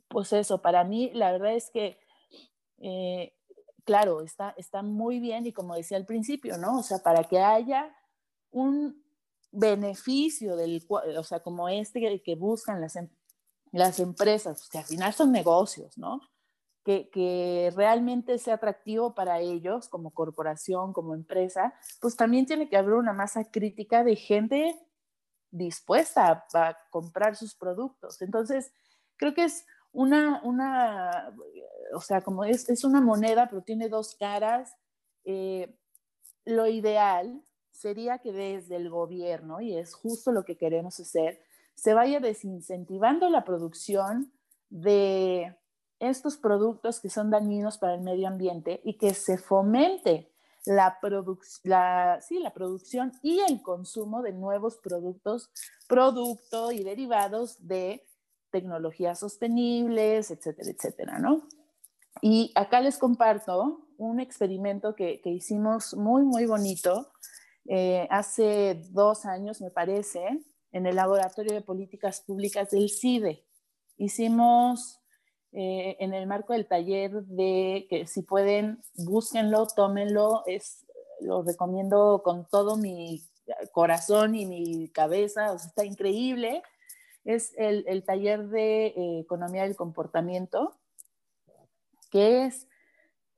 pues 0.08 0.32
eso, 0.34 0.62
para 0.62 0.84
mí 0.84 1.12
la 1.14 1.32
verdad 1.32 1.56
es 1.56 1.70
que, 1.72 1.98
eh, 2.80 3.34
claro, 3.84 4.22
está, 4.22 4.54
está 4.58 4.82
muy 4.82 5.20
bien 5.20 5.46
y 5.46 5.54
como 5.54 5.76
decía 5.76 5.98
al 5.98 6.06
principio, 6.06 6.58
¿no? 6.58 6.80
O 6.80 6.84
sea, 6.84 7.00
para 7.00 7.26
que 7.26 7.40
haya 7.40 7.94
un 8.52 9.03
beneficio 9.54 10.56
del, 10.58 10.86
o 10.90 11.24
sea, 11.24 11.40
como 11.40 11.70
este 11.70 12.22
que 12.22 12.36
buscan 12.36 12.82
las, 12.82 12.96
em, 12.98 13.08
las 13.72 14.00
empresas, 14.00 14.68
que 14.70 14.80
al 14.80 14.84
final 14.84 15.14
son 15.14 15.32
negocios, 15.32 15.98
¿no? 15.98 16.20
que, 16.84 17.72
realmente 17.76 18.38
sea 18.38 18.56
atractivo 18.56 19.16
para 19.16 19.40
ellos 19.40 19.88
como 19.90 20.12
corporación, 20.12 20.94
como 20.94 21.16
empresa, 21.16 21.74
pues 22.02 22.16
también 22.16 22.46
tiene 22.46 22.70
que 22.70 22.78
haber 22.78 22.94
una 22.94 23.14
masa 23.14 23.46
crítica 23.46 24.04
de 24.04 24.16
gente 24.16 24.76
dispuesta 25.52 26.46
a, 26.54 26.78
comprar 26.90 27.36
sus 27.36 27.56
productos. 27.56 28.22
Entonces, 28.22 28.74
creo 29.16 29.34
que 29.34 29.46
es 29.46 29.66
una, 29.92 30.42
una 30.44 31.34
o 31.94 32.02
sea, 32.02 32.22
como 32.22 32.44
es, 32.44 32.68
es 32.70 32.84
una 32.84 33.02
moneda, 33.02 33.48
pero 33.50 33.62
tiene 33.62 33.88
dos 33.88 34.16
caras. 34.16 34.76
Eh, 35.26 35.78
lo 36.46 36.68
ideal 36.68 37.42
sería 37.74 38.20
que 38.20 38.32
desde 38.32 38.78
el 38.78 38.90
gobierno, 38.90 39.60
y 39.60 39.76
es 39.76 39.94
justo 39.94 40.32
lo 40.32 40.46
que 40.46 40.58
queremos 40.58 41.00
hacer, 41.00 41.42
se 41.76 41.94
vaya 41.94 42.20
desincentivando 42.20 43.30
la 43.30 43.44
producción 43.44 44.32
de 44.70 45.58
estos 46.00 46.38
productos 46.38 47.00
que 47.00 47.10
son 47.10 47.32
dañinos 47.32 47.78
para 47.78 47.96
el 47.96 48.02
medio 48.02 48.28
ambiente 48.28 48.80
y 48.84 48.98
que 48.98 49.14
se 49.14 49.38
fomente 49.38 50.32
la, 50.66 50.98
la, 51.64 52.20
sí, 52.22 52.40
la 52.40 52.54
producción 52.54 53.12
y 53.22 53.40
el 53.40 53.62
consumo 53.62 54.22
de 54.22 54.34
nuevos 54.34 54.78
productos, 54.78 55.50
producto 55.88 56.72
y 56.72 56.84
derivados 56.84 57.68
de 57.68 58.06
tecnologías 58.52 59.20
sostenibles, 59.20 60.30
etcétera, 60.30 60.70
etcétera, 60.70 61.20
¿no? 61.20 61.48
Y 62.22 62.52
acá 62.56 62.80
les 62.82 63.00
comparto 63.00 63.88
un 63.98 64.20
experimento 64.20 64.96
que, 64.96 65.22
que 65.22 65.32
hicimos 65.32 65.96
muy, 65.96 66.24
muy 66.24 66.46
bonito 66.46 67.12
eh, 67.66 68.08
hace 68.10 68.84
dos 68.92 69.26
años, 69.26 69.62
me 69.62 69.72
parece, 69.72 70.22
en 70.72 70.86
el 70.86 70.96
Laboratorio 70.96 71.54
de 71.54 71.62
Políticas 71.62 72.22
Públicas 72.22 72.72
del 72.72 72.90
CIDE. 72.90 73.46
Hicimos 73.98 75.00
eh, 75.52 75.96
en 76.00 76.14
el 76.14 76.28
marco 76.28 76.54
del 76.54 76.68
taller 76.68 77.24
de 77.26 77.86
que 77.90 78.08
si 78.08 78.24
pueden, 78.24 78.82
búsquenlo, 78.96 79.68
tómenlo, 79.68 80.44
es, 80.48 80.86
lo 81.22 81.44
recomiendo 81.44 82.22
con 82.24 82.48
todo 82.50 82.76
mi 82.76 83.22
corazón 83.72 84.36
y 84.36 84.46
mi 84.46 84.90
cabeza, 84.90 85.54
está 85.54 85.86
increíble. 85.86 86.64
Es 87.24 87.54
el, 87.58 87.86
el 87.88 88.04
taller 88.04 88.48
de 88.48 88.88
eh, 88.88 89.20
economía 89.20 89.64
del 89.64 89.76
comportamiento, 89.76 90.76
que 92.10 92.46
es 92.46 92.68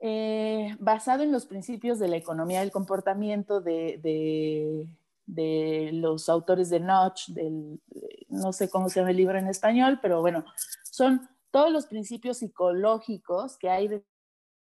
eh, 0.07 0.75
basado 0.79 1.23
en 1.23 1.31
los 1.31 1.47
principios 1.47 1.97
de 1.97 2.07
la 2.07 2.15
economía 2.15 2.59
del 2.59 2.69
comportamiento 2.69 3.59
de, 3.59 3.99
de, 4.03 4.87
de 5.25 5.89
los 5.93 6.29
autores 6.29 6.69
de 6.69 6.79
Notch, 6.79 7.29
del, 7.29 7.81
no 8.29 8.53
sé 8.53 8.69
cómo 8.69 8.87
se 8.87 8.99
llama 8.99 9.09
el 9.09 9.17
libro 9.17 9.39
en 9.39 9.47
español, 9.47 9.97
pero 10.03 10.21
bueno, 10.21 10.45
son 10.83 11.27
todos 11.49 11.71
los 11.71 11.87
principios 11.87 12.37
psicológicos 12.37 13.57
que 13.57 13.71
hay 13.71 14.03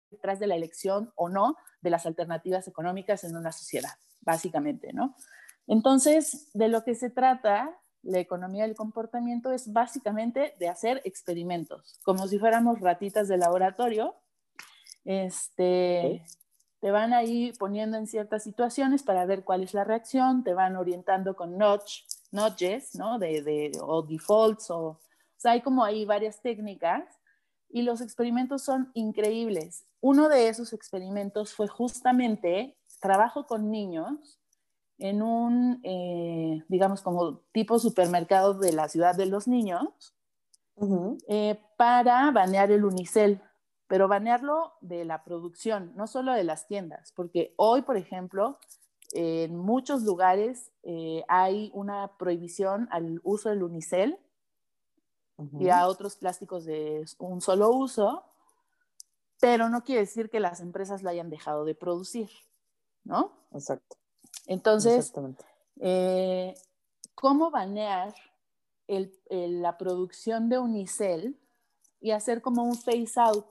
detrás 0.09 0.39
de 0.39 0.47
la 0.47 0.55
elección 0.55 1.11
o 1.15 1.29
no 1.29 1.55
de 1.81 1.91
las 1.91 2.07
alternativas 2.07 2.67
económicas 2.67 3.23
en 3.23 3.35
una 3.35 3.51
sociedad, 3.51 3.93
básicamente, 4.21 4.91
¿no? 4.91 5.15
Entonces, 5.67 6.49
de 6.55 6.67
lo 6.67 6.83
que 6.83 6.95
se 6.95 7.11
trata 7.11 7.77
la 8.01 8.17
economía 8.17 8.63
del 8.63 8.75
comportamiento 8.75 9.51
es 9.51 9.71
básicamente 9.71 10.55
de 10.57 10.67
hacer 10.67 10.99
experimentos, 11.03 11.99
como 12.03 12.27
si 12.27 12.39
fuéramos 12.39 12.79
ratitas 12.79 13.27
de 13.27 13.37
laboratorio. 13.37 14.15
Este, 15.07 16.25
te 16.81 16.91
van 16.91 17.13
ahí 17.13 17.53
poniendo 17.57 17.97
en 17.97 18.07
ciertas 18.07 18.43
situaciones 18.43 19.03
para 19.03 19.25
ver 19.25 19.45
cuál 19.45 19.63
es 19.63 19.73
la 19.73 19.85
reacción, 19.85 20.43
te 20.43 20.53
van 20.53 20.75
orientando 20.75 21.33
con 21.33 21.57
notch, 21.57 22.01
notches, 22.31 22.93
¿no? 22.95 23.17
De, 23.17 23.41
de, 23.41 23.71
o 23.81 24.01
defaults, 24.01 24.69
o, 24.69 24.79
o 24.79 24.99
sea, 25.37 25.53
hay 25.53 25.61
como 25.61 25.85
ahí 25.85 26.03
varias 26.03 26.41
técnicas 26.41 27.05
y 27.69 27.83
los 27.83 28.01
experimentos 28.01 28.63
son 28.63 28.91
increíbles. 28.95 29.85
Uno 30.01 30.27
de 30.27 30.49
esos 30.49 30.73
experimentos 30.73 31.53
fue 31.53 31.69
justamente 31.69 32.77
trabajo 32.99 33.47
con 33.47 33.71
niños 33.71 34.41
en 34.97 35.21
un, 35.21 35.79
eh, 35.83 36.63
digamos, 36.67 37.01
como 37.01 37.39
tipo 37.53 37.79
supermercado 37.79 38.55
de 38.55 38.73
la 38.73 38.89
ciudad 38.89 39.15
de 39.15 39.27
los 39.27 39.47
niños 39.47 40.15
eh, 41.29 41.59
para 41.77 42.29
banear 42.31 42.71
el 42.71 42.83
unicel, 42.83 43.41
pero 43.87 44.07
banearlo 44.07 44.73
de 44.81 45.05
la 45.05 45.23
producción, 45.23 45.93
no 45.95 46.07
solo 46.07 46.33
de 46.33 46.43
las 46.43 46.67
tiendas, 46.67 47.11
porque 47.13 47.53
hoy, 47.57 47.81
por 47.81 47.97
ejemplo, 47.97 48.59
en 49.13 49.57
muchos 49.57 50.03
lugares 50.03 50.71
eh, 50.83 51.23
hay 51.27 51.71
una 51.73 52.17
prohibición 52.17 52.89
al 52.91 53.21
uso 53.23 53.49
del 53.49 53.63
unicel 53.63 54.19
y 55.59 55.69
a 55.69 55.87
otros 55.87 56.15
plásticos 56.15 56.65
de 56.65 57.05
un 57.19 57.41
solo 57.41 57.69
uso, 57.69 58.23
pero 59.39 59.69
no 59.69 59.83
quiere 59.83 60.01
decir 60.01 60.29
que 60.29 60.39
las 60.39 60.61
empresas 60.61 61.03
lo 61.03 61.09
hayan 61.09 61.29
dejado 61.29 61.63
de 61.63 61.75
producir, 61.75 62.29
¿no? 63.03 63.33
Exacto. 63.53 63.97
Entonces, 64.47 65.13
eh, 65.79 66.55
¿cómo 67.13 67.51
banear 67.51 68.15
la 68.87 69.77
producción 69.77 70.49
de 70.49 70.57
unicel 70.57 71.39
y 72.01 72.11
hacer 72.11 72.41
como 72.41 72.63
un 72.63 72.75
phase 72.75 73.19
out? 73.19 73.45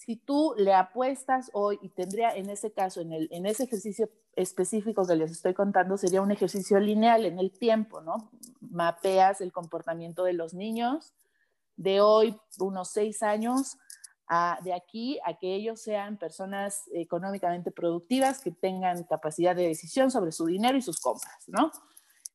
Si 0.00 0.16
tú 0.16 0.54
le 0.56 0.72
apuestas 0.72 1.50
hoy, 1.52 1.78
y 1.82 1.90
tendría 1.90 2.34
en 2.34 2.48
ese 2.48 2.72
caso, 2.72 3.02
en, 3.02 3.12
el, 3.12 3.28
en 3.30 3.44
ese 3.44 3.64
ejercicio 3.64 4.08
específico 4.34 5.06
que 5.06 5.14
les 5.14 5.30
estoy 5.30 5.52
contando, 5.52 5.98
sería 5.98 6.22
un 6.22 6.30
ejercicio 6.30 6.80
lineal 6.80 7.26
en 7.26 7.38
el 7.38 7.50
tiempo, 7.50 8.00
¿no? 8.00 8.30
Mapeas 8.62 9.42
el 9.42 9.52
comportamiento 9.52 10.24
de 10.24 10.32
los 10.32 10.54
niños 10.54 11.12
de 11.76 12.00
hoy, 12.00 12.34
unos 12.60 12.88
seis 12.92 13.22
años, 13.22 13.76
de 14.62 14.72
aquí 14.72 15.18
a 15.22 15.36
que 15.36 15.54
ellos 15.54 15.82
sean 15.82 16.16
personas 16.16 16.84
económicamente 16.94 17.70
productivas, 17.70 18.40
que 18.40 18.52
tengan 18.52 19.04
capacidad 19.04 19.54
de 19.54 19.68
decisión 19.68 20.10
sobre 20.10 20.32
su 20.32 20.46
dinero 20.46 20.78
y 20.78 20.82
sus 20.82 20.98
compras, 20.98 21.44
¿no? 21.46 21.72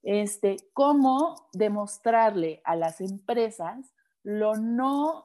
Este, 0.03 0.57
cómo 0.73 1.49
demostrarle 1.51 2.61
a 2.63 2.75
las 2.75 3.01
empresas 3.01 3.91
lo 4.21 4.53
no 4.55 5.23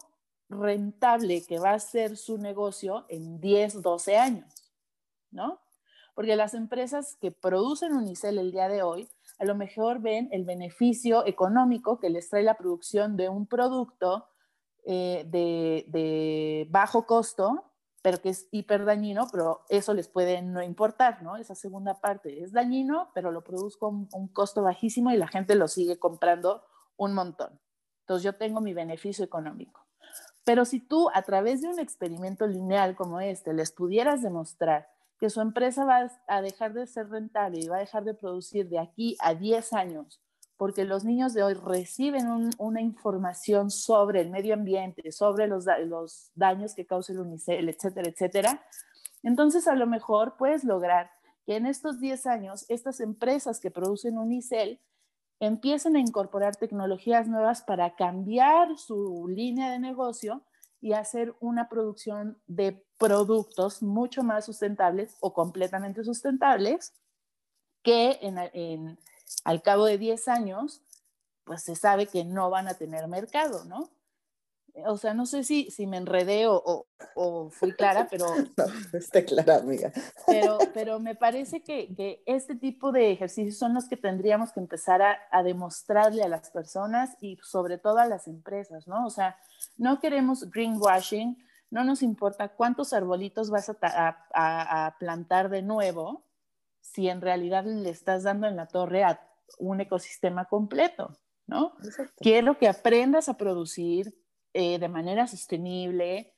rentable 0.51 1.45
que 1.47 1.59
va 1.59 1.73
a 1.73 1.79
ser 1.79 2.17
su 2.17 2.37
negocio 2.37 3.07
en 3.09 3.41
10, 3.41 3.83
12 3.83 4.19
años, 4.19 4.53
¿no? 5.31 5.61
Porque 6.15 6.37
las 6.37 6.55
empresas 6.55 7.17
que 7.21 7.31
producen 7.31 7.95
unicel 7.95 8.39
el 8.39 8.51
día 8.51 8.69
de 8.69 8.83
hoy, 8.83 9.09
a 9.39 9.45
lo 9.45 9.55
mejor 9.55 10.01
ven 10.01 10.29
el 10.33 10.45
beneficio 10.45 11.25
económico 11.27 11.99
que 11.99 12.11
les 12.11 12.29
trae 12.29 12.43
la 12.43 12.59
producción 12.59 13.17
de 13.17 13.29
un 13.29 13.47
producto 13.47 14.27
eh, 14.85 15.25
de, 15.27 16.67
bajo 16.71 17.07
costo, 17.07 17.73
pero 18.03 18.21
que 18.21 18.31
es 18.31 18.49
hiper 18.51 18.85
dañino, 18.85 19.29
pero 19.31 19.63
eso 19.69 19.95
les 19.95 20.09
puede 20.09 20.43
no 20.43 20.63
importar, 20.63 21.23
¿no? 21.23 21.37
Esa 21.37 21.55
segunda 21.55 22.01
parte 22.01 22.43
es 22.43 22.53
dañino, 22.53 23.11
pero 23.15 23.31
lo 23.31 23.45
produzco 23.45 23.87
a 23.87 24.17
un, 24.17 24.29
costo 24.29 24.63
bajísimo 24.63 25.13
y 25.13 25.17
la 25.17 25.29
gente 25.29 25.55
lo 25.55 25.69
sigue 25.69 25.99
comprando 25.99 26.65
un 26.97 27.15
montón. 27.15 27.61
Entonces 28.01 28.25
yo 28.25 28.35
tengo 28.35 28.61
mi 28.61 28.75
beneficio 28.75 29.25
económico. 29.25 29.87
Pero 30.51 30.65
si 30.65 30.81
tú 30.81 31.09
a 31.15 31.23
través 31.23 31.63
de 31.63 31.69
un 31.69 31.79
experimento 31.79 32.45
lineal 32.45 32.97
como 32.97 33.21
este 33.21 33.55
les 33.55 33.71
pudieras 33.71 34.21
demostrar 34.21 34.89
que 35.21 35.31
su 35.31 35.41
empresa 35.41 35.85
va 35.85 36.11
a 36.27 36.43
dejar 36.43 36.73
de 36.73 36.89
ser 36.89 37.09
rentable 37.09 37.61
y 37.61 37.69
va 37.69 37.77
a 37.77 37.79
dejar 37.79 38.03
de 38.03 38.15
producir 38.15 38.69
de 38.69 38.81
aquí 38.81 39.17
a 39.21 39.35
10 39.35 39.73
años 39.75 40.21
porque 40.57 40.85
los 40.85 41.05
niños 41.05 41.35
de 41.35 41.45
hoy 41.45 41.55
reciben 41.55 42.51
una 42.59 42.81
información 42.81 43.71
sobre 43.71 44.23
el 44.23 44.31
medio 44.31 44.55
ambiente, 44.55 45.13
sobre 45.13 45.47
los, 45.47 45.67
los 45.87 46.33
daños 46.35 46.75
que 46.75 46.85
causa 46.85 47.13
el 47.13 47.21
unicel, 47.21 47.69
etcétera, 47.69 48.09
etcétera. 48.11 48.67
Entonces, 49.23 49.69
a 49.69 49.77
lo 49.77 49.87
mejor 49.87 50.35
puedes 50.37 50.65
lograr 50.65 51.13
que 51.47 51.55
en 51.55 51.67
estos 51.67 52.01
10 52.01 52.27
años 52.27 52.67
estas 52.69 52.99
empresas 52.99 53.61
que 53.61 53.71
producen 53.71 54.19
unicel 54.19 54.81
empiecen 55.41 55.97
a 55.97 56.01
incorporar 56.01 56.57
tecnologías 56.57 57.27
nuevas 57.27 57.63
para 57.63 57.97
cambiar 57.97 58.79
su 58.79 59.27
línea 59.29 59.71
de 59.71 59.79
negocio 59.79 60.45
y 60.81 60.93
hacer 60.93 61.35
una 61.41 61.69
producción 61.69 62.41
de 62.47 62.85
productos 62.99 63.83
mucho 63.83 64.23
más 64.23 64.45
sustentables 64.45 65.17
o 65.21 65.33
completamente 65.33 66.05
sustentables 66.05 66.93
que 67.83 68.21
al 69.45 69.63
cabo 69.63 69.87
de 69.87 69.99
10 69.99 70.29
años, 70.29 70.83
pues 71.45 71.63
se 71.63 71.75
sabe 71.75 72.07
que 72.07 72.25
no 72.25 72.51
van 72.51 72.69
a 72.69 72.75
tener 72.75 73.09
mercado, 73.09 73.65
¿no? 73.65 73.91
O 74.87 74.97
sea, 74.97 75.15
no 75.15 75.27
sé 75.27 75.45
si, 75.45 75.71
si 75.71 75.87
me 75.87 75.97
enredé 75.97 76.47
o, 76.47 76.87
o, 77.15 77.51
fui 77.51 77.73
clara, 77.73 78.07
pero... 78.11 78.27
No, 78.57 78.99
esté 78.99 79.25
clara, 79.25 79.57
amiga. 79.57 79.93
Pero, 80.27 80.59
pero 80.75 81.01
me 81.01 81.15
parece 81.15 81.63
que, 81.63 81.95
que, 81.95 82.23
este 82.27 82.55
tipo 82.55 82.93
de 82.93 83.13
ejercicios 83.13 83.57
son 83.57 83.75
los 83.75 83.89
que 83.89 83.97
tendríamos 83.97 84.53
que 84.53 84.61
empezar 84.61 85.03
a, 85.03 85.19
a, 85.31 85.43
demostrarle 85.43 86.23
a 86.23 86.29
las 86.29 86.51
personas 86.51 87.17
y 87.21 87.39
sobre 87.43 87.79
todo 87.79 87.99
a 87.99 88.07
las 88.07 88.27
empresas, 88.27 88.87
¿no? 88.87 89.07
O 89.07 89.11
sea, 89.11 89.39
no 89.77 90.01
queremos 90.01 90.51
greenwashing, 90.51 91.37
no 91.71 91.85
nos 91.85 92.03
importa 92.03 92.49
cuántos 92.49 92.93
arbolitos 92.93 93.51
vas 93.51 93.69
a, 93.69 93.77
a, 94.35 94.87
a 94.87 94.99
plantar 94.99 95.49
de 95.49 95.63
nuevo, 95.63 96.25
si 96.81 97.09
en 97.09 97.21
realidad 97.21 97.65
le 97.65 97.91
estás 97.91 98.25
dando 98.25 98.47
en 98.47 98.57
la 98.57 98.67
torre 98.67 99.05
a 99.05 99.21
un 99.59 99.81
ecosistema 99.81 100.47
completo, 100.47 101.17
¿no? 101.47 101.75
Quiero 102.17 102.59
que 102.59 102.69
aprendas 102.69 103.29
a 103.29 103.37
producir 103.37 104.15
eh, 104.53 104.79
de 104.79 104.89
manera 104.89 105.27
sostenible 105.27 106.33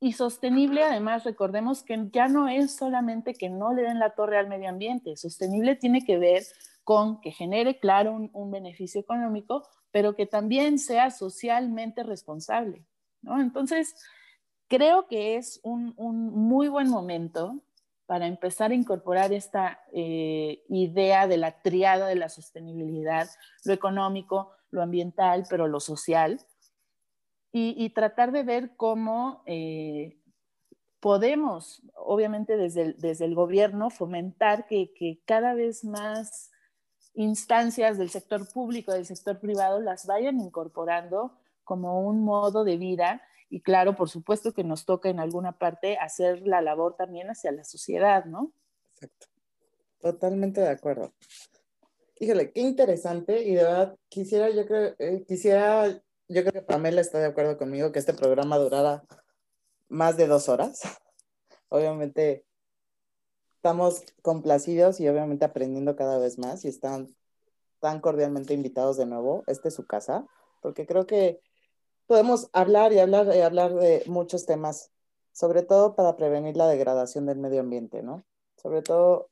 y 0.00 0.12
sostenible 0.12 0.82
además, 0.82 1.24
recordemos 1.24 1.82
que 1.82 2.08
ya 2.12 2.28
no 2.28 2.48
es 2.48 2.76
solamente 2.76 3.34
que 3.34 3.48
no 3.48 3.72
le 3.72 3.82
den 3.82 3.98
la 3.98 4.10
torre 4.10 4.38
al 4.38 4.48
medio 4.48 4.68
ambiente, 4.68 5.16
sostenible 5.16 5.76
tiene 5.76 6.04
que 6.04 6.18
ver 6.18 6.42
con 6.82 7.20
que 7.20 7.30
genere, 7.30 7.78
claro, 7.78 8.12
un, 8.12 8.50
beneficio 8.50 9.00
económico, 9.00 9.66
pero 9.90 10.14
que 10.14 10.26
también 10.26 10.78
sea 10.78 11.10
socialmente 11.10 12.02
responsable, 12.02 12.84
¿no? 13.22 13.40
Entonces, 13.40 13.94
creo 14.68 15.06
que 15.06 15.36
es 15.36 15.60
un, 15.62 15.94
un 15.96 16.34
muy 16.34 16.68
buen 16.68 16.90
momento 16.90 17.62
para 18.06 18.26
empezar 18.26 18.70
a 18.70 18.74
incorporar 18.74 19.32
esta 19.32 19.80
eh, 19.92 20.62
idea 20.68 21.26
de 21.26 21.38
la 21.38 21.62
triada 21.62 22.06
de 22.06 22.16
la 22.16 22.28
sostenibilidad, 22.28 23.28
lo 23.64 23.72
económico, 23.72 24.50
lo 24.70 24.82
ambiental, 24.82 25.46
pero 25.48 25.66
lo 25.66 25.80
social, 25.80 26.40
y, 27.56 27.88
tratar 27.90 28.32
de 28.32 28.42
ver 28.42 28.74
cómo 28.76 29.44
eh, 29.46 30.18
podemos, 30.98 31.82
obviamente 31.94 32.56
desde 32.56 32.82
el, 32.82 33.00
desde 33.00 33.26
el 33.26 33.36
gobierno, 33.36 33.90
fomentar 33.90 34.66
que, 34.66 34.92
que, 34.92 35.20
cada 35.24 35.54
vez 35.54 35.84
más 35.84 36.50
instancias 37.14 37.96
del 37.96 38.10
sector 38.10 38.52
público, 38.52 38.92
del 38.92 39.06
sector 39.06 39.38
privado, 39.38 39.80
las 39.80 40.04
vayan 40.04 40.40
incorporando 40.40 41.38
como 41.62 42.00
un 42.00 42.24
modo 42.24 42.64
de 42.64 42.76
vida 42.76 43.22
y 43.48 43.60
claro, 43.60 43.94
por 43.94 44.08
supuesto 44.08 44.52
que 44.52 44.64
nos 44.64 44.84
toca 44.84 45.08
en 45.08 45.20
alguna 45.20 45.52
parte 45.56 45.96
hacer 45.96 46.44
la 46.44 46.60
labor 46.60 46.96
también 46.96 47.30
hacia 47.30 47.52
la 47.52 47.62
sociedad, 47.62 48.24
¿no? 48.24 48.52
Exacto. 48.94 49.28
Totalmente 50.00 50.60
de 50.60 50.70
acuerdo. 50.70 51.14
Híjole, 52.18 52.50
qué 52.50 52.62
interesante 52.62 53.42
y 53.44 53.54
de 53.54 53.62
verdad 53.62 53.96
quisiera, 54.08 54.50
yo 54.50 54.66
creo, 54.66 54.96
eh, 54.98 55.24
quisiera, 55.26 56.02
yo 56.28 56.42
creo 56.42 56.52
que 56.52 56.62
Pamela 56.62 57.00
está 57.00 57.18
de 57.18 57.26
acuerdo 57.26 57.56
conmigo 57.58 57.92
que 57.92 57.98
este 57.98 58.14
programa 58.14 58.58
durara 58.58 59.04
más 59.88 60.16
de 60.16 60.26
dos 60.26 60.48
horas. 60.48 60.80
obviamente 61.68 62.44
estamos 63.56 64.02
complacidos 64.22 65.00
y 65.00 65.08
obviamente 65.08 65.44
aprendiendo 65.44 65.96
cada 65.96 66.18
vez 66.18 66.38
más 66.38 66.64
y 66.64 66.68
están 66.68 67.14
tan 67.80 68.00
cordialmente 68.00 68.54
invitados 68.54 68.96
de 68.96 69.06
nuevo. 69.06 69.42
Esta 69.46 69.68
es 69.68 69.74
su 69.74 69.86
casa, 69.86 70.26
porque 70.60 70.86
creo 70.86 71.06
que 71.06 71.40
podemos 72.06 72.48
hablar 72.52 72.92
y 72.92 72.98
hablar 72.98 73.34
y 73.34 73.40
hablar 73.40 73.74
de 73.74 74.04
muchos 74.06 74.46
temas, 74.46 74.90
sobre 75.32 75.62
todo 75.62 75.94
para 75.94 76.16
prevenir 76.16 76.56
la 76.56 76.68
degradación 76.68 77.26
del 77.26 77.38
medio 77.38 77.60
ambiente, 77.60 78.02
¿no? 78.02 78.24
Sobre 78.56 78.82
todo 78.82 79.30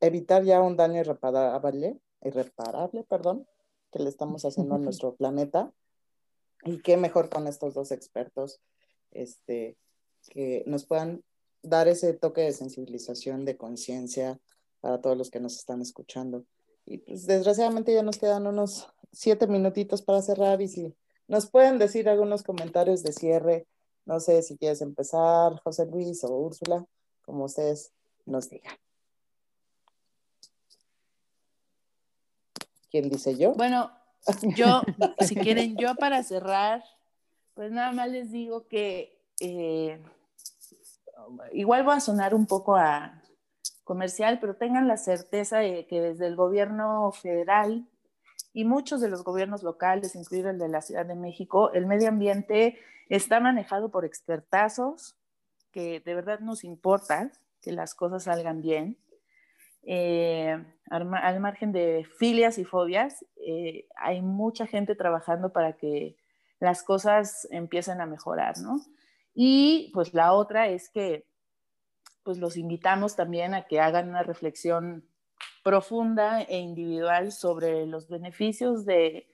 evitar 0.00 0.44
ya 0.44 0.60
un 0.60 0.76
daño 0.76 1.00
irreparable, 1.00 1.98
irreparable, 2.22 3.04
perdón, 3.04 3.46
que 3.90 3.98
le 3.98 4.08
estamos 4.08 4.44
haciendo 4.44 4.74
a 4.74 4.78
nuestro 4.78 5.14
planeta. 5.14 5.72
Y 6.64 6.80
qué 6.82 6.96
mejor 6.96 7.28
con 7.28 7.46
estos 7.46 7.74
dos 7.74 7.90
expertos, 7.90 8.60
este, 9.10 9.76
que 10.30 10.62
nos 10.66 10.84
puedan 10.86 11.24
dar 11.62 11.88
ese 11.88 12.12
toque 12.12 12.42
de 12.42 12.52
sensibilización, 12.52 13.44
de 13.44 13.56
conciencia 13.56 14.40
para 14.80 15.00
todos 15.00 15.16
los 15.16 15.30
que 15.30 15.40
nos 15.40 15.56
están 15.56 15.80
escuchando. 15.80 16.44
Y 16.84 16.98
pues 16.98 17.26
desgraciadamente 17.26 17.94
ya 17.94 18.02
nos 18.02 18.18
quedan 18.18 18.46
unos 18.46 18.88
siete 19.12 19.46
minutitos 19.46 20.02
para 20.02 20.22
cerrar 20.22 20.60
y 20.60 20.68
si 20.68 20.94
nos 21.28 21.48
pueden 21.48 21.78
decir 21.78 22.08
algunos 22.08 22.42
comentarios 22.42 23.02
de 23.02 23.12
cierre, 23.12 23.66
no 24.04 24.18
sé 24.20 24.42
si 24.42 24.56
quieres 24.56 24.80
empezar, 24.82 25.60
José 25.62 25.86
Luis 25.86 26.24
o 26.24 26.28
Úrsula, 26.36 26.84
como 27.24 27.44
ustedes 27.44 27.92
nos 28.26 28.50
digan. 28.50 28.76
¿Quién 32.90 33.08
dice 33.08 33.36
yo? 33.36 33.54
Bueno, 33.54 33.90
yo, 34.56 34.82
si 35.20 35.34
quieren, 35.34 35.76
yo 35.76 35.94
para 35.94 36.22
cerrar, 36.22 36.84
pues 37.54 37.70
nada 37.70 37.92
más 37.92 38.08
les 38.08 38.30
digo 38.30 38.66
que 38.68 39.18
eh, 39.40 40.00
igual 41.52 41.86
va 41.88 41.96
a 41.96 42.00
sonar 42.00 42.34
un 42.34 42.46
poco 42.46 42.76
a 42.76 43.22
comercial, 43.84 44.38
pero 44.40 44.54
tengan 44.56 44.88
la 44.88 44.96
certeza 44.96 45.58
de 45.58 45.86
que 45.86 46.00
desde 46.00 46.26
el 46.26 46.36
gobierno 46.36 47.12
federal 47.12 47.86
y 48.52 48.64
muchos 48.64 49.00
de 49.00 49.08
los 49.08 49.24
gobiernos 49.24 49.62
locales, 49.62 50.14
incluido 50.14 50.50
el 50.50 50.58
de 50.58 50.68
la 50.68 50.82
Ciudad 50.82 51.06
de 51.06 51.14
México, 51.14 51.72
el 51.72 51.86
medio 51.86 52.08
ambiente 52.08 52.78
está 53.08 53.40
manejado 53.40 53.90
por 53.90 54.04
expertazos 54.04 55.16
que 55.72 56.00
de 56.00 56.14
verdad 56.14 56.40
nos 56.40 56.64
importa 56.64 57.30
que 57.60 57.72
las 57.72 57.94
cosas 57.94 58.24
salgan 58.24 58.60
bien. 58.60 58.98
Eh, 59.84 60.64
al, 60.90 61.40
margen 61.40 61.72
de 61.72 62.06
filias 62.18 62.58
y 62.58 62.64
fobias, 62.64 63.24
eh, 63.36 63.86
hay 63.96 64.22
mucha 64.22 64.66
gente 64.66 64.94
trabajando 64.94 65.52
para 65.52 65.72
que 65.74 66.16
las 66.60 66.82
cosas 66.82 67.48
empiecen 67.50 68.00
a 68.00 68.06
mejorar, 68.06 68.58
¿no? 68.58 68.80
Y 69.34 69.90
pues 69.94 70.14
la 70.14 70.32
otra 70.32 70.68
es 70.68 70.90
que 70.90 71.26
pues 72.22 72.38
los 72.38 72.56
invitamos 72.56 73.16
también 73.16 73.54
a 73.54 73.64
que 73.64 73.80
hagan 73.80 74.08
una 74.08 74.22
reflexión 74.22 75.08
profunda 75.64 76.42
e 76.42 76.58
individual 76.58 77.32
sobre 77.32 77.86
los 77.86 78.08
beneficios 78.08 78.84
de, 78.84 79.26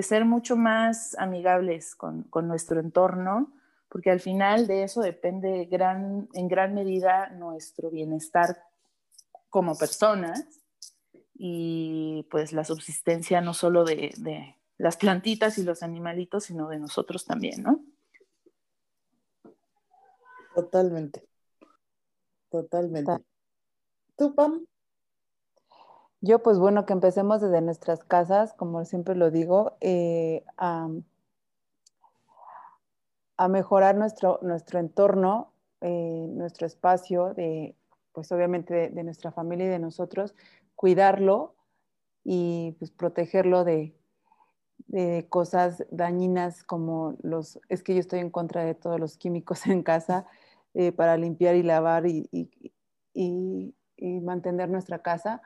ser 0.00 0.24
mucho 0.24 0.56
más 0.56 1.14
amigables 1.18 1.94
con, 1.94 2.28
nuestro 2.44 2.80
entorno, 2.80 3.52
porque 3.88 4.10
al 4.10 4.20
final 4.20 4.66
de 4.66 4.84
eso 4.84 5.02
depende 5.02 5.68
en 5.70 6.48
gran 6.48 6.74
medida 6.74 7.28
nuestro 7.30 7.90
bienestar 7.90 8.65
como 9.50 9.76
personas 9.76 10.44
y 11.34 12.26
pues 12.30 12.52
la 12.52 12.64
subsistencia 12.64 13.40
no 13.40 13.54
solo 13.54 13.84
de, 13.84 14.12
de 14.18 14.56
las 14.78 14.96
plantitas 14.96 15.58
y 15.58 15.62
los 15.62 15.82
animalitos, 15.82 16.44
sino 16.44 16.68
de 16.68 16.78
nosotros 16.78 17.24
también, 17.24 17.62
¿no? 17.62 17.84
Totalmente. 20.54 21.22
Totalmente. 22.50 23.12
¿Tú, 24.16 24.34
Pam? 24.34 24.66
Yo, 26.22 26.42
pues 26.42 26.58
bueno, 26.58 26.86
que 26.86 26.94
empecemos 26.94 27.42
desde 27.42 27.60
nuestras 27.60 28.02
casas, 28.02 28.54
como 28.54 28.84
siempre 28.84 29.14
lo 29.14 29.30
digo, 29.30 29.76
eh, 29.80 30.44
a, 30.56 30.88
mejorar 33.48 33.96
nuestro, 33.96 34.38
nuestro 34.40 34.78
entorno, 34.80 35.52
eh, 35.82 36.26
nuestro 36.30 36.66
espacio, 36.66 37.34
de, 37.34 37.76
pues 38.16 38.32
obviamente 38.32 38.88
de, 38.88 39.04
nuestra 39.04 39.30
familia 39.30 39.66
y 39.66 39.68
de 39.68 39.78
nosotros, 39.78 40.34
cuidarlo 40.74 41.54
y 42.24 42.74
pues 42.78 42.90
protegerlo 42.90 43.62
de, 43.62 43.94
de 44.86 45.26
cosas 45.28 45.84
dañinas 45.90 46.64
como 46.64 47.16
los, 47.20 47.60
es 47.68 47.82
que 47.82 47.92
yo 47.92 48.00
estoy 48.00 48.20
en 48.20 48.30
contra 48.30 48.64
de 48.64 48.74
todos 48.74 48.98
los 48.98 49.18
químicos 49.18 49.66
en 49.66 49.82
casa 49.82 50.26
eh, 50.72 50.92
para 50.92 51.18
limpiar 51.18 51.56
y 51.56 51.62
lavar 51.62 52.06
y, 52.06 52.28
y, 52.32 53.74
y 53.96 54.20
mantener 54.20 54.70
nuestra 54.70 55.02
casa 55.02 55.42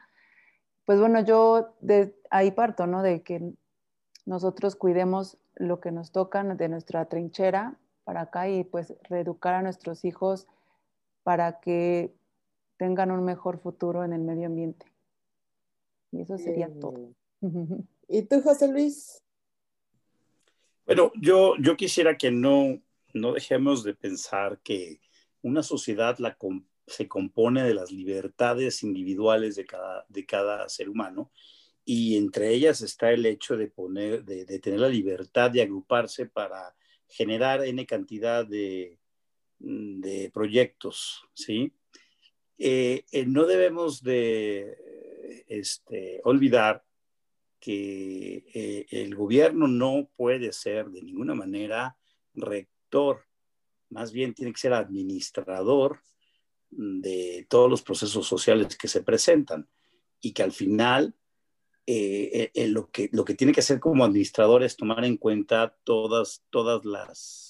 pues 0.85 0.99
bueno, 0.99 1.21
yo 1.21 1.77
de 1.81 2.17
ahí 2.31 2.51
parto, 2.51 2.89
¿no? 2.89 3.03
De 3.03 3.23
que 3.23 3.53
nosotros 4.27 4.75
cuidemos 4.75 5.39
lo 5.55 5.81
que 5.81 5.93
nos 5.93 6.11
toca 6.11 6.43
de 6.43 6.69
nuestra 6.69 7.05
trinchera 7.05 7.79
para 8.03 8.23
acá 8.23 8.49
y 8.49 8.65
pues 8.65 8.95
reeducar 9.03 9.55
a 9.55 9.63
nuestros 9.63 10.05
hijos 10.05 10.49
para 11.23 11.61
que 11.61 12.13
tengan 12.81 13.11
un 13.11 13.23
mejor 13.23 13.59
futuro 13.59 14.05
en 14.05 14.15
el 14.15 14.23
medio 14.23 14.47
ambiente. 14.47 14.87
Y 16.13 16.23
eso 16.23 16.39
sería 16.39 16.71
todo. 16.81 17.13
¿Y 18.09 18.23
tú, 18.23 18.41
José 18.41 18.69
Luis? 18.69 19.23
Bueno, 20.87 21.13
yo, 21.21 21.57
yo 21.61 21.77
quisiera 21.77 22.17
que 22.17 22.31
no, 22.31 22.81
no 23.13 23.35
dejemos 23.35 23.85
de 23.85 23.95
pensar 23.95 24.61
que 24.63 24.99
una 25.43 25.63
sociedad 25.63 26.17
la, 26.21 26.39
se 26.87 27.07
compone 27.07 27.65
de 27.65 27.75
las 27.75 27.93
libertades 27.93 28.83
individuales 28.83 29.57
de 29.57 29.67
cada, 29.67 30.07
de 30.09 30.25
cada 30.25 30.67
ser 30.71 30.89
humano 30.89 31.31
y 31.85 32.17
entre 32.17 32.49
ellas 32.49 32.81
está 32.81 33.13
el 33.13 33.27
hecho 33.27 33.59
de, 33.59 33.69
poner, 33.69 34.25
de, 34.25 34.59
tener 34.59 34.81
la 34.81 34.89
libertad 34.89 35.51
de 35.51 35.61
agruparse 35.61 36.25
para 36.25 36.75
generar 37.07 37.63
N 37.63 37.85
cantidad 37.85 38.47
de, 38.47 38.99
mm, 39.59 40.01
de 40.01 40.31
proyectos, 40.33 41.29
¿sí? 41.35 41.75
Eh, 42.63 43.07
eh, 43.11 43.25
no 43.25 43.47
debemos 43.47 44.03
de 44.03 44.77
este, 45.49 46.21
olvidar 46.25 46.85
que 47.59 48.45
eh, 48.53 48.87
el 48.91 49.15
gobierno 49.15 49.67
no 49.67 50.11
puede 50.15 50.53
ser 50.53 50.91
de 50.91 51.01
ninguna 51.01 51.35
manera 51.35 51.97
rector, 52.35 53.25
más 53.89 54.13
bien 54.13 54.35
tiene 54.35 54.53
que 54.53 54.61
ser 54.61 54.75
administrador 54.75 56.01
de 56.69 57.47
todos 57.49 57.71
los 57.71 57.81
procesos 57.81 58.27
sociales 58.27 58.77
que 58.77 58.89
se 58.89 59.03
presentan 59.03 59.67
y 60.21 60.33
que 60.33 60.43
al 60.43 60.53
final 60.53 61.15
lo, 61.87 62.91
que, 62.91 63.09
lo 63.11 63.25
que 63.25 63.35
tiene 63.35 63.55
que 63.55 63.61
hacer 63.61 63.81
como 63.81 64.05
administrador 64.05 64.63
es 64.63 64.77
tomar 64.77 65.03
en 65.07 65.17
cuenta 65.17 65.75
todas, 65.83 66.45
todas, 66.51 66.85
las, 66.85 67.50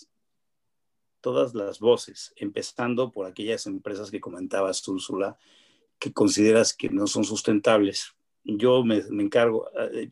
todas 1.21 1.55
las 1.55 1.81
voces, 1.81 2.33
empezando 2.37 3.13
por 3.13 3.27
aquellas 3.27 3.67
empresas 3.67 4.11
que 4.11 4.21
comentabas, 4.21 4.87
Úrsula, 4.89 5.39
que 5.99 6.13
consideras 6.13 6.75
que 6.75 6.89
no 6.89 7.07
son 7.07 7.25
sustentables. 7.25 8.15
Yo 8.45 8.85
me, 8.85 9.03
me 9.11 9.23
encargo, 9.23 9.69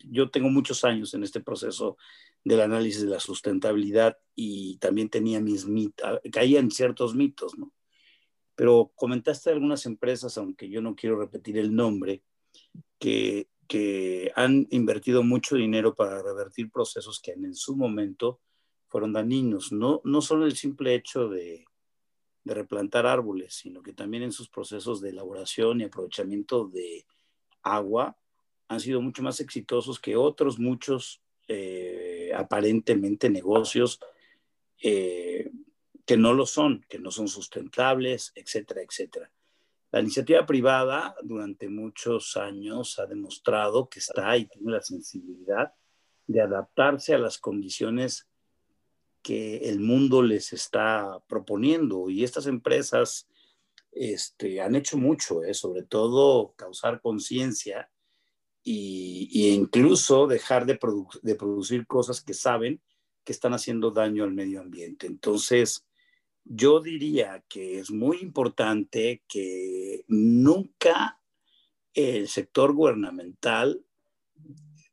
yo 0.09 0.29
tengo 0.29 0.49
muchos 0.49 0.83
años 0.83 1.13
en 1.13 1.23
este 1.23 1.41
proceso 1.41 1.97
del 2.43 2.61
análisis 2.61 3.01
de 3.01 3.09
la 3.09 3.19
sustentabilidad 3.19 4.17
y 4.35 4.77
también 4.77 5.09
tenía 5.09 5.41
mis 5.41 5.65
mitos, 5.65 6.19
caía 6.31 6.59
en 6.59 6.71
ciertos 6.71 7.15
mitos, 7.15 7.57
¿no? 7.57 7.73
pero 8.59 8.91
comentaste 8.93 9.49
algunas 9.49 9.85
empresas, 9.85 10.37
aunque 10.37 10.69
yo 10.69 10.81
no 10.81 10.93
quiero 10.93 11.17
repetir 11.17 11.57
el 11.57 11.73
nombre, 11.73 12.23
que, 12.99 13.47
que 13.69 14.33
han 14.35 14.67
invertido 14.71 15.23
mucho 15.23 15.55
dinero 15.55 15.95
para 15.95 16.21
revertir 16.21 16.69
procesos 16.69 17.21
que 17.21 17.31
en, 17.31 17.55
su 17.55 17.77
momento 17.77 18.41
fueron 18.89 19.13
dañinos. 19.13 19.71
No, 19.71 20.01
no 20.03 20.21
solo 20.21 20.45
el 20.45 20.55
simple 20.55 20.93
hecho 20.95 21.29
de, 21.29 21.65
de 22.43 22.53
replantar 22.53 23.05
árboles, 23.05 23.53
sino 23.53 23.81
que 23.81 23.93
también 23.93 24.23
en 24.23 24.31
sus 24.31 24.49
procesos 24.49 25.01
de 25.01 25.09
elaboración 25.09 25.81
y 25.81 25.85
aprovechamiento 25.85 26.67
de 26.67 27.05
agua 27.63 28.17
han 28.67 28.79
sido 28.79 29.01
mucho 29.01 29.23
más 29.23 29.39
exitosos 29.39 29.99
que 29.99 30.15
otros 30.15 30.59
muchos 30.59 31.21
eh, 31.47 32.31
aparentemente 32.35 33.29
negocios 33.29 33.99
eh, 34.81 35.51
que 36.05 36.17
no 36.17 36.33
lo 36.33 36.45
son, 36.45 36.85
que 36.87 36.99
no 36.99 37.11
son 37.11 37.27
sustentables, 37.27 38.31
etcétera, 38.35 38.81
etcétera. 38.81 39.31
La 39.91 39.99
iniciativa 39.99 40.45
privada 40.45 41.15
durante 41.23 41.67
muchos 41.67 42.37
años 42.37 42.99
ha 42.99 43.07
demostrado 43.07 43.89
que 43.89 43.99
está 43.99 44.37
y 44.37 44.45
tiene 44.45 44.71
la 44.71 44.81
sensibilidad 44.81 45.73
de 46.27 46.41
adaptarse 46.41 47.15
a 47.15 47.19
las 47.19 47.39
condiciones 47.39 48.28
que 49.21 49.69
el 49.69 49.79
mundo 49.79 50.21
les 50.21 50.53
está 50.53 51.21
proponiendo. 51.27 52.09
Y 52.09 52.23
estas 52.23 52.47
empresas 52.47 53.27
este, 53.91 54.61
han 54.61 54.75
hecho 54.75 54.97
mucho, 54.97 55.43
¿eh? 55.43 55.53
sobre 55.53 55.83
todo 55.83 56.53
causar 56.55 57.01
conciencia 57.01 57.89
e 58.63 59.51
incluso 59.53 60.27
dejar 60.27 60.65
de, 60.65 60.79
de 61.21 61.35
producir 61.35 61.87
cosas 61.87 62.21
que 62.21 62.33
saben 62.33 62.81
que 63.23 63.31
están 63.31 63.53
haciendo 63.53 63.91
daño 63.91 64.23
al 64.23 64.33
medio 64.33 64.61
ambiente. 64.61 65.07
Entonces, 65.07 65.87
yo 66.43 66.79
diría 66.79 67.43
que 67.47 67.79
es 67.79 67.91
muy 67.91 68.17
importante 68.17 69.23
que 69.27 70.03
nunca 70.07 71.19
el 71.93 72.27
sector 72.27 72.73
gubernamental 72.73 73.83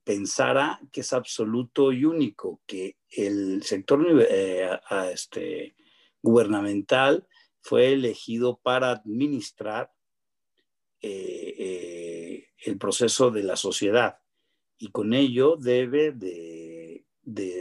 pensara 0.07 0.81
que 0.93 1.01
es 1.01 1.13
absoluto 1.13 1.91
y 1.91 2.05
único, 2.05 2.63
que 2.65 2.97
el 3.11 3.65
sector 3.65 4.07
eh, 4.31 4.71
este, 5.13 5.75
gubernamental 6.23 7.27
fue 7.61 7.93
elegido 7.93 8.61
para 8.63 8.93
administrar 8.93 9.93
eh, 11.01 11.55
eh, 11.59 12.49
el 12.59 12.79
proceso 12.79 13.33
de 13.33 13.43
la 13.43 13.57
sociedad. 13.57 14.21
Y 14.79 14.93
con 14.93 15.13
ello 15.13 15.57
debe 15.57 16.13
de, 16.13 17.05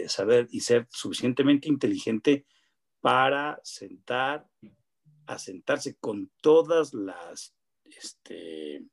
saber 0.07 0.47
y 0.51 0.59
ser 0.59 0.87
suficientemente 0.91 1.67
inteligente 1.67 2.45
para 3.01 3.59
sentar, 3.63 4.47
asentarse 5.25 5.95
con 5.95 6.31
todas 6.41 6.93
las 6.93 7.55
este, 7.85 8.85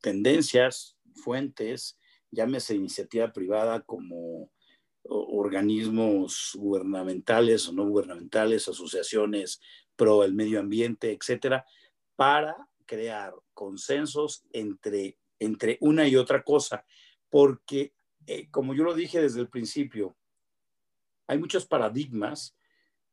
tendencias 0.00 0.96
fuentes, 1.14 1.98
llámese 2.34 2.74
iniciativa 2.74 3.32
privada 3.32 3.80
como 3.82 4.50
organismos 5.06 6.52
gubernamentales 6.54 7.68
o 7.68 7.72
no 7.72 7.86
gubernamentales, 7.86 8.68
asociaciones 8.68 9.60
pro 9.96 10.24
el 10.24 10.34
medio 10.34 10.60
ambiente, 10.60 11.12
etcétera, 11.12 11.64
para 12.16 12.68
crear 12.86 13.34
consensos 13.52 14.44
entre, 14.52 15.18
entre 15.38 15.78
una 15.80 16.08
y 16.08 16.16
otra 16.16 16.42
cosa, 16.42 16.84
porque 17.28 17.94
eh, 18.26 18.48
como 18.50 18.74
yo 18.74 18.84
lo 18.84 18.94
dije 18.94 19.20
desde 19.20 19.40
el 19.40 19.48
principio, 19.48 20.16
hay 21.26 21.38
muchos 21.38 21.66
paradigmas 21.66 22.56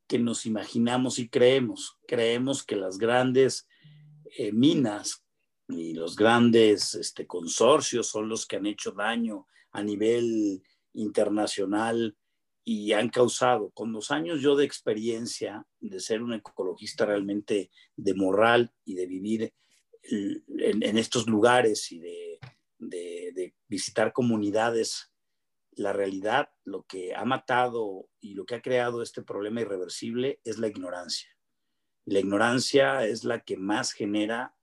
que 0.07 0.19
nos 0.19 0.45
imaginamos 0.45 1.19
y 1.19 1.29
creemos. 1.29 1.97
Creemos 2.07 2.63
que 2.63 2.75
las 2.75 2.97
grandes 2.97 3.67
eh, 4.37 4.51
minas 4.51 5.23
y 5.67 5.93
los 5.93 6.15
grandes 6.15 6.95
este, 6.95 7.25
consorcios 7.27 8.07
son 8.07 8.29
los 8.29 8.45
que 8.45 8.57
han 8.57 8.65
hecho 8.65 8.91
daño 8.91 9.47
a 9.71 9.83
nivel 9.83 10.61
internacional 10.93 12.17
y 12.63 12.93
han 12.93 13.09
causado, 13.09 13.71
con 13.71 13.91
los 13.91 14.11
años 14.11 14.41
yo 14.41 14.55
de 14.55 14.65
experiencia, 14.65 15.65
de 15.79 15.99
ser 15.99 16.21
un 16.21 16.33
ecologista 16.33 17.05
realmente 17.05 17.71
de 17.95 18.13
moral 18.13 18.73
y 18.85 18.95
de 18.95 19.07
vivir 19.07 19.53
en, 20.03 20.97
estos 20.97 21.27
lugares 21.27 21.91
y 21.91 21.99
de, 21.99 22.39
de, 22.77 23.55
visitar 23.67 24.13
comunidades, 24.13 25.11
la 25.71 25.93
realidad, 25.93 26.49
lo 26.65 26.83
que 26.83 27.15
ha 27.15 27.23
matado 27.23 28.09
y 28.19 28.33
lo 28.33 28.45
que 28.45 28.55
ha 28.55 28.61
creado 28.61 29.01
este 29.01 29.21
problema 29.21 29.61
irreversible 29.61 30.39
es 30.43 30.57
la 30.57 30.67
ignorancia. 30.67 31.29
La 32.05 32.19
ignorancia 32.19 33.05
es 33.05 33.23
la 33.23 33.39
que 33.43 33.57
más 33.57 33.93
genera 33.93 34.55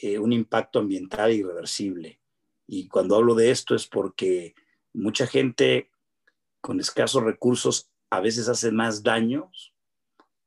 eh, 0.00 0.18
un 0.18 0.32
impacto 0.32 0.78
ambiental 0.78 1.32
irreversible. 1.32 2.20
Y 2.66 2.88
cuando 2.88 3.16
hablo 3.16 3.34
de 3.34 3.50
esto 3.50 3.74
es 3.74 3.86
porque 3.86 4.54
mucha 4.92 5.26
gente 5.26 5.90
con 6.60 6.80
escasos 6.80 7.22
recursos 7.22 7.90
a 8.10 8.20
veces 8.20 8.48
hace 8.48 8.70
más 8.70 9.02
daños 9.02 9.74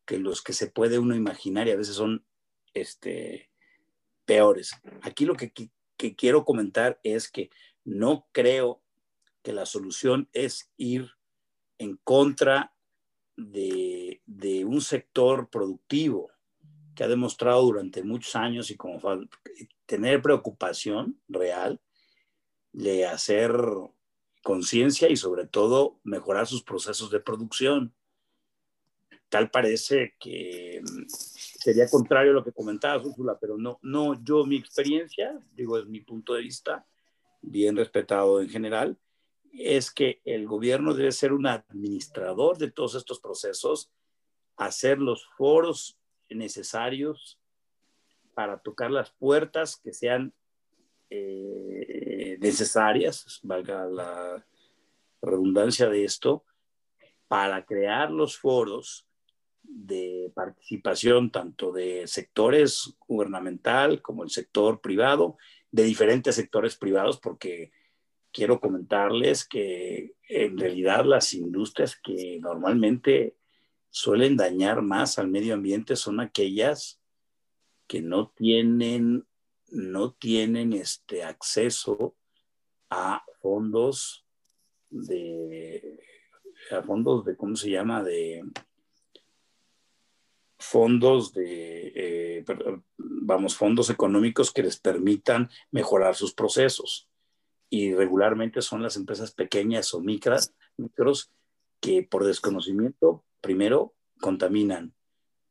que 0.05 0.19
los 0.19 0.41
que 0.41 0.53
se 0.53 0.67
puede 0.67 0.99
uno 0.99 1.15
imaginar 1.15 1.67
y 1.67 1.71
a 1.71 1.75
veces 1.75 1.95
son 1.95 2.25
este, 2.73 3.49
peores. 4.25 4.71
Aquí 5.01 5.25
lo 5.25 5.35
que, 5.35 5.51
quiero 6.15 6.45
comentar 6.45 6.99
es 7.03 7.29
que 7.29 7.49
no 7.83 8.27
creo 8.31 8.81
que 9.41 9.53
la 9.53 9.65
solución 9.65 10.29
es 10.33 10.71
ir 10.77 11.11
en 11.77 11.97
contra 12.03 12.73
de, 13.35 14.21
de, 14.25 14.65
un 14.65 14.81
sector 14.81 15.49
productivo 15.49 16.31
que 16.95 17.03
ha 17.03 17.07
demostrado 17.07 17.61
durante 17.63 18.03
muchos 18.03 18.35
años 18.35 18.71
y 18.71 18.75
como 18.75 18.99
tener 19.85 20.21
preocupación 20.21 21.19
real 21.27 21.79
de 22.71 23.05
hacer 23.05 23.51
conciencia 24.43 25.09
y 25.09 25.15
sobre 25.15 25.47
todo 25.47 25.99
mejorar 26.03 26.47
sus 26.47 26.63
procesos 26.63 27.09
de 27.11 27.19
producción. 27.19 27.93
Tal 29.29 29.49
parece 29.49 30.13
que 30.19 30.81
mm, 30.83 31.05
sería 31.07 31.89
contrario 31.89 32.31
a 32.31 32.35
lo 32.35 32.43
que 32.43 32.51
comentaba 32.51 33.03
Úrsula, 33.03 33.37
pero 33.39 33.57
no, 33.57 33.79
no, 33.81 34.23
yo 34.23 34.45
mi 34.45 34.55
experiencia, 34.55 35.39
digo, 35.53 35.77
es 35.77 35.87
mi 35.87 36.01
punto 36.01 36.33
de 36.33 36.41
vista, 36.41 36.85
bien 37.41 37.75
respetado 37.75 38.41
en 38.41 38.49
general, 38.49 38.97
es 39.51 39.91
que 39.91 40.21
el 40.25 40.47
gobierno 40.47 40.93
debe 40.93 41.11
ser 41.11 41.33
un 41.33 41.47
administrador 41.47 42.57
de 42.57 42.71
todos 42.71 42.95
estos 42.95 43.19
procesos, 43.19 43.91
hacer 44.57 44.99
los 44.99 45.25
foros 45.37 45.97
necesarios 46.29 47.39
para 48.33 48.59
tocar 48.59 48.91
las 48.91 49.11
puertas 49.11 49.77
que 49.77 49.93
sean 49.93 50.33
eh, 51.09 52.37
necesarias, 52.39 53.39
valga 53.43 53.85
la 53.85 54.45
redundancia 55.21 55.89
de 55.89 56.03
esto, 56.03 56.43
para 57.27 57.65
crear 57.65 58.11
los 58.11 58.37
foros 58.37 59.07
de 59.63 60.31
participación 60.35 61.31
tanto 61.31 61.71
de 61.71 62.07
sectores 62.07 62.95
gubernamental 63.07 64.01
como 64.01 64.23
el 64.23 64.29
sector 64.29 64.81
privado, 64.81 65.37
de 65.71 65.83
diferentes 65.83 66.35
sectores 66.35 66.75
privados, 66.75 67.19
porque 67.19 67.71
quiero 68.31 68.59
comentarles 68.59 69.47
que 69.47 70.13
en 70.29 70.57
realidad 70.57 71.05
las 71.05 71.33
industrias 71.33 71.95
que 71.95 72.37
normalmente 72.39 73.35
suelen 73.95 74.35
dañar 74.35 74.81
más 74.81 75.19
al 75.19 75.29
medio 75.29 75.53
ambiente 75.53 75.95
son 75.95 76.19
aquellas 76.19 76.99
que 77.87 78.01
no 78.01 78.27
tienen 78.35 79.25
no 79.69 80.11
tienen 80.11 80.73
este 80.73 81.23
acceso 81.23 82.13
a 82.89 83.23
fondos 83.41 84.25
de 84.89 86.03
a 86.71 86.81
fondos 86.81 87.23
de 87.23 87.37
cómo 87.37 87.55
se 87.55 87.69
llama 87.69 88.03
de 88.03 88.43
fondos 90.59 91.31
de 91.31 91.93
eh, 91.95 92.45
vamos 92.97 93.55
fondos 93.55 93.89
económicos 93.89 94.51
que 94.51 94.63
les 94.63 94.77
permitan 94.77 95.49
mejorar 95.71 96.15
sus 96.15 96.33
procesos. 96.33 97.07
Y 97.69 97.93
regularmente 97.93 98.61
son 98.61 98.83
las 98.83 98.95
empresas 98.97 99.31
pequeñas 99.31 99.93
o 99.93 100.01
micros 100.01 101.31
que 101.79 102.03
por 102.03 102.25
desconocimiento 102.25 103.23
primero 103.45 103.93
contaminan 104.19 104.91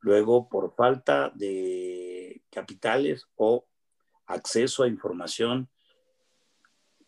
luego 0.00 0.48
por 0.48 0.74
falta 0.74 1.30
de 1.32 2.42
capitales 2.50 3.28
o 3.36 3.68
acceso 4.26 4.82
a 4.82 4.88
información, 4.88 5.68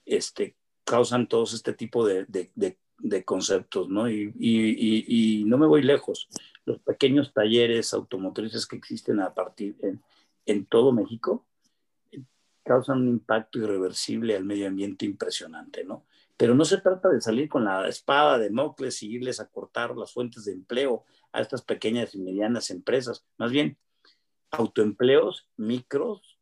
este, 0.05 0.57
causan 0.85 1.27
todos 1.27 1.55
este 1.55 1.73
tipo 1.73 2.07
de, 2.07 2.29
conceptos, 3.25 3.89
¿no? 3.89 4.09
Y, 4.09 5.43
no 5.45 5.59
me 5.59 5.67
voy 5.67 5.83
lejos. 5.83 6.29
Los 6.65 6.79
pequeños 6.79 7.35
talleres 7.35 7.93
automotrices 7.93 8.65
que 8.65 8.77
existen 8.77 9.19
a 9.19 9.35
partir 9.35 9.77
en, 10.47 10.67
todo 10.67 10.93
México 10.93 11.45
causan 12.63 13.01
un 13.01 13.09
impacto 13.09 13.59
irreversible 13.59 14.37
al 14.37 14.45
medio 14.45 14.69
ambiente 14.69 15.05
impresionante, 15.05 15.83
¿no? 15.83 16.07
Pero 16.37 16.55
no 16.55 16.65
se 16.65 16.79
trata 16.79 17.09
de 17.09 17.21
salir 17.21 17.49
con 17.49 17.65
la 17.65 17.89
espada 17.89 18.39
de 18.39 18.51
Mocles 18.51 19.03
y 19.03 19.11
irles 19.11 19.41
a 19.41 19.49
cortar 19.49 19.97
las 19.97 20.13
fuentes 20.13 20.45
de 20.45 20.53
empleo 20.53 21.05
a 21.33 21.41
estas 21.41 21.63
pequeñas 21.63 22.15
y 22.15 22.19
medianas 22.19 22.71
empresas. 22.71 23.25
Más 23.39 23.51
bien, 23.51 23.79
autoempleos 24.51 25.49
micros 25.57 26.39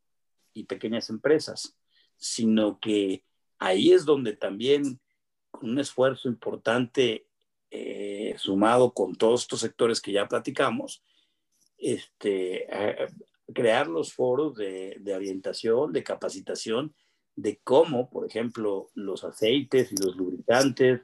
y 0.52 0.64
pequeñas 0.64 1.10
empresas, 1.10 1.76
sino 2.16 2.80
que 2.80 3.24
ahí 3.58 3.92
es 3.92 4.04
donde 4.04 4.34
también 4.34 5.00
con 5.50 5.70
un 5.70 5.78
esfuerzo 5.78 6.28
importante 6.28 7.28
eh, 7.70 8.34
sumado 8.38 8.92
con 8.92 9.14
todos 9.14 9.42
estos 9.42 9.60
sectores 9.60 10.00
que 10.00 10.12
ya 10.12 10.28
platicamos, 10.28 11.04
este, 11.78 12.66
crear 13.52 13.86
los 13.88 14.12
foros 14.12 14.56
de 14.56 15.14
orientación, 15.14 15.92
de 15.92 16.02
capacitación, 16.02 16.94
de 17.36 17.60
cómo, 17.64 18.10
por 18.10 18.26
ejemplo, 18.26 18.90
los 18.94 19.24
aceites 19.24 19.92
y 19.92 19.96
los 19.96 20.16
lubricantes, 20.16 21.02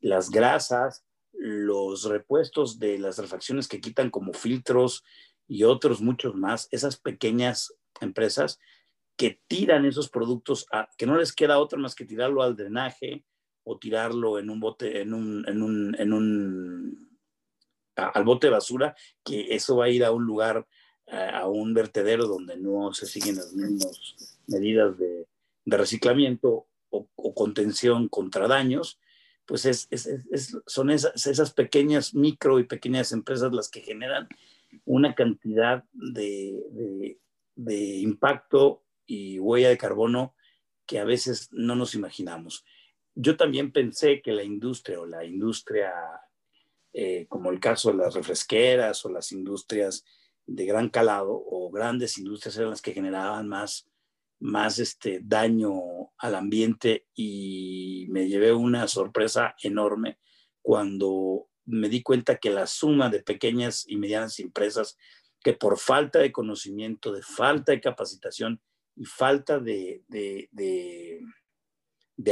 las 0.00 0.30
grasas, 0.30 1.04
los 1.32 2.04
repuestos 2.04 2.78
de 2.78 2.98
las 2.98 3.18
refacciones 3.18 3.68
que 3.68 3.80
quitan 3.80 4.10
como 4.10 4.32
filtros 4.32 5.04
y 5.46 5.64
otros 5.64 6.00
muchos 6.00 6.34
más, 6.34 6.68
esas 6.70 6.96
pequeñas 6.96 7.74
empresas 8.00 8.58
que 9.16 9.40
tiran 9.48 9.84
esos 9.84 10.08
productos, 10.08 10.66
que 10.96 11.06
no 11.06 11.16
les 11.16 11.32
queda 11.32 11.58
otra 11.58 11.78
más 11.78 11.94
que 11.94 12.06
tirarlo 12.06 12.42
al 12.42 12.56
drenaje 12.56 13.24
o 13.64 13.78
tirarlo 13.78 14.38
en 14.38 14.48
un 14.48 14.60
bote, 14.60 15.02
en 15.02 15.12
un, 15.12 15.46
en 15.48 15.62
un, 15.62 15.96
en 15.98 16.12
un 16.12 17.10
al 17.96 18.24
bote 18.24 18.46
de 18.46 18.52
basura, 18.52 18.96
que 19.22 19.54
eso 19.54 19.76
va 19.76 19.86
a 19.86 19.90
ir 19.90 20.04
a 20.04 20.12
un 20.12 20.24
lugar, 20.24 20.66
a 21.06 21.46
un 21.48 21.74
vertedero 21.74 22.26
donde 22.26 22.56
no 22.56 22.94
se 22.94 23.04
siguen 23.04 23.36
las 23.36 23.52
mismas 23.52 24.40
medidas 24.46 24.96
de, 24.96 25.26
de 25.64 25.76
reciclamiento 25.76 26.66
o, 26.90 27.08
contención 27.34 28.08
contra 28.08 28.48
daños, 28.48 29.00
pues 29.46 29.64
es, 29.64 29.88
son 30.66 30.90
esas, 30.90 31.52
pequeñas 31.52 32.14
micro 32.14 32.58
y 32.58 32.64
pequeñas 32.64 33.12
empresas 33.12 33.52
las 33.52 33.68
que 33.68 33.80
generan 33.80 34.28
una 34.84 35.14
cantidad 35.14 35.84
de 35.92 36.66
impacto 37.56 38.84
y 39.06 39.38
huella 39.38 39.68
de 39.68 39.78
carbono 39.78 40.34
que 40.86 40.98
a 40.98 41.04
veces 41.04 41.48
no 41.52 41.74
nos 41.74 41.94
imaginamos. 41.94 42.64
Yo 43.14 43.36
también 43.36 43.72
pensé 43.72 44.22
que 44.22 44.32
la 44.32 44.44
industria 44.44 45.00
o 45.00 45.06
la 45.06 45.24
industria, 45.24 45.92
eh, 46.92 47.26
como 47.28 47.50
el 47.50 47.58
caso 47.58 47.90
de 47.90 47.98
las 47.98 48.14
refresqueras 48.14 49.04
o 49.04 49.10
las 49.10 49.32
industrias 49.32 50.04
de 50.46 50.64
gran 50.64 50.88
calado 50.88 51.32
o 51.32 51.70
grandes 51.70 52.18
industrias 52.18 52.56
eran 52.56 52.70
las 52.70 52.82
que 52.82 52.92
generaban 52.92 53.48
más, 53.48 53.89
más 54.40 54.78
este 54.78 55.20
daño 55.22 56.12
al 56.18 56.34
ambiente 56.34 57.06
y 57.14 58.06
me 58.10 58.28
llevé 58.28 58.52
una 58.52 58.88
sorpresa 58.88 59.54
enorme 59.62 60.18
cuando 60.62 61.48
me 61.66 61.88
di 61.88 62.02
cuenta 62.02 62.38
que 62.38 62.50
la 62.50 62.66
suma 62.66 63.10
de 63.10 63.22
pequeñas 63.22 63.84
y 63.86 63.96
medianas 63.96 64.40
empresas 64.40 64.96
que 65.42 65.52
por 65.52 65.78
falta 65.78 66.18
de 66.18 66.32
conocimiento, 66.32 67.12
de 67.12 67.22
falta 67.22 67.72
de 67.72 67.80
capacitación, 67.80 68.60
y 68.96 69.04
falta 69.04 69.58
de, 69.58 70.02
de 70.08 71.20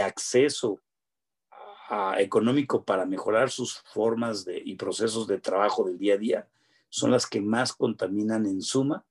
acceso 0.02 0.82
económico 2.18 2.85
para 2.85 3.06
mejorar 3.06 3.51
sus 3.51 3.78
formas 3.93 4.44
de, 4.44 4.60
y 4.62 4.74
procesos 4.74 5.26
de 5.26 5.40
trabajo 5.40 5.85
del 5.85 5.98
día 5.98 6.14
a 6.14 6.18
día 6.18 6.48
son 6.90 7.10
las 7.10 7.26
que 7.26 7.40
más 7.40 7.72
contaminan 7.72 8.47
en 8.47 8.60
suma 8.60 9.06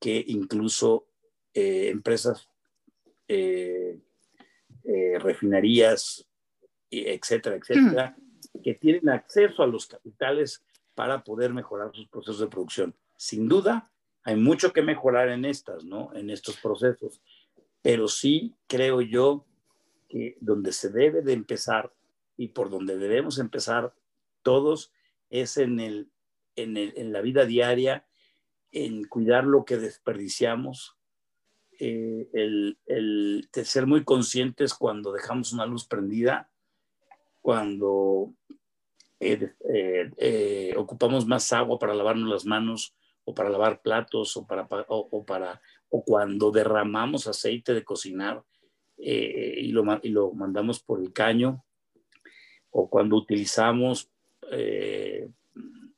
que 0.00 0.24
incluso 0.26 1.06
eh, 1.54 1.88
empresas, 1.88 2.48
eh, 3.28 3.98
eh, 4.84 5.18
refinerías, 5.20 6.26
etcétera, 6.90 7.56
etcétera, 7.56 8.16
que 8.62 8.74
tienen 8.74 9.08
acceso 9.08 9.62
a 9.62 9.66
los 9.66 9.86
capitales 9.86 10.64
para 10.94 11.24
poder 11.24 11.52
mejorar 11.52 11.90
sus 11.94 12.08
procesos 12.08 12.40
de 12.40 12.48
producción. 12.48 12.94
Sin 13.16 13.48
duda, 13.48 13.90
hay 14.24 14.36
mucho 14.36 14.72
que 14.72 14.82
mejorar 14.82 15.28
en 15.28 15.44
estas, 15.44 15.84
¿no? 15.84 16.12
En 16.14 16.30
estos 16.30 16.56
procesos. 16.56 17.20
Pero 17.82 18.08
sí 18.08 18.54
creo 18.66 19.00
yo 19.00 19.46
que 20.08 20.36
donde 20.40 20.72
se 20.72 20.90
debe 20.90 21.22
de 21.22 21.32
empezar 21.32 21.92
y 22.36 22.48
por 22.48 22.70
donde 22.70 22.98
debemos 22.98 23.38
empezar 23.38 23.94
todos 24.42 24.92
es 25.30 25.56
en, 25.56 25.80
el, 25.80 26.10
en, 26.56 26.76
el, 26.76 26.92
en 26.96 27.12
la 27.12 27.20
vida 27.20 27.44
diaria, 27.44 28.06
en 28.72 29.04
cuidar 29.04 29.44
lo 29.44 29.64
que 29.64 29.76
desperdiciamos, 29.76 30.93
eh, 31.78 32.28
el, 32.32 32.78
el, 32.86 33.48
ser 33.52 33.86
muy 33.86 34.04
conscientes 34.04 34.74
cuando 34.74 35.12
dejamos 35.12 35.52
una 35.52 35.66
luz 35.66 35.86
prendida, 35.86 36.50
cuando 37.40 38.32
eh, 39.20 39.52
eh, 40.18 40.74
ocupamos 40.76 41.26
más 41.26 41.52
agua 41.52 41.78
para 41.78 41.94
lavarnos 41.94 42.28
las 42.28 42.46
manos 42.46 42.94
o 43.24 43.34
para 43.34 43.50
lavar 43.50 43.82
platos 43.82 44.36
o 44.36 44.46
para, 44.46 44.66
o, 44.88 45.24
para 45.24 45.60
o 45.88 46.04
cuando 46.04 46.50
derramamos 46.50 47.26
aceite 47.26 47.74
de 47.74 47.84
cocinar 47.84 48.42
y 48.96 49.72
lo, 49.72 50.00
y, 50.02 50.10
lo, 50.10 50.32
mandamos 50.32 50.80
por 50.80 51.00
el 51.00 51.12
caño 51.12 51.64
o 52.70 52.88
cuando 52.88 53.16
utilizamos 53.16 54.10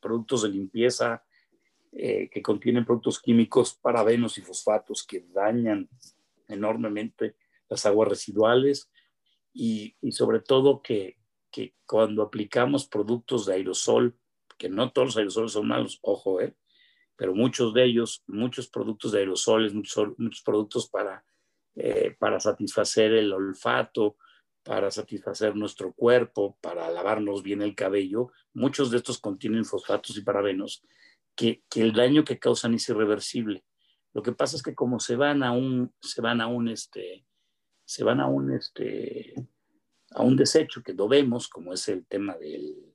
productos 0.01 0.43
de 0.43 0.49
limpieza 0.49 1.26
eh, 1.99 2.29
que 2.31 2.43
contienen 2.43 2.85
productos 2.85 3.23
químicos, 3.23 3.79
parabenos 3.81 4.37
y 4.37 4.43
fosfatos 4.43 5.03
que 5.03 5.25
dañan 5.33 5.89
enormemente 6.47 7.37
las 7.71 7.87
aguas 7.87 8.11
residuales 8.11 8.91
y, 9.55 9.97
sobre 10.11 10.41
todo 10.41 10.83
que, 10.83 11.17
cuando 11.87 12.23
aplicamos 12.23 12.87
productos 12.87 13.47
de 13.47 13.55
aerosol, 13.55 14.15
que 14.59 14.69
no 14.69 14.93
todos 14.93 15.09
los 15.09 15.17
aerosoles 15.17 15.53
son 15.53 15.69
malos, 15.69 15.99
ojo, 16.03 16.43
eh, 16.43 16.55
pero 17.17 17.35
muchos 17.35 17.73
de 17.73 17.85
ellos, 17.85 18.23
muchos 18.27 18.69
productos 18.69 19.13
de 19.13 19.21
aerosoles, 19.21 19.73
muchos, 19.73 20.09
muchos 20.19 20.43
productos 20.43 20.91
para, 20.91 21.25
eh, 21.77 22.15
para 22.19 22.41
satisfacer 22.41 23.13
el 23.13 23.33
olfato, 23.33 24.19
para 24.63 24.91
satisfacer 24.91 25.57
nuestro 25.57 25.95
cuerpo, 25.95 26.59
para 26.61 26.91
lavarnos 26.91 27.43
bien 27.43 27.63
el 27.63 27.75
cabello, 27.75 28.33
muchos 28.53 28.91
de 28.91 28.99
estos 28.99 29.19
contienen 29.19 29.65
fosfatos 29.65 30.19
y 30.19 30.21
parabenos, 30.21 30.85
que, 31.37 31.63
que, 31.69 31.83
el 31.83 31.93
daño 31.93 32.25
que 32.25 32.39
causan 32.39 32.75
es 32.75 32.89
irreversible. 32.89 33.65
Lo 34.13 34.23
que 34.23 34.33
pasa 34.33 34.57
es 34.57 34.63
que 34.63 34.75
como 34.75 34.99
se 34.99 35.17
van 35.17 35.43
a 35.43 35.53
un, 35.53 35.93
se 36.01 36.21
van 36.23 36.41
a 36.41 36.47
un, 36.47 36.69
este, 36.69 37.25
se 37.85 38.03
van 38.03 38.21
a 38.21 38.27
un, 38.27 38.53
este, 38.53 39.35
a 40.11 40.23
un 40.23 40.37
desecho 40.37 40.83
que 40.83 40.95
lo 40.95 41.07
vemos, 41.07 41.49
como 41.49 41.73
es 41.73 41.89
el 41.89 42.07
tema 42.07 42.37
del, 42.37 42.95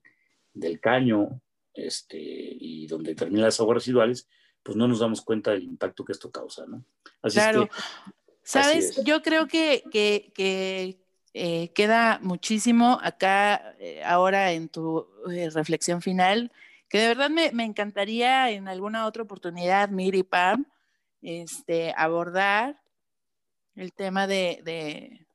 del 0.52 0.80
caño, 0.80 1.40
este, 1.74 2.18
y 2.18 2.86
donde 2.86 3.14
terminan 3.14 3.44
las 3.44 3.60
aguas 3.60 3.76
residuales, 3.76 4.28
pues 4.62 4.76
no 4.76 4.86
nos 4.86 5.00
damos 5.00 5.22
cuenta 5.22 5.52
del 5.52 5.64
impacto 5.64 6.04
que 6.04 6.12
esto 6.12 6.30
causa, 6.30 6.66
¿no? 6.66 6.84
Así 7.22 7.36
claro. 7.36 7.62
Es 7.62 7.68
que, 7.68 8.12
Sabes, 8.44 9.04
yo 9.04 9.22
creo 9.22 9.46
que, 9.46 9.84
que, 9.90 10.32
que 10.34 10.98
eh, 11.32 11.72
queda 11.74 12.18
muchísimo 12.22 12.98
acá 13.02 13.74
eh, 13.78 14.02
ahora 14.04 14.52
en 14.52 14.68
tu 14.68 15.06
eh, 15.30 15.48
reflexión 15.50 16.02
final, 16.02 16.50
que 16.92 16.98
de 16.98 17.08
verdad 17.08 17.30
me, 17.30 17.50
me, 17.52 17.64
encantaría 17.64 18.50
en 18.50 18.68
alguna 18.68 19.06
otra 19.06 19.22
oportunidad, 19.22 19.88
Miri 19.88 20.24
Pam, 20.24 20.66
este, 21.22 21.94
abordar 21.96 22.82
el 23.74 23.94
tema 23.94 24.26
de, 24.26 24.60
de 24.62 25.26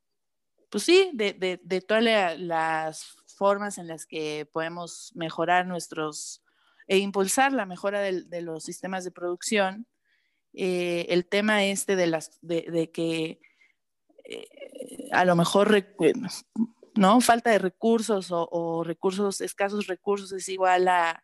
pues 0.70 0.84
sí, 0.84 1.10
de, 1.16 1.34
de, 1.34 1.82
todas 1.82 2.40
las 2.40 3.18
formas 3.26 3.80
en 3.80 3.88
las 3.88 4.06
que 4.06 4.48
podemos 4.54 5.12
mejorar 5.16 5.66
nuestros 5.66 6.44
e 6.86 7.00
impulsar 7.00 7.54
la 7.54 7.66
mejora 7.66 8.02
de, 8.02 8.42
los 8.44 8.64
sistemas 8.64 9.04
de 9.04 9.10
producción. 9.10 9.88
el 10.54 11.28
tema 11.28 11.64
este 11.64 11.96
de, 11.96 12.06
las, 12.06 12.38
de 12.44 12.92
que 12.92 13.40
a 15.12 15.26
lo 15.26 15.36
mejor, 15.36 15.88
¿no? 16.94 17.20
Falta 17.20 17.50
de 17.50 17.58
recursos 17.58 18.28
o, 18.30 18.84
recursos, 18.84 19.42
escasos 19.42 19.88
recursos 19.88 20.32
es 20.34 20.48
igual 20.50 20.88
a, 20.88 21.24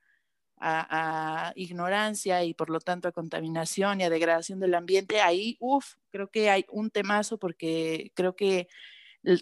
ignorancia 1.55 2.43
y 2.43 2.53
por 2.53 2.69
lo 2.69 2.79
tanto 2.79 3.07
a 3.07 3.11
contaminación 3.11 4.01
y 4.01 4.03
a 4.03 4.09
degradación 4.09 4.59
del 4.59 4.75
ambiente, 4.75 5.21
ahí, 5.21 5.57
uff, 5.59 5.95
creo 6.09 6.29
que 6.29 6.49
hay 6.49 6.65
un 6.69 6.89
temazo 6.89 7.37
porque 7.37 8.11
creo 8.15 8.35
que 8.35 8.67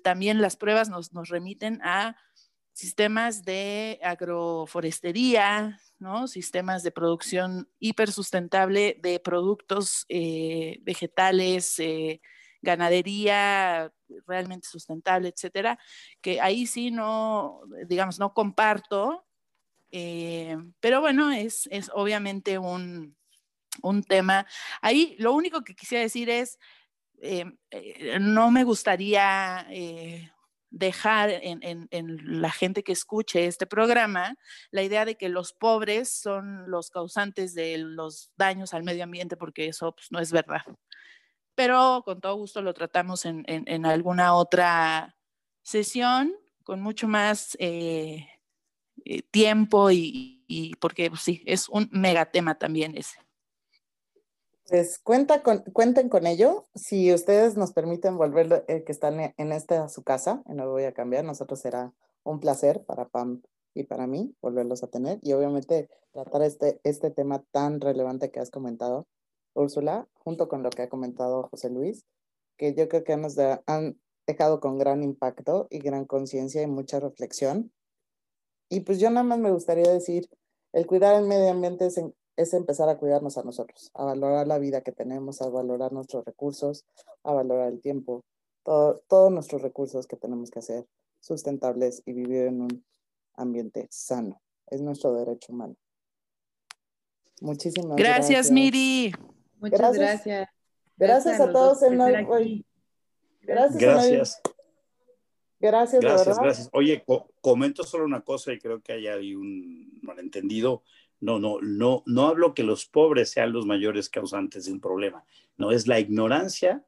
también 0.04 0.42
las 0.42 0.58
pruebas 0.58 0.90
nos, 0.90 1.12
remiten 1.30 1.82
a 1.84 2.16
sistemas 2.74 3.44
de 3.44 4.00
agroforestería, 4.04 5.80
¿no? 6.00 6.28
sistemas 6.28 6.84
de 6.84 6.92
producción 6.92 7.70
hipersustentable 7.80 8.98
de 9.02 9.20
productos 9.20 10.06
eh, 10.10 10.80
vegetales, 10.82 11.78
eh, 11.80 12.22
ganadería 12.62 13.92
realmente 14.28 14.68
sustentable, 14.68 15.30
etcétera, 15.30 15.80
que 16.22 16.40
ahí 16.42 16.68
sí 16.68 16.92
no, 16.92 17.62
digamos, 17.88 18.20
no 18.20 18.34
comparto, 18.34 19.26
eh, 19.92 20.58
pero 20.80 21.02
bueno, 21.02 21.32
es, 21.32 21.68
es 21.72 21.92
obviamente 21.94 22.58
un, 22.58 23.16
un, 23.82 24.04
tema. 24.04 24.46
Ahí 24.82 25.16
lo 25.20 25.34
único 25.34 25.64
que 25.64 25.76
quisiera 25.76 26.04
decir 26.04 26.30
es, 26.30 26.58
eh, 27.22 27.46
eh, 27.72 28.18
no 28.20 28.52
me 28.52 28.64
gustaría 28.64 29.68
dejar 30.70 31.30
en, 31.30 31.62
en, 31.64 31.88
en, 31.92 32.42
la 32.42 32.50
gente 32.50 32.84
que 32.84 32.94
escuche 32.94 33.46
este 33.46 33.68
programa 33.68 34.36
la 34.72 34.84
idea 34.84 35.04
de 35.04 35.18
que 35.18 35.28
los 35.28 35.52
pobres 35.52 36.10
son 36.14 36.72
los 36.72 36.90
causantes 36.90 37.54
de 37.54 37.78
los 37.78 38.32
daños 38.38 38.74
al 38.74 38.84
medio 38.84 39.04
ambiente, 39.04 39.36
porque 39.36 39.68
eso 39.68 39.94
pues, 39.94 40.08
no 40.12 40.20
es 40.20 40.32
verdad 40.32 40.64
pero 41.56 42.02
con 42.06 42.20
todo 42.22 42.36
gusto 42.36 42.62
lo 42.62 42.74
tratamos 42.74 43.26
en, 43.26 43.44
en, 43.48 43.86
alguna 43.86 44.34
otra 44.34 45.16
sesión 45.62 46.34
con 46.64 46.82
mucho 46.82 47.08
más 47.08 47.56
eh, 47.60 48.28
eh, 49.06 49.22
tiempo 49.32 49.90
y, 49.92 50.76
porque 50.80 51.10
pues, 51.10 51.22
sí, 51.22 51.44
es 51.46 51.70
un 51.70 51.90
megatema 51.92 52.58
también 52.58 52.96
ese. 52.98 53.18
Pues 54.68 55.00
cuenta 55.00 55.44
con, 55.44 55.60
cuenten 55.74 56.10
con 56.10 56.26
ello. 56.28 56.66
Si 56.76 57.14
ustedes 57.14 57.58
nos 57.58 57.74
permiten 57.74 58.18
volver, 58.18 58.64
eh, 58.68 58.84
que 58.86 58.92
están 58.92 59.34
en 59.36 59.52
esta 59.52 59.90
su 59.90 60.04
casa, 60.04 60.44
no 60.48 60.70
voy 60.70 60.84
a 60.84 60.94
cambiar, 60.94 61.26
nosotros 61.26 61.60
será 61.60 61.94
un 62.24 62.40
placer 62.40 62.84
para 62.86 63.08
Pam 63.10 63.42
y 63.74 63.84
para 63.84 64.08
mí 64.08 64.36
volverlos 64.42 64.84
a 64.84 64.88
tener 64.88 65.20
y 65.22 65.34
obviamente 65.34 65.90
tratar 66.12 66.42
este, 66.44 66.80
este 66.84 67.12
tema 67.12 67.44
tan 67.52 67.80
relevante 67.80 68.32
que 68.32 68.40
has 68.40 68.52
comentado 68.52 69.08
Úrsula, 69.54 70.08
junto 70.14 70.48
con 70.48 70.64
lo 70.64 70.70
que 70.70 70.84
ha 70.84 70.90
comentado 70.90 71.48
José 71.50 71.70
Luis, 71.70 72.06
que 72.58 72.74
yo 72.74 72.88
creo 72.88 73.04
que 73.04 73.18
nos 73.18 73.38
han 73.66 74.00
dejado 74.28 74.60
con 74.60 74.78
gran 74.78 75.04
impacto 75.04 75.68
y 75.70 75.80
gran 75.80 76.06
conciencia 76.06 76.62
y 76.62 76.68
mucha 76.68 77.00
reflexión. 77.00 77.72
Y 78.72 78.80
pues 78.80 79.00
yo 79.00 79.10
nada 79.10 79.24
más 79.24 79.38
me 79.38 79.52
gustaría 79.52 79.92
decir, 79.92 80.30
el 80.72 80.88
cuidar 80.88 81.16
el 81.16 81.28
medio 81.28 81.52
ambiente 81.52 81.86
es, 81.86 82.02
es 82.38 82.54
empezar 82.54 82.88
a 82.88 82.98
cuidarnos 82.98 83.38
a 83.38 83.44
nosotros, 83.44 83.92
a 83.94 84.06
valorar 84.06 84.48
la 84.48 84.60
vida 84.60 84.80
que 84.82 84.94
tenemos, 84.94 85.42
a 85.42 85.50
valorar 85.50 85.92
nuestros 85.92 86.24
recursos, 86.24 86.86
a 87.24 87.34
valorar 87.34 87.68
el 87.68 87.82
tiempo, 87.82 88.24
todo, 88.64 89.04
todos 89.10 89.30
nuestros 89.30 89.62
recursos 89.62 90.08
que 90.08 90.16
tenemos 90.16 90.50
que 90.50 90.60
hacer 90.60 90.88
sustentables 91.20 92.02
y 92.06 92.14
vivir 92.14 92.44
en 92.44 92.62
un 92.62 92.86
ambiente 93.36 93.88
sano. 93.92 94.42
Es 94.68 94.82
nuestro 94.82 95.14
derecho 95.16 95.52
humano. 95.52 95.76
Muchísimas 97.42 97.98
gracias. 97.98 98.30
Gracias, 98.30 98.52
Miri. 98.52 99.12
Muchas 99.60 99.98
gracias. 99.98 100.50
Gracias, 100.96 101.42
a, 101.42 101.52
todos 101.52 101.84
en 101.84 102.00
hoy. 102.00 102.66
Gracias. 103.42 103.82
Gracias. 103.82 104.42
Gracias, 105.62 106.02
gracias, 106.02 106.40
gracias. 106.40 106.70
Oye, 106.74 107.04
comento 107.42 107.84
solo 107.84 108.06
una 108.06 108.22
cosa 108.22 108.52
y 108.54 108.60
creo 108.60 108.82
que 108.82 108.94
hay 108.94 109.36
un 109.36 110.00
malentendido. 110.02 110.84
No, 111.20 111.40
no, 111.40 111.60
no, 111.62 112.04
no 112.08 112.28
hablo 112.28 112.54
que 112.54 112.64
los 112.64 112.86
pobres 112.86 113.30
sean 113.30 113.54
los 113.54 113.66
mayores 113.66 114.10
causantes 114.10 114.66
de 114.66 114.74
un 114.74 114.82
problema. 114.82 115.24
No, 115.58 115.72
es 115.72 115.88
la 115.88 116.00
ignorancia, 116.00 116.86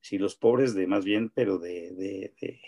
si 0.00 0.18
los 0.18 0.34
pobres 0.34 0.74
de 0.74 0.86
más 0.86 1.04
bien, 1.04 1.30
pero 1.30 1.58
de, 1.58 1.92
de, 1.92 2.60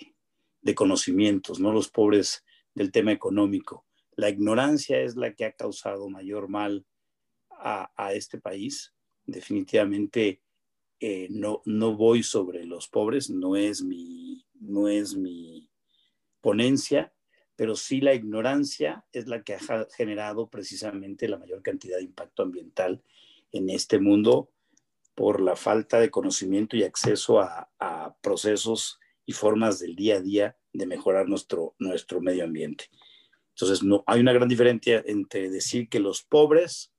de 0.60 0.74
conocimientos, 0.74 1.58
no 1.58 1.72
los 1.72 1.88
pobres 1.88 2.44
del 2.74 2.92
tema 2.92 3.10
económico. 3.12 3.84
La 4.14 4.28
ignorancia 4.28 5.00
es 5.00 5.16
la 5.16 5.34
que 5.34 5.44
ha 5.44 5.52
causado 5.52 6.08
mayor 6.08 6.48
mal 6.48 6.86
a, 7.50 7.90
a 7.96 8.12
este 8.12 8.38
país 8.38 8.94
definitivamente 9.26 10.42
eh, 11.00 11.28
no, 11.30 11.62
no 11.64 11.96
voy 11.96 12.22
sobre 12.22 12.64
los 12.64 12.88
pobres, 12.88 13.30
no 13.30 13.56
es 13.56 13.82
mi, 13.82 14.44
no 14.62 14.88
es 14.88 15.14
mi 15.16 15.68
ponencia, 16.40 17.12
pero 17.56 17.76
sí 17.76 18.00
la 18.00 18.14
ignorancia 18.14 19.04
es 19.12 19.26
la 19.26 19.42
que 19.42 19.54
ha 19.54 19.86
generado 19.96 20.48
precisamente 20.48 21.28
la 21.28 21.38
mayor 21.38 21.62
cantidad 21.62 21.98
de 21.98 22.04
impacto 22.04 22.42
ambiental 22.42 23.02
en 23.52 23.70
este 23.70 23.98
mundo 23.98 24.50
por 25.14 25.40
la 25.40 25.56
falta 25.56 26.00
de 26.00 26.10
conocimiento 26.10 26.76
y 26.76 26.84
acceso 26.84 27.40
a, 27.40 27.68
procesos 28.22 28.98
y 29.26 29.32
formas 29.32 29.78
del 29.78 29.94
día 29.94 30.16
a 30.16 30.20
día 30.20 30.56
de 30.72 30.86
mejorar 30.86 31.28
nuestro, 31.28 31.74
nuestro 31.78 32.20
medio 32.20 32.44
ambiente. 32.44 32.86
Entonces, 33.50 33.82
no, 33.82 34.02
hay 34.06 34.20
una 34.20 34.32
gran 34.32 34.48
diferencia 34.48 35.02
entre 35.06 35.50
decir 35.50 35.88
que 35.88 36.00
los 36.00 36.22
pobres 36.22 36.92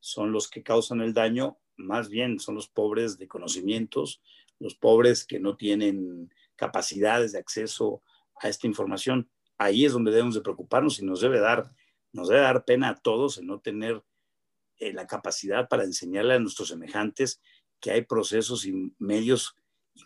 son 0.00 0.32
los 0.32 0.48
que 0.48 0.62
causan 0.62 1.00
el 1.00 1.12
daño, 1.12 1.58
más 1.76 2.08
bien 2.08 2.40
son 2.40 2.54
los 2.54 2.68
pobres 2.68 3.18
de 3.18 3.28
conocimientos, 3.28 4.22
los 4.58 4.74
pobres 4.74 5.24
que 5.24 5.38
no 5.38 5.56
tienen 5.56 6.32
capacidades 6.62 7.32
de 7.32 7.40
acceso 7.40 8.02
a 8.40 8.48
esta 8.48 8.68
información. 8.68 9.28
Ahí 9.58 9.84
es 9.84 9.92
donde 9.92 10.12
debemos 10.12 10.36
de 10.36 10.42
preocuparnos 10.42 11.00
y 11.00 11.04
nos 11.04 11.20
debe 11.20 11.40
dar, 11.40 11.74
nos 12.12 12.28
debe 12.28 12.42
dar 12.42 12.64
pena 12.64 12.90
a 12.90 12.94
todos 12.94 13.38
el 13.38 13.46
no 13.48 13.58
tener 13.58 14.04
eh, 14.78 14.92
la 14.92 15.08
capacidad 15.08 15.68
para 15.68 15.82
enseñarle 15.82 16.34
a 16.34 16.38
nuestros 16.38 16.68
semejantes 16.68 17.40
que 17.80 17.90
hay 17.90 18.02
procesos 18.02 18.64
y 18.64 18.94
medios 19.00 19.56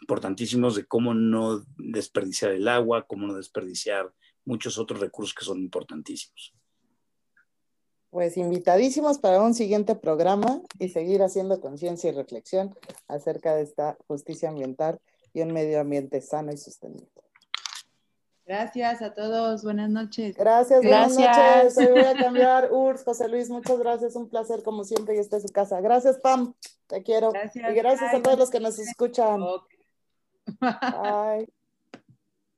importantísimos 0.00 0.74
de 0.76 0.86
cómo 0.86 1.12
no 1.12 1.62
desperdiciar 1.76 2.52
el 2.52 2.68
agua, 2.68 3.06
cómo 3.06 3.26
no 3.26 3.34
desperdiciar 3.34 4.14
muchos 4.46 4.78
otros 4.78 5.00
recursos 5.00 5.34
que 5.34 5.44
son 5.44 5.58
importantísimos. 5.58 6.54
Pues 8.08 8.38
invitadísimos 8.38 9.18
para 9.18 9.42
un 9.42 9.52
siguiente 9.52 9.94
programa 9.94 10.62
y 10.78 10.88
seguir 10.88 11.22
haciendo 11.22 11.60
conciencia 11.60 12.08
y 12.08 12.14
reflexión 12.14 12.74
acerca 13.08 13.54
de 13.54 13.62
esta 13.62 13.98
justicia 14.06 14.48
ambiental 14.48 15.00
y 15.36 15.42
un 15.42 15.52
medio 15.52 15.80
ambiente 15.80 16.22
sano 16.22 16.50
y 16.50 16.56
sostenible. 16.56 17.10
Gracias 18.46 19.02
a 19.02 19.12
todos, 19.12 19.62
buenas 19.62 19.90
noches. 19.90 20.34
Gracias, 20.34 20.80
buenas 20.80 21.18
noches. 21.18 21.76
Hoy 21.76 21.88
voy 21.88 22.04
a 22.04 22.14
cambiar. 22.24 22.72
Urs, 22.72 23.04
José 23.04 23.28
Luis, 23.28 23.50
muchas 23.50 23.78
gracias. 23.78 24.16
Un 24.16 24.30
placer, 24.30 24.62
como 24.62 24.84
siempre, 24.84 25.14
y 25.14 25.18
esté 25.18 25.36
en 25.36 25.42
su 25.42 25.48
casa. 25.48 25.82
Gracias, 25.82 26.18
Pam. 26.20 26.54
Te 26.86 27.02
quiero. 27.02 27.32
Gracias. 27.32 27.70
Y 27.70 27.74
gracias 27.74 28.14
a 28.14 28.22
todos 28.22 28.38
los 28.38 28.50
que 28.50 28.60
nos 28.60 28.78
escuchan. 28.78 29.42
Bye. 30.60 31.52